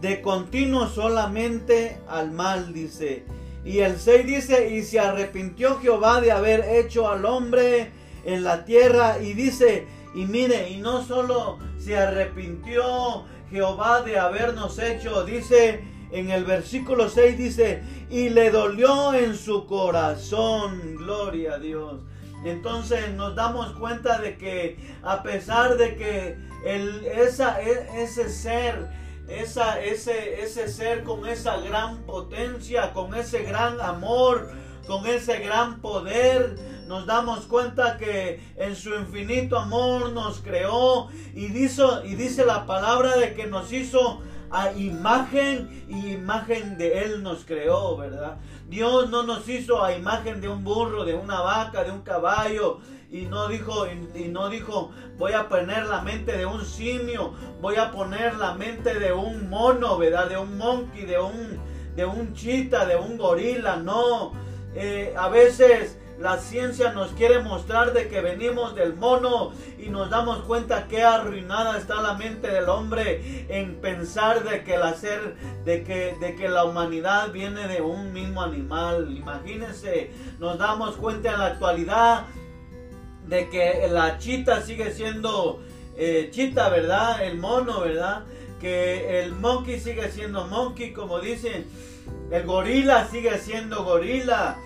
de 0.03 0.21
continuo 0.21 0.89
solamente 0.89 1.99
al 2.09 2.33
mal, 2.33 2.73
dice. 2.73 3.25
Y 3.65 3.79
el 3.79 3.99
6 3.99 4.27
dice, 4.27 4.71
y 4.75 4.83
se 4.83 4.99
arrepintió 4.99 5.79
Jehová 5.79 6.21
de 6.21 6.33
haber 6.33 6.65
hecho 6.77 7.09
al 7.09 7.25
hombre 7.25 7.93
en 8.25 8.43
la 8.43 8.65
tierra. 8.65 9.19
Y 9.21 9.35
dice, 9.35 9.87
y 10.15 10.27
mire, 10.27 10.71
y 10.71 10.79
no 10.79 11.05
solo 11.05 11.59
se 11.79 11.97
arrepintió 11.97 13.25
Jehová 13.51 14.03
de 14.03 14.19
habernos 14.19 14.79
hecho, 14.81 15.25
dice, 15.25 15.85
en 16.13 16.31
el 16.31 16.45
versículo 16.45 17.09
6 17.09 17.39
dice, 17.39 17.83
y 18.11 18.29
le 18.29 18.51
dolió 18.51 19.15
en 19.15 19.35
su 19.37 19.67
corazón, 19.67 20.97
gloria 20.97 21.55
a 21.55 21.59
Dios. 21.59 22.01
Entonces 22.45 23.13
nos 23.15 23.35
damos 23.35 23.73
cuenta 23.73 24.19
de 24.19 24.37
que 24.37 24.77
a 25.03 25.23
pesar 25.23 25.77
de 25.77 25.97
que 25.97 26.37
el, 26.67 27.07
e, 27.07 27.23
ese 27.23 28.29
ser, 28.29 28.89
ese, 29.29 30.43
ese 30.43 30.69
ser 30.69 31.05
con 31.05 31.27
esa 31.27 31.59
gran 31.59 32.03
potencia, 32.03 32.93
con 32.93 33.15
ese 33.15 33.43
gran 33.45 33.81
amor, 33.81 34.51
con 34.87 35.07
ese 35.07 35.39
gran 35.39 35.81
poder, 35.81 36.59
nos 36.89 37.07
damos 37.07 37.47
cuenta 37.47 37.97
que 37.97 38.41
en 38.57 38.77
su 38.77 38.95
infinito 38.95 39.57
amor 39.59 40.13
nos 40.13 40.41
creó 40.41 41.09
y 41.33 41.47
dice, 41.47 41.83
y 42.05 42.17
dice 42.17 42.45
la 42.45 42.67
palabra 42.67 43.17
de 43.17 43.33
que 43.35 43.47
nos 43.47 43.73
hizo 43.73 44.21
a 44.53 44.73
imagen 44.73 45.85
y 45.89 46.13
imagen 46.13 46.77
de 46.77 47.05
Él 47.05 47.23
nos 47.23 47.45
creó, 47.45 47.97
¿verdad? 47.97 48.37
Dios 48.69 49.09
no 49.11 49.23
nos 49.23 49.49
hizo 49.49 49.83
a 49.83 49.95
imagen 49.95 50.41
de 50.41 50.49
un 50.49 50.63
burro, 50.63 51.05
de 51.05 51.15
una 51.15 51.41
vaca, 51.41 51.85
de 51.85 51.91
un 51.91 52.03
caballo. 52.03 52.81
Y 53.11 53.23
no 53.23 53.49
dijo, 53.49 53.87
y 54.15 54.29
no 54.29 54.49
dijo, 54.49 54.91
voy 55.19 55.33
a 55.33 55.49
poner 55.49 55.87
la 55.87 56.01
mente 56.01 56.37
de 56.37 56.47
un 56.47 56.65
simio, 56.65 57.35
voy 57.61 57.77
a 57.77 57.91
poner 57.91 58.37
la 58.37 58.55
mente 58.55 58.99
de 58.99 59.13
un 59.13 59.51
mono, 59.51 59.99
¿verdad? 59.99 60.29
De 60.29 60.39
un 60.39 60.57
monkey, 60.57 61.05
de 61.05 61.19
un, 61.19 61.59
de 61.95 62.05
un 62.07 62.33
chita, 62.35 62.87
de 62.87 62.97
un 62.97 63.19
gorila. 63.19 63.77
No, 63.77 64.33
eh, 64.75 65.15
a 65.17 65.29
veces 65.29 65.99
la 66.23 66.39
ciencia 66.39 66.93
nos 66.93 67.11
quiere 67.11 67.41
mostrar 67.41 67.93
de 67.93 68.07
que 68.07 68.21
venimos 68.21 68.77
del 68.77 68.95
mono 68.95 69.53
y 69.77 69.89
nos 69.89 70.09
damos 70.09 70.45
cuenta 70.45 70.87
que 70.87 71.03
arruinada 71.03 71.77
está 71.77 72.01
la 72.01 72.15
mente 72.15 72.49
del 72.49 72.69
hombre 72.69 73.45
en 73.49 73.81
pensar 73.81 74.45
de 74.45 74.63
que 74.63 74.77
el 74.77 74.83
hacer, 74.83 75.35
de 75.65 75.83
que, 75.83 76.17
de 76.21 76.37
que 76.37 76.49
la 76.49 76.65
humanidad 76.65 77.33
viene 77.33 77.67
de 77.67 77.81
un 77.81 78.13
mismo 78.13 78.41
animal. 78.41 79.13
Imagínense, 79.17 80.13
nos 80.39 80.59
damos 80.59 80.95
cuenta 80.95 81.33
en 81.33 81.39
la 81.41 81.47
actualidad 81.47 82.27
de 83.27 83.49
que 83.49 83.89
la 83.91 84.19
chita 84.19 84.63
sigue 84.63 84.93
siendo 84.93 85.61
eh, 85.97 86.29
chita, 86.31 86.69
¿verdad? 86.69 87.25
El 87.25 87.39
mono, 87.39 87.81
¿verdad? 87.81 88.23
Que 88.61 89.25
el 89.25 89.33
monkey 89.33 89.81
sigue 89.81 90.09
siendo 90.13 90.47
monkey, 90.47 90.93
como 90.93 91.19
dicen. 91.19 91.67
El 92.31 92.45
gorila 92.45 93.09
sigue 93.09 93.37
siendo 93.39 93.85
gorila 93.85 94.57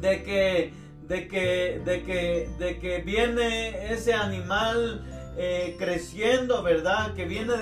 de 0.00 0.22
que, 0.22 0.72
de 1.06 1.28
que, 1.28 1.82
de 1.84 2.02
que, 2.04 2.50
de 2.58 2.78
que 2.78 2.98
viene 3.02 3.92
ese 3.92 4.14
animal 4.14 5.04
eh, 5.36 5.76
creciendo, 5.78 6.62
¿verdad? 6.62 7.14
Que 7.14 7.24
viene 7.24 7.54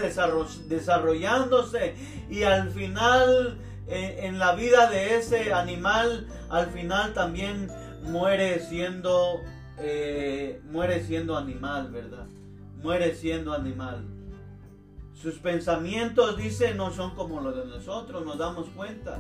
desarrollándose 0.69 1.95
y 2.31 2.43
al 2.43 2.71
final, 2.71 3.59
eh, 3.87 4.21
en 4.23 4.39
la 4.39 4.55
vida 4.55 4.91
de 4.91 5.17
ese 5.17 5.53
animal, 5.53 6.27
al 6.51 6.67
final 6.69 7.15
también 7.15 7.69
muere 8.03 8.61
siendo, 8.61 9.43
eh, 9.79 10.61
muere 10.71 11.05
siendo 11.05 11.37
animal, 11.37 11.91
¿verdad? 11.91 12.27
Muere 12.83 13.15
siendo 13.15 13.53
animal. 13.53 14.05
Sus 15.15 15.35
pensamientos, 15.35 16.37
dice, 16.37 16.75
no 16.75 16.93
son 16.93 17.15
como 17.17 17.41
los 17.41 17.57
de 17.57 17.67
nosotros, 17.67 18.25
nos 18.25 18.39
damos 18.39 18.69
cuenta. 18.71 19.19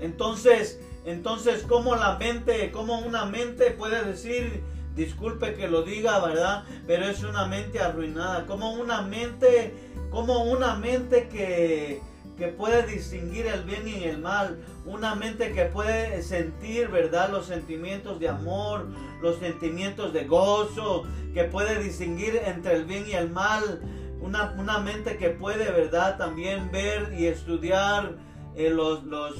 Entonces, 0.00 0.80
entonces, 1.08 1.64
¿cómo 1.66 1.96
la 1.96 2.18
mente, 2.18 2.70
cómo 2.70 2.98
una 2.98 3.24
mente 3.24 3.70
puede 3.70 4.04
decir, 4.04 4.62
disculpe 4.94 5.54
que 5.54 5.66
lo 5.66 5.82
diga, 5.82 6.20
¿verdad? 6.20 6.64
Pero 6.86 7.06
es 7.06 7.22
una 7.22 7.46
mente 7.46 7.80
arruinada. 7.80 8.44
Como 8.44 8.72
una 8.72 9.00
mente, 9.00 9.72
como 10.10 10.44
una 10.44 10.74
mente 10.74 11.28
que, 11.28 12.02
que 12.36 12.48
puede 12.48 12.86
distinguir 12.86 13.46
el 13.46 13.62
bien 13.62 13.88
y 13.88 14.04
el 14.04 14.18
mal. 14.18 14.58
Una 14.84 15.14
mente 15.14 15.52
que 15.52 15.64
puede 15.64 16.22
sentir, 16.22 16.88
¿verdad? 16.88 17.30
Los 17.30 17.46
sentimientos 17.46 18.20
de 18.20 18.28
amor, 18.28 18.86
los 19.22 19.38
sentimientos 19.38 20.12
de 20.12 20.26
gozo, 20.26 21.06
que 21.32 21.44
puede 21.44 21.82
distinguir 21.82 22.38
entre 22.44 22.74
el 22.74 22.84
bien 22.84 23.06
y 23.08 23.12
el 23.12 23.30
mal. 23.30 23.80
Una, 24.20 24.54
una 24.58 24.78
mente 24.80 25.16
que 25.16 25.30
puede, 25.30 25.70
¿verdad? 25.70 26.18
También 26.18 26.70
ver 26.70 27.14
y 27.18 27.28
estudiar 27.28 28.16
eh, 28.56 28.68
los, 28.68 29.04
los 29.04 29.36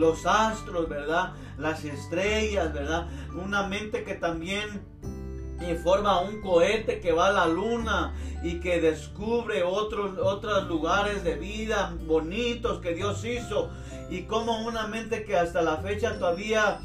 los 0.00 0.24
astros, 0.24 0.88
¿verdad? 0.88 1.34
Las 1.58 1.84
estrellas, 1.84 2.72
¿verdad? 2.72 3.06
Una 3.34 3.68
mente 3.68 4.02
que 4.02 4.14
también 4.14 4.82
forma 5.84 6.22
un 6.22 6.40
cohete 6.40 7.00
que 7.00 7.12
va 7.12 7.28
a 7.28 7.32
la 7.32 7.46
luna 7.46 8.14
y 8.42 8.60
que 8.60 8.80
descubre 8.80 9.62
otros, 9.62 10.18
otros 10.18 10.66
lugares 10.68 11.22
de 11.22 11.34
vida 11.34 11.94
bonitos 12.06 12.80
que 12.80 12.94
Dios 12.94 13.24
hizo. 13.26 13.68
Y 14.08 14.22
como 14.22 14.66
una 14.66 14.86
mente 14.86 15.24
que 15.24 15.36
hasta 15.36 15.60
la 15.60 15.76
fecha 15.76 16.18
todavía 16.18 16.80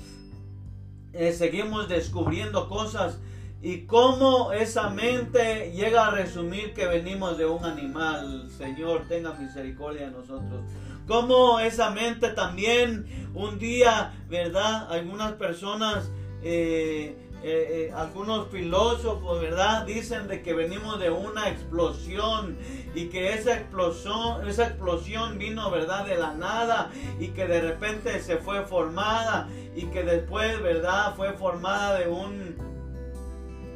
eh, 1.13 1.31
seguimos 1.31 1.87
descubriendo 1.87 2.67
cosas. 2.67 3.17
Y 3.61 3.85
cómo 3.85 4.51
esa 4.51 4.89
mente 4.89 5.71
llega 5.71 6.07
a 6.07 6.11
resumir 6.11 6.73
que 6.73 6.85
venimos 6.85 7.37
de 7.37 7.45
un 7.45 7.63
animal. 7.63 8.49
Señor, 8.55 9.07
tenga 9.07 9.33
misericordia 9.33 10.07
de 10.07 10.11
nosotros 10.11 10.61
como 11.07 11.59
esa 11.59 11.91
mente 11.91 12.29
también 12.29 13.05
un 13.33 13.59
día, 13.59 14.13
¿verdad? 14.29 14.91
Algunas 14.91 15.33
personas, 15.33 16.09
eh, 16.41 17.17
eh, 17.43 17.87
eh, 17.87 17.93
algunos 17.95 18.49
filósofos, 18.49 19.41
¿verdad? 19.41 19.85
Dicen 19.85 20.27
de 20.27 20.41
que 20.41 20.53
venimos 20.53 20.99
de 20.99 21.11
una 21.11 21.49
explosión 21.49 22.57
y 22.95 23.09
que 23.09 23.33
esa 23.33 23.55
explosión, 23.55 24.47
esa 24.47 24.67
explosión 24.67 25.37
vino, 25.37 25.69
¿verdad? 25.69 26.05
De 26.05 26.17
la 26.17 26.33
nada 26.33 26.89
y 27.19 27.27
que 27.29 27.45
de 27.45 27.61
repente 27.61 28.19
se 28.21 28.37
fue 28.37 28.65
formada 28.65 29.47
y 29.75 29.83
que 29.87 30.03
después, 30.03 30.61
¿verdad? 30.61 31.13
Fue 31.15 31.33
formada 31.33 31.99
de 31.99 32.07
un, 32.07 32.55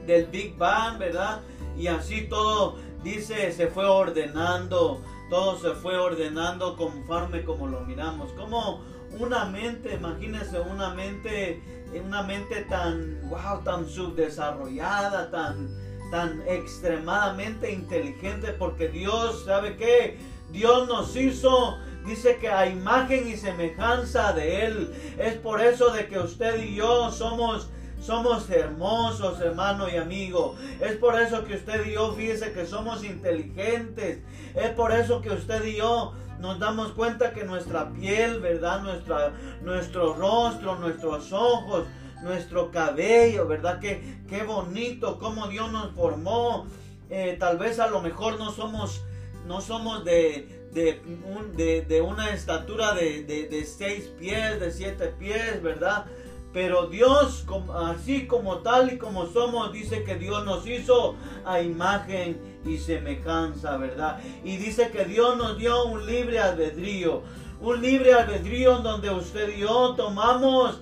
del 0.08 0.26
Big 0.28 0.58
Bang, 0.58 0.98
¿verdad? 0.98 1.42
Y 1.78 1.88
así 1.88 2.22
todo, 2.24 2.78
dice, 3.04 3.52
se 3.52 3.68
fue 3.68 3.86
ordenando 3.86 5.02
todo 5.30 5.60
se 5.60 5.72
fue 5.72 5.98
ordenando 5.98 6.76
conforme 6.76 7.44
como 7.44 7.68
lo 7.68 7.82
miramos. 7.82 8.32
Como 8.34 8.84
una 9.20 9.46
mente, 9.46 9.94
imagínense 9.94 10.60
una 10.60 10.94
mente, 10.94 11.62
una 12.06 12.24
mente 12.24 12.64
tan, 12.70 13.20
wow, 13.30 13.64
tan 13.64 13.88
subdesarrollada, 13.88 15.30
tan, 15.32 15.70
tan 16.12 16.42
extremadamente 16.48 17.72
inteligente, 17.72 18.54
porque 18.54 18.90
Dios, 18.90 19.46
¿sabe 19.46 19.78
qué? 19.78 20.18
Dios 20.52 20.88
nos 20.88 21.16
hizo, 21.16 21.78
dice 22.06 22.38
que 22.38 22.50
a 22.50 22.68
imagen 22.68 23.28
y 23.28 23.38
semejanza 23.38 24.34
de 24.34 24.66
Él. 24.66 24.94
Es 25.18 25.36
por 25.36 25.62
eso 25.62 25.92
de 25.92 26.08
que 26.08 26.20
usted 26.20 26.64
y 26.64 26.76
yo 26.76 27.12
somos 27.12 27.70
somos 28.02 28.50
hermosos, 28.50 29.40
hermano 29.42 29.90
y 29.90 29.98
amigo. 29.98 30.56
Es 30.80 30.96
por 30.98 31.20
eso 31.20 31.44
que 31.46 31.56
usted 31.56 31.86
y 31.86 31.94
yo, 31.94 32.14
fíjese 32.14 32.52
que 32.54 32.66
somos 32.66 33.04
inteligentes. 33.04 34.20
Es 34.56 34.70
por 34.72 34.92
eso 34.92 35.22
que 35.22 35.32
usted 35.32 35.64
y 35.66 35.78
yo 35.78 36.14
nos 36.40 36.60
damos 36.60 36.92
cuenta 36.94 37.34
que 37.34 37.44
nuestra 37.44 37.92
piel, 37.92 38.40
¿verdad? 38.40 38.82
Nuestra, 38.82 39.34
nuestro 39.62 40.14
rostro, 40.14 40.76
nuestros 40.76 41.32
ojos, 41.34 41.86
nuestro 42.22 42.72
cabello, 42.72 43.48
¿verdad? 43.48 43.80
Que 43.80 44.22
qué 44.28 44.44
bonito, 44.44 45.20
cómo 45.20 45.48
Dios 45.48 45.72
nos 45.72 45.92
formó. 45.92 46.68
Eh, 47.10 47.36
tal 47.40 47.58
vez 47.58 47.80
a 47.80 47.88
lo 47.88 48.02
mejor 48.02 48.38
no 48.38 48.52
somos, 48.52 49.02
no 49.48 49.62
somos 49.62 50.06
de, 50.06 50.60
de, 50.72 51.86
de, 51.88 52.02
una 52.02 52.30
estatura 52.30 52.94
de, 52.94 53.24
de, 53.24 53.66
seis 53.66 54.06
pies, 54.20 54.60
de 54.60 54.72
siete 54.72 55.08
pies, 55.08 55.62
¿verdad? 55.62 56.06
Pero 56.52 56.88
Dios, 56.88 57.46
así 57.76 58.26
como 58.26 58.60
tal 58.60 58.92
y 58.92 58.98
como 58.98 59.28
somos, 59.28 59.72
dice 59.72 60.04
que 60.04 60.16
Dios 60.16 60.46
nos 60.46 60.66
hizo 60.66 61.16
a 61.46 61.62
imagen 61.62 62.60
y 62.66 62.78
semejanza, 62.78 63.78
¿verdad? 63.78 64.20
Y 64.44 64.58
dice 64.58 64.90
que 64.90 65.06
Dios 65.06 65.38
nos 65.38 65.58
dio 65.58 65.86
un 65.86 66.06
libre 66.08 66.40
albedrío. 66.40 67.22
Un 67.62 67.82
libre 67.82 68.14
albedrío 68.14 68.80
donde 68.80 69.12
usted 69.12 69.50
y 69.56 69.60
yo 69.60 69.94
tomamos, 69.96 70.82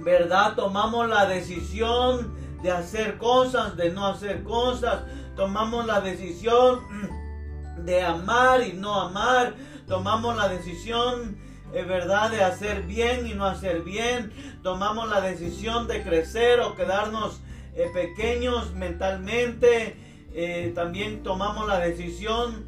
¿verdad? 0.00 0.54
Tomamos 0.54 1.08
la 1.08 1.26
decisión 1.26 2.34
de 2.62 2.70
hacer 2.70 3.18
cosas, 3.18 3.76
de 3.76 3.90
no 3.90 4.06
hacer 4.06 4.44
cosas. 4.44 5.02
Tomamos 5.36 5.84
la 5.84 6.00
decisión 6.00 6.80
de 7.84 8.02
amar 8.02 8.62
y 8.62 8.72
no 8.72 8.98
amar. 8.98 9.54
Tomamos 9.86 10.36
la 10.36 10.48
decisión 10.48 11.36
verdad, 11.72 12.30
de 12.30 12.42
hacer 12.42 12.82
bien 12.82 13.26
y 13.26 13.34
no 13.34 13.46
hacer 13.46 13.82
bien. 13.82 14.32
Tomamos 14.62 15.08
la 15.08 15.22
decisión 15.22 15.88
de 15.88 16.02
crecer 16.02 16.60
o 16.60 16.76
quedarnos 16.76 17.40
eh, 17.74 17.88
pequeños 17.94 18.74
mentalmente. 18.74 19.96
Eh, 20.34 20.72
también 20.74 21.22
tomamos 21.22 21.66
la 21.66 21.78
decisión, 21.78 22.66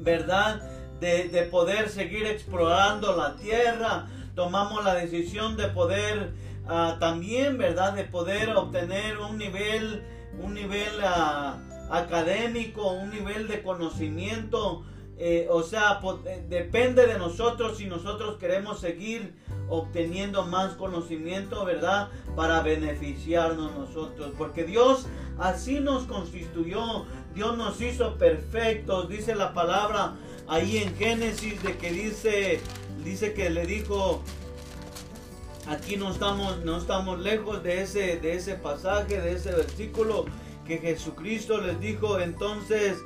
¿verdad? 0.00 0.60
De, 1.00 1.48
poder 1.50 1.88
seguir 1.88 2.26
explorando 2.26 3.16
la 3.16 3.36
tierra. 3.36 4.08
Tomamos 4.34 4.84
la 4.84 4.94
decisión 4.94 5.56
de 5.56 5.68
poder 5.68 6.32
ah, 6.68 6.96
también, 6.98 7.58
¿verdad? 7.58 7.92
De 7.92 8.04
poder 8.04 8.50
obtener 8.56 9.18
un 9.18 9.38
nivel, 9.38 10.04
un 10.40 10.54
nivel 10.54 10.92
ah, 11.04 11.58
académico, 11.90 12.92
un 12.92 13.10
nivel 13.10 13.48
de 13.48 13.62
conocimiento 13.62 14.84
eh, 15.18 15.46
o 15.50 15.62
sea, 15.62 16.00
eh, 16.26 16.44
depende 16.48 17.06
de 17.06 17.18
nosotros 17.18 17.78
si 17.78 17.86
nosotros 17.86 18.38
queremos 18.38 18.80
seguir 18.80 19.34
obteniendo 19.68 20.44
más 20.44 20.74
conocimiento, 20.74 21.64
¿verdad? 21.64 22.10
Para 22.36 22.60
beneficiarnos 22.60 23.72
nosotros. 23.72 24.32
Porque 24.36 24.64
Dios 24.64 25.06
así 25.38 25.80
nos 25.80 26.04
constituyó, 26.04 27.06
Dios 27.34 27.56
nos 27.56 27.80
hizo 27.80 28.16
perfectos, 28.18 29.08
dice 29.08 29.34
la 29.34 29.54
palabra 29.54 30.14
ahí 30.48 30.78
en 30.78 30.94
Génesis 30.96 31.62
de 31.62 31.76
que 31.76 31.92
dice, 31.92 32.60
dice 33.04 33.32
que 33.32 33.50
le 33.50 33.66
dijo, 33.66 34.22
aquí 35.66 35.96
no 35.96 36.10
estamos, 36.10 36.64
no 36.64 36.78
estamos 36.78 37.20
lejos 37.20 37.62
de 37.62 37.82
ese, 37.82 38.18
de 38.18 38.34
ese 38.34 38.54
pasaje, 38.54 39.20
de 39.20 39.32
ese 39.32 39.52
versículo 39.52 40.26
que 40.66 40.78
Jesucristo 40.78 41.60
les 41.60 41.80
dijo, 41.80 42.18
entonces 42.20 42.98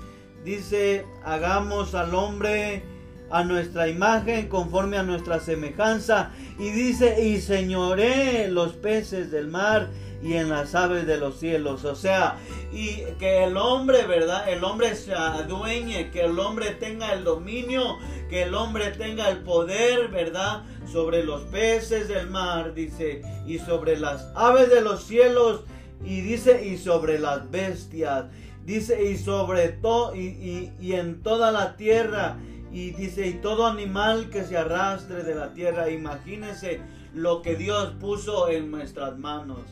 dice, 0.46 1.04
hagamos 1.24 1.96
al 1.96 2.14
hombre 2.14 2.84
a 3.30 3.42
nuestra 3.42 3.88
imagen, 3.88 4.48
conforme 4.48 4.96
a 4.96 5.02
nuestra 5.02 5.40
semejanza. 5.40 6.30
Y 6.58 6.70
dice, 6.70 7.20
y 7.20 7.40
señoré 7.40 8.48
los 8.48 8.74
peces 8.74 9.32
del 9.32 9.48
mar 9.48 9.88
y 10.22 10.34
en 10.34 10.48
las 10.48 10.76
aves 10.76 11.04
de 11.04 11.18
los 11.18 11.40
cielos. 11.40 11.84
O 11.84 11.96
sea, 11.96 12.36
y 12.72 13.02
que 13.18 13.42
el 13.42 13.56
hombre, 13.56 14.06
¿verdad? 14.06 14.48
El 14.48 14.62
hombre 14.62 14.94
se 14.94 15.14
adueñe, 15.14 16.12
que 16.12 16.22
el 16.22 16.38
hombre 16.38 16.70
tenga 16.74 17.12
el 17.12 17.24
dominio, 17.24 17.98
que 18.30 18.44
el 18.44 18.54
hombre 18.54 18.92
tenga 18.92 19.28
el 19.28 19.38
poder, 19.38 20.08
¿verdad? 20.08 20.62
Sobre 20.90 21.24
los 21.24 21.42
peces 21.42 22.06
del 22.06 22.30
mar, 22.30 22.72
dice, 22.72 23.22
y 23.48 23.58
sobre 23.58 23.98
las 23.98 24.28
aves 24.36 24.70
de 24.70 24.80
los 24.80 25.02
cielos, 25.02 25.64
y 26.04 26.20
dice, 26.20 26.64
y 26.64 26.78
sobre 26.78 27.18
las 27.18 27.50
bestias, 27.50 28.26
dice, 28.66 29.10
y 29.10 29.16
sobre 29.16 29.68
todo, 29.68 30.14
y, 30.14 30.70
y 30.78 30.92
en 30.92 31.22
toda 31.22 31.50
la 31.50 31.76
tierra, 31.76 32.36
y 32.72 32.90
dice, 32.90 33.26
y 33.26 33.34
todo 33.34 33.66
animal 33.66 34.28
que 34.28 34.44
se 34.44 34.58
arrastre 34.58 35.22
de 35.22 35.34
la 35.34 35.54
tierra, 35.54 35.88
imagínense 35.88 36.80
lo 37.14 37.40
que 37.40 37.56
Dios 37.56 37.94
puso 37.98 38.50
en 38.50 38.70
nuestras 38.70 39.18
manos. 39.18 39.62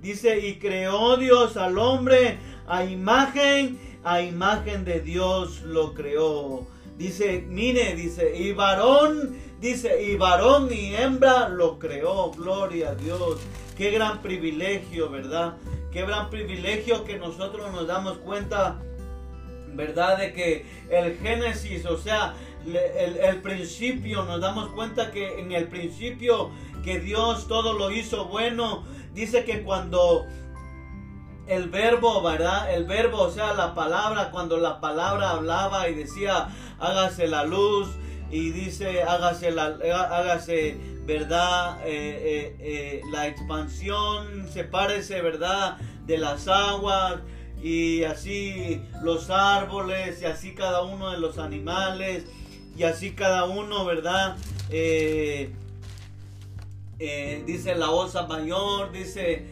Dice, 0.00 0.38
y 0.46 0.54
creó 0.56 1.16
Dios 1.16 1.56
al 1.56 1.78
hombre 1.78 2.38
a 2.66 2.84
imagen, 2.84 3.78
a 4.02 4.22
imagen 4.22 4.84
de 4.84 5.00
Dios 5.00 5.62
lo 5.62 5.94
creó. 5.94 6.66
Dice, 6.98 7.44
mire, 7.48 7.94
dice, 7.94 8.36
y 8.36 8.52
varón, 8.52 9.36
dice, 9.60 10.02
y 10.02 10.16
varón 10.16 10.68
y 10.72 10.94
hembra 10.94 11.48
lo 11.48 11.78
creó. 11.78 12.32
Gloria 12.32 12.90
a 12.90 12.94
Dios. 12.94 13.38
Qué 13.76 13.90
gran 13.90 14.22
privilegio, 14.22 15.08
¿verdad? 15.08 15.54
Qué 15.92 16.02
gran 16.02 16.30
privilegio 16.30 17.04
que 17.04 17.18
nosotros 17.18 17.70
nos 17.72 17.86
damos 17.86 18.18
cuenta, 18.18 18.80
¿verdad? 19.74 20.18
De 20.18 20.32
que 20.32 20.66
el 20.90 21.18
Génesis, 21.18 21.84
o 21.84 21.98
sea, 21.98 22.34
el, 22.64 23.16
el 23.16 23.42
principio, 23.42 24.24
nos 24.24 24.40
damos 24.40 24.70
cuenta 24.70 25.10
que 25.10 25.40
en 25.40 25.52
el 25.52 25.68
principio 25.68 26.50
que 26.82 26.98
Dios 26.98 27.46
todo 27.46 27.74
lo 27.74 27.90
hizo 27.90 28.24
bueno 28.26 28.84
dice 29.12 29.44
que 29.44 29.62
cuando 29.62 30.26
el 31.46 31.68
verbo, 31.68 32.22
¿verdad? 32.22 32.72
El 32.72 32.84
verbo, 32.84 33.20
o 33.22 33.30
sea, 33.30 33.52
la 33.52 33.74
palabra, 33.74 34.30
cuando 34.30 34.56
la 34.58 34.80
palabra 34.80 35.30
hablaba 35.30 35.88
y 35.88 35.94
decía, 35.94 36.48
hágase 36.78 37.26
la 37.26 37.44
luz, 37.44 37.88
y 38.32 38.50
dice, 38.50 39.02
hágase, 39.02 39.50
la, 39.50 39.66
hágase 39.66 40.78
¿verdad? 41.04 41.80
Eh, 41.84 41.90
eh, 41.90 42.56
eh, 42.60 43.02
la 43.10 43.26
expansión, 43.26 44.48
sepárese, 44.50 45.20
¿verdad? 45.20 45.76
De 46.06 46.16
las 46.16 46.48
aguas, 46.48 47.20
y 47.62 48.04
así 48.04 48.80
los 49.02 49.28
árboles, 49.30 50.22
y 50.22 50.24
así 50.24 50.54
cada 50.54 50.82
uno 50.82 51.10
de 51.10 51.18
los 51.18 51.38
animales, 51.38 52.24
y 52.76 52.84
así 52.84 53.12
cada 53.12 53.44
uno, 53.44 53.84
¿verdad? 53.84 54.36
Dice 57.46 57.74
la 57.74 57.90
osa 57.90 58.26
mayor, 58.26 58.92
dice 58.92 59.44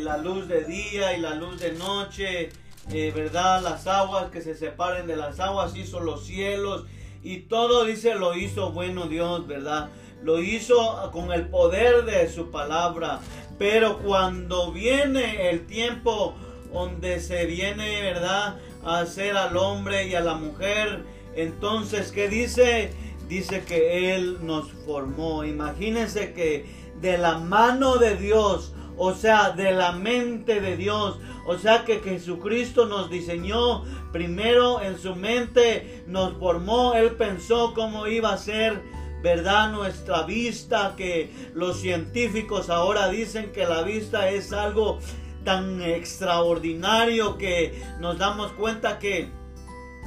la 0.00 0.18
luz 0.18 0.46
de 0.46 0.64
día 0.64 1.16
y 1.16 1.20
la 1.20 1.34
luz 1.34 1.58
de 1.58 1.72
noche, 1.72 2.50
¿verdad? 2.88 3.62
Las 3.62 3.86
aguas 3.86 4.30
que 4.30 4.42
se 4.42 4.54
separen 4.54 5.06
de 5.06 5.16
las 5.16 5.40
aguas, 5.40 5.74
hizo 5.74 6.00
los 6.00 6.24
cielos 6.24 6.86
y 7.22 7.40
todo, 7.40 7.84
dice, 7.84 8.14
lo 8.14 8.34
hizo 8.34 8.72
bueno 8.72 9.08
Dios, 9.08 9.46
¿verdad? 9.46 9.90
Lo 10.22 10.40
hizo 10.40 11.10
con 11.12 11.32
el 11.32 11.48
poder 11.48 12.04
de 12.04 12.28
su 12.28 12.50
palabra. 12.50 13.20
Pero 13.58 13.98
cuando 13.98 14.72
viene 14.72 15.50
el 15.50 15.66
tiempo 15.66 16.34
donde 16.72 17.20
se 17.20 17.46
viene, 17.46 18.02
¿verdad? 18.02 18.56
A 18.84 19.00
hacer 19.00 19.36
al 19.36 19.56
hombre 19.56 20.06
y 20.06 20.14
a 20.14 20.20
la 20.20 20.34
mujer, 20.34 21.04
entonces, 21.34 22.12
¿qué 22.12 22.28
dice? 22.28 22.92
Dice 23.28 23.62
que 23.64 24.14
Él 24.14 24.38
nos 24.42 24.70
formó. 24.86 25.44
Imagínense 25.44 26.32
que 26.32 26.66
de 27.00 27.18
la 27.18 27.38
mano 27.38 27.96
de 27.96 28.16
Dios, 28.16 28.72
o 28.98 29.14
sea, 29.14 29.50
de 29.50 29.72
la 29.72 29.92
mente 29.92 30.60
de 30.60 30.76
Dios. 30.76 31.18
O 31.46 31.56
sea 31.56 31.84
que 31.84 32.00
Jesucristo 32.00 32.86
nos 32.86 33.08
diseñó 33.08 33.84
primero 34.12 34.82
en 34.82 34.98
su 34.98 35.14
mente, 35.14 36.04
nos 36.06 36.34
formó, 36.34 36.94
Él 36.94 37.12
pensó 37.12 37.72
cómo 37.74 38.06
iba 38.06 38.32
a 38.32 38.38
ser, 38.38 38.82
¿verdad? 39.22 39.70
Nuestra 39.72 40.24
vista, 40.24 40.94
que 40.96 41.30
los 41.54 41.80
científicos 41.80 42.68
ahora 42.68 43.08
dicen 43.08 43.52
que 43.52 43.64
la 43.64 43.82
vista 43.82 44.28
es 44.28 44.52
algo 44.52 44.98
tan 45.44 45.80
extraordinario 45.80 47.38
que 47.38 47.80
nos 48.00 48.18
damos 48.18 48.52
cuenta 48.52 48.98
que 48.98 49.30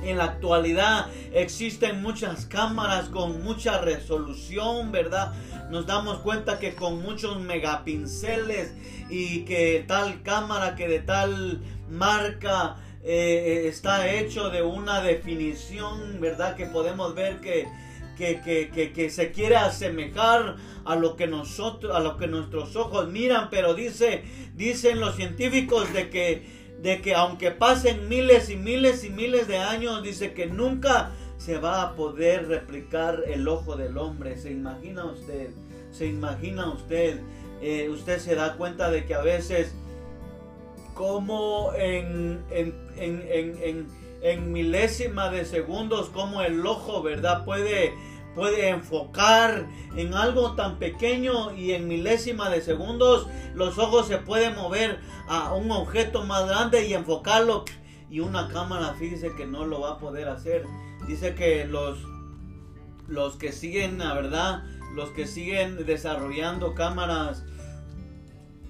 en 0.03 0.17
la 0.17 0.25
actualidad 0.25 1.07
existen 1.31 2.01
muchas 2.01 2.45
cámaras 2.45 3.09
con 3.09 3.43
mucha 3.43 3.79
resolución, 3.79 4.91
¿verdad? 4.91 5.33
Nos 5.71 5.87
damos 5.87 6.19
cuenta 6.19 6.59
que 6.59 6.75
con 6.75 7.01
muchos 7.01 7.39
megapinceles 7.39 8.73
y 9.09 9.45
que 9.45 9.83
tal 9.87 10.21
cámara 10.21 10.75
que 10.75 10.87
de 10.87 10.99
tal 10.99 11.61
marca 11.89 12.77
eh, 13.03 13.63
está 13.67 14.11
hecho 14.11 14.49
de 14.49 14.61
una 14.61 15.01
definición, 15.01 16.19
¿verdad? 16.19 16.55
Que 16.55 16.65
podemos 16.65 17.15
ver 17.15 17.39
que, 17.39 17.67
que, 18.17 19.09
se 19.09 19.31
quiere 19.31 19.55
asemejar 19.55 20.57
a 20.85 20.95
lo 20.95 21.15
que 21.15 21.25
nosotros, 21.25 21.95
a 21.95 21.99
lo 21.99 22.17
que 22.17 22.27
nuestros 22.27 22.75
ojos 22.75 23.07
miran, 23.07 23.49
pero 23.49 23.73
dice, 23.73 24.23
dicen 24.55 24.99
los 24.99 25.15
científicos 25.15 25.91
de 25.93 26.09
que 26.09 26.61
de 26.81 26.99
que 26.99 27.13
aunque 27.13 27.51
pasen 27.51 28.09
miles 28.09 28.49
y 28.49 28.55
miles 28.55 29.03
y 29.03 29.11
miles 29.11 29.47
de 29.47 29.59
años, 29.59 30.01
dice 30.01 30.33
que 30.33 30.47
nunca 30.47 31.11
se 31.43 31.57
va 31.57 31.81
a 31.81 31.95
poder 31.95 32.47
replicar 32.47 33.23
el 33.25 33.47
ojo 33.47 33.75
del 33.75 33.97
hombre. 33.97 34.37
¿Se 34.37 34.51
imagina 34.51 35.05
usted? 35.05 35.49
¿Se 35.91 36.05
imagina 36.05 36.71
usted? 36.71 37.19
Eh, 37.63 37.89
usted 37.89 38.19
se 38.19 38.35
da 38.35 38.57
cuenta 38.57 38.91
de 38.91 39.05
que 39.05 39.15
a 39.15 39.21
veces 39.21 39.73
como 40.93 41.73
en, 41.73 42.43
en, 42.51 42.75
en, 42.95 43.87
en, 44.21 44.51
milésima 44.51 45.31
de 45.31 45.45
segundos, 45.45 46.09
como 46.09 46.43
el 46.43 46.63
ojo, 46.63 47.01
¿verdad? 47.01 47.43
Puede, 47.43 47.91
puede 48.35 48.69
enfocar 48.69 49.65
en 49.95 50.13
algo 50.13 50.53
tan 50.53 50.77
pequeño 50.77 51.55
y 51.55 51.71
en 51.71 51.87
milésima 51.87 52.51
de 52.51 52.61
segundos 52.61 53.27
los 53.55 53.79
ojos 53.79 54.07
se 54.07 54.19
pueden 54.19 54.55
mover 54.55 54.99
a 55.27 55.53
un 55.55 55.71
objeto 55.71 56.23
más 56.23 56.47
grande 56.47 56.85
y 56.85 56.93
enfocarlo 56.93 57.65
y 58.11 58.19
una 58.19 58.47
cámara 58.49 58.93
fíjese 58.99 59.33
que 59.35 59.47
no 59.47 59.65
lo 59.65 59.81
va 59.81 59.93
a 59.93 59.97
poder 59.97 60.27
hacer 60.27 60.65
dice 61.07 61.35
que 61.35 61.65
los, 61.65 61.99
los 63.07 63.35
que 63.35 63.51
siguen, 63.51 63.97
la 63.97 64.13
verdad, 64.13 64.63
los 64.95 65.09
que 65.09 65.27
siguen 65.27 65.85
desarrollando 65.85 66.73
cámaras 66.75 67.43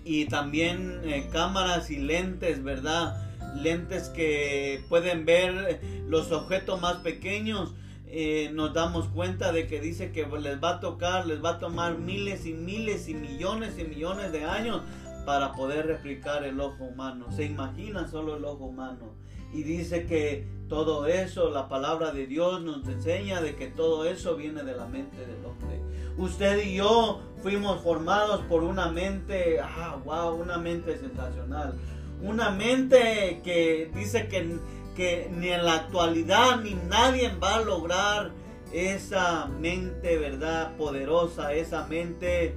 y 0.04 0.26
también 0.26 1.02
eh, 1.04 1.28
cámaras 1.32 1.90
y 1.90 1.98
lentes, 1.98 2.64
¿verdad? 2.64 3.30
Lentes 3.56 4.10
que 4.10 4.84
pueden 4.90 5.26
ver 5.26 5.82
los 6.08 6.32
objetos 6.32 6.82
más 6.82 6.98
pequeños. 6.98 7.74
Eh, 8.14 8.52
nos 8.54 8.74
damos 8.74 9.08
cuenta 9.08 9.54
de 9.54 9.68
que 9.68 9.80
dice 9.80 10.12
que 10.12 10.26
les 10.26 10.62
va 10.62 10.72
a 10.72 10.80
tocar, 10.82 11.26
les 11.26 11.44
va 11.44 11.52
a 11.52 11.60
tomar 11.60 11.98
miles 11.98 12.46
y 12.46 12.54
miles 12.54 13.08
y 13.08 13.14
millones 13.14 13.80
y 13.80 13.86
millones 13.86 14.34
de 14.34 14.44
años 14.44 14.82
para 15.26 15.54
poder 15.54 15.86
replicar 15.86 16.44
el 16.44 16.60
ojo 16.60 16.84
humano. 16.84 17.32
Se 17.32 17.46
imagina 17.46 18.08
solo 18.08 18.36
el 18.36 18.44
ojo 18.44 18.66
humano. 18.66 19.14
Y 19.54 19.64
dice 19.64 20.06
que 20.06 20.48
todo 20.70 21.06
eso, 21.06 21.50
la 21.50 21.68
palabra 21.68 22.12
de 22.12 22.28
Dios 22.28 22.62
nos 22.62 22.88
enseña 22.88 23.42
de 23.42 23.56
que 23.56 23.68
todo 23.68 24.06
eso 24.06 24.38
viene 24.38 24.64
de 24.64 24.76
la 24.76 24.86
mente 24.86 25.18
del 25.18 25.46
hombre. 25.46 25.82
Usted 26.18 26.64
y 26.64 26.76
yo 26.76 27.22
fuimos 27.42 27.82
formados 27.82 28.42
por 28.46 28.64
una 28.64 28.90
mente, 28.90 29.60
ah, 29.60 30.00
wow, 30.06 30.36
una 30.36 30.58
mente 30.58 30.98
sensacional. 30.98 31.74
Una 32.22 32.52
mente 32.52 33.42
que 33.44 33.92
dice 33.94 34.28
que, 34.28 34.58
que 34.96 35.30
ni 35.36 35.50
en 35.50 35.66
la 35.66 35.74
actualidad 35.74 36.62
ni 36.62 36.76
nadie 36.76 37.36
va 37.36 37.56
a 37.56 37.62
lograr 37.62 38.32
esa 38.72 39.48
mente, 39.48 40.18
¿verdad? 40.18 40.76
Poderosa, 40.78 41.54
esa 41.54 41.86
mente 41.88 42.56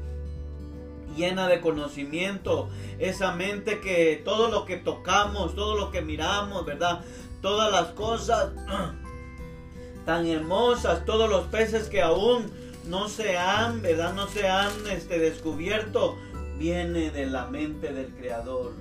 llena 1.15 1.49
de 1.49 1.61
conocimiento, 1.61 2.69
esa 2.99 3.33
mente 3.33 3.81
que 3.81 4.21
todo 4.25 4.49
lo 4.49 4.65
que 4.65 4.77
tocamos, 4.77 5.55
todo 5.55 5.77
lo 5.77 5.91
que 5.91 6.03
miramos, 6.03 6.65
¿verdad? 6.65 7.01
todas 7.45 7.71
las 7.71 7.89
cosas 7.89 8.53
tan 10.07 10.27
hermosas, 10.27 11.05
todos 11.05 11.29
los 11.29 11.45
peces 11.49 11.91
que 11.91 12.01
aún 12.01 12.51
no 12.87 13.09
se 13.11 13.37
han, 13.37 13.83
¿verdad? 13.83 14.15
No 14.15 14.29
se 14.29 14.49
han 14.49 14.73
este, 14.91 15.19
descubierto, 15.19 16.17
viene 16.59 17.11
de 17.11 17.27
la 17.27 17.47
mente 17.49 17.93
del 17.93 18.15
Creador. 18.15 18.73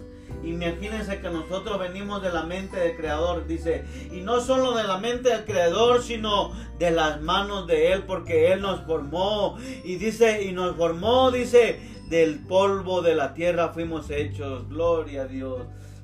Imagínense 0.46 1.20
que 1.20 1.30
nosotros 1.30 1.78
venimos 1.78 2.22
de 2.22 2.32
la 2.32 2.44
mente 2.44 2.78
del 2.78 2.96
Creador, 2.96 3.46
dice, 3.48 3.84
y 4.14 4.22
no 4.22 4.40
solo 4.40 4.72
de 4.76 4.86
la 4.86 4.98
mente 4.98 5.28
del 5.30 5.44
Creador, 5.44 6.02
sino 6.02 6.54
de 6.80 6.92
las 6.92 7.22
manos 7.22 7.68
de 7.68 7.92
Él, 7.92 8.04
porque 8.04 8.54
Él 8.54 8.62
nos 8.62 8.86
formó. 8.86 9.58
Y 9.84 9.96
dice, 9.96 10.44
y 10.44 10.54
nos 10.54 10.78
formó, 10.78 11.32
dice, 11.32 11.82
del 12.14 12.38
polvo 12.40 13.02
de 13.02 13.16
la 13.16 13.34
tierra 13.34 13.70
fuimos 13.70 14.12
hechos. 14.12 14.70
Gloria 14.70 15.24
a 15.24 15.26
Dios 15.26 15.64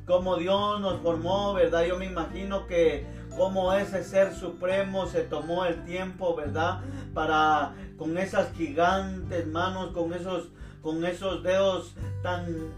como 0.09 0.37
Dios 0.37 0.81
nos 0.81 1.01
formó, 1.01 1.53
¿verdad? 1.53 1.85
Yo 1.85 1.95
me 1.99 2.07
imagino 2.07 2.65
que 2.65 3.05
cómo 3.37 3.73
ese 3.73 4.03
ser 4.03 4.33
supremo 4.33 5.05
se 5.05 5.21
tomó 5.21 5.65
el 5.65 5.85
tiempo, 5.85 6.35
¿verdad? 6.35 6.81
Para 7.13 7.75
con 7.95 8.17
esas 8.17 8.51
gigantes 8.53 9.45
manos, 9.45 9.91
con 9.91 10.11
esos 10.15 10.47
con 10.81 11.05
esos 11.05 11.43
dedos 11.43 11.93
tan 12.23 12.71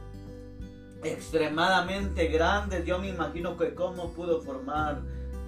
extremadamente 1.06 2.28
grandes. 2.28 2.86
Yo 2.86 3.00
me 3.00 3.08
imagino 3.08 3.56
que 3.56 3.74
cómo 3.76 4.12
pudo 4.12 4.42
formar 4.42 5.00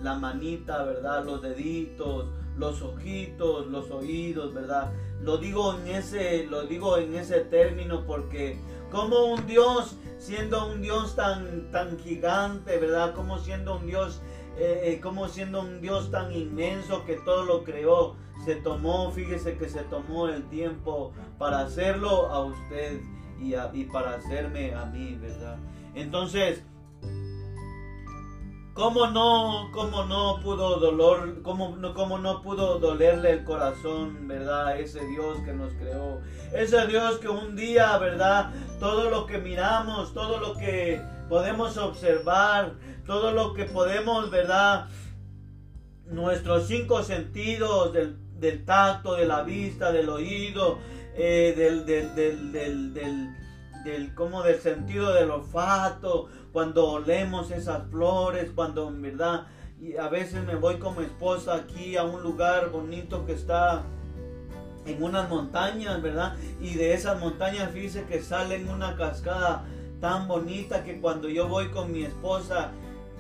la 0.02 0.14
manita, 0.14 0.86
¿verdad? 0.86 1.26
Los 1.26 1.42
deditos, 1.42 2.28
los 2.58 2.82
ojitos, 2.82 3.68
los 3.68 3.92
oídos, 3.92 4.54
¿verdad? 4.54 4.90
Lo 5.22 5.38
digo 5.38 5.76
en 5.76 5.88
ese, 5.88 6.46
lo 6.46 6.64
digo 6.64 6.98
en 6.98 7.16
ese 7.16 7.42
término 7.42 8.06
porque 8.06 8.58
como 8.92 9.26
un 9.26 9.48
Dios, 9.48 9.98
siendo 10.18 10.68
un 10.68 10.82
Dios 10.82 11.16
tan, 11.16 11.72
tan 11.72 11.98
gigante, 12.00 12.78
¿verdad? 12.78 13.16
Como 13.16 13.40
siendo 13.40 13.78
un 13.78 13.88
Dios, 13.88 14.22
eh, 14.58 14.82
eh, 14.86 15.00
como 15.02 15.28
siendo 15.28 15.62
un 15.62 15.82
Dios 15.82 16.12
tan 16.12 16.32
inmenso 16.32 17.04
que 17.06 17.16
todo 17.16 17.44
lo 17.44 17.64
creó, 17.64 18.16
se 18.46 18.56
tomó, 18.56 19.12
fíjese 19.12 19.58
que 19.58 19.70
se 19.70 19.82
tomó 19.84 20.28
el 20.28 20.44
tiempo 20.50 21.12
para 21.40 21.62
hacerlo 21.62 22.28
a 22.28 22.42
usted 22.46 23.00
y, 23.42 23.56
y 23.74 23.86
para 23.86 24.16
hacerme 24.16 24.74
a 24.76 24.86
mí, 24.86 25.16
¿verdad? 25.16 25.58
Entonces, 25.96 26.64
¿Cómo 28.74 29.06
no, 29.06 29.70
cómo 29.72 30.06
no 30.06 30.40
pudo 30.42 30.80
dolor, 30.80 31.44
cómo 31.44 31.78
cómo 31.94 32.18
no 32.18 32.42
pudo 32.42 32.80
dolerle 32.80 33.30
el 33.30 33.44
corazón, 33.44 34.28
verdad? 34.28 34.80
Ese 34.80 35.06
Dios 35.10 35.38
que 35.46 35.54
nos 35.54 35.72
creó. 35.74 36.22
Ese 36.54 36.88
Dios 36.88 37.20
que 37.20 37.30
un 37.30 37.56
día, 37.56 37.96
verdad, 38.00 38.52
todo 38.80 39.12
lo 39.12 39.28
que 39.28 39.38
miramos, 39.38 40.12
todo 40.16 40.40
lo 40.40 40.56
que 40.56 41.00
podemos 41.30 41.78
observar, 41.78 42.74
todo 43.06 43.32
lo 43.32 43.54
que 43.54 43.66
podemos, 43.66 44.32
verdad, 44.32 44.88
nuestros 46.08 46.66
cinco 46.66 47.04
sentidos 47.04 47.94
del, 47.94 48.66
tacto, 48.66 49.16
de 49.16 49.28
la 49.28 49.44
vista, 49.44 49.92
del 49.92 50.10
oído, 50.10 50.80
eh, 51.16 51.54
del, 51.56 51.86
del, 51.86 52.52
del, 52.52 53.43
del 53.84 54.14
como 54.16 54.44
del 54.44 54.60
sentido 54.60 55.14
del 55.14 55.32
olfato, 55.32 56.28
cuando 56.52 56.90
olemos 56.90 57.52
esas 57.52 57.90
flores, 57.90 58.52
cuando 58.56 58.88
en 58.90 59.02
verdad, 59.02 59.48
y 59.82 59.98
a 59.98 60.08
veces 60.08 60.44
me 60.46 60.56
voy 60.56 60.78
como 60.78 61.02
esposa 61.02 61.56
aquí 61.56 61.98
a 61.98 62.04
un 62.04 62.24
lugar 62.24 62.70
bonito 62.70 63.26
que 63.26 63.34
está 63.34 63.84
en 64.86 65.02
unas 65.02 65.30
montañas, 65.30 66.02
¿verdad? 66.02 66.36
Y 66.62 66.76
de 66.76 66.94
esas 66.94 67.20
montañas 67.20 67.74
dice 67.74 68.06
que 68.06 68.22
salen 68.22 68.70
una 68.70 68.96
cascada 68.96 69.66
tan 70.00 70.28
bonita 70.28 70.84
que 70.84 71.00
cuando 71.00 71.30
yo 71.30 71.48
voy 71.48 71.70
con 71.70 71.92
mi 71.92 72.04
esposa 72.04 72.72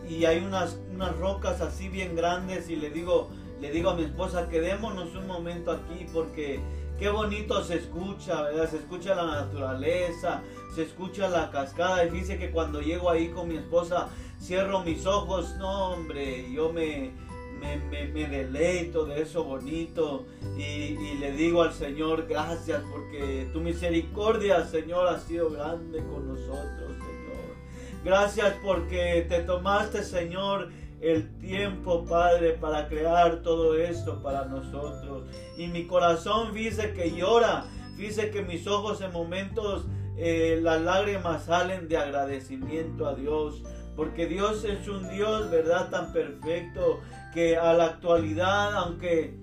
y 0.07 0.25
hay 0.25 0.39
unas, 0.39 0.77
unas 0.93 1.17
rocas 1.17 1.61
así 1.61 1.87
bien 1.87 2.15
grandes 2.15 2.69
y 2.69 2.75
le 2.75 2.89
digo, 2.89 3.29
le 3.61 3.71
digo 3.71 3.91
a 3.91 3.95
mi 3.95 4.03
esposa, 4.03 4.49
quedémonos 4.49 5.15
un 5.15 5.27
momento 5.27 5.71
aquí 5.71 6.05
porque 6.13 6.59
Qué 7.03 7.09
bonito 7.09 7.61
se 7.65 7.75
escucha, 7.75 8.43
¿verdad? 8.43 8.69
Se 8.69 8.77
escucha 8.77 9.13
la 9.13 9.25
naturaleza, 9.25 10.41
se 10.73 10.83
escucha 10.83 11.27
la 11.27 11.51
cascada. 11.51 12.05
Y 12.05 12.09
dice 12.11 12.37
que 12.37 12.49
cuando 12.49 12.79
llego 12.79 13.09
ahí 13.09 13.27
con 13.27 13.49
mi 13.49 13.57
esposa, 13.57 14.07
cierro 14.41 14.85
mis 14.85 15.05
ojos. 15.05 15.53
No, 15.57 15.89
hombre, 15.89 16.49
yo 16.49 16.71
me, 16.71 17.11
me, 17.59 18.07
deleito 18.07 19.03
de 19.03 19.21
eso 19.21 19.43
bonito. 19.43 20.27
Y, 20.55 20.61
y, 20.61 21.17
le 21.19 21.33
digo 21.33 21.63
al 21.63 21.73
Señor, 21.73 22.25
gracias 22.25 22.81
porque 22.89 23.49
tu 23.51 23.59
misericordia, 23.59 24.63
Señor, 24.63 25.09
ha 25.09 25.19
sido 25.19 25.49
grande 25.49 26.01
con 26.05 26.25
nosotros, 26.25 26.87
Señor. 26.87 28.05
Gracias 28.05 28.55
porque 28.63 29.25
te 29.27 29.41
tomaste, 29.41 30.03
Señor 30.03 30.69
el 31.03 31.37
tiempo, 31.37 32.05
Padre, 32.05 32.53
para 32.53 32.87
crear 32.87 33.41
todo 33.41 33.75
esto 33.75 34.21
para 34.23 34.45
nosotros. 34.45 35.23
Y 35.57 35.67
mi 35.67 35.85
corazón 35.85 36.53
dice 36.53 36.93
que 36.93 37.11
llora, 37.11 37.65
dice 37.97 38.31
que 38.31 38.41
mis 38.41 38.65
ojos 38.67 39.01
en 39.01 39.11
momentos 39.11 39.85
eh, 40.15 40.59
las 40.61 40.81
lágrimas 40.81 41.43
salen 41.43 41.89
de 41.89 41.97
agradecimiento 41.97 43.05
a 43.05 43.15
Dios. 43.15 43.63
Porque 43.95 44.25
Dios 44.27 44.63
es 44.63 44.87
un 44.87 45.09
Dios, 45.09 45.51
¿verdad? 45.51 45.89
Tan 45.89 46.13
perfecto 46.13 47.01
que 47.33 47.57
a 47.57 47.73
la 47.73 47.85
actualidad, 47.85 48.73
aunque 48.75 49.37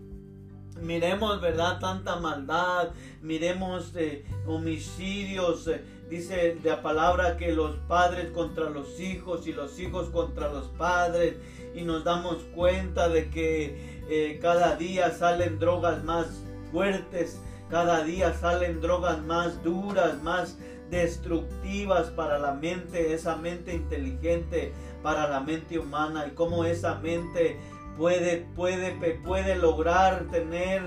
miremos, 0.80 1.40
¿verdad? 1.40 1.78
Tanta 1.78 2.16
maldad, 2.16 2.90
miremos 3.22 3.92
eh, 3.96 4.24
homicidios, 4.46 5.68
eh, 5.68 5.82
dice 6.10 6.58
la 6.64 6.82
palabra 6.82 7.36
que 7.36 7.52
los 7.52 7.76
padres 7.88 8.30
contra 8.32 8.68
los 8.68 8.98
hijos 9.00 9.46
y 9.46 9.52
los 9.52 9.78
hijos 9.78 10.10
contra 10.10 10.52
los 10.52 10.66
padres 10.68 11.36
y 11.74 11.82
nos 11.82 12.04
damos 12.04 12.42
cuenta 12.54 13.08
de 13.08 13.30
que 13.30 14.02
eh, 14.10 14.38
cada 14.42 14.74
día 14.74 15.12
salen 15.12 15.60
drogas 15.60 16.02
más 16.02 16.26
fuertes, 16.72 17.40
cada 17.70 18.02
día 18.02 18.34
salen 18.34 18.80
drogas 18.80 19.22
más 19.22 19.62
duras, 19.62 20.20
más 20.22 20.58
destructivas 20.90 22.08
para 22.10 22.38
la 22.38 22.54
mente, 22.54 23.14
esa 23.14 23.36
mente 23.36 23.72
inteligente 23.74 24.72
para 25.04 25.28
la 25.28 25.40
mente 25.40 25.78
humana 25.78 26.26
y 26.26 26.32
cómo 26.32 26.64
esa 26.64 26.96
mente 26.96 27.56
puede, 27.96 28.46
puede, 28.56 28.92
puede 29.24 29.54
lograr 29.54 30.24
tener, 30.32 30.82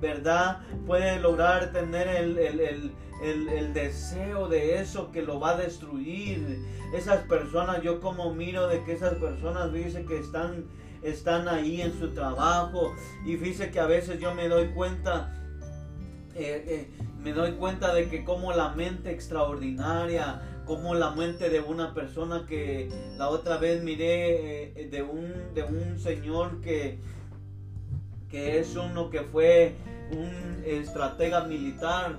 ¿verdad? 0.00 0.60
Puede 0.86 1.18
lograr 1.18 1.72
tener 1.72 2.06
el, 2.08 2.92
deseo 3.72 4.48
de 4.48 4.80
eso 4.80 5.10
que 5.10 5.22
lo 5.22 5.40
va 5.40 5.50
a 5.50 5.56
destruir. 5.56 6.64
Esas 6.94 7.22
personas, 7.22 7.82
yo 7.82 8.00
como 8.00 8.34
miro 8.34 8.68
de 8.68 8.82
que 8.84 8.92
esas 8.92 9.14
personas 9.14 9.72
dice 9.72 10.04
que 10.04 10.18
están, 10.18 10.64
están 11.02 11.48
ahí 11.48 11.80
en 11.80 11.98
su 11.98 12.10
trabajo 12.10 12.94
y 13.24 13.36
dice 13.36 13.70
que 13.70 13.80
a 13.80 13.86
veces 13.86 14.20
yo 14.20 14.34
me 14.34 14.48
doy 14.48 14.68
cuenta, 14.68 15.32
eh, 16.34 16.64
eh, 16.66 16.90
me 17.22 17.32
doy 17.32 17.52
cuenta 17.52 17.92
de 17.92 18.08
que 18.08 18.24
como 18.24 18.52
la 18.52 18.70
mente 18.70 19.10
extraordinaria, 19.10 20.42
como 20.64 20.94
la 20.94 21.10
mente 21.12 21.48
de 21.48 21.60
una 21.60 21.94
persona 21.94 22.44
que 22.46 22.90
la 23.16 23.28
otra 23.28 23.56
vez 23.56 23.82
miré 23.82 24.80
eh, 24.80 24.88
de, 24.90 25.02
un, 25.02 25.54
de 25.54 25.62
un 25.62 25.98
señor 25.98 26.60
que, 26.60 27.00
que 28.30 28.58
es 28.58 28.76
uno 28.76 29.10
que 29.10 29.22
fue 29.22 29.74
un 30.12 30.62
estratega 30.64 31.44
militar 31.44 32.18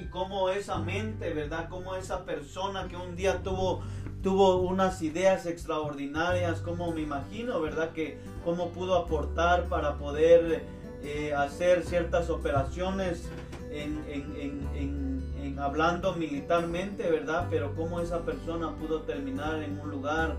y 0.00 0.06
cómo 0.06 0.48
esa 0.48 0.78
mente, 0.78 1.32
¿verdad? 1.32 1.68
Cómo 1.68 1.94
esa 1.96 2.24
persona 2.24 2.88
que 2.88 2.96
un 2.96 3.16
día 3.16 3.42
tuvo, 3.42 3.82
tuvo 4.22 4.56
unas 4.58 5.02
ideas 5.02 5.46
extraordinarias, 5.46 6.60
como 6.60 6.92
me 6.92 7.02
imagino, 7.02 7.60
¿verdad? 7.60 7.90
Que 7.90 8.18
cómo 8.44 8.70
pudo 8.70 8.96
aportar 8.96 9.64
para 9.64 9.94
poder 9.96 10.64
eh, 11.02 11.34
hacer 11.34 11.84
ciertas 11.84 12.30
operaciones 12.30 13.28
en, 13.70 14.02
en, 14.08 15.58
hablando 15.58 16.14
militarmente, 16.14 17.10
¿verdad? 17.10 17.46
Pero 17.50 17.74
cómo 17.74 18.00
esa 18.00 18.20
persona 18.20 18.74
pudo 18.76 19.02
terminar 19.02 19.62
en 19.62 19.78
un 19.78 19.90
lugar. 19.90 20.36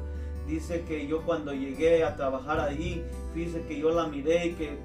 Dice 0.47 0.83
que 0.83 1.07
yo 1.07 1.21
cuando 1.21 1.53
llegué 1.53 2.03
a 2.03 2.15
trabajar 2.15 2.59
ahí, 2.59 3.05
dice 3.33 3.63
que 3.65 3.79
yo 3.79 3.91
la 3.91 4.07
miré 4.07 4.47
y 4.47 4.53
que 4.53 4.77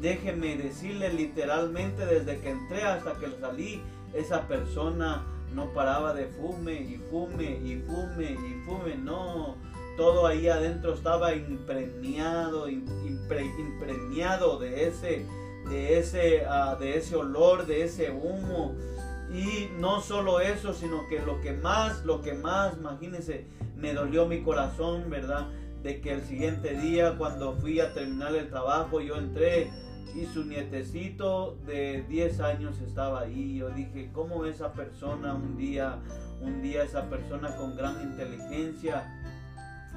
déjeme 0.00 0.56
decirle 0.56 1.12
literalmente 1.12 2.06
desde 2.06 2.40
que 2.40 2.50
entré 2.50 2.82
hasta 2.82 3.14
que 3.14 3.28
salí, 3.40 3.82
esa 4.14 4.48
persona 4.48 5.24
no 5.54 5.72
paraba 5.72 6.14
de 6.14 6.26
fume 6.26 6.74
y 6.74 7.00
fume 7.10 7.44
y 7.44 7.82
fume 7.86 8.32
y 8.32 8.62
fume, 8.64 8.96
no, 8.96 9.56
todo 9.96 10.26
ahí 10.26 10.48
adentro 10.48 10.94
estaba 10.94 11.34
impregnado, 11.34 12.68
impregnado 12.68 14.58
de 14.58 14.88
ese, 14.88 15.26
de 15.68 15.98
ese, 15.98 16.44
ah, 16.46 16.76
de 16.78 16.96
ese 16.96 17.16
olor, 17.16 17.66
de 17.66 17.84
ese 17.84 18.10
humo. 18.10 18.74
Y 19.32 19.68
no 19.78 20.00
solo 20.00 20.40
eso, 20.40 20.72
sino 20.72 21.06
que 21.08 21.20
lo 21.20 21.40
que 21.40 21.52
más, 21.52 22.04
lo 22.04 22.20
que 22.20 22.32
más, 22.32 22.76
imagínense, 22.78 23.46
me 23.76 23.92
dolió 23.92 24.26
mi 24.26 24.42
corazón, 24.42 25.08
¿verdad? 25.08 25.48
De 25.82 26.00
que 26.00 26.12
el 26.12 26.22
siguiente 26.22 26.74
día, 26.74 27.16
cuando 27.16 27.54
fui 27.54 27.78
a 27.78 27.92
terminar 27.94 28.34
el 28.34 28.48
trabajo, 28.48 29.00
yo 29.00 29.16
entré 29.16 29.70
y 30.14 30.26
su 30.26 30.44
nietecito 30.44 31.56
de 31.66 32.04
10 32.08 32.40
años 32.40 32.80
estaba 32.80 33.20
ahí. 33.20 33.58
Yo 33.58 33.70
dije, 33.70 34.10
¿cómo 34.12 34.44
esa 34.44 34.72
persona 34.72 35.34
un 35.34 35.56
día, 35.56 35.98
un 36.40 36.62
día 36.62 36.82
esa 36.82 37.08
persona 37.08 37.56
con 37.56 37.76
gran 37.76 38.00
inteligencia 38.02 39.16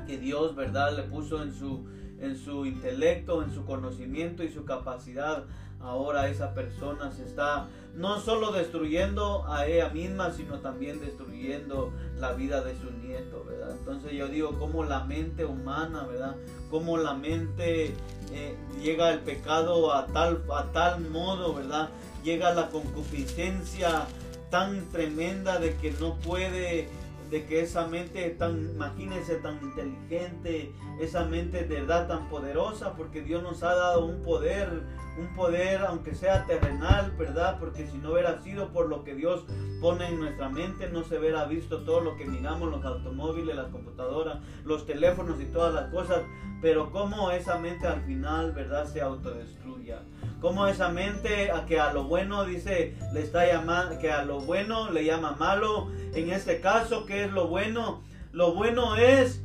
que 0.07 0.17
Dios, 0.17 0.55
verdad, 0.55 0.95
le 0.95 1.03
puso 1.03 1.41
en 1.41 1.53
su 1.53 1.85
en 2.23 2.37
su 2.37 2.65
intelecto, 2.65 3.43
en 3.43 3.53
su 3.53 3.65
conocimiento 3.65 4.43
y 4.43 4.49
su 4.49 4.65
capacidad, 4.65 5.43
ahora 5.81 6.29
esa 6.29 6.53
persona 6.53 7.11
se 7.11 7.25
está 7.25 7.67
no 7.95 8.19
solo 8.19 8.51
destruyendo 8.51 9.45
a 9.51 9.67
ella 9.67 9.89
misma, 9.89 10.31
sino 10.31 10.59
también 10.59 10.99
destruyendo 10.99 11.91
la 12.17 12.31
vida 12.33 12.63
de 12.63 12.75
su 12.77 12.89
nieto, 12.91 13.43
¿verdad? 13.47 13.75
Entonces 13.77 14.13
yo 14.13 14.27
digo, 14.29 14.57
como 14.57 14.83
la 14.83 15.03
mente 15.03 15.45
humana, 15.45 16.05
¿verdad? 16.07 16.35
Como 16.71 16.97
la 16.97 17.13
mente 17.13 17.93
eh, 18.33 18.55
llega 18.81 19.11
el 19.11 19.19
pecado 19.19 19.93
a 19.93 20.07
tal, 20.07 20.43
a 20.53 20.71
tal 20.71 21.01
modo, 21.01 21.53
¿verdad? 21.53 21.89
Llega 22.23 22.53
la 22.53 22.69
concupiscencia 22.69 24.07
tan 24.49 24.89
tremenda 24.91 25.59
de 25.59 25.75
que 25.77 25.91
no 25.91 26.15
puede 26.15 26.87
de 27.29 27.45
que 27.45 27.61
esa 27.61 27.87
mente 27.87 28.29
tan, 28.31 28.71
imagínense, 28.71 29.35
tan 29.35 29.59
inteligente, 29.61 30.73
esa 30.99 31.25
mente 31.25 31.63
de 31.65 31.81
verdad 31.81 32.07
tan 32.07 32.29
poderosa, 32.29 32.93
porque 32.93 33.21
Dios 33.21 33.43
nos 33.43 33.63
ha 33.63 33.73
dado 33.73 34.05
un 34.05 34.21
poder, 34.21 34.83
un 35.17 35.35
poder 35.35 35.81
aunque 35.81 36.15
sea 36.15 36.45
terrenal, 36.45 37.11
¿verdad? 37.17 37.57
Porque 37.59 37.87
si 37.87 37.97
no 37.97 38.13
hubiera 38.13 38.41
sido 38.41 38.69
por 38.69 38.89
lo 38.89 39.03
que 39.03 39.15
Dios 39.15 39.45
pone 39.81 40.07
en 40.07 40.19
nuestra 40.19 40.49
mente, 40.49 40.89
no 40.89 41.03
se 41.03 41.19
hubiera 41.19 41.45
visto 41.45 41.83
todo 41.83 42.01
lo 42.01 42.15
que 42.15 42.25
miramos, 42.25 42.69
los 42.69 42.85
automóviles, 42.85 43.55
las 43.55 43.67
computadoras, 43.67 44.39
los 44.63 44.85
teléfonos 44.85 45.41
y 45.41 45.45
todas 45.45 45.73
las 45.73 45.91
cosas, 45.91 46.21
pero 46.61 46.91
cómo 46.91 47.31
esa 47.31 47.57
mente 47.57 47.87
al 47.87 48.01
final, 48.03 48.51
¿verdad? 48.51 48.85
Se 48.85 49.01
autodestruya 49.01 50.01
como 50.43 50.67
esa 50.67 50.89
mente 50.89 51.51
a 51.51 51.65
que 51.65 51.79
a 51.79 51.93
lo 51.93 52.03
bueno 52.03 52.43
dice 52.43 52.97
le 53.13 53.21
está 53.21 53.47
llamando 53.47 53.97
que 53.97 54.11
a 54.11 54.25
lo 54.25 54.41
bueno 54.41 54.91
le 54.91 55.05
llama 55.05 55.37
malo 55.39 55.89
en 56.13 56.31
este 56.31 56.59
caso 56.59 57.05
qué 57.05 57.23
es 57.23 57.31
lo 57.31 57.47
bueno 57.47 58.01
lo 58.33 58.53
bueno 58.53 58.97
es 58.97 59.41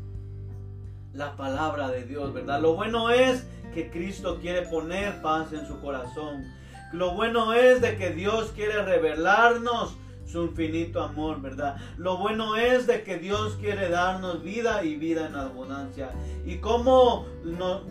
la 1.13 1.37
palabra 1.37 1.89
de 1.89 2.03
Dios 2.03 2.35
verdad 2.35 2.61
lo 2.61 2.75
bueno 2.75 3.11
es 3.11 3.47
que 3.73 3.93
Cristo 3.93 4.41
quiere 4.41 4.63
poner 4.63 5.23
paz 5.23 5.53
en 5.53 5.69
su 5.69 5.81
corazón 5.81 6.45
lo 6.93 7.13
bueno 7.15 7.53
es 7.53 7.81
de 7.81 7.97
que 7.97 8.11
Dios 8.11 8.51
quiere 8.57 8.83
revelarnos 8.83 9.97
su 10.27 10.43
infinito 10.43 11.03
amor, 11.03 11.41
¿verdad? 11.41 11.77
Lo 11.97 12.19
bueno 12.19 12.57
es 12.57 12.87
de 12.87 13.03
que 13.03 13.17
Dios 13.17 13.57
quiere 13.59 13.89
darnos 13.89 14.43
vida 14.43 14.85
y 14.85 14.97
vida 14.97 15.27
en 15.27 15.35
abundancia. 15.35 16.11
Y 16.45 16.59
cómo, 16.59 17.25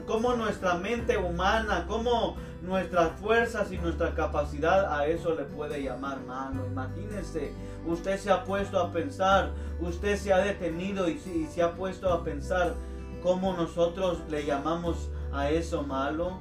cómo 0.05 0.35
nuestra 0.35 0.75
mente 0.75 1.17
humana, 1.17 1.85
cómo 1.87 2.37
nuestras 2.67 3.19
fuerzas 3.19 3.71
y 3.71 3.77
nuestra 3.77 4.13
capacidad 4.13 4.93
a 4.93 5.07
eso 5.07 5.33
le 5.33 5.43
puede 5.43 5.81
llamar 5.81 6.19
malo. 6.21 6.65
Imagínese, 6.67 7.53
usted 7.85 8.17
se 8.17 8.29
ha 8.29 8.43
puesto 8.43 8.79
a 8.79 8.91
pensar, 8.91 9.51
usted 9.79 10.17
se 10.17 10.33
ha 10.33 10.39
detenido 10.39 11.09
y, 11.09 11.17
se 11.51 11.63
ha 11.63 11.73
puesto 11.73 12.11
a 12.11 12.23
pensar 12.23 12.75
cómo 13.23 13.53
nosotros 13.53 14.19
le 14.29 14.45
llamamos 14.45 15.09
a 15.33 15.49
eso 15.49 15.83
malo. 15.83 16.39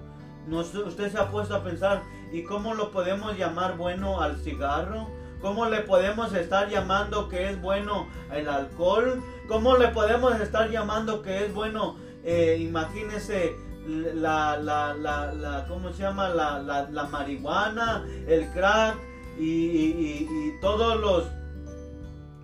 usted 0.51 1.11
se 1.11 1.19
ha 1.19 1.31
puesto 1.31 1.55
a 1.55 1.63
pensar 1.63 2.03
y 2.33 2.43
cómo 2.43 2.75
lo 2.75 2.91
podemos 2.91 3.39
llamar 3.39 3.77
bueno 3.77 4.21
al 4.21 4.37
cigarro 4.37 5.07
¿Cómo 5.41 5.67
le 5.67 5.83
podemos 5.83 6.33
estar 6.35 6.69
llamando 6.69 7.29
que 7.29 7.51
es 7.51 7.61
bueno 7.61 8.09
el 8.33 8.49
alcohol? 8.49 9.23
¿Cómo 9.49 9.77
le 9.77 9.89
podemos 9.89 10.41
estar 10.41 10.71
llamando 10.71 11.23
que 11.23 11.45
es 11.45 11.55
bueno, 11.55 11.97
eh, 12.25 12.57
imagínese, 12.59 13.55
la, 13.87 14.57
la, 14.59 14.95
la, 14.95 15.65
¿cómo 15.69 15.93
se 15.93 16.03
llama? 16.03 16.29
La, 16.31 16.61
la, 16.61 17.05
marihuana, 17.05 18.05
el 18.27 18.51
crack 18.51 18.97
y, 19.39 20.53
todos 20.61 21.01
los 21.01 21.25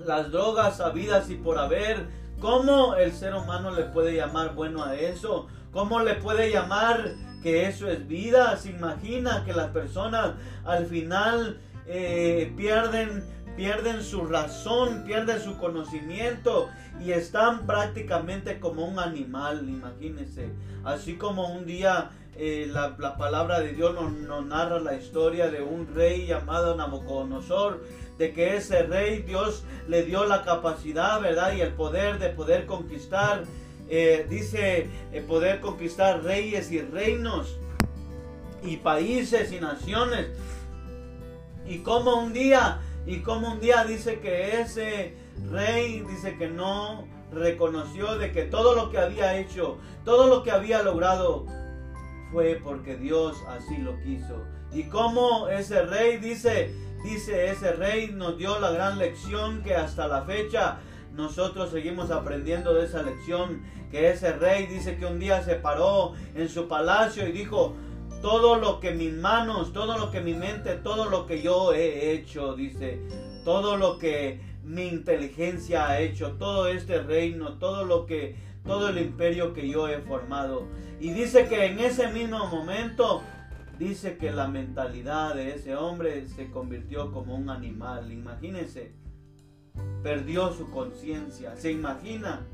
las 0.06 0.30
drogas 0.30 0.80
habidas 0.80 1.30
y 1.30 1.36
por 1.36 1.58
haber. 1.58 2.06
¿Cómo 2.40 2.96
el 2.96 3.12
ser 3.12 3.34
humano 3.34 3.70
le 3.70 3.84
puede 3.84 4.16
llamar 4.16 4.54
bueno 4.54 4.82
a 4.82 4.96
eso? 4.96 5.46
¿Cómo 5.72 6.00
le 6.00 6.14
puede 6.14 6.50
llamar 6.50 7.14
que 7.40 7.68
eso 7.68 7.88
es 7.88 8.06
vida? 8.08 8.56
¿Se 8.56 8.70
imagina 8.70 9.44
que 9.44 9.52
las 9.52 9.68
personas 9.68 10.32
al 10.64 10.86
final 10.86 11.60
eh, 11.86 12.52
pierden, 12.56 13.24
pierden 13.56 14.02
su 14.02 14.24
razón, 14.26 15.04
pierden 15.04 15.40
su 15.40 15.58
conocimiento 15.58 16.68
y 17.00 17.12
están 17.12 17.66
prácticamente 17.66 18.60
como 18.60 18.84
un 18.84 18.98
animal, 18.98 19.68
imagínense. 19.68 20.50
Así 20.84 21.16
como 21.16 21.48
un 21.48 21.66
día 21.66 22.10
eh, 22.36 22.66
la, 22.70 22.96
palabra 22.96 23.60
de 23.60 23.72
Dios 23.72 23.94
nos, 23.94 24.46
narra 24.46 24.80
la 24.80 24.94
historia 24.94 25.50
de 25.50 25.62
un 25.62 25.94
rey 25.94 26.26
llamado 26.26 26.74
Nabucodonosor, 26.76 27.84
de 28.18 28.32
que 28.32 28.56
ese 28.56 28.84
rey 28.84 29.22
Dios 29.22 29.64
le 29.88 30.04
dio 30.04 30.24
la 30.24 30.42
capacidad, 30.42 31.20
¿verdad? 31.20 31.54
Y 31.54 31.60
el 31.60 31.72
poder 31.72 32.18
de 32.18 32.30
poder 32.30 32.66
conquistar, 32.66 33.44
eh, 33.88 34.26
dice, 34.30 34.88
poder 35.28 35.60
conquistar 35.60 36.22
reyes 36.22 36.72
y 36.72 36.80
reinos 36.80 37.58
y 38.62 38.78
países 38.78 39.52
y 39.52 39.60
naciones. 39.60 40.28
Y 41.66 41.78
como 41.78 42.16
un 42.16 42.32
día, 42.32 42.80
y 43.06 43.20
como 43.20 43.52
un 43.52 43.60
día 43.60 43.84
dice 43.84 44.20
que 44.20 44.60
ese 44.60 45.16
rey 45.50 46.04
dice 46.08 46.36
que 46.36 46.48
no 46.48 47.06
reconoció 47.32 48.16
de 48.18 48.32
que 48.32 48.44
todo 48.44 48.74
lo 48.74 48.90
que 48.90 48.98
había 48.98 49.38
hecho, 49.38 49.78
todo 50.04 50.28
lo 50.28 50.42
que 50.42 50.50
había 50.50 50.82
logrado 50.82 51.46
fue 52.30 52.60
porque 52.62 52.96
Dios 52.96 53.36
así 53.48 53.78
lo 53.78 53.98
quiso. 54.02 54.44
Y 54.72 54.84
como 54.84 55.48
ese 55.48 55.82
rey 55.82 56.18
dice, 56.18 56.74
dice 57.04 57.50
ese 57.50 57.72
rey 57.72 58.10
nos 58.12 58.38
dio 58.38 58.58
la 58.60 58.70
gran 58.70 58.98
lección 58.98 59.62
que 59.62 59.74
hasta 59.74 60.06
la 60.06 60.22
fecha 60.22 60.78
nosotros 61.14 61.70
seguimos 61.70 62.10
aprendiendo 62.10 62.72
de 62.72 62.86
esa 62.86 63.02
lección 63.02 63.62
que 63.90 64.10
ese 64.10 64.32
rey 64.32 64.66
dice 64.66 64.96
que 64.96 65.04
un 65.04 65.18
día 65.18 65.42
se 65.42 65.56
paró 65.56 66.14
en 66.34 66.48
su 66.48 66.68
palacio 66.68 67.28
y 67.28 67.32
dijo, 67.32 67.74
todo 68.22 68.56
lo 68.56 68.80
que 68.80 68.92
mis 68.92 69.12
manos, 69.12 69.72
todo 69.72 69.98
lo 69.98 70.10
que 70.10 70.20
mi 70.20 70.32
mente, 70.32 70.76
todo 70.76 71.10
lo 71.10 71.26
que 71.26 71.42
yo 71.42 71.74
he 71.74 72.12
hecho, 72.12 72.54
dice, 72.54 73.00
todo 73.44 73.76
lo 73.76 73.98
que 73.98 74.40
mi 74.62 74.86
inteligencia 74.86 75.88
ha 75.88 76.00
hecho, 76.00 76.32
todo 76.38 76.68
este 76.68 77.02
reino, 77.02 77.58
todo 77.58 77.84
lo 77.84 78.06
que, 78.06 78.36
todo 78.64 78.88
el 78.88 78.98
imperio 78.98 79.52
que 79.52 79.68
yo 79.68 79.88
he 79.88 80.00
formado. 80.00 80.68
Y 81.00 81.10
dice 81.10 81.48
que 81.48 81.66
en 81.66 81.80
ese 81.80 82.08
mismo 82.12 82.46
momento, 82.46 83.22
dice 83.78 84.16
que 84.16 84.30
la 84.30 84.46
mentalidad 84.46 85.34
de 85.34 85.56
ese 85.56 85.74
hombre 85.74 86.28
se 86.28 86.48
convirtió 86.50 87.10
como 87.10 87.34
un 87.34 87.50
animal. 87.50 88.12
Imagínense, 88.12 88.92
perdió 90.04 90.52
su 90.52 90.70
conciencia. 90.70 91.56
Se 91.56 91.72
imagina, 91.72 92.46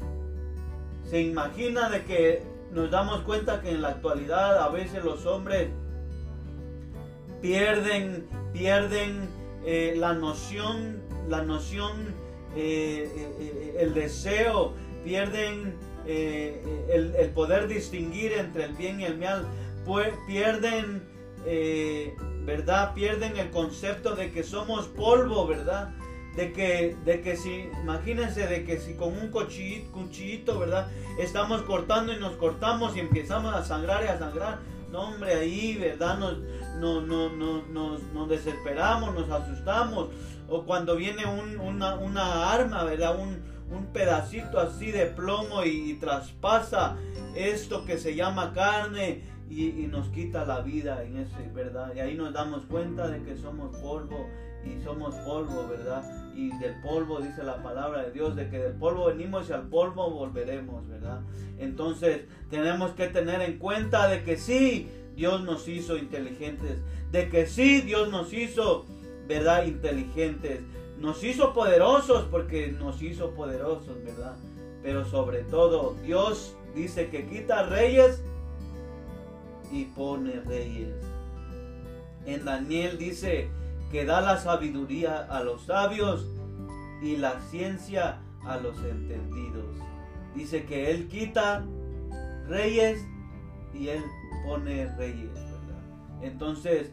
se 1.04 1.20
imagina 1.20 1.90
de 1.90 2.04
que 2.04 2.57
nos 2.72 2.90
damos 2.90 3.22
cuenta 3.22 3.60
que 3.60 3.70
en 3.70 3.82
la 3.82 3.88
actualidad 3.88 4.62
a 4.62 4.68
veces 4.68 5.04
los 5.04 5.26
hombres 5.26 5.68
pierden, 7.40 8.26
pierden 8.52 9.28
eh, 9.64 9.94
la 9.96 10.14
noción, 10.14 11.02
la 11.28 11.42
noción, 11.42 12.14
eh, 12.56 13.10
eh, 13.40 13.76
el 13.80 13.94
deseo, 13.94 14.74
pierden 15.04 15.74
el, 16.06 17.14
el, 17.16 17.30
poder 17.30 17.68
distinguir 17.68 18.32
entre 18.32 18.64
el 18.64 18.72
bien 18.72 19.00
y 19.00 19.04
el 19.04 19.18
mal, 19.18 19.46
pierden, 20.26 21.02
¿verdad? 22.46 22.94
Pierden 22.94 23.36
el 23.36 23.50
concepto 23.50 24.14
de 24.14 24.32
que 24.32 24.42
somos 24.42 24.86
polvo, 24.88 25.46
¿verdad? 25.46 25.94
De 26.39 26.52
que, 26.52 26.97
de 27.05 27.20
que 27.20 27.36
si, 27.36 27.69
imagínense 27.82 28.47
de 28.47 28.65
que 28.65 28.78
si 28.78 28.94
con 28.94 29.09
un 29.12 29.32
cuchillito, 29.32 29.90
cuchillito, 29.90 30.60
¿verdad? 30.60 30.86
Estamos 31.19 31.62
cortando 31.62 32.12
y 32.12 32.20
nos 32.20 32.35
cortamos 32.36 32.97
y 32.97 33.01
empezamos 33.01 33.52
a 33.52 33.65
sangrar 33.65 34.05
y 34.05 34.06
a 34.06 34.20
sangrar. 34.20 34.60
No, 34.93 35.01
hombre, 35.01 35.35
ahí, 35.35 35.77
¿verdad? 35.77 36.16
Nos, 36.16 36.39
no, 36.78 37.01
no, 37.01 37.28
no, 37.31 37.66
nos, 37.66 38.05
nos, 38.15 38.28
desesperamos, 38.28 39.16
nos 39.16 39.28
asustamos. 39.28 40.10
O 40.48 40.62
cuando 40.62 40.94
viene 40.94 41.27
un, 41.27 41.59
una, 41.59 41.97
una, 41.97 42.52
arma, 42.52 42.85
¿verdad? 42.85 43.19
Un, 43.19 43.43
un 43.77 43.86
pedacito 43.93 44.60
así 44.60 44.93
de 44.93 45.06
plomo 45.06 45.65
y, 45.65 45.94
traspasa 45.94 46.98
esto 47.35 47.85
que 47.85 47.98
se 47.98 48.15
llama 48.15 48.52
carne 48.52 49.24
y, 49.51 49.70
y, 49.70 49.89
nos 49.89 50.06
quita 50.10 50.44
la 50.44 50.60
vida 50.60 51.02
en 51.02 51.16
ese, 51.16 51.51
¿verdad? 51.52 51.93
Y 51.97 51.98
ahí 51.98 52.15
nos 52.15 52.32
damos 52.32 52.62
cuenta 52.66 53.09
de 53.09 53.24
que 53.24 53.36
somos 53.36 53.77
polvo 53.78 54.28
y 54.65 54.81
somos 54.85 55.16
polvo, 55.16 55.66
¿verdad? 55.69 56.27
Y 56.39 56.56
del 56.59 56.81
polvo 56.82 57.20
dice 57.20 57.43
la 57.43 57.60
palabra 57.65 58.05
de 58.05 58.12
Dios, 58.12 58.36
de 58.36 58.48
que 58.48 58.59
del 58.59 58.74
polvo 58.74 59.06
venimos 59.06 59.51
y 59.51 59.52
al 59.52 59.66
polvo 59.66 60.09
volveremos, 60.09 60.86
¿verdad? 60.86 61.20
Entonces 61.59 62.27
tenemos 62.48 62.93
que 62.93 63.09
tener 63.09 63.43
en 63.43 63.59
cuenta 63.59 64.06
de 64.06 64.23
que 64.23 64.36
sí, 64.36 64.89
Dios 65.16 65.43
nos 65.43 65.66
hizo 65.66 65.97
inteligentes, 65.97 66.78
de 67.10 67.28
que 67.28 67.48
sí, 67.48 67.81
Dios 67.81 68.10
nos 68.10 68.32
hizo, 68.32 68.86
¿verdad? 69.27 69.66
Inteligentes, 69.66 70.60
nos 71.01 71.24
hizo 71.24 71.52
poderosos 71.52 72.27
porque 72.31 72.69
nos 72.69 73.02
hizo 73.02 73.32
poderosos, 73.32 73.97
¿verdad? 74.05 74.36
Pero 74.85 75.05
sobre 75.06 75.43
todo, 75.43 75.97
Dios 76.05 76.55
dice 76.73 77.09
que 77.09 77.27
quita 77.27 77.65
reyes 77.65 78.23
y 79.73 79.86
pone 79.86 80.39
reyes. 80.43 80.94
En 82.27 82.44
Daniel 82.44 82.97
dice, 82.97 83.51
que 83.90 84.05
da 84.05 84.20
la 84.20 84.39
sabiduría 84.39 85.27
a 85.31 85.43
los 85.43 85.62
sabios 85.62 86.27
y 87.02 87.16
la 87.16 87.40
ciencia 87.51 88.19
a 88.44 88.56
los 88.59 88.77
entendidos. 88.78 89.77
Dice 90.35 90.65
que 90.65 90.90
Él 90.90 91.09
quita 91.09 91.65
reyes 92.48 93.01
y 93.74 93.89
Él 93.89 94.02
pone 94.47 94.86
reyes, 94.97 95.31
Entonces, 96.23 96.93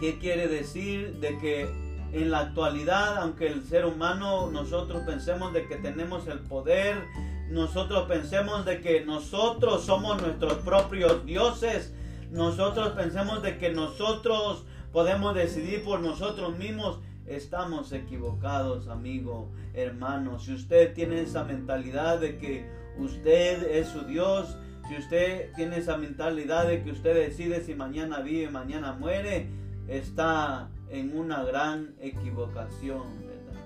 ¿qué 0.00 0.18
quiere 0.18 0.48
decir? 0.48 1.18
De 1.20 1.38
que 1.38 1.68
en 2.12 2.30
la 2.30 2.40
actualidad, 2.40 3.18
aunque 3.18 3.46
el 3.46 3.64
ser 3.64 3.86
humano, 3.86 4.50
nosotros 4.50 5.02
pensemos 5.04 5.52
de 5.52 5.66
que 5.66 5.76
tenemos 5.76 6.26
el 6.26 6.40
poder, 6.40 7.02
nosotros 7.48 8.06
pensemos 8.06 8.64
de 8.64 8.80
que 8.80 9.04
nosotros 9.04 9.84
somos 9.84 10.20
nuestros 10.20 10.54
propios 10.58 11.24
dioses, 11.24 11.94
nosotros 12.30 12.90
pensemos 12.90 13.42
de 13.42 13.58
que 13.58 13.70
nosotros 13.70 14.64
podemos 14.92 15.34
decidir 15.34 15.82
por 15.82 16.00
nosotros 16.00 16.56
mismos, 16.58 17.00
estamos 17.26 17.92
equivocados, 17.92 18.88
amigo, 18.88 19.50
hermano. 19.74 20.38
Si 20.38 20.52
usted 20.52 20.92
tiene 20.92 21.22
esa 21.22 21.44
mentalidad 21.44 22.20
de 22.20 22.36
que 22.38 22.66
usted 22.98 23.62
es 23.70 23.88
su 23.88 24.02
Dios, 24.02 24.56
si 24.88 24.96
usted 24.96 25.52
tiene 25.54 25.78
esa 25.78 25.96
mentalidad 25.96 26.66
de 26.66 26.82
que 26.82 26.90
usted 26.90 27.14
decide 27.14 27.62
si 27.62 27.74
mañana 27.74 28.20
vive, 28.20 28.50
mañana 28.50 28.92
muere, 28.92 29.48
está 29.88 30.68
en 30.90 31.16
una 31.16 31.42
gran 31.42 31.94
equivocación, 32.00 33.02
¿verdad? 33.20 33.60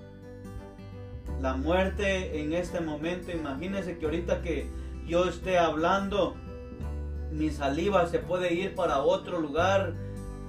La 1.41 1.55
muerte 1.55 2.41
en 2.41 2.53
este 2.53 2.79
momento, 2.79 3.31
imagínese 3.31 3.97
que 3.97 4.05
ahorita 4.05 4.41
que 4.41 4.69
yo 5.05 5.25
esté 5.27 5.57
hablando, 5.57 6.35
mi 7.31 7.49
saliva 7.49 8.07
se 8.07 8.19
puede 8.19 8.53
ir 8.53 8.75
para 8.75 8.99
otro 8.99 9.41
lugar 9.41 9.93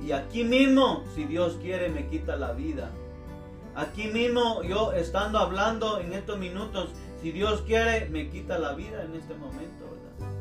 y 0.05 0.13
aquí 0.13 0.45
mismo, 0.45 1.05
si 1.15 1.25
Dios 1.25 1.59
quiere, 1.61 1.89
me 1.89 2.07
quita 2.09 2.37
la 2.37 2.53
vida. 2.53 2.91
Aquí 3.75 4.09
mismo, 4.09 4.63
yo 4.63 4.93
estando 4.93 5.39
hablando 5.39 6.01
en 6.01 6.13
estos 6.13 6.39
minutos, 6.39 6.91
si 7.21 7.33
Dios 7.33 7.63
quiere, 7.63 8.09
me 8.09 8.29
quita 8.29 8.59
la 8.59 8.75
vida 8.75 9.03
en 9.05 9.15
este 9.15 9.35
momento, 9.35 9.85
¿verdad? 9.91 10.35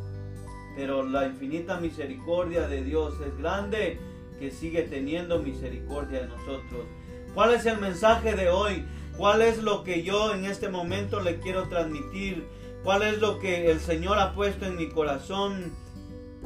Pero 0.75 1.03
la 1.03 1.25
infinita 1.25 1.79
misericordia 1.79 2.67
de 2.67 2.83
Dios 2.83 3.15
es 3.25 3.37
grande, 3.37 3.99
que 4.39 4.51
sigue 4.51 4.83
teniendo 4.83 5.39
misericordia 5.39 6.21
de 6.21 6.27
nosotros. 6.27 6.85
¿Cuál 7.33 7.53
es 7.53 7.65
el 7.65 7.79
mensaje 7.79 8.35
de 8.35 8.49
hoy? 8.49 8.85
¿Cuál 9.17 9.41
es 9.41 9.61
lo 9.63 9.83
que 9.83 10.03
yo 10.03 10.33
en 10.33 10.45
este 10.45 10.69
momento 10.69 11.19
le 11.19 11.39
quiero 11.39 11.67
transmitir? 11.67 12.47
¿Cuál 12.83 13.01
es 13.03 13.19
lo 13.19 13.39
que 13.39 13.71
el 13.71 13.79
Señor 13.79 14.19
ha 14.19 14.33
puesto 14.33 14.65
en 14.65 14.75
mi 14.75 14.89
corazón? 14.89 15.73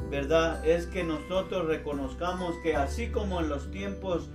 ¿Verdad? 0.09 0.65
Es 0.65 0.87
que 0.87 1.03
nosotros 1.03 1.67
reconozcamos 1.67 2.55
que 2.63 2.75
así 2.75 3.07
como 3.07 3.39
en 3.39 3.49
los 3.49 3.71
tiempos 3.71 4.29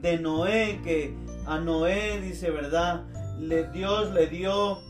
de 0.00 0.18
Noé, 0.18 0.80
que 0.82 1.14
a 1.46 1.58
Noé 1.58 2.20
dice, 2.20 2.50
¿verdad? 2.50 3.04
Le, 3.38 3.68
Dios 3.70 4.12
le 4.12 4.26
dio, 4.26 4.80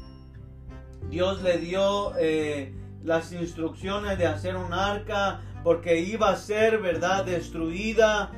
Dios 1.10 1.42
le 1.42 1.58
dio 1.58 2.12
eh, 2.18 2.74
las 3.04 3.32
instrucciones 3.32 4.18
de 4.18 4.26
hacer 4.26 4.56
un 4.56 4.72
arca 4.72 5.40
porque 5.62 6.00
iba 6.00 6.30
a 6.30 6.36
ser, 6.36 6.78
¿verdad? 6.78 7.24
Destruida, 7.24 8.32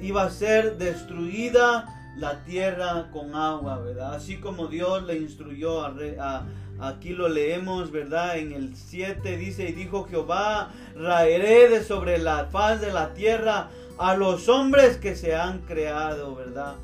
iba 0.00 0.24
a 0.24 0.30
ser 0.30 0.76
destruida 0.76 2.12
la 2.16 2.44
tierra 2.44 3.10
con 3.12 3.34
agua, 3.34 3.78
¿verdad? 3.78 4.14
Así 4.14 4.38
como 4.38 4.66
Dios 4.66 5.04
le 5.04 5.18
instruyó 5.18 5.82
a, 5.82 5.94
a 6.18 6.46
Aquí 6.78 7.10
lo 7.10 7.28
leemos, 7.28 7.90
¿verdad? 7.90 8.38
En 8.38 8.52
el 8.52 8.76
7 8.76 9.36
dice, 9.38 9.68
y 9.68 9.72
dijo 9.72 10.04
Jehová, 10.04 10.72
raeré 10.94 11.68
de 11.68 11.82
sobre 11.82 12.18
la 12.18 12.46
faz 12.46 12.80
de 12.80 12.92
la 12.92 13.14
tierra 13.14 13.70
a 13.98 14.14
los 14.14 14.48
hombres 14.48 14.98
que 14.98 15.16
se 15.16 15.34
han 15.34 15.60
creado, 15.60 16.34
¿verdad? 16.34 16.76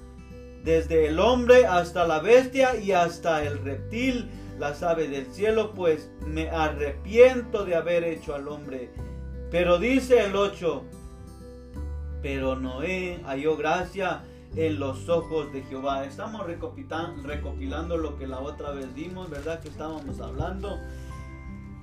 Desde 0.64 1.08
el 1.08 1.18
hombre 1.18 1.66
hasta 1.66 2.06
la 2.06 2.20
bestia 2.20 2.76
y 2.76 2.92
hasta 2.92 3.44
el 3.44 3.58
reptil, 3.58 4.30
las 4.58 4.82
aves 4.82 5.10
del 5.10 5.26
cielo, 5.26 5.72
pues 5.74 6.10
me 6.26 6.48
arrepiento 6.48 7.64
de 7.64 7.74
haber 7.74 8.04
hecho 8.04 8.34
al 8.34 8.48
hombre. 8.48 8.90
Pero 9.50 9.78
dice 9.78 10.24
el 10.24 10.36
8, 10.36 10.84
pero 12.22 12.56
Noé 12.56 13.20
halló 13.26 13.56
gracia 13.56 14.22
en 14.56 14.78
los 14.78 15.08
ojos 15.08 15.52
de 15.52 15.62
Jehová. 15.62 16.04
Estamos 16.04 16.46
recopilando 16.46 17.96
lo 17.96 18.18
que 18.18 18.26
la 18.26 18.40
otra 18.40 18.70
vez 18.72 18.94
dimos, 18.94 19.30
¿verdad? 19.30 19.60
Que 19.60 19.68
estábamos 19.68 20.20
hablando. 20.20 20.78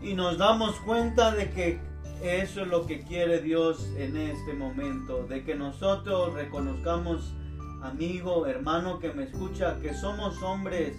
Y 0.01 0.13
nos 0.13 0.37
damos 0.37 0.75
cuenta 0.81 1.31
de 1.31 1.49
que 1.49 1.79
eso 2.21 2.61
es 2.61 2.67
lo 2.67 2.85
que 2.85 3.01
quiere 3.01 3.41
Dios 3.41 3.89
en 3.97 4.17
este 4.17 4.53
momento. 4.53 5.25
De 5.25 5.43
que 5.43 5.55
nosotros 5.55 6.33
reconozcamos, 6.33 7.33
amigo, 7.81 8.45
hermano 8.45 8.99
que 8.99 9.11
me 9.13 9.23
escucha, 9.23 9.79
que 9.81 9.93
somos 9.93 10.41
hombres 10.43 10.95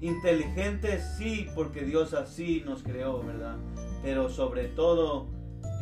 inteligentes, 0.00 1.02
sí, 1.16 1.48
porque 1.54 1.82
Dios 1.82 2.12
así 2.12 2.62
nos 2.64 2.82
creó, 2.82 3.22
¿verdad? 3.22 3.56
Pero 4.02 4.28
sobre 4.28 4.68
todo 4.68 5.26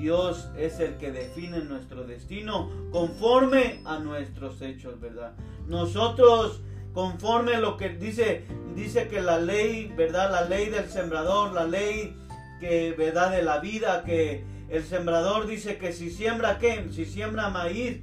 Dios 0.00 0.48
es 0.56 0.80
el 0.80 0.96
que 0.96 1.12
define 1.12 1.58
nuestro 1.60 2.04
destino 2.04 2.70
conforme 2.90 3.82
a 3.84 3.98
nuestros 3.98 4.62
hechos, 4.62 4.98
¿verdad? 4.98 5.34
Nosotros 5.66 6.62
conforme 6.94 7.54
a 7.54 7.60
lo 7.60 7.76
que 7.76 7.90
dice 7.90 8.44
dice 8.74 9.08
que 9.08 9.20
la 9.20 9.38
ley, 9.38 9.92
¿verdad? 9.94 10.30
La 10.30 10.44
ley 10.46 10.70
del 10.70 10.88
sembrador, 10.88 11.52
la 11.52 11.66
ley 11.66 12.16
que 12.60 12.92
verdad 12.96 13.30
de 13.30 13.42
la 13.42 13.58
vida 13.58 14.02
que 14.04 14.42
el 14.70 14.84
sembrador 14.84 15.46
dice 15.46 15.76
que 15.76 15.92
si 15.92 16.10
siembra 16.10 16.58
qué? 16.58 16.88
Si 16.90 17.04
siembra 17.04 17.50
maíz, 17.50 18.00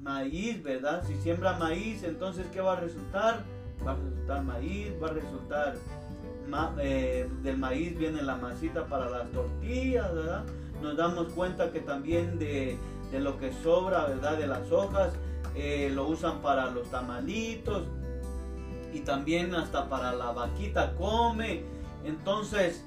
maíz, 0.00 0.62
¿verdad? 0.62 1.02
Si 1.04 1.16
siembra 1.16 1.58
maíz, 1.58 2.04
entonces 2.04 2.46
¿qué 2.52 2.60
va 2.60 2.74
a 2.74 2.80
resultar? 2.80 3.42
Va 3.84 3.92
a 3.92 3.96
resultar 3.96 4.44
maíz, 4.44 4.92
va 5.02 5.08
a 5.08 5.12
resultar 5.12 5.74
eh, 6.78 7.28
del 7.42 7.58
maíz 7.58 7.98
viene 7.98 8.22
la 8.22 8.36
masita 8.36 8.86
para 8.86 9.08
las 9.10 9.28
tortillas, 9.32 10.14
¿verdad? 10.14 10.44
Nos 10.82 10.96
damos 10.96 11.32
cuenta 11.32 11.70
que 11.70 11.80
también 11.80 12.38
de, 12.38 12.76
lo 13.12 13.38
que 13.38 13.52
sobra, 13.62 14.06
¿verdad? 14.06 14.36
De 14.36 14.46
las 14.46 14.70
hojas, 14.70 15.12
eh, 15.54 15.90
lo 15.94 16.06
usan 16.08 16.40
para 16.40 16.70
los 16.70 16.90
tamalitos 16.90 17.84
y 18.92 19.00
también 19.00 19.54
hasta 19.54 19.88
para 19.88 20.12
la 20.12 20.32
vaquita 20.32 20.94
come. 20.96 21.62
Entonces, 22.04 22.84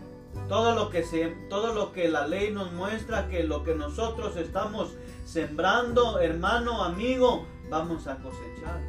todo 0.50 0.76
lo 0.76 0.90
que 0.90 1.04
se, 1.04 1.28
todo 1.50 1.74
lo 1.74 1.92
que 1.92 2.08
la 2.10 2.28
ley 2.28 2.52
nos 2.52 2.72
muestra 2.74 3.28
que 3.30 3.44
lo 3.44 3.64
que 3.64 3.76
nosotros 3.76 4.36
estamos 4.36 4.96
sembrando, 5.26 6.20
hermano, 6.20 6.84
amigo, 6.84 7.46
vamos 7.70 8.08
a 8.08 8.18
cosechar. 8.18 8.82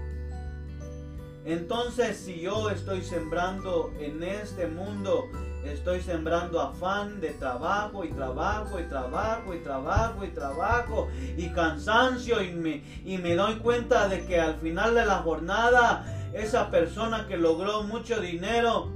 Entonces, 1.45 2.17
si 2.17 2.41
yo 2.41 2.71
estoy 2.71 3.03
sembrando 3.03 3.93
en 4.01 4.23
este 4.23 4.67
mundo 4.67 5.29
Estoy 5.73 6.01
sembrando 6.01 6.61
afán 6.61 7.21
de 7.21 7.31
trabajo 7.31 8.05
y 8.05 8.11
trabajo 8.11 8.79
y 8.79 8.85
trabajo 8.85 9.55
y 9.55 9.59
trabajo 9.59 10.25
y 10.25 10.29
trabajo 10.29 11.09
y 11.37 11.49
cansancio 11.51 12.43
y 12.43 12.53
me, 12.53 12.83
y 13.05 13.19
me 13.19 13.35
doy 13.35 13.57
cuenta 13.57 14.09
de 14.09 14.25
que 14.27 14.41
al 14.41 14.57
final 14.57 14.95
de 14.95 15.05
la 15.05 15.17
jornada 15.19 16.05
esa 16.35 16.71
persona 16.71 17.27
que 17.27 17.37
logró 17.37 17.83
mucho 17.83 18.21
dinero 18.21 18.93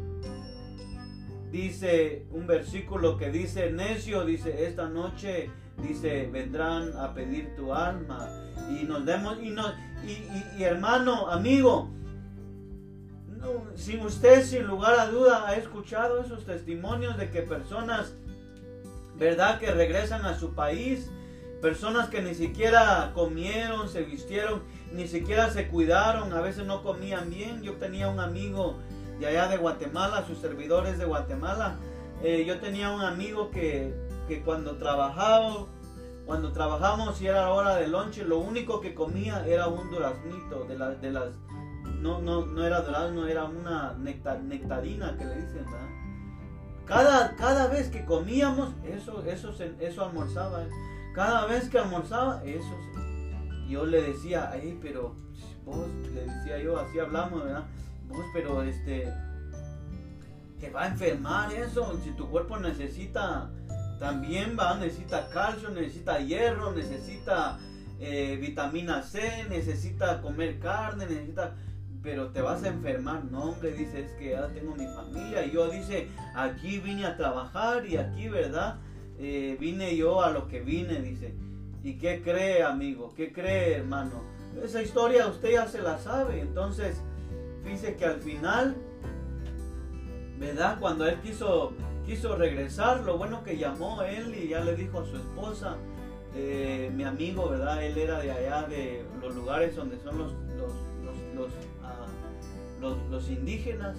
dice 1.51 2.27
un 2.31 2.47
versículo 2.47 3.17
que 3.17 3.31
dice 3.31 3.71
necio 3.73 4.25
dice 4.25 4.67
esta 4.67 4.89
noche 4.89 5.51
dice 5.83 6.29
vendrán 6.31 6.97
a 6.97 7.15
pedir 7.15 7.57
tu 7.57 7.75
alma 7.75 8.29
y 8.71 8.85
nos 8.85 9.05
demos 9.05 9.39
y, 9.43 9.51
nos, 9.51 9.75
y 10.57 10.63
hermano 10.63 11.29
amigo 11.29 11.91
si 13.75 13.99
usted 13.99 14.45
sin 14.45 14.67
lugar 14.67 14.99
a 14.99 15.07
duda 15.07 15.49
ha 15.49 15.57
escuchado 15.57 16.21
esos 16.21 16.45
testimonios 16.45 17.17
de 17.17 17.31
que 17.31 17.43
personas, 17.43 18.15
¿verdad? 19.17 19.59
Que 19.59 19.71
regresan 19.71 20.25
a 20.25 20.39
su 20.39 20.55
país, 20.55 21.11
personas 21.61 22.09
que 22.09 22.23
ni 22.23 22.35
siquiera 22.35 23.13
comieron, 23.15 23.89
se 23.89 24.03
vistieron, 24.03 24.63
ni 24.93 25.09
siquiera 25.09 25.51
se 25.51 25.69
cuidaron, 25.69 26.33
a 26.33 26.41
veces 26.41 26.67
no 26.67 26.83
comían 26.83 27.31
bien. 27.31 27.63
Yo 27.63 27.75
tenía 27.75 28.09
un 28.09 28.21
amigo 28.21 28.79
de 29.19 29.27
allá 29.27 29.49
de 29.49 29.57
Guatemala, 29.57 30.25
sus 30.27 30.39
servidores 30.39 30.99
de 30.99 31.05
Guatemala. 31.05 31.77
Eh, 32.23 32.45
yo 32.47 32.59
tenía 32.61 32.91
un 32.91 33.03
amigo 33.03 33.51
que, 33.51 33.95
que 34.29 34.43
cuando 34.43 34.77
trabajaba, 34.77 35.67
cuando 36.27 36.53
trabajamos 36.53 37.21
y 37.21 37.27
era 37.27 37.51
hora 37.51 37.77
de 37.77 37.89
lonche, 37.89 38.25
lo 38.25 38.39
único 38.39 38.81
que 38.81 38.95
comía 38.95 39.47
era 39.47 39.69
un 39.69 39.91
duraznito 39.91 40.65
de, 40.65 40.77
de 40.77 41.11
las 41.11 41.33
no, 42.01 42.21
no, 42.21 42.47
no 42.47 42.65
era 42.65 42.83
no 43.11 43.27
era 43.27 43.45
una 43.45 43.95
nectarina 43.95 45.17
que 45.17 45.25
le 45.25 45.35
dicen, 45.37 45.65
¿verdad? 45.65 46.01
Cada, 46.87 47.37
cada 47.37 47.69
vez 47.69 47.89
que 47.89 48.05
comíamos, 48.05 48.75
eso, 48.85 49.25
eso, 49.25 49.55
eso 49.79 50.05
almorzaba. 50.05 50.65
¿eh? 50.65 50.69
Cada 51.15 51.47
vez 51.47 51.69
que 51.69 51.79
almorzaba, 51.79 52.43
eso. 52.45 52.77
Yo 53.69 53.87
le 53.87 54.03
decía, 54.03 54.51
ay, 54.51 54.77
pero 54.83 55.15
vos, 55.65 55.87
le 56.13 56.25
decía 56.25 56.59
yo, 56.59 56.81
así 56.81 56.99
hablamos, 56.99 57.45
¿verdad? 57.45 57.65
Vos, 58.09 58.25
pero 58.33 58.63
este, 58.63 59.13
te 60.59 60.71
va 60.71 60.83
a 60.83 60.87
enfermar 60.89 61.53
eso. 61.53 61.97
Si 62.03 62.11
tu 62.11 62.29
cuerpo 62.29 62.59
necesita, 62.59 63.51
también 64.01 64.57
va, 64.59 64.77
necesita 64.77 65.29
calcio, 65.29 65.71
necesita 65.71 66.19
hierro, 66.19 66.73
necesita 66.73 67.59
eh, 68.01 68.37
vitamina 68.41 69.03
C, 69.03 69.47
necesita 69.49 70.21
comer 70.21 70.59
carne, 70.59 71.07
necesita 71.07 71.55
pero 72.03 72.29
te 72.29 72.41
vas 72.41 72.63
a 72.65 72.69
enfermar. 72.69 73.25
No, 73.27 73.45
hombre, 73.51 73.73
dice, 73.73 74.01
es 74.01 74.13
que 74.13 74.31
ya 74.31 74.49
tengo 74.49 74.75
mi 74.75 74.87
familia. 74.87 75.45
Y 75.45 75.53
yo 75.53 75.69
dice, 75.69 76.09
aquí 76.35 76.79
vine 76.79 77.07
a 77.07 77.17
trabajar 77.17 77.87
y 77.87 77.97
aquí, 77.97 78.29
¿verdad? 78.29 78.79
Eh, 79.19 79.57
vine 79.61 79.97
yo 79.97 80.23
a 80.23 80.31
lo 80.31 80.49
que 80.49 80.61
vine, 80.61 81.01
dice. 81.01 81.35
¿Y 81.83 81.99
qué 81.99 82.23
cree, 82.23 82.63
amigo? 82.63 83.13
¿Qué 83.17 83.33
cree, 83.33 83.77
hermano? 83.77 84.23
Esa 84.63 84.83
historia 84.83 85.27
usted 85.27 85.53
ya 85.53 85.67
se 85.67 85.83
la 85.83 85.99
sabe. 85.99 86.41
Entonces, 86.41 87.01
dice 87.65 87.97
que 87.97 88.05
al 88.05 88.21
final, 88.21 88.77
¿verdad? 90.39 90.79
Cuando 90.81 91.07
él 91.07 91.21
quiso, 91.21 91.73
quiso 92.07 92.37
regresar, 92.37 93.01
lo 93.01 93.19
bueno 93.19 93.45
que 93.45 93.57
llamó 93.57 94.03
él 94.03 94.35
y 94.35 94.49
ya 94.49 94.61
le 94.61 94.75
dijo 94.77 95.01
a 95.01 95.07
su 95.07 95.17
esposa, 95.17 95.77
eh, 96.35 96.91
mi 96.95 97.05
amigo, 97.05 97.49
¿verdad? 97.49 97.83
Él 97.83 97.99
era 97.99 98.21
de 98.21 98.31
allá, 98.31 98.63
de 98.63 99.05
los 99.21 99.35
lugares 99.35 99.75
donde 99.75 99.99
son 99.99 100.19
los 100.19 100.33
los, 100.61 100.73
ah, 100.73 101.35
los, 101.35 101.51
los 102.81 103.29
indígenas 103.29 103.97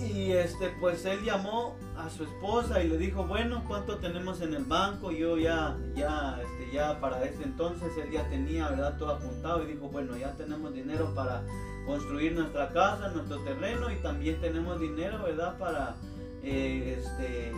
y, 0.00 0.30
este, 0.32 0.68
pues 0.80 1.04
él 1.04 1.24
llamó 1.24 1.74
a 1.96 2.08
su 2.10 2.22
esposa 2.22 2.82
y 2.82 2.88
le 2.88 2.96
dijo, 2.96 3.24
bueno, 3.24 3.64
¿cuánto 3.66 3.98
tenemos 3.98 4.40
en 4.40 4.54
el 4.54 4.64
banco? 4.64 5.10
Yo 5.10 5.36
ya, 5.36 5.76
ya, 5.96 6.40
este, 6.40 6.72
ya 6.72 7.00
para 7.00 7.24
ese 7.24 7.42
entonces 7.42 7.90
él 7.96 8.12
ya 8.12 8.28
tenía, 8.28 8.68
¿verdad? 8.68 8.96
Todo 8.98 9.16
apuntado 9.16 9.64
y 9.64 9.72
dijo, 9.72 9.88
bueno, 9.88 10.16
ya 10.16 10.36
tenemos 10.36 10.72
dinero 10.72 11.12
para 11.14 11.42
construir 11.86 12.34
nuestra 12.34 12.68
casa, 12.72 13.08
nuestro 13.08 13.40
terreno 13.40 13.90
y 13.90 13.96
también 13.96 14.40
tenemos 14.40 14.78
dinero, 14.78 15.24
¿verdad? 15.24 15.58
Para, 15.58 15.96
eh, 16.44 17.00
este, 17.00 17.52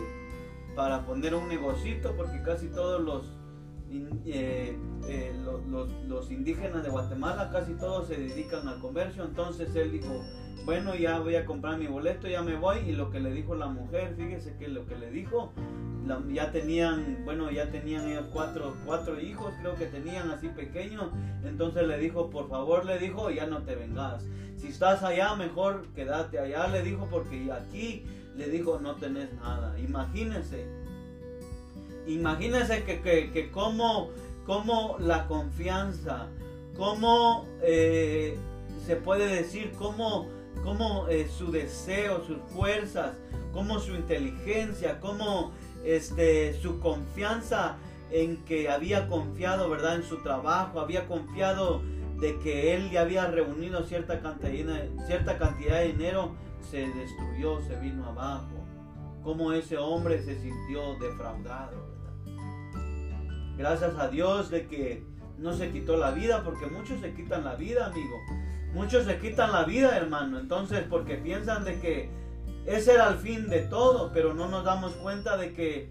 para 0.75 1.05
poner 1.05 1.35
un 1.35 1.49
negocito 1.49 2.15
porque 2.15 2.41
casi 2.41 2.67
todos 2.69 2.99
los, 3.01 3.25
eh, 4.25 4.77
eh, 5.07 5.33
los, 6.07 6.31
indígenas 6.31 6.83
de 6.83 6.89
Guatemala, 6.89 7.49
casi 7.51 7.73
todos 7.73 8.07
se 8.07 8.15
dedican 8.15 8.67
al 8.67 8.79
comercio. 8.79 9.23
Entonces 9.23 9.75
él 9.75 9.91
dijo, 9.91 10.23
bueno, 10.65 10.95
ya 10.95 11.19
voy 11.19 11.35
a 11.35 11.45
comprar 11.45 11.77
mi 11.77 11.87
boleto, 11.87 12.27
ya 12.27 12.41
me 12.41 12.55
voy. 12.55 12.79
Y 12.87 12.93
lo 12.93 13.09
que 13.09 13.19
le 13.19 13.31
dijo 13.31 13.55
la 13.55 13.67
mujer, 13.67 14.15
fíjese 14.15 14.55
que 14.57 14.67
lo 14.67 14.85
que 14.85 14.97
le 14.97 15.11
dijo, 15.11 15.51
ya 16.33 16.51
tenían, 16.51 17.21
bueno, 17.25 17.51
ya 17.51 17.69
tenían 17.71 18.03
cuatro, 18.31 18.75
cuatro 18.85 19.19
hijos, 19.19 19.53
creo 19.61 19.75
que 19.75 19.85
tenían 19.85 20.29
así 20.31 20.47
pequeños. 20.49 21.11
Entonces 21.43 21.87
le 21.87 21.97
dijo, 21.97 22.29
por 22.29 22.49
favor, 22.49 22.85
le 22.85 22.97
dijo, 22.97 23.29
ya 23.29 23.45
no 23.45 23.63
te 23.63 23.75
vengas. 23.75 24.23
Si 24.57 24.67
estás 24.67 25.03
allá, 25.03 25.35
mejor 25.35 25.87
quédate 25.95 26.39
allá, 26.39 26.67
le 26.67 26.83
dijo, 26.83 27.07
porque 27.09 27.51
aquí 27.51 28.05
le 28.35 28.47
dijo, 28.49 28.79
no 28.79 28.95
tenés 28.95 29.33
nada. 29.33 29.77
Imagínense, 29.79 30.67
imagínense 32.07 32.83
que, 32.83 33.01
que, 33.01 33.31
que 33.31 33.51
como, 33.51 34.09
como 34.45 34.97
la 34.99 35.27
confianza, 35.27 36.27
como 36.77 37.45
eh, 37.61 38.37
se 38.85 38.95
puede 38.95 39.27
decir, 39.35 39.71
como 39.77 40.27
cómo 40.63 41.07
eh, 41.07 41.27
su 41.27 41.51
deseo, 41.51 42.23
sus 42.25 42.37
fuerzas, 42.53 43.13
cómo 43.53 43.79
su 43.79 43.95
inteligencia, 43.95 44.99
cómo 44.99 45.51
este, 45.83 46.53
su 46.61 46.79
confianza 46.79 47.77
en 48.11 48.37
que 48.43 48.69
había 48.69 49.07
confiado, 49.07 49.69
¿verdad? 49.69 49.95
En 49.95 50.03
su 50.03 50.21
trabajo, 50.21 50.79
había 50.79 51.07
confiado 51.07 51.81
de 52.19 52.37
que 52.39 52.75
él 52.75 52.91
ya 52.91 53.01
había 53.01 53.25
reunido 53.27 53.83
cierta 53.83 54.21
cantidad, 54.21 54.85
cierta 55.07 55.37
cantidad 55.37 55.79
de 55.79 55.87
dinero, 55.93 56.35
se 56.69 56.87
destruyó, 56.87 57.61
se 57.61 57.75
vino 57.77 58.05
abajo. 58.05 58.49
Cómo 59.23 59.53
ese 59.53 59.77
hombre 59.77 60.21
se 60.21 60.39
sintió 60.39 60.95
defraudado. 60.99 61.80
Gracias 63.57 63.97
a 63.97 64.07
Dios 64.07 64.49
de 64.49 64.67
que 64.67 65.03
no 65.37 65.53
se 65.53 65.71
quitó 65.71 65.97
la 65.97 66.11
vida, 66.11 66.43
porque 66.43 66.67
muchos 66.67 66.99
se 67.01 67.13
quitan 67.13 67.43
la 67.43 67.55
vida, 67.55 67.87
amigo. 67.87 68.17
Muchos 68.73 69.05
se 69.05 69.17
quitan 69.19 69.51
la 69.51 69.63
vida, 69.63 69.95
hermano. 69.97 70.39
Entonces, 70.39 70.85
porque 70.89 71.15
piensan 71.15 71.65
de 71.65 71.79
que 71.79 72.09
ese 72.65 72.93
era 72.93 73.09
el 73.09 73.17
fin 73.17 73.49
de 73.49 73.61
todo, 73.61 74.11
pero 74.13 74.33
no 74.33 74.47
nos 74.47 74.63
damos 74.63 74.93
cuenta 74.93 75.37
de 75.37 75.53
que 75.53 75.89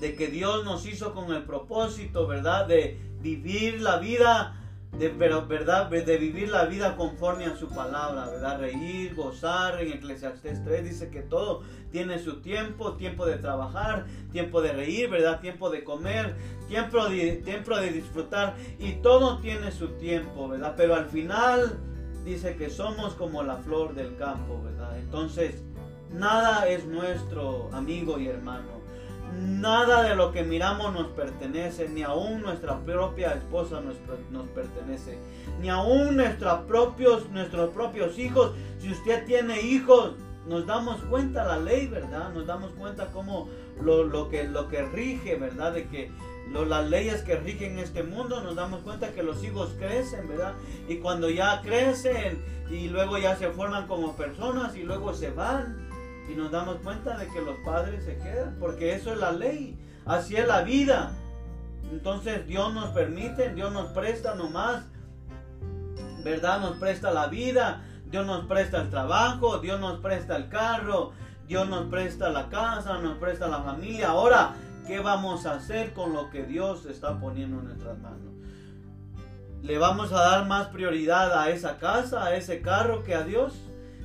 de 0.00 0.14
que 0.14 0.28
Dios 0.28 0.64
nos 0.64 0.86
hizo 0.86 1.12
con 1.12 1.32
el 1.32 1.42
propósito, 1.42 2.26
¿verdad? 2.26 2.66
De 2.66 3.00
vivir 3.20 3.80
la 3.80 3.98
vida 3.98 4.57
de, 4.92 5.08
¿verdad? 5.08 5.90
De 5.90 6.16
vivir 6.16 6.48
la 6.48 6.64
vida 6.64 6.96
conforme 6.96 7.44
a 7.44 7.56
su 7.56 7.68
palabra, 7.68 8.26
¿verdad? 8.26 8.58
Reír, 8.58 9.14
gozar. 9.14 9.80
En 9.80 9.92
Eclesiastes 9.92 10.64
3 10.64 10.84
dice 10.84 11.10
que 11.10 11.22
todo 11.22 11.62
tiene 11.90 12.18
su 12.18 12.40
tiempo, 12.40 12.94
tiempo 12.94 13.26
de 13.26 13.36
trabajar, 13.36 14.06
tiempo 14.32 14.60
de 14.60 14.72
reír, 14.72 15.08
¿verdad? 15.08 15.40
Tiempo 15.40 15.70
de 15.70 15.84
comer, 15.84 16.36
tiempo 16.68 17.08
de, 17.08 17.36
tiempo 17.36 17.76
de 17.76 17.90
disfrutar 17.90 18.56
y 18.78 18.94
todo 18.94 19.38
tiene 19.38 19.70
su 19.70 19.88
tiempo, 19.96 20.48
¿verdad? 20.48 20.74
Pero 20.76 20.94
al 20.94 21.06
final 21.06 21.78
dice 22.24 22.56
que 22.56 22.70
somos 22.70 23.14
como 23.14 23.42
la 23.42 23.56
flor 23.56 23.94
del 23.94 24.16
campo, 24.16 24.60
¿verdad? 24.62 24.98
Entonces, 24.98 25.62
nada 26.12 26.66
es 26.68 26.84
nuestro 26.86 27.70
amigo 27.72 28.18
y 28.18 28.28
hermano. 28.28 28.78
Nada 29.34 30.02
de 30.02 30.14
lo 30.14 30.32
que 30.32 30.42
miramos 30.42 30.92
nos 30.92 31.08
pertenece, 31.08 31.88
ni 31.88 32.02
aún 32.02 32.42
nuestra 32.42 32.78
propia 32.80 33.34
esposa 33.34 33.80
nos, 33.80 33.96
nos 34.30 34.46
pertenece, 34.48 35.18
ni 35.60 35.68
aún 35.68 36.16
nuestra 36.16 36.66
propios, 36.66 37.28
nuestros 37.30 37.70
propios 37.70 38.18
hijos. 38.18 38.52
Si 38.78 38.90
usted 38.90 39.26
tiene 39.26 39.60
hijos, 39.60 40.14
nos 40.46 40.66
damos 40.66 41.00
cuenta 41.02 41.44
la 41.44 41.58
ley, 41.58 41.86
¿verdad? 41.88 42.32
Nos 42.32 42.46
damos 42.46 42.70
cuenta 42.72 43.06
cómo 43.12 43.48
lo, 43.82 44.04
lo, 44.04 44.28
que, 44.28 44.44
lo 44.44 44.68
que 44.68 44.82
rige, 44.82 45.36
¿verdad? 45.36 45.72
De 45.72 45.88
que 45.88 46.10
las 46.52 46.88
leyes 46.88 47.22
que 47.22 47.36
rigen 47.36 47.78
este 47.78 48.02
mundo, 48.02 48.42
nos 48.42 48.56
damos 48.56 48.80
cuenta 48.80 49.12
que 49.12 49.22
los 49.22 49.44
hijos 49.44 49.74
crecen, 49.78 50.28
¿verdad? 50.28 50.54
Y 50.88 50.96
cuando 50.96 51.28
ya 51.28 51.60
crecen 51.62 52.42
y 52.70 52.88
luego 52.88 53.18
ya 53.18 53.36
se 53.36 53.50
forman 53.50 53.86
como 53.86 54.16
personas 54.16 54.76
y 54.76 54.82
luego 54.82 55.12
se 55.14 55.30
van 55.30 55.77
y 56.28 56.34
nos 56.34 56.50
damos 56.50 56.76
cuenta 56.76 57.16
de 57.16 57.26
que 57.28 57.40
los 57.40 57.56
padres 57.64 58.04
se 58.04 58.16
quedan, 58.18 58.56
porque 58.60 58.94
eso 58.94 59.12
es 59.12 59.18
la 59.18 59.32
ley, 59.32 59.78
así 60.04 60.36
es 60.36 60.46
la 60.46 60.62
vida. 60.62 61.12
Entonces 61.90 62.46
Dios 62.46 62.72
nos 62.74 62.90
permite, 62.90 63.54
Dios 63.54 63.72
nos 63.72 63.88
presta 63.92 64.34
nomás, 64.34 64.84
¿verdad? 66.22 66.60
Nos 66.60 66.76
presta 66.76 67.10
la 67.10 67.28
vida, 67.28 67.82
Dios 68.10 68.26
nos 68.26 68.46
presta 68.46 68.82
el 68.82 68.90
trabajo, 68.90 69.58
Dios 69.58 69.80
nos 69.80 70.00
presta 70.00 70.36
el 70.36 70.48
carro, 70.48 71.12
Dios 71.46 71.66
nos 71.68 71.86
presta 71.86 72.28
la 72.28 72.48
casa, 72.50 72.98
nos 72.98 73.16
presta 73.18 73.48
la 73.48 73.62
familia. 73.62 74.10
Ahora, 74.10 74.54
¿qué 74.86 75.00
vamos 75.00 75.46
a 75.46 75.54
hacer 75.54 75.94
con 75.94 76.12
lo 76.12 76.28
que 76.30 76.44
Dios 76.44 76.84
está 76.84 77.18
poniendo 77.18 77.58
en 77.60 77.66
nuestras 77.66 77.98
manos? 77.98 78.34
¿Le 79.62 79.78
vamos 79.78 80.12
a 80.12 80.20
dar 80.20 80.46
más 80.46 80.68
prioridad 80.68 81.38
a 81.38 81.50
esa 81.50 81.78
casa, 81.78 82.24
a 82.24 82.36
ese 82.36 82.60
carro 82.60 83.02
que 83.02 83.14
a 83.14 83.22
Dios? 83.22 83.54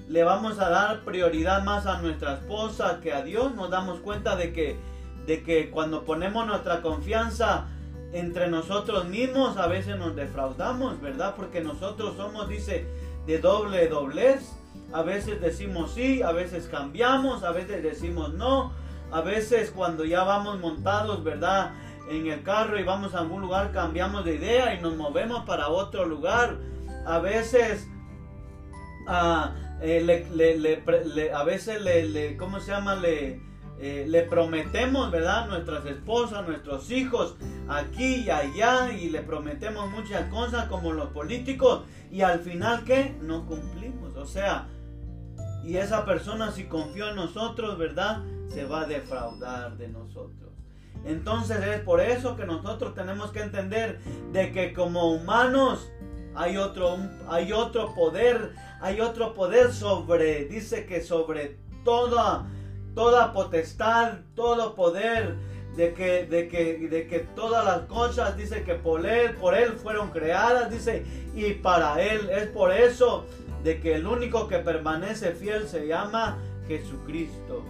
Le 0.08 0.24
vamos 0.24 0.60
a 0.60 0.70
dar 0.70 1.04
prioridad 1.04 1.64
más 1.64 1.86
a 1.86 2.02
nuestra 2.02 2.34
esposa 2.36 3.00
que 3.02 3.14
a 3.14 3.24
Dios, 3.24 3.56
nos 3.56 3.70
damos 3.70 4.00
cuenta 4.00 4.36
de 4.36 4.54
que, 4.54 4.78
de 5.26 5.44
que 5.44 5.70
cuando 5.70 6.04
ponemos 6.04 6.46
nuestra 6.46 6.82
confianza 6.82 7.68
entre 8.12 8.48
nosotros 8.48 9.06
mismos, 9.06 9.58
a 9.58 9.68
veces 9.68 9.98
nos 9.98 10.16
defraudamos, 10.16 11.02
¿verdad? 11.02 11.34
Porque 11.36 11.62
nosotros 11.62 12.16
somos, 12.16 12.48
dice, 12.48 12.86
de 13.26 13.40
doble 13.40 13.88
doblez. 13.88 14.54
A 14.92 15.02
veces 15.02 15.42
decimos 15.42 15.94
sí, 15.94 16.22
a 16.22 16.32
veces 16.32 16.68
cambiamos, 16.68 17.44
a 17.44 17.52
veces 17.52 17.82
decimos 17.82 18.34
no. 18.34 18.72
A 19.12 19.22
veces 19.22 19.72
cuando 19.72 20.06
ya 20.06 20.24
vamos 20.24 20.60
montados, 20.60 21.24
¿verdad? 21.24 21.72
En 22.10 22.28
el 22.28 22.44
carro 22.44 22.80
y 22.80 22.84
vamos 22.84 23.16
a 23.16 23.20
algún 23.20 23.42
lugar, 23.42 23.72
cambiamos 23.72 24.26
de 24.26 24.36
idea 24.36 24.76
y 24.76 24.82
nos 24.82 24.96
movemos 24.96 25.46
para 25.46 25.70
otro 25.70 26.06
lugar. 26.06 26.58
A 27.06 27.20
veces... 27.20 27.88
Ah, 29.08 29.54
eh, 29.84 30.02
le, 30.02 31.32
a 31.34 31.44
veces 31.44 31.82
le, 31.82 32.38
¿cómo 32.38 32.62
se 32.62 32.72
llama? 32.72 32.96
Le, 32.96 33.42
eh, 33.80 34.06
le 34.08 34.24
prometemos, 34.24 35.12
¿verdad? 35.12 35.48
Nuestras 35.50 35.86
esposas, 35.86 36.48
nuestros 36.48 36.90
hijos, 36.90 37.36
aquí 37.68 38.24
y 38.26 38.30
allá, 38.30 38.94
y 38.94 39.10
le 39.10 39.22
prometemos 39.22 39.92
muchas 39.92 40.30
cosas 40.30 40.70
como 40.70 40.94
los 40.94 41.10
políticos, 41.10 41.84
y 42.10 42.22
al 42.22 42.40
final, 42.40 42.86
¿qué? 42.86 43.14
No 43.22 43.46
cumplimos. 43.46 44.16
O 44.16 44.26
sea, 44.26 44.70
y 45.66 45.76
esa 45.76 46.06
persona 46.06 46.52
si 46.52 46.64
confió 46.64 47.10
en 47.10 47.18
nosotros, 47.18 47.78
¿verdad? 47.78 48.24
Se 48.48 48.64
va 48.64 48.82
a 48.82 48.86
defraudar 48.86 49.76
de 49.76 49.90
nosotros. 49.90 50.52
Entonces 51.06 51.62
es 51.62 51.82
por 51.82 52.00
eso 52.00 52.38
que 52.38 52.46
nosotros 52.46 52.96
tenemos 52.96 53.32
que 53.32 53.42
entender 53.42 54.00
de 54.32 54.52
que 54.54 54.74
como 54.74 55.12
humanos 55.12 55.92
hay 56.36 56.58
otro, 56.58 56.98
hay 57.28 57.52
otro 57.52 57.94
poder, 57.94 58.54
hay 58.82 59.02
otro 59.02 59.34
poder 59.34 59.74
sobre, 59.74 60.46
dice 60.46 60.86
que 60.86 61.02
sobre 61.02 61.58
toda, 61.84 62.48
toda 62.96 63.34
potestad, 63.34 64.20
todo 64.36 64.76
poder, 64.76 65.36
de 65.76 65.94
que, 65.94 66.26
de 66.26 66.48
que, 66.48 66.88
de 66.88 67.08
que 67.08 67.20
todas 67.20 67.66
las 67.66 67.82
cosas, 67.88 68.38
dice 68.38 68.64
que 68.64 68.76
por 68.76 69.06
él, 69.06 69.36
por 69.36 69.56
él 69.56 69.74
fueron 69.74 70.12
creadas, 70.12 70.70
dice, 70.70 71.04
y 71.36 71.54
para 71.54 72.02
él. 72.02 72.30
Es 72.30 72.48
por 72.48 72.72
eso 72.72 73.26
de 73.64 73.80
que 73.80 73.96
el 73.96 74.06
único 74.06 74.48
que 74.48 74.60
permanece 74.60 75.32
fiel 75.32 75.68
se 75.68 75.88
llama 75.88 76.38
Jesucristo. 76.68 77.64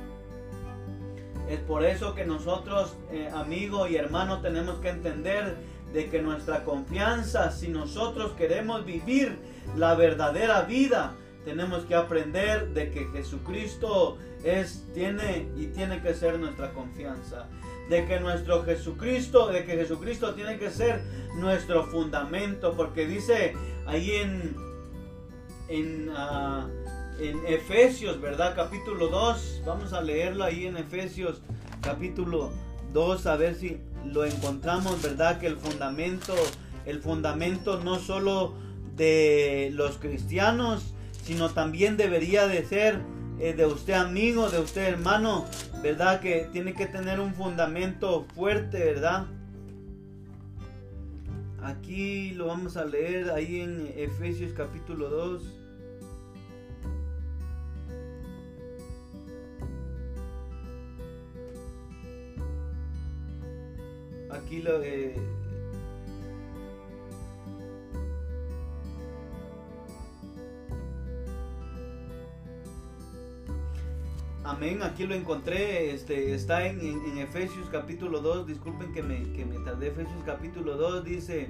Es 1.50 1.60
por 1.60 1.86
eso 1.86 2.16
que 2.16 2.26
nosotros, 2.26 2.96
eh, 3.12 3.30
amigos 3.34 3.90
y 3.90 3.96
hermanos, 3.96 4.42
tenemos 4.42 4.80
que 4.80 4.90
entender 4.90 5.56
de 5.94 6.10
que 6.10 6.22
nuestra 6.22 6.64
confianza, 6.64 7.52
si 7.52 7.70
nosotros 7.70 8.32
queremos 8.34 8.86
vivir 8.86 9.38
la 9.78 9.96
verdadera 9.96 10.64
vida, 10.64 11.16
tenemos 11.46 11.86
que 11.86 11.96
aprender 11.96 12.70
de 12.70 12.90
que 12.90 13.06
Jesucristo 13.14 14.18
es, 14.44 14.86
tiene 14.94 15.48
y 15.56 15.68
tiene 15.68 16.02
que 16.02 16.14
ser 16.14 16.40
nuestra 16.40 16.72
confianza. 16.72 17.48
De 17.90 18.06
que 18.06 18.20
nuestro 18.20 18.64
Jesucristo, 18.64 19.48
de 19.48 19.66
que 19.66 19.74
Jesucristo 19.74 20.34
tiene 20.34 20.58
que 20.58 20.72
ser 20.72 21.02
nuestro 21.36 21.84
fundamento. 21.86 22.74
Porque 22.74 23.06
dice 23.06 23.54
ahí 23.86 24.12
en, 24.12 24.56
en, 25.68 26.10
ah, 26.16 26.68
en 27.20 27.46
Efesios, 27.46 28.22
¿verdad? 28.22 28.56
Capítulo 28.56 29.10
2. 29.10 29.64
Vamos 29.66 29.92
a 29.92 30.02
leerlo 30.02 30.46
ahí 30.46 30.66
en 30.66 30.78
Efesios 30.78 31.42
capítulo 31.84 32.52
2, 32.94 33.26
a 33.28 33.36
ver 33.36 33.56
si 33.56 33.78
lo 34.06 34.26
encontramos, 34.26 35.02
¿verdad? 35.02 35.40
Que 35.40 35.48
el 35.48 35.58
fundamento, 35.58 36.34
el 36.86 37.02
fundamento 37.02 37.80
no 37.84 38.00
solo 38.00 38.54
de 38.96 39.72
los 39.74 39.98
cristianos, 39.98 40.94
sino 41.24 41.50
también 41.52 41.98
debería 41.98 42.48
de 42.48 42.66
ser 42.66 43.02
eh, 43.40 43.54
de 43.54 43.66
usted 43.66 43.94
amigo, 43.94 44.50
de 44.50 44.60
usted 44.60 44.84
hermano, 44.84 45.46
¿verdad? 45.82 46.20
Que 46.20 46.48
tiene 46.52 46.74
que 46.74 46.86
tener 46.86 47.20
un 47.20 47.34
fundamento 47.34 48.26
fuerte, 48.36 48.80
¿verdad? 48.80 49.26
Aquí 51.62 52.32
lo 52.32 52.48
vamos 52.48 52.76
a 52.76 52.86
leer 52.86 53.32
ahí 53.32 53.62
en 53.62 53.92
Efesios 53.96 54.52
capítulo 54.54 55.10
2. 55.10 55.44
Aquí 64.34 64.62
lo... 64.62 64.82
Amén, 74.44 74.84
aquí 74.84 75.06
lo 75.06 75.16
encontré, 75.16 75.94
este, 75.94 76.34
está 76.34 76.66
en, 76.66 77.18
Efesios 77.18 77.70
capítulo 77.72 78.20
2, 78.20 78.46
disculpen 78.46 78.92
que 78.94 79.02
me, 79.02 79.32
que 79.32 79.46
me 79.46 79.58
tardé, 79.60 79.88
Efesios 79.88 80.22
capítulo 80.26 80.76
2 80.76 81.06
dice, 81.06 81.50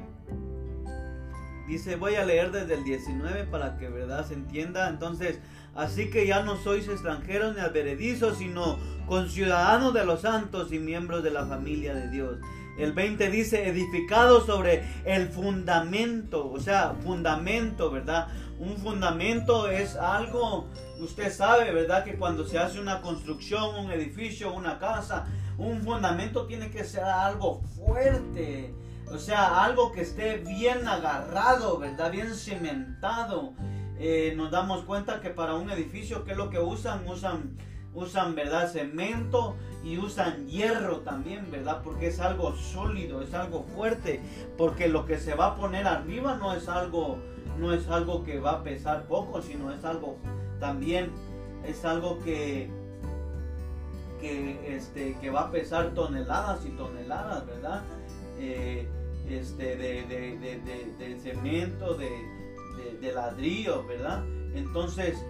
dice, 1.67 1.95
voy 1.95 2.15
a 2.15 2.25
leer 2.25 2.51
desde 2.51 2.75
el 2.75 2.83
19 2.83 3.45
para 3.45 3.77
que 3.77 3.89
verdad 3.89 4.25
se 4.27 4.35
entienda, 4.35 4.89
entonces, 4.89 5.39
así 5.73 6.11
que 6.11 6.27
ya 6.27 6.43
no 6.43 6.55
sois 6.55 6.87
extranjeros 6.87 7.55
ni 7.55 7.61
adveredizos, 7.61 8.37
sino 8.37 8.77
conciudadanos 9.07 9.93
de 9.93 10.05
los 10.05 10.21
santos 10.21 10.71
y 10.71 10.79
miembros 10.79 11.23
de 11.23 11.31
la 11.31 11.45
familia 11.45 11.95
de 11.95 12.09
Dios. 12.09 12.39
El 12.77 12.93
20 12.93 13.29
dice, 13.29 13.67
edificado 13.67 14.45
sobre 14.45 14.83
el 15.05 15.27
fundamento, 15.29 16.51
o 16.51 16.59
sea, 16.59 16.95
fundamento, 17.03 17.91
¿verdad? 17.91 18.27
Un 18.59 18.77
fundamento 18.77 19.69
es 19.69 19.95
algo, 19.95 20.67
usted 20.99 21.31
sabe, 21.31 21.71
¿verdad? 21.71 22.03
Que 22.03 22.15
cuando 22.15 22.45
se 22.47 22.57
hace 22.57 22.79
una 22.79 23.01
construcción, 23.01 23.75
un 23.75 23.91
edificio, 23.91 24.53
una 24.53 24.79
casa, 24.79 25.25
un 25.57 25.81
fundamento 25.81 26.47
tiene 26.47 26.71
que 26.71 26.83
ser 26.83 27.03
algo 27.03 27.61
fuerte. 27.75 28.73
O 29.11 29.19
sea, 29.19 29.63
algo 29.63 29.91
que 29.91 30.01
esté 30.01 30.37
bien 30.37 30.87
agarrado, 30.87 31.77
¿verdad? 31.77 32.11
Bien 32.11 32.33
cimentado. 32.33 33.53
Eh, 33.99 34.33
nos 34.35 34.49
damos 34.49 34.83
cuenta 34.85 35.21
que 35.21 35.29
para 35.29 35.53
un 35.53 35.69
edificio, 35.69 36.23
¿qué 36.25 36.31
es 36.31 36.37
lo 36.37 36.49
que 36.49 36.59
usan? 36.59 37.07
Usan, 37.07 37.55
usan, 37.93 38.35
¿verdad? 38.35 38.71
Cemento 38.71 39.55
y 39.83 39.97
usan 39.97 40.47
hierro 40.47 40.99
también, 40.99 41.51
¿verdad? 41.51 41.81
Porque 41.83 42.07
es 42.07 42.19
algo 42.19 42.55
sólido, 42.55 43.21
es 43.21 43.33
algo 43.33 43.63
fuerte. 43.75 44.21
Porque 44.57 44.87
lo 44.87 45.05
que 45.05 45.17
se 45.17 45.35
va 45.35 45.47
a 45.47 45.55
poner 45.55 45.87
arriba 45.87 46.35
no 46.35 46.53
es 46.53 46.69
algo 46.69 47.17
no 47.57 47.73
es 47.73 47.87
algo 47.87 48.23
que 48.23 48.39
va 48.39 48.51
a 48.51 48.63
pesar 48.63 49.03
poco, 49.03 49.41
sino 49.41 49.71
es 49.71 49.83
algo 49.83 50.17
también, 50.59 51.11
es 51.65 51.83
algo 51.85 52.19
que, 52.19 52.69
que, 54.19 54.75
este, 54.75 55.17
que 55.19 55.29
va 55.29 55.41
a 55.41 55.51
pesar 55.51 55.93
toneladas 55.93 56.65
y 56.65 56.69
toneladas, 56.69 57.45
¿verdad? 57.45 57.83
Eh, 58.39 58.87
este, 59.29 59.75
de, 59.75 60.03
de, 60.03 61.19
cemento, 61.21 61.95
de, 61.95 62.09
de 62.99 63.13
ladrillo, 63.13 63.85
¿verdad? 63.85 64.23
Entonces, 64.55 65.23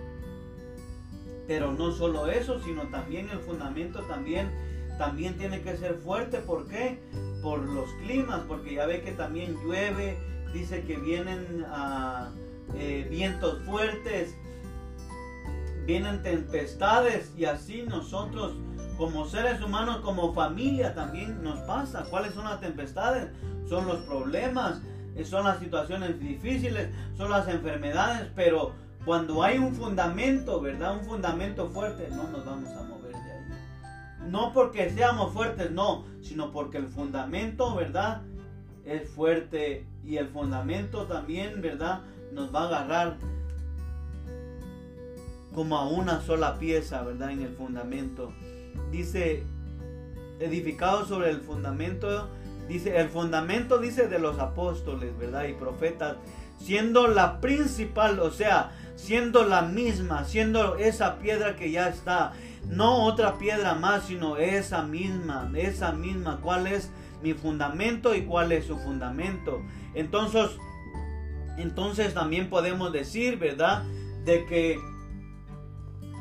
pero 1.48 1.72
no 1.74 1.91
solo 1.91 2.28
eso, 2.28 2.61
sino 2.61 2.84
también 2.84 3.30
el 3.30 3.40
fundamento 3.40 4.02
también, 4.03 4.49
también 4.98 5.38
tiene 5.38 5.61
que 5.61 5.78
ser 5.78 5.95
fuerte. 5.95 6.40
¿Por 6.40 6.68
qué? 6.68 6.99
Por 7.41 7.60
los 7.60 7.90
climas, 8.03 8.41
porque 8.48 8.76
ya 8.76 8.86
ve 8.86 9.02
que 9.02 9.11
también 9.11 9.56
llueve, 9.64 10.18
dice 10.53 10.84
que 10.84 10.98
vienen 10.98 11.65
eh, 12.76 13.07
vientos 13.10 13.61
fuertes, 13.64 14.36
vienen 15.86 16.24
tempestades 16.24 17.34
y 17.38 17.45
así 17.45 17.84
nosotros 17.84 18.53
como 18.98 19.26
seres 19.26 19.61
humanos, 19.61 19.98
como 19.98 20.34
familia 20.34 20.94
también 20.94 21.44
nos 21.44 21.60
pasa. 21.61 22.06
¿Cuáles 22.10 22.34
son 22.34 22.45
las 22.45 22.61
tempestades? 22.61 23.28
Son 23.68 23.88
los 23.88 23.98
problemas, 24.02 24.82
eh, 25.15 25.26
son 25.26 25.45
las 25.45 25.60
situaciones 25.60 26.20
difíciles, 26.20 26.90
son 27.18 27.32
las 27.32 27.48
enfermedades, 27.48 28.30
pero 28.36 28.74
cuando 29.05 29.43
hay 29.43 29.57
un 29.57 29.73
fundamento, 29.75 30.61
¿verdad? 30.61 30.97
Un 30.97 31.05
fundamento 31.05 31.69
fuerte, 31.69 32.07
no 32.09 32.27
nos 32.30 32.45
vamos 32.45 32.69
a 32.71 32.84
mover 32.84 33.11
de 33.11 33.31
ahí. 33.31 34.30
No 34.30 34.53
porque 34.53 34.89
seamos 34.89 35.34
fuertes, 35.34 35.71
no, 35.71 36.05
sino 36.21 36.51
porque 36.51 36.77
el 36.77 36.88
fundamento, 36.88 37.75
¿verdad? 37.75 38.21
Es 38.85 39.09
fuerte 39.09 39.85
y 40.05 40.17
el 40.17 40.27
fundamento 40.27 41.05
también, 41.05 41.61
¿verdad? 41.61 42.01
Nos 42.31 42.53
va 42.53 42.63
a 42.63 42.67
agarrar 42.67 43.17
como 45.53 45.77
a 45.77 45.88
una 45.88 46.21
sola 46.21 46.57
pieza, 46.57 47.03
¿verdad? 47.03 47.31
En 47.31 47.41
el 47.41 47.53
fundamento. 47.53 48.31
Dice, 48.91 49.43
edificado 50.39 51.05
sobre 51.05 51.30
el 51.30 51.41
fundamento, 51.41 52.30
dice, 52.67 52.97
el 52.97 53.09
fundamento 53.09 53.77
dice 53.77 54.07
de 54.07 54.19
los 54.19 54.39
apóstoles, 54.39 55.17
¿verdad? 55.17 55.45
Y 55.45 55.53
profetas, 55.53 56.15
siendo 56.59 57.07
la 57.07 57.39
principal, 57.41 58.19
o 58.19 58.31
sea, 58.31 58.71
siendo 58.95 59.44
la 59.44 59.61
misma, 59.64 60.26
siendo 60.26 60.78
esa 60.78 61.20
piedra 61.20 61.56
que 61.56 61.72
ya 61.72 61.90
está, 61.90 62.34
no 62.68 63.06
otra 63.06 63.38
piedra 63.38 63.74
más, 63.76 64.06
sino 64.06 64.38
esa 64.38 64.84
misma, 64.84 65.52
esa 65.56 65.91
misma, 65.91 66.40
¿cuál 66.41 66.68
es? 66.68 66.90
mi 67.24 67.34
fundamento 67.34 68.14
y 68.14 68.24
cuál 68.24 68.52
es 68.52 68.65
su 68.65 68.78
fundamento. 68.78 69.64
Entonces, 69.95 70.52
entonces 71.57 72.14
también 72.14 72.49
podemos 72.49 72.91
decir, 72.91 73.38
¿verdad? 73.40 73.84
De 74.26 74.45
que 74.45 74.78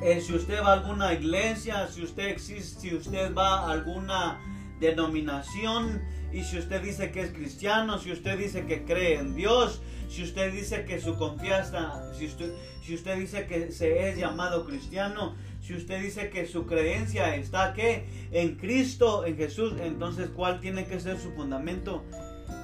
eh, 0.02 0.20
si 0.20 0.34
usted 0.34 0.62
va 0.62 0.68
a 0.68 0.72
alguna 0.74 1.12
iglesia, 1.12 1.88
si 1.88 2.02
usted 2.02 2.28
existe, 2.28 2.80
si 2.80 2.94
usted 2.94 3.34
va 3.34 3.60
a 3.60 3.72
alguna 3.72 4.40
denominación 4.80 6.02
y 6.32 6.44
si 6.44 6.58
usted 6.58 6.82
dice 6.82 7.10
que 7.10 7.20
es 7.20 7.32
cristiano, 7.32 7.98
si 7.98 8.12
usted 8.12 8.38
dice 8.38 8.64
que 8.64 8.84
cree 8.84 9.18
en 9.18 9.34
Dios, 9.34 9.82
si 10.12 10.22
usted 10.22 10.52
dice 10.52 10.84
que 10.84 11.00
su 11.00 11.16
confianza, 11.16 12.12
si 12.12 12.26
usted, 12.26 12.52
si 12.84 12.94
usted 12.94 13.18
dice 13.18 13.46
que 13.46 13.72
se 13.72 14.10
es 14.10 14.18
llamado 14.18 14.66
cristiano, 14.66 15.34
si 15.62 15.74
usted 15.74 16.02
dice 16.02 16.28
que 16.28 16.46
su 16.46 16.66
creencia 16.66 17.34
está 17.34 17.72
que 17.72 18.04
en 18.30 18.56
Cristo, 18.56 19.24
en 19.24 19.38
Jesús, 19.38 19.72
entonces 19.80 20.28
¿cuál 20.36 20.60
tiene 20.60 20.84
que 20.84 21.00
ser 21.00 21.18
su 21.18 21.32
fundamento? 21.32 22.04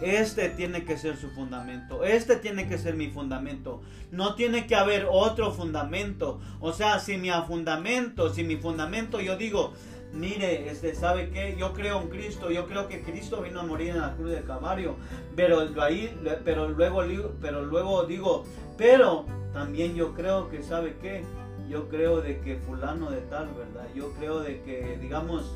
Este 0.03 0.51
tiene 0.51 0.85
que 0.85 0.99
ser 0.99 1.17
su 1.17 1.31
fundamento. 1.31 2.05
Este 2.05 2.37
tiene 2.37 2.69
que 2.69 2.77
ser 2.77 2.95
mi 2.95 3.09
fundamento. 3.09 3.81
No 4.13 4.35
tiene 4.35 4.67
que 4.67 4.75
haber 4.75 5.07
otro 5.11 5.51
fundamento. 5.51 6.41
O 6.61 6.75
sea, 6.75 7.01
si 7.01 7.17
mi 7.17 7.31
fundamento, 7.47 8.33
si 8.33 8.45
mi 8.45 8.57
fundamento 8.57 9.21
yo 9.21 9.37
digo, 9.39 9.73
mire, 10.13 10.71
este, 10.71 10.95
¿sabe 10.95 11.31
qué? 11.31 11.57
Yo 11.59 11.73
creo 11.73 12.01
en 12.01 12.09
Cristo, 12.09 12.51
yo 12.51 12.67
creo 12.67 12.89
que 12.89 13.03
Cristo 13.03 13.43
vino 13.43 13.61
a 13.61 13.63
morir 13.65 13.91
en 13.91 14.01
la 14.01 14.15
cruz 14.15 14.31
del 14.31 14.45
Calvario, 14.45 14.97
pero 15.37 15.61
ahí, 15.83 16.19
pero 16.45 16.69
luego, 16.69 17.03
pero 17.41 17.65
luego 17.65 18.05
digo, 18.05 18.45
pero 18.77 19.25
también 19.53 19.95
yo 19.95 20.15
creo 20.15 20.49
que, 20.51 20.63
¿sabe 20.63 20.97
qué? 21.01 21.25
yo 21.69 21.89
creo 21.89 22.21
de 22.21 22.41
que 22.41 22.57
fulano 22.57 23.11
de 23.11 23.21
tal, 23.23 23.49
¿verdad? 23.55 23.87
Yo 23.95 24.13
creo 24.15 24.41
de 24.41 24.63
que, 24.63 24.99
digamos, 25.01 25.55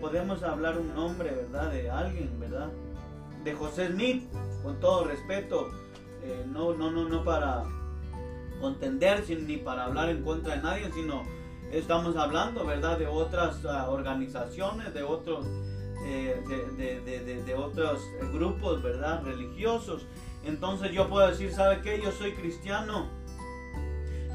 podemos 0.00 0.42
hablar 0.42 0.78
un 0.78 0.94
nombre, 0.94 1.30
¿verdad? 1.30 1.72
De 1.72 1.90
alguien, 1.90 2.38
¿verdad? 2.38 2.68
De 3.42 3.54
José 3.54 3.88
Smith, 3.88 4.24
con 4.62 4.78
todo 4.80 5.04
respeto, 5.04 5.70
eh, 6.22 6.44
no, 6.46 6.74
no, 6.74 6.90
no, 6.90 7.08
no 7.08 7.24
para 7.24 7.64
contender 8.60 9.24
ni 9.46 9.56
para 9.56 9.84
hablar 9.84 10.10
en 10.10 10.22
contra 10.22 10.56
de 10.56 10.62
nadie, 10.62 10.90
sino 10.92 11.22
estamos 11.78 12.16
hablando, 12.16 12.64
¿verdad? 12.64 12.98
De 12.98 13.06
otras 13.06 13.64
ah, 13.64 13.90
organizaciones, 13.90 14.92
de 14.94 15.02
otros, 15.02 15.46
eh, 16.06 16.40
de, 17.46 17.54
otros 17.54 18.00
grupos, 18.32 18.82
¿verdad? 18.82 19.22
Religiosos. 19.22 20.06
Entonces 20.44 20.92
yo 20.92 21.08
puedo 21.08 21.28
decir, 21.28 21.52
¿sabe 21.52 21.80
qué? 21.82 22.00
Yo 22.02 22.12
soy 22.12 22.32
cristiano 22.32 23.24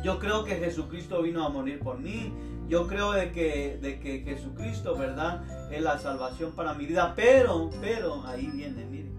yo 0.01 0.17
creo 0.17 0.45
que 0.45 0.55
Jesucristo 0.55 1.21
vino 1.21 1.45
a 1.45 1.49
morir 1.49 1.79
por 1.79 1.99
mí. 1.99 2.31
Yo 2.69 2.87
creo 2.87 3.11
de 3.11 3.31
que, 3.31 3.77
de 3.81 3.99
que 3.99 4.21
Jesucristo, 4.21 4.95
¿verdad? 4.95 5.43
Es 5.71 5.81
la 5.81 5.97
salvación 5.97 6.53
para 6.53 6.73
mi 6.73 6.85
vida. 6.85 7.13
Pero, 7.15 7.69
pero, 7.81 8.25
ahí 8.25 8.47
viene, 8.47 8.85
mire. 8.85 9.09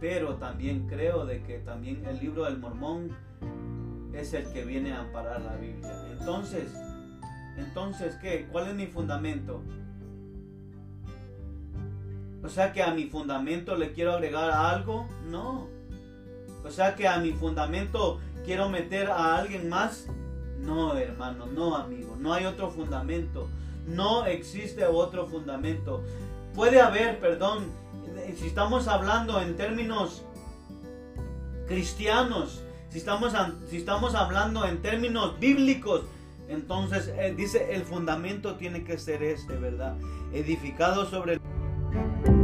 Pero 0.00 0.36
también 0.36 0.86
creo 0.86 1.24
de 1.24 1.42
que 1.42 1.58
también 1.58 2.04
el 2.06 2.20
libro 2.20 2.44
del 2.44 2.58
mormón 2.58 3.10
es 4.12 4.34
el 4.34 4.52
que 4.52 4.64
viene 4.64 4.92
a 4.92 5.00
amparar 5.00 5.40
la 5.40 5.56
Biblia. 5.56 5.92
Entonces, 6.12 6.72
entonces, 7.56 8.16
¿qué? 8.16 8.46
¿Cuál 8.50 8.68
es 8.68 8.74
mi 8.74 8.86
fundamento? 8.86 9.62
O 12.42 12.48
sea 12.48 12.72
que 12.72 12.82
a 12.82 12.92
mi 12.92 13.04
fundamento 13.04 13.76
le 13.76 13.92
quiero 13.92 14.12
agregar 14.12 14.50
algo? 14.50 15.08
No. 15.30 15.68
O 16.64 16.70
sea 16.70 16.94
que 16.94 17.08
a 17.08 17.18
mi 17.18 17.32
fundamento 17.32 18.20
quiero 18.44 18.68
meter 18.68 19.10
a 19.10 19.36
alguien 19.36 19.68
más. 19.68 20.06
No, 20.60 20.96
hermano, 20.96 21.46
no, 21.46 21.76
amigo. 21.76 22.16
No 22.18 22.32
hay 22.32 22.44
otro 22.44 22.70
fundamento. 22.70 23.48
No 23.86 24.26
existe 24.26 24.84
otro 24.86 25.26
fundamento. 25.26 26.02
Puede 26.54 26.80
haber, 26.80 27.18
perdón, 27.18 27.66
si 28.36 28.46
estamos 28.46 28.88
hablando 28.88 29.40
en 29.40 29.56
términos 29.56 30.22
cristianos, 31.66 32.62
si 32.90 32.98
estamos, 32.98 33.32
si 33.68 33.76
estamos 33.76 34.14
hablando 34.14 34.66
en 34.66 34.82
términos 34.82 35.38
bíblicos, 35.40 36.02
entonces 36.48 37.12
eh, 37.18 37.34
dice 37.36 37.74
el 37.74 37.82
fundamento 37.82 38.56
tiene 38.56 38.84
que 38.84 38.98
ser 38.98 39.22
este, 39.22 39.54
¿verdad? 39.56 39.96
Edificado 40.32 41.06
sobre 41.06 41.34
el... 41.34 42.43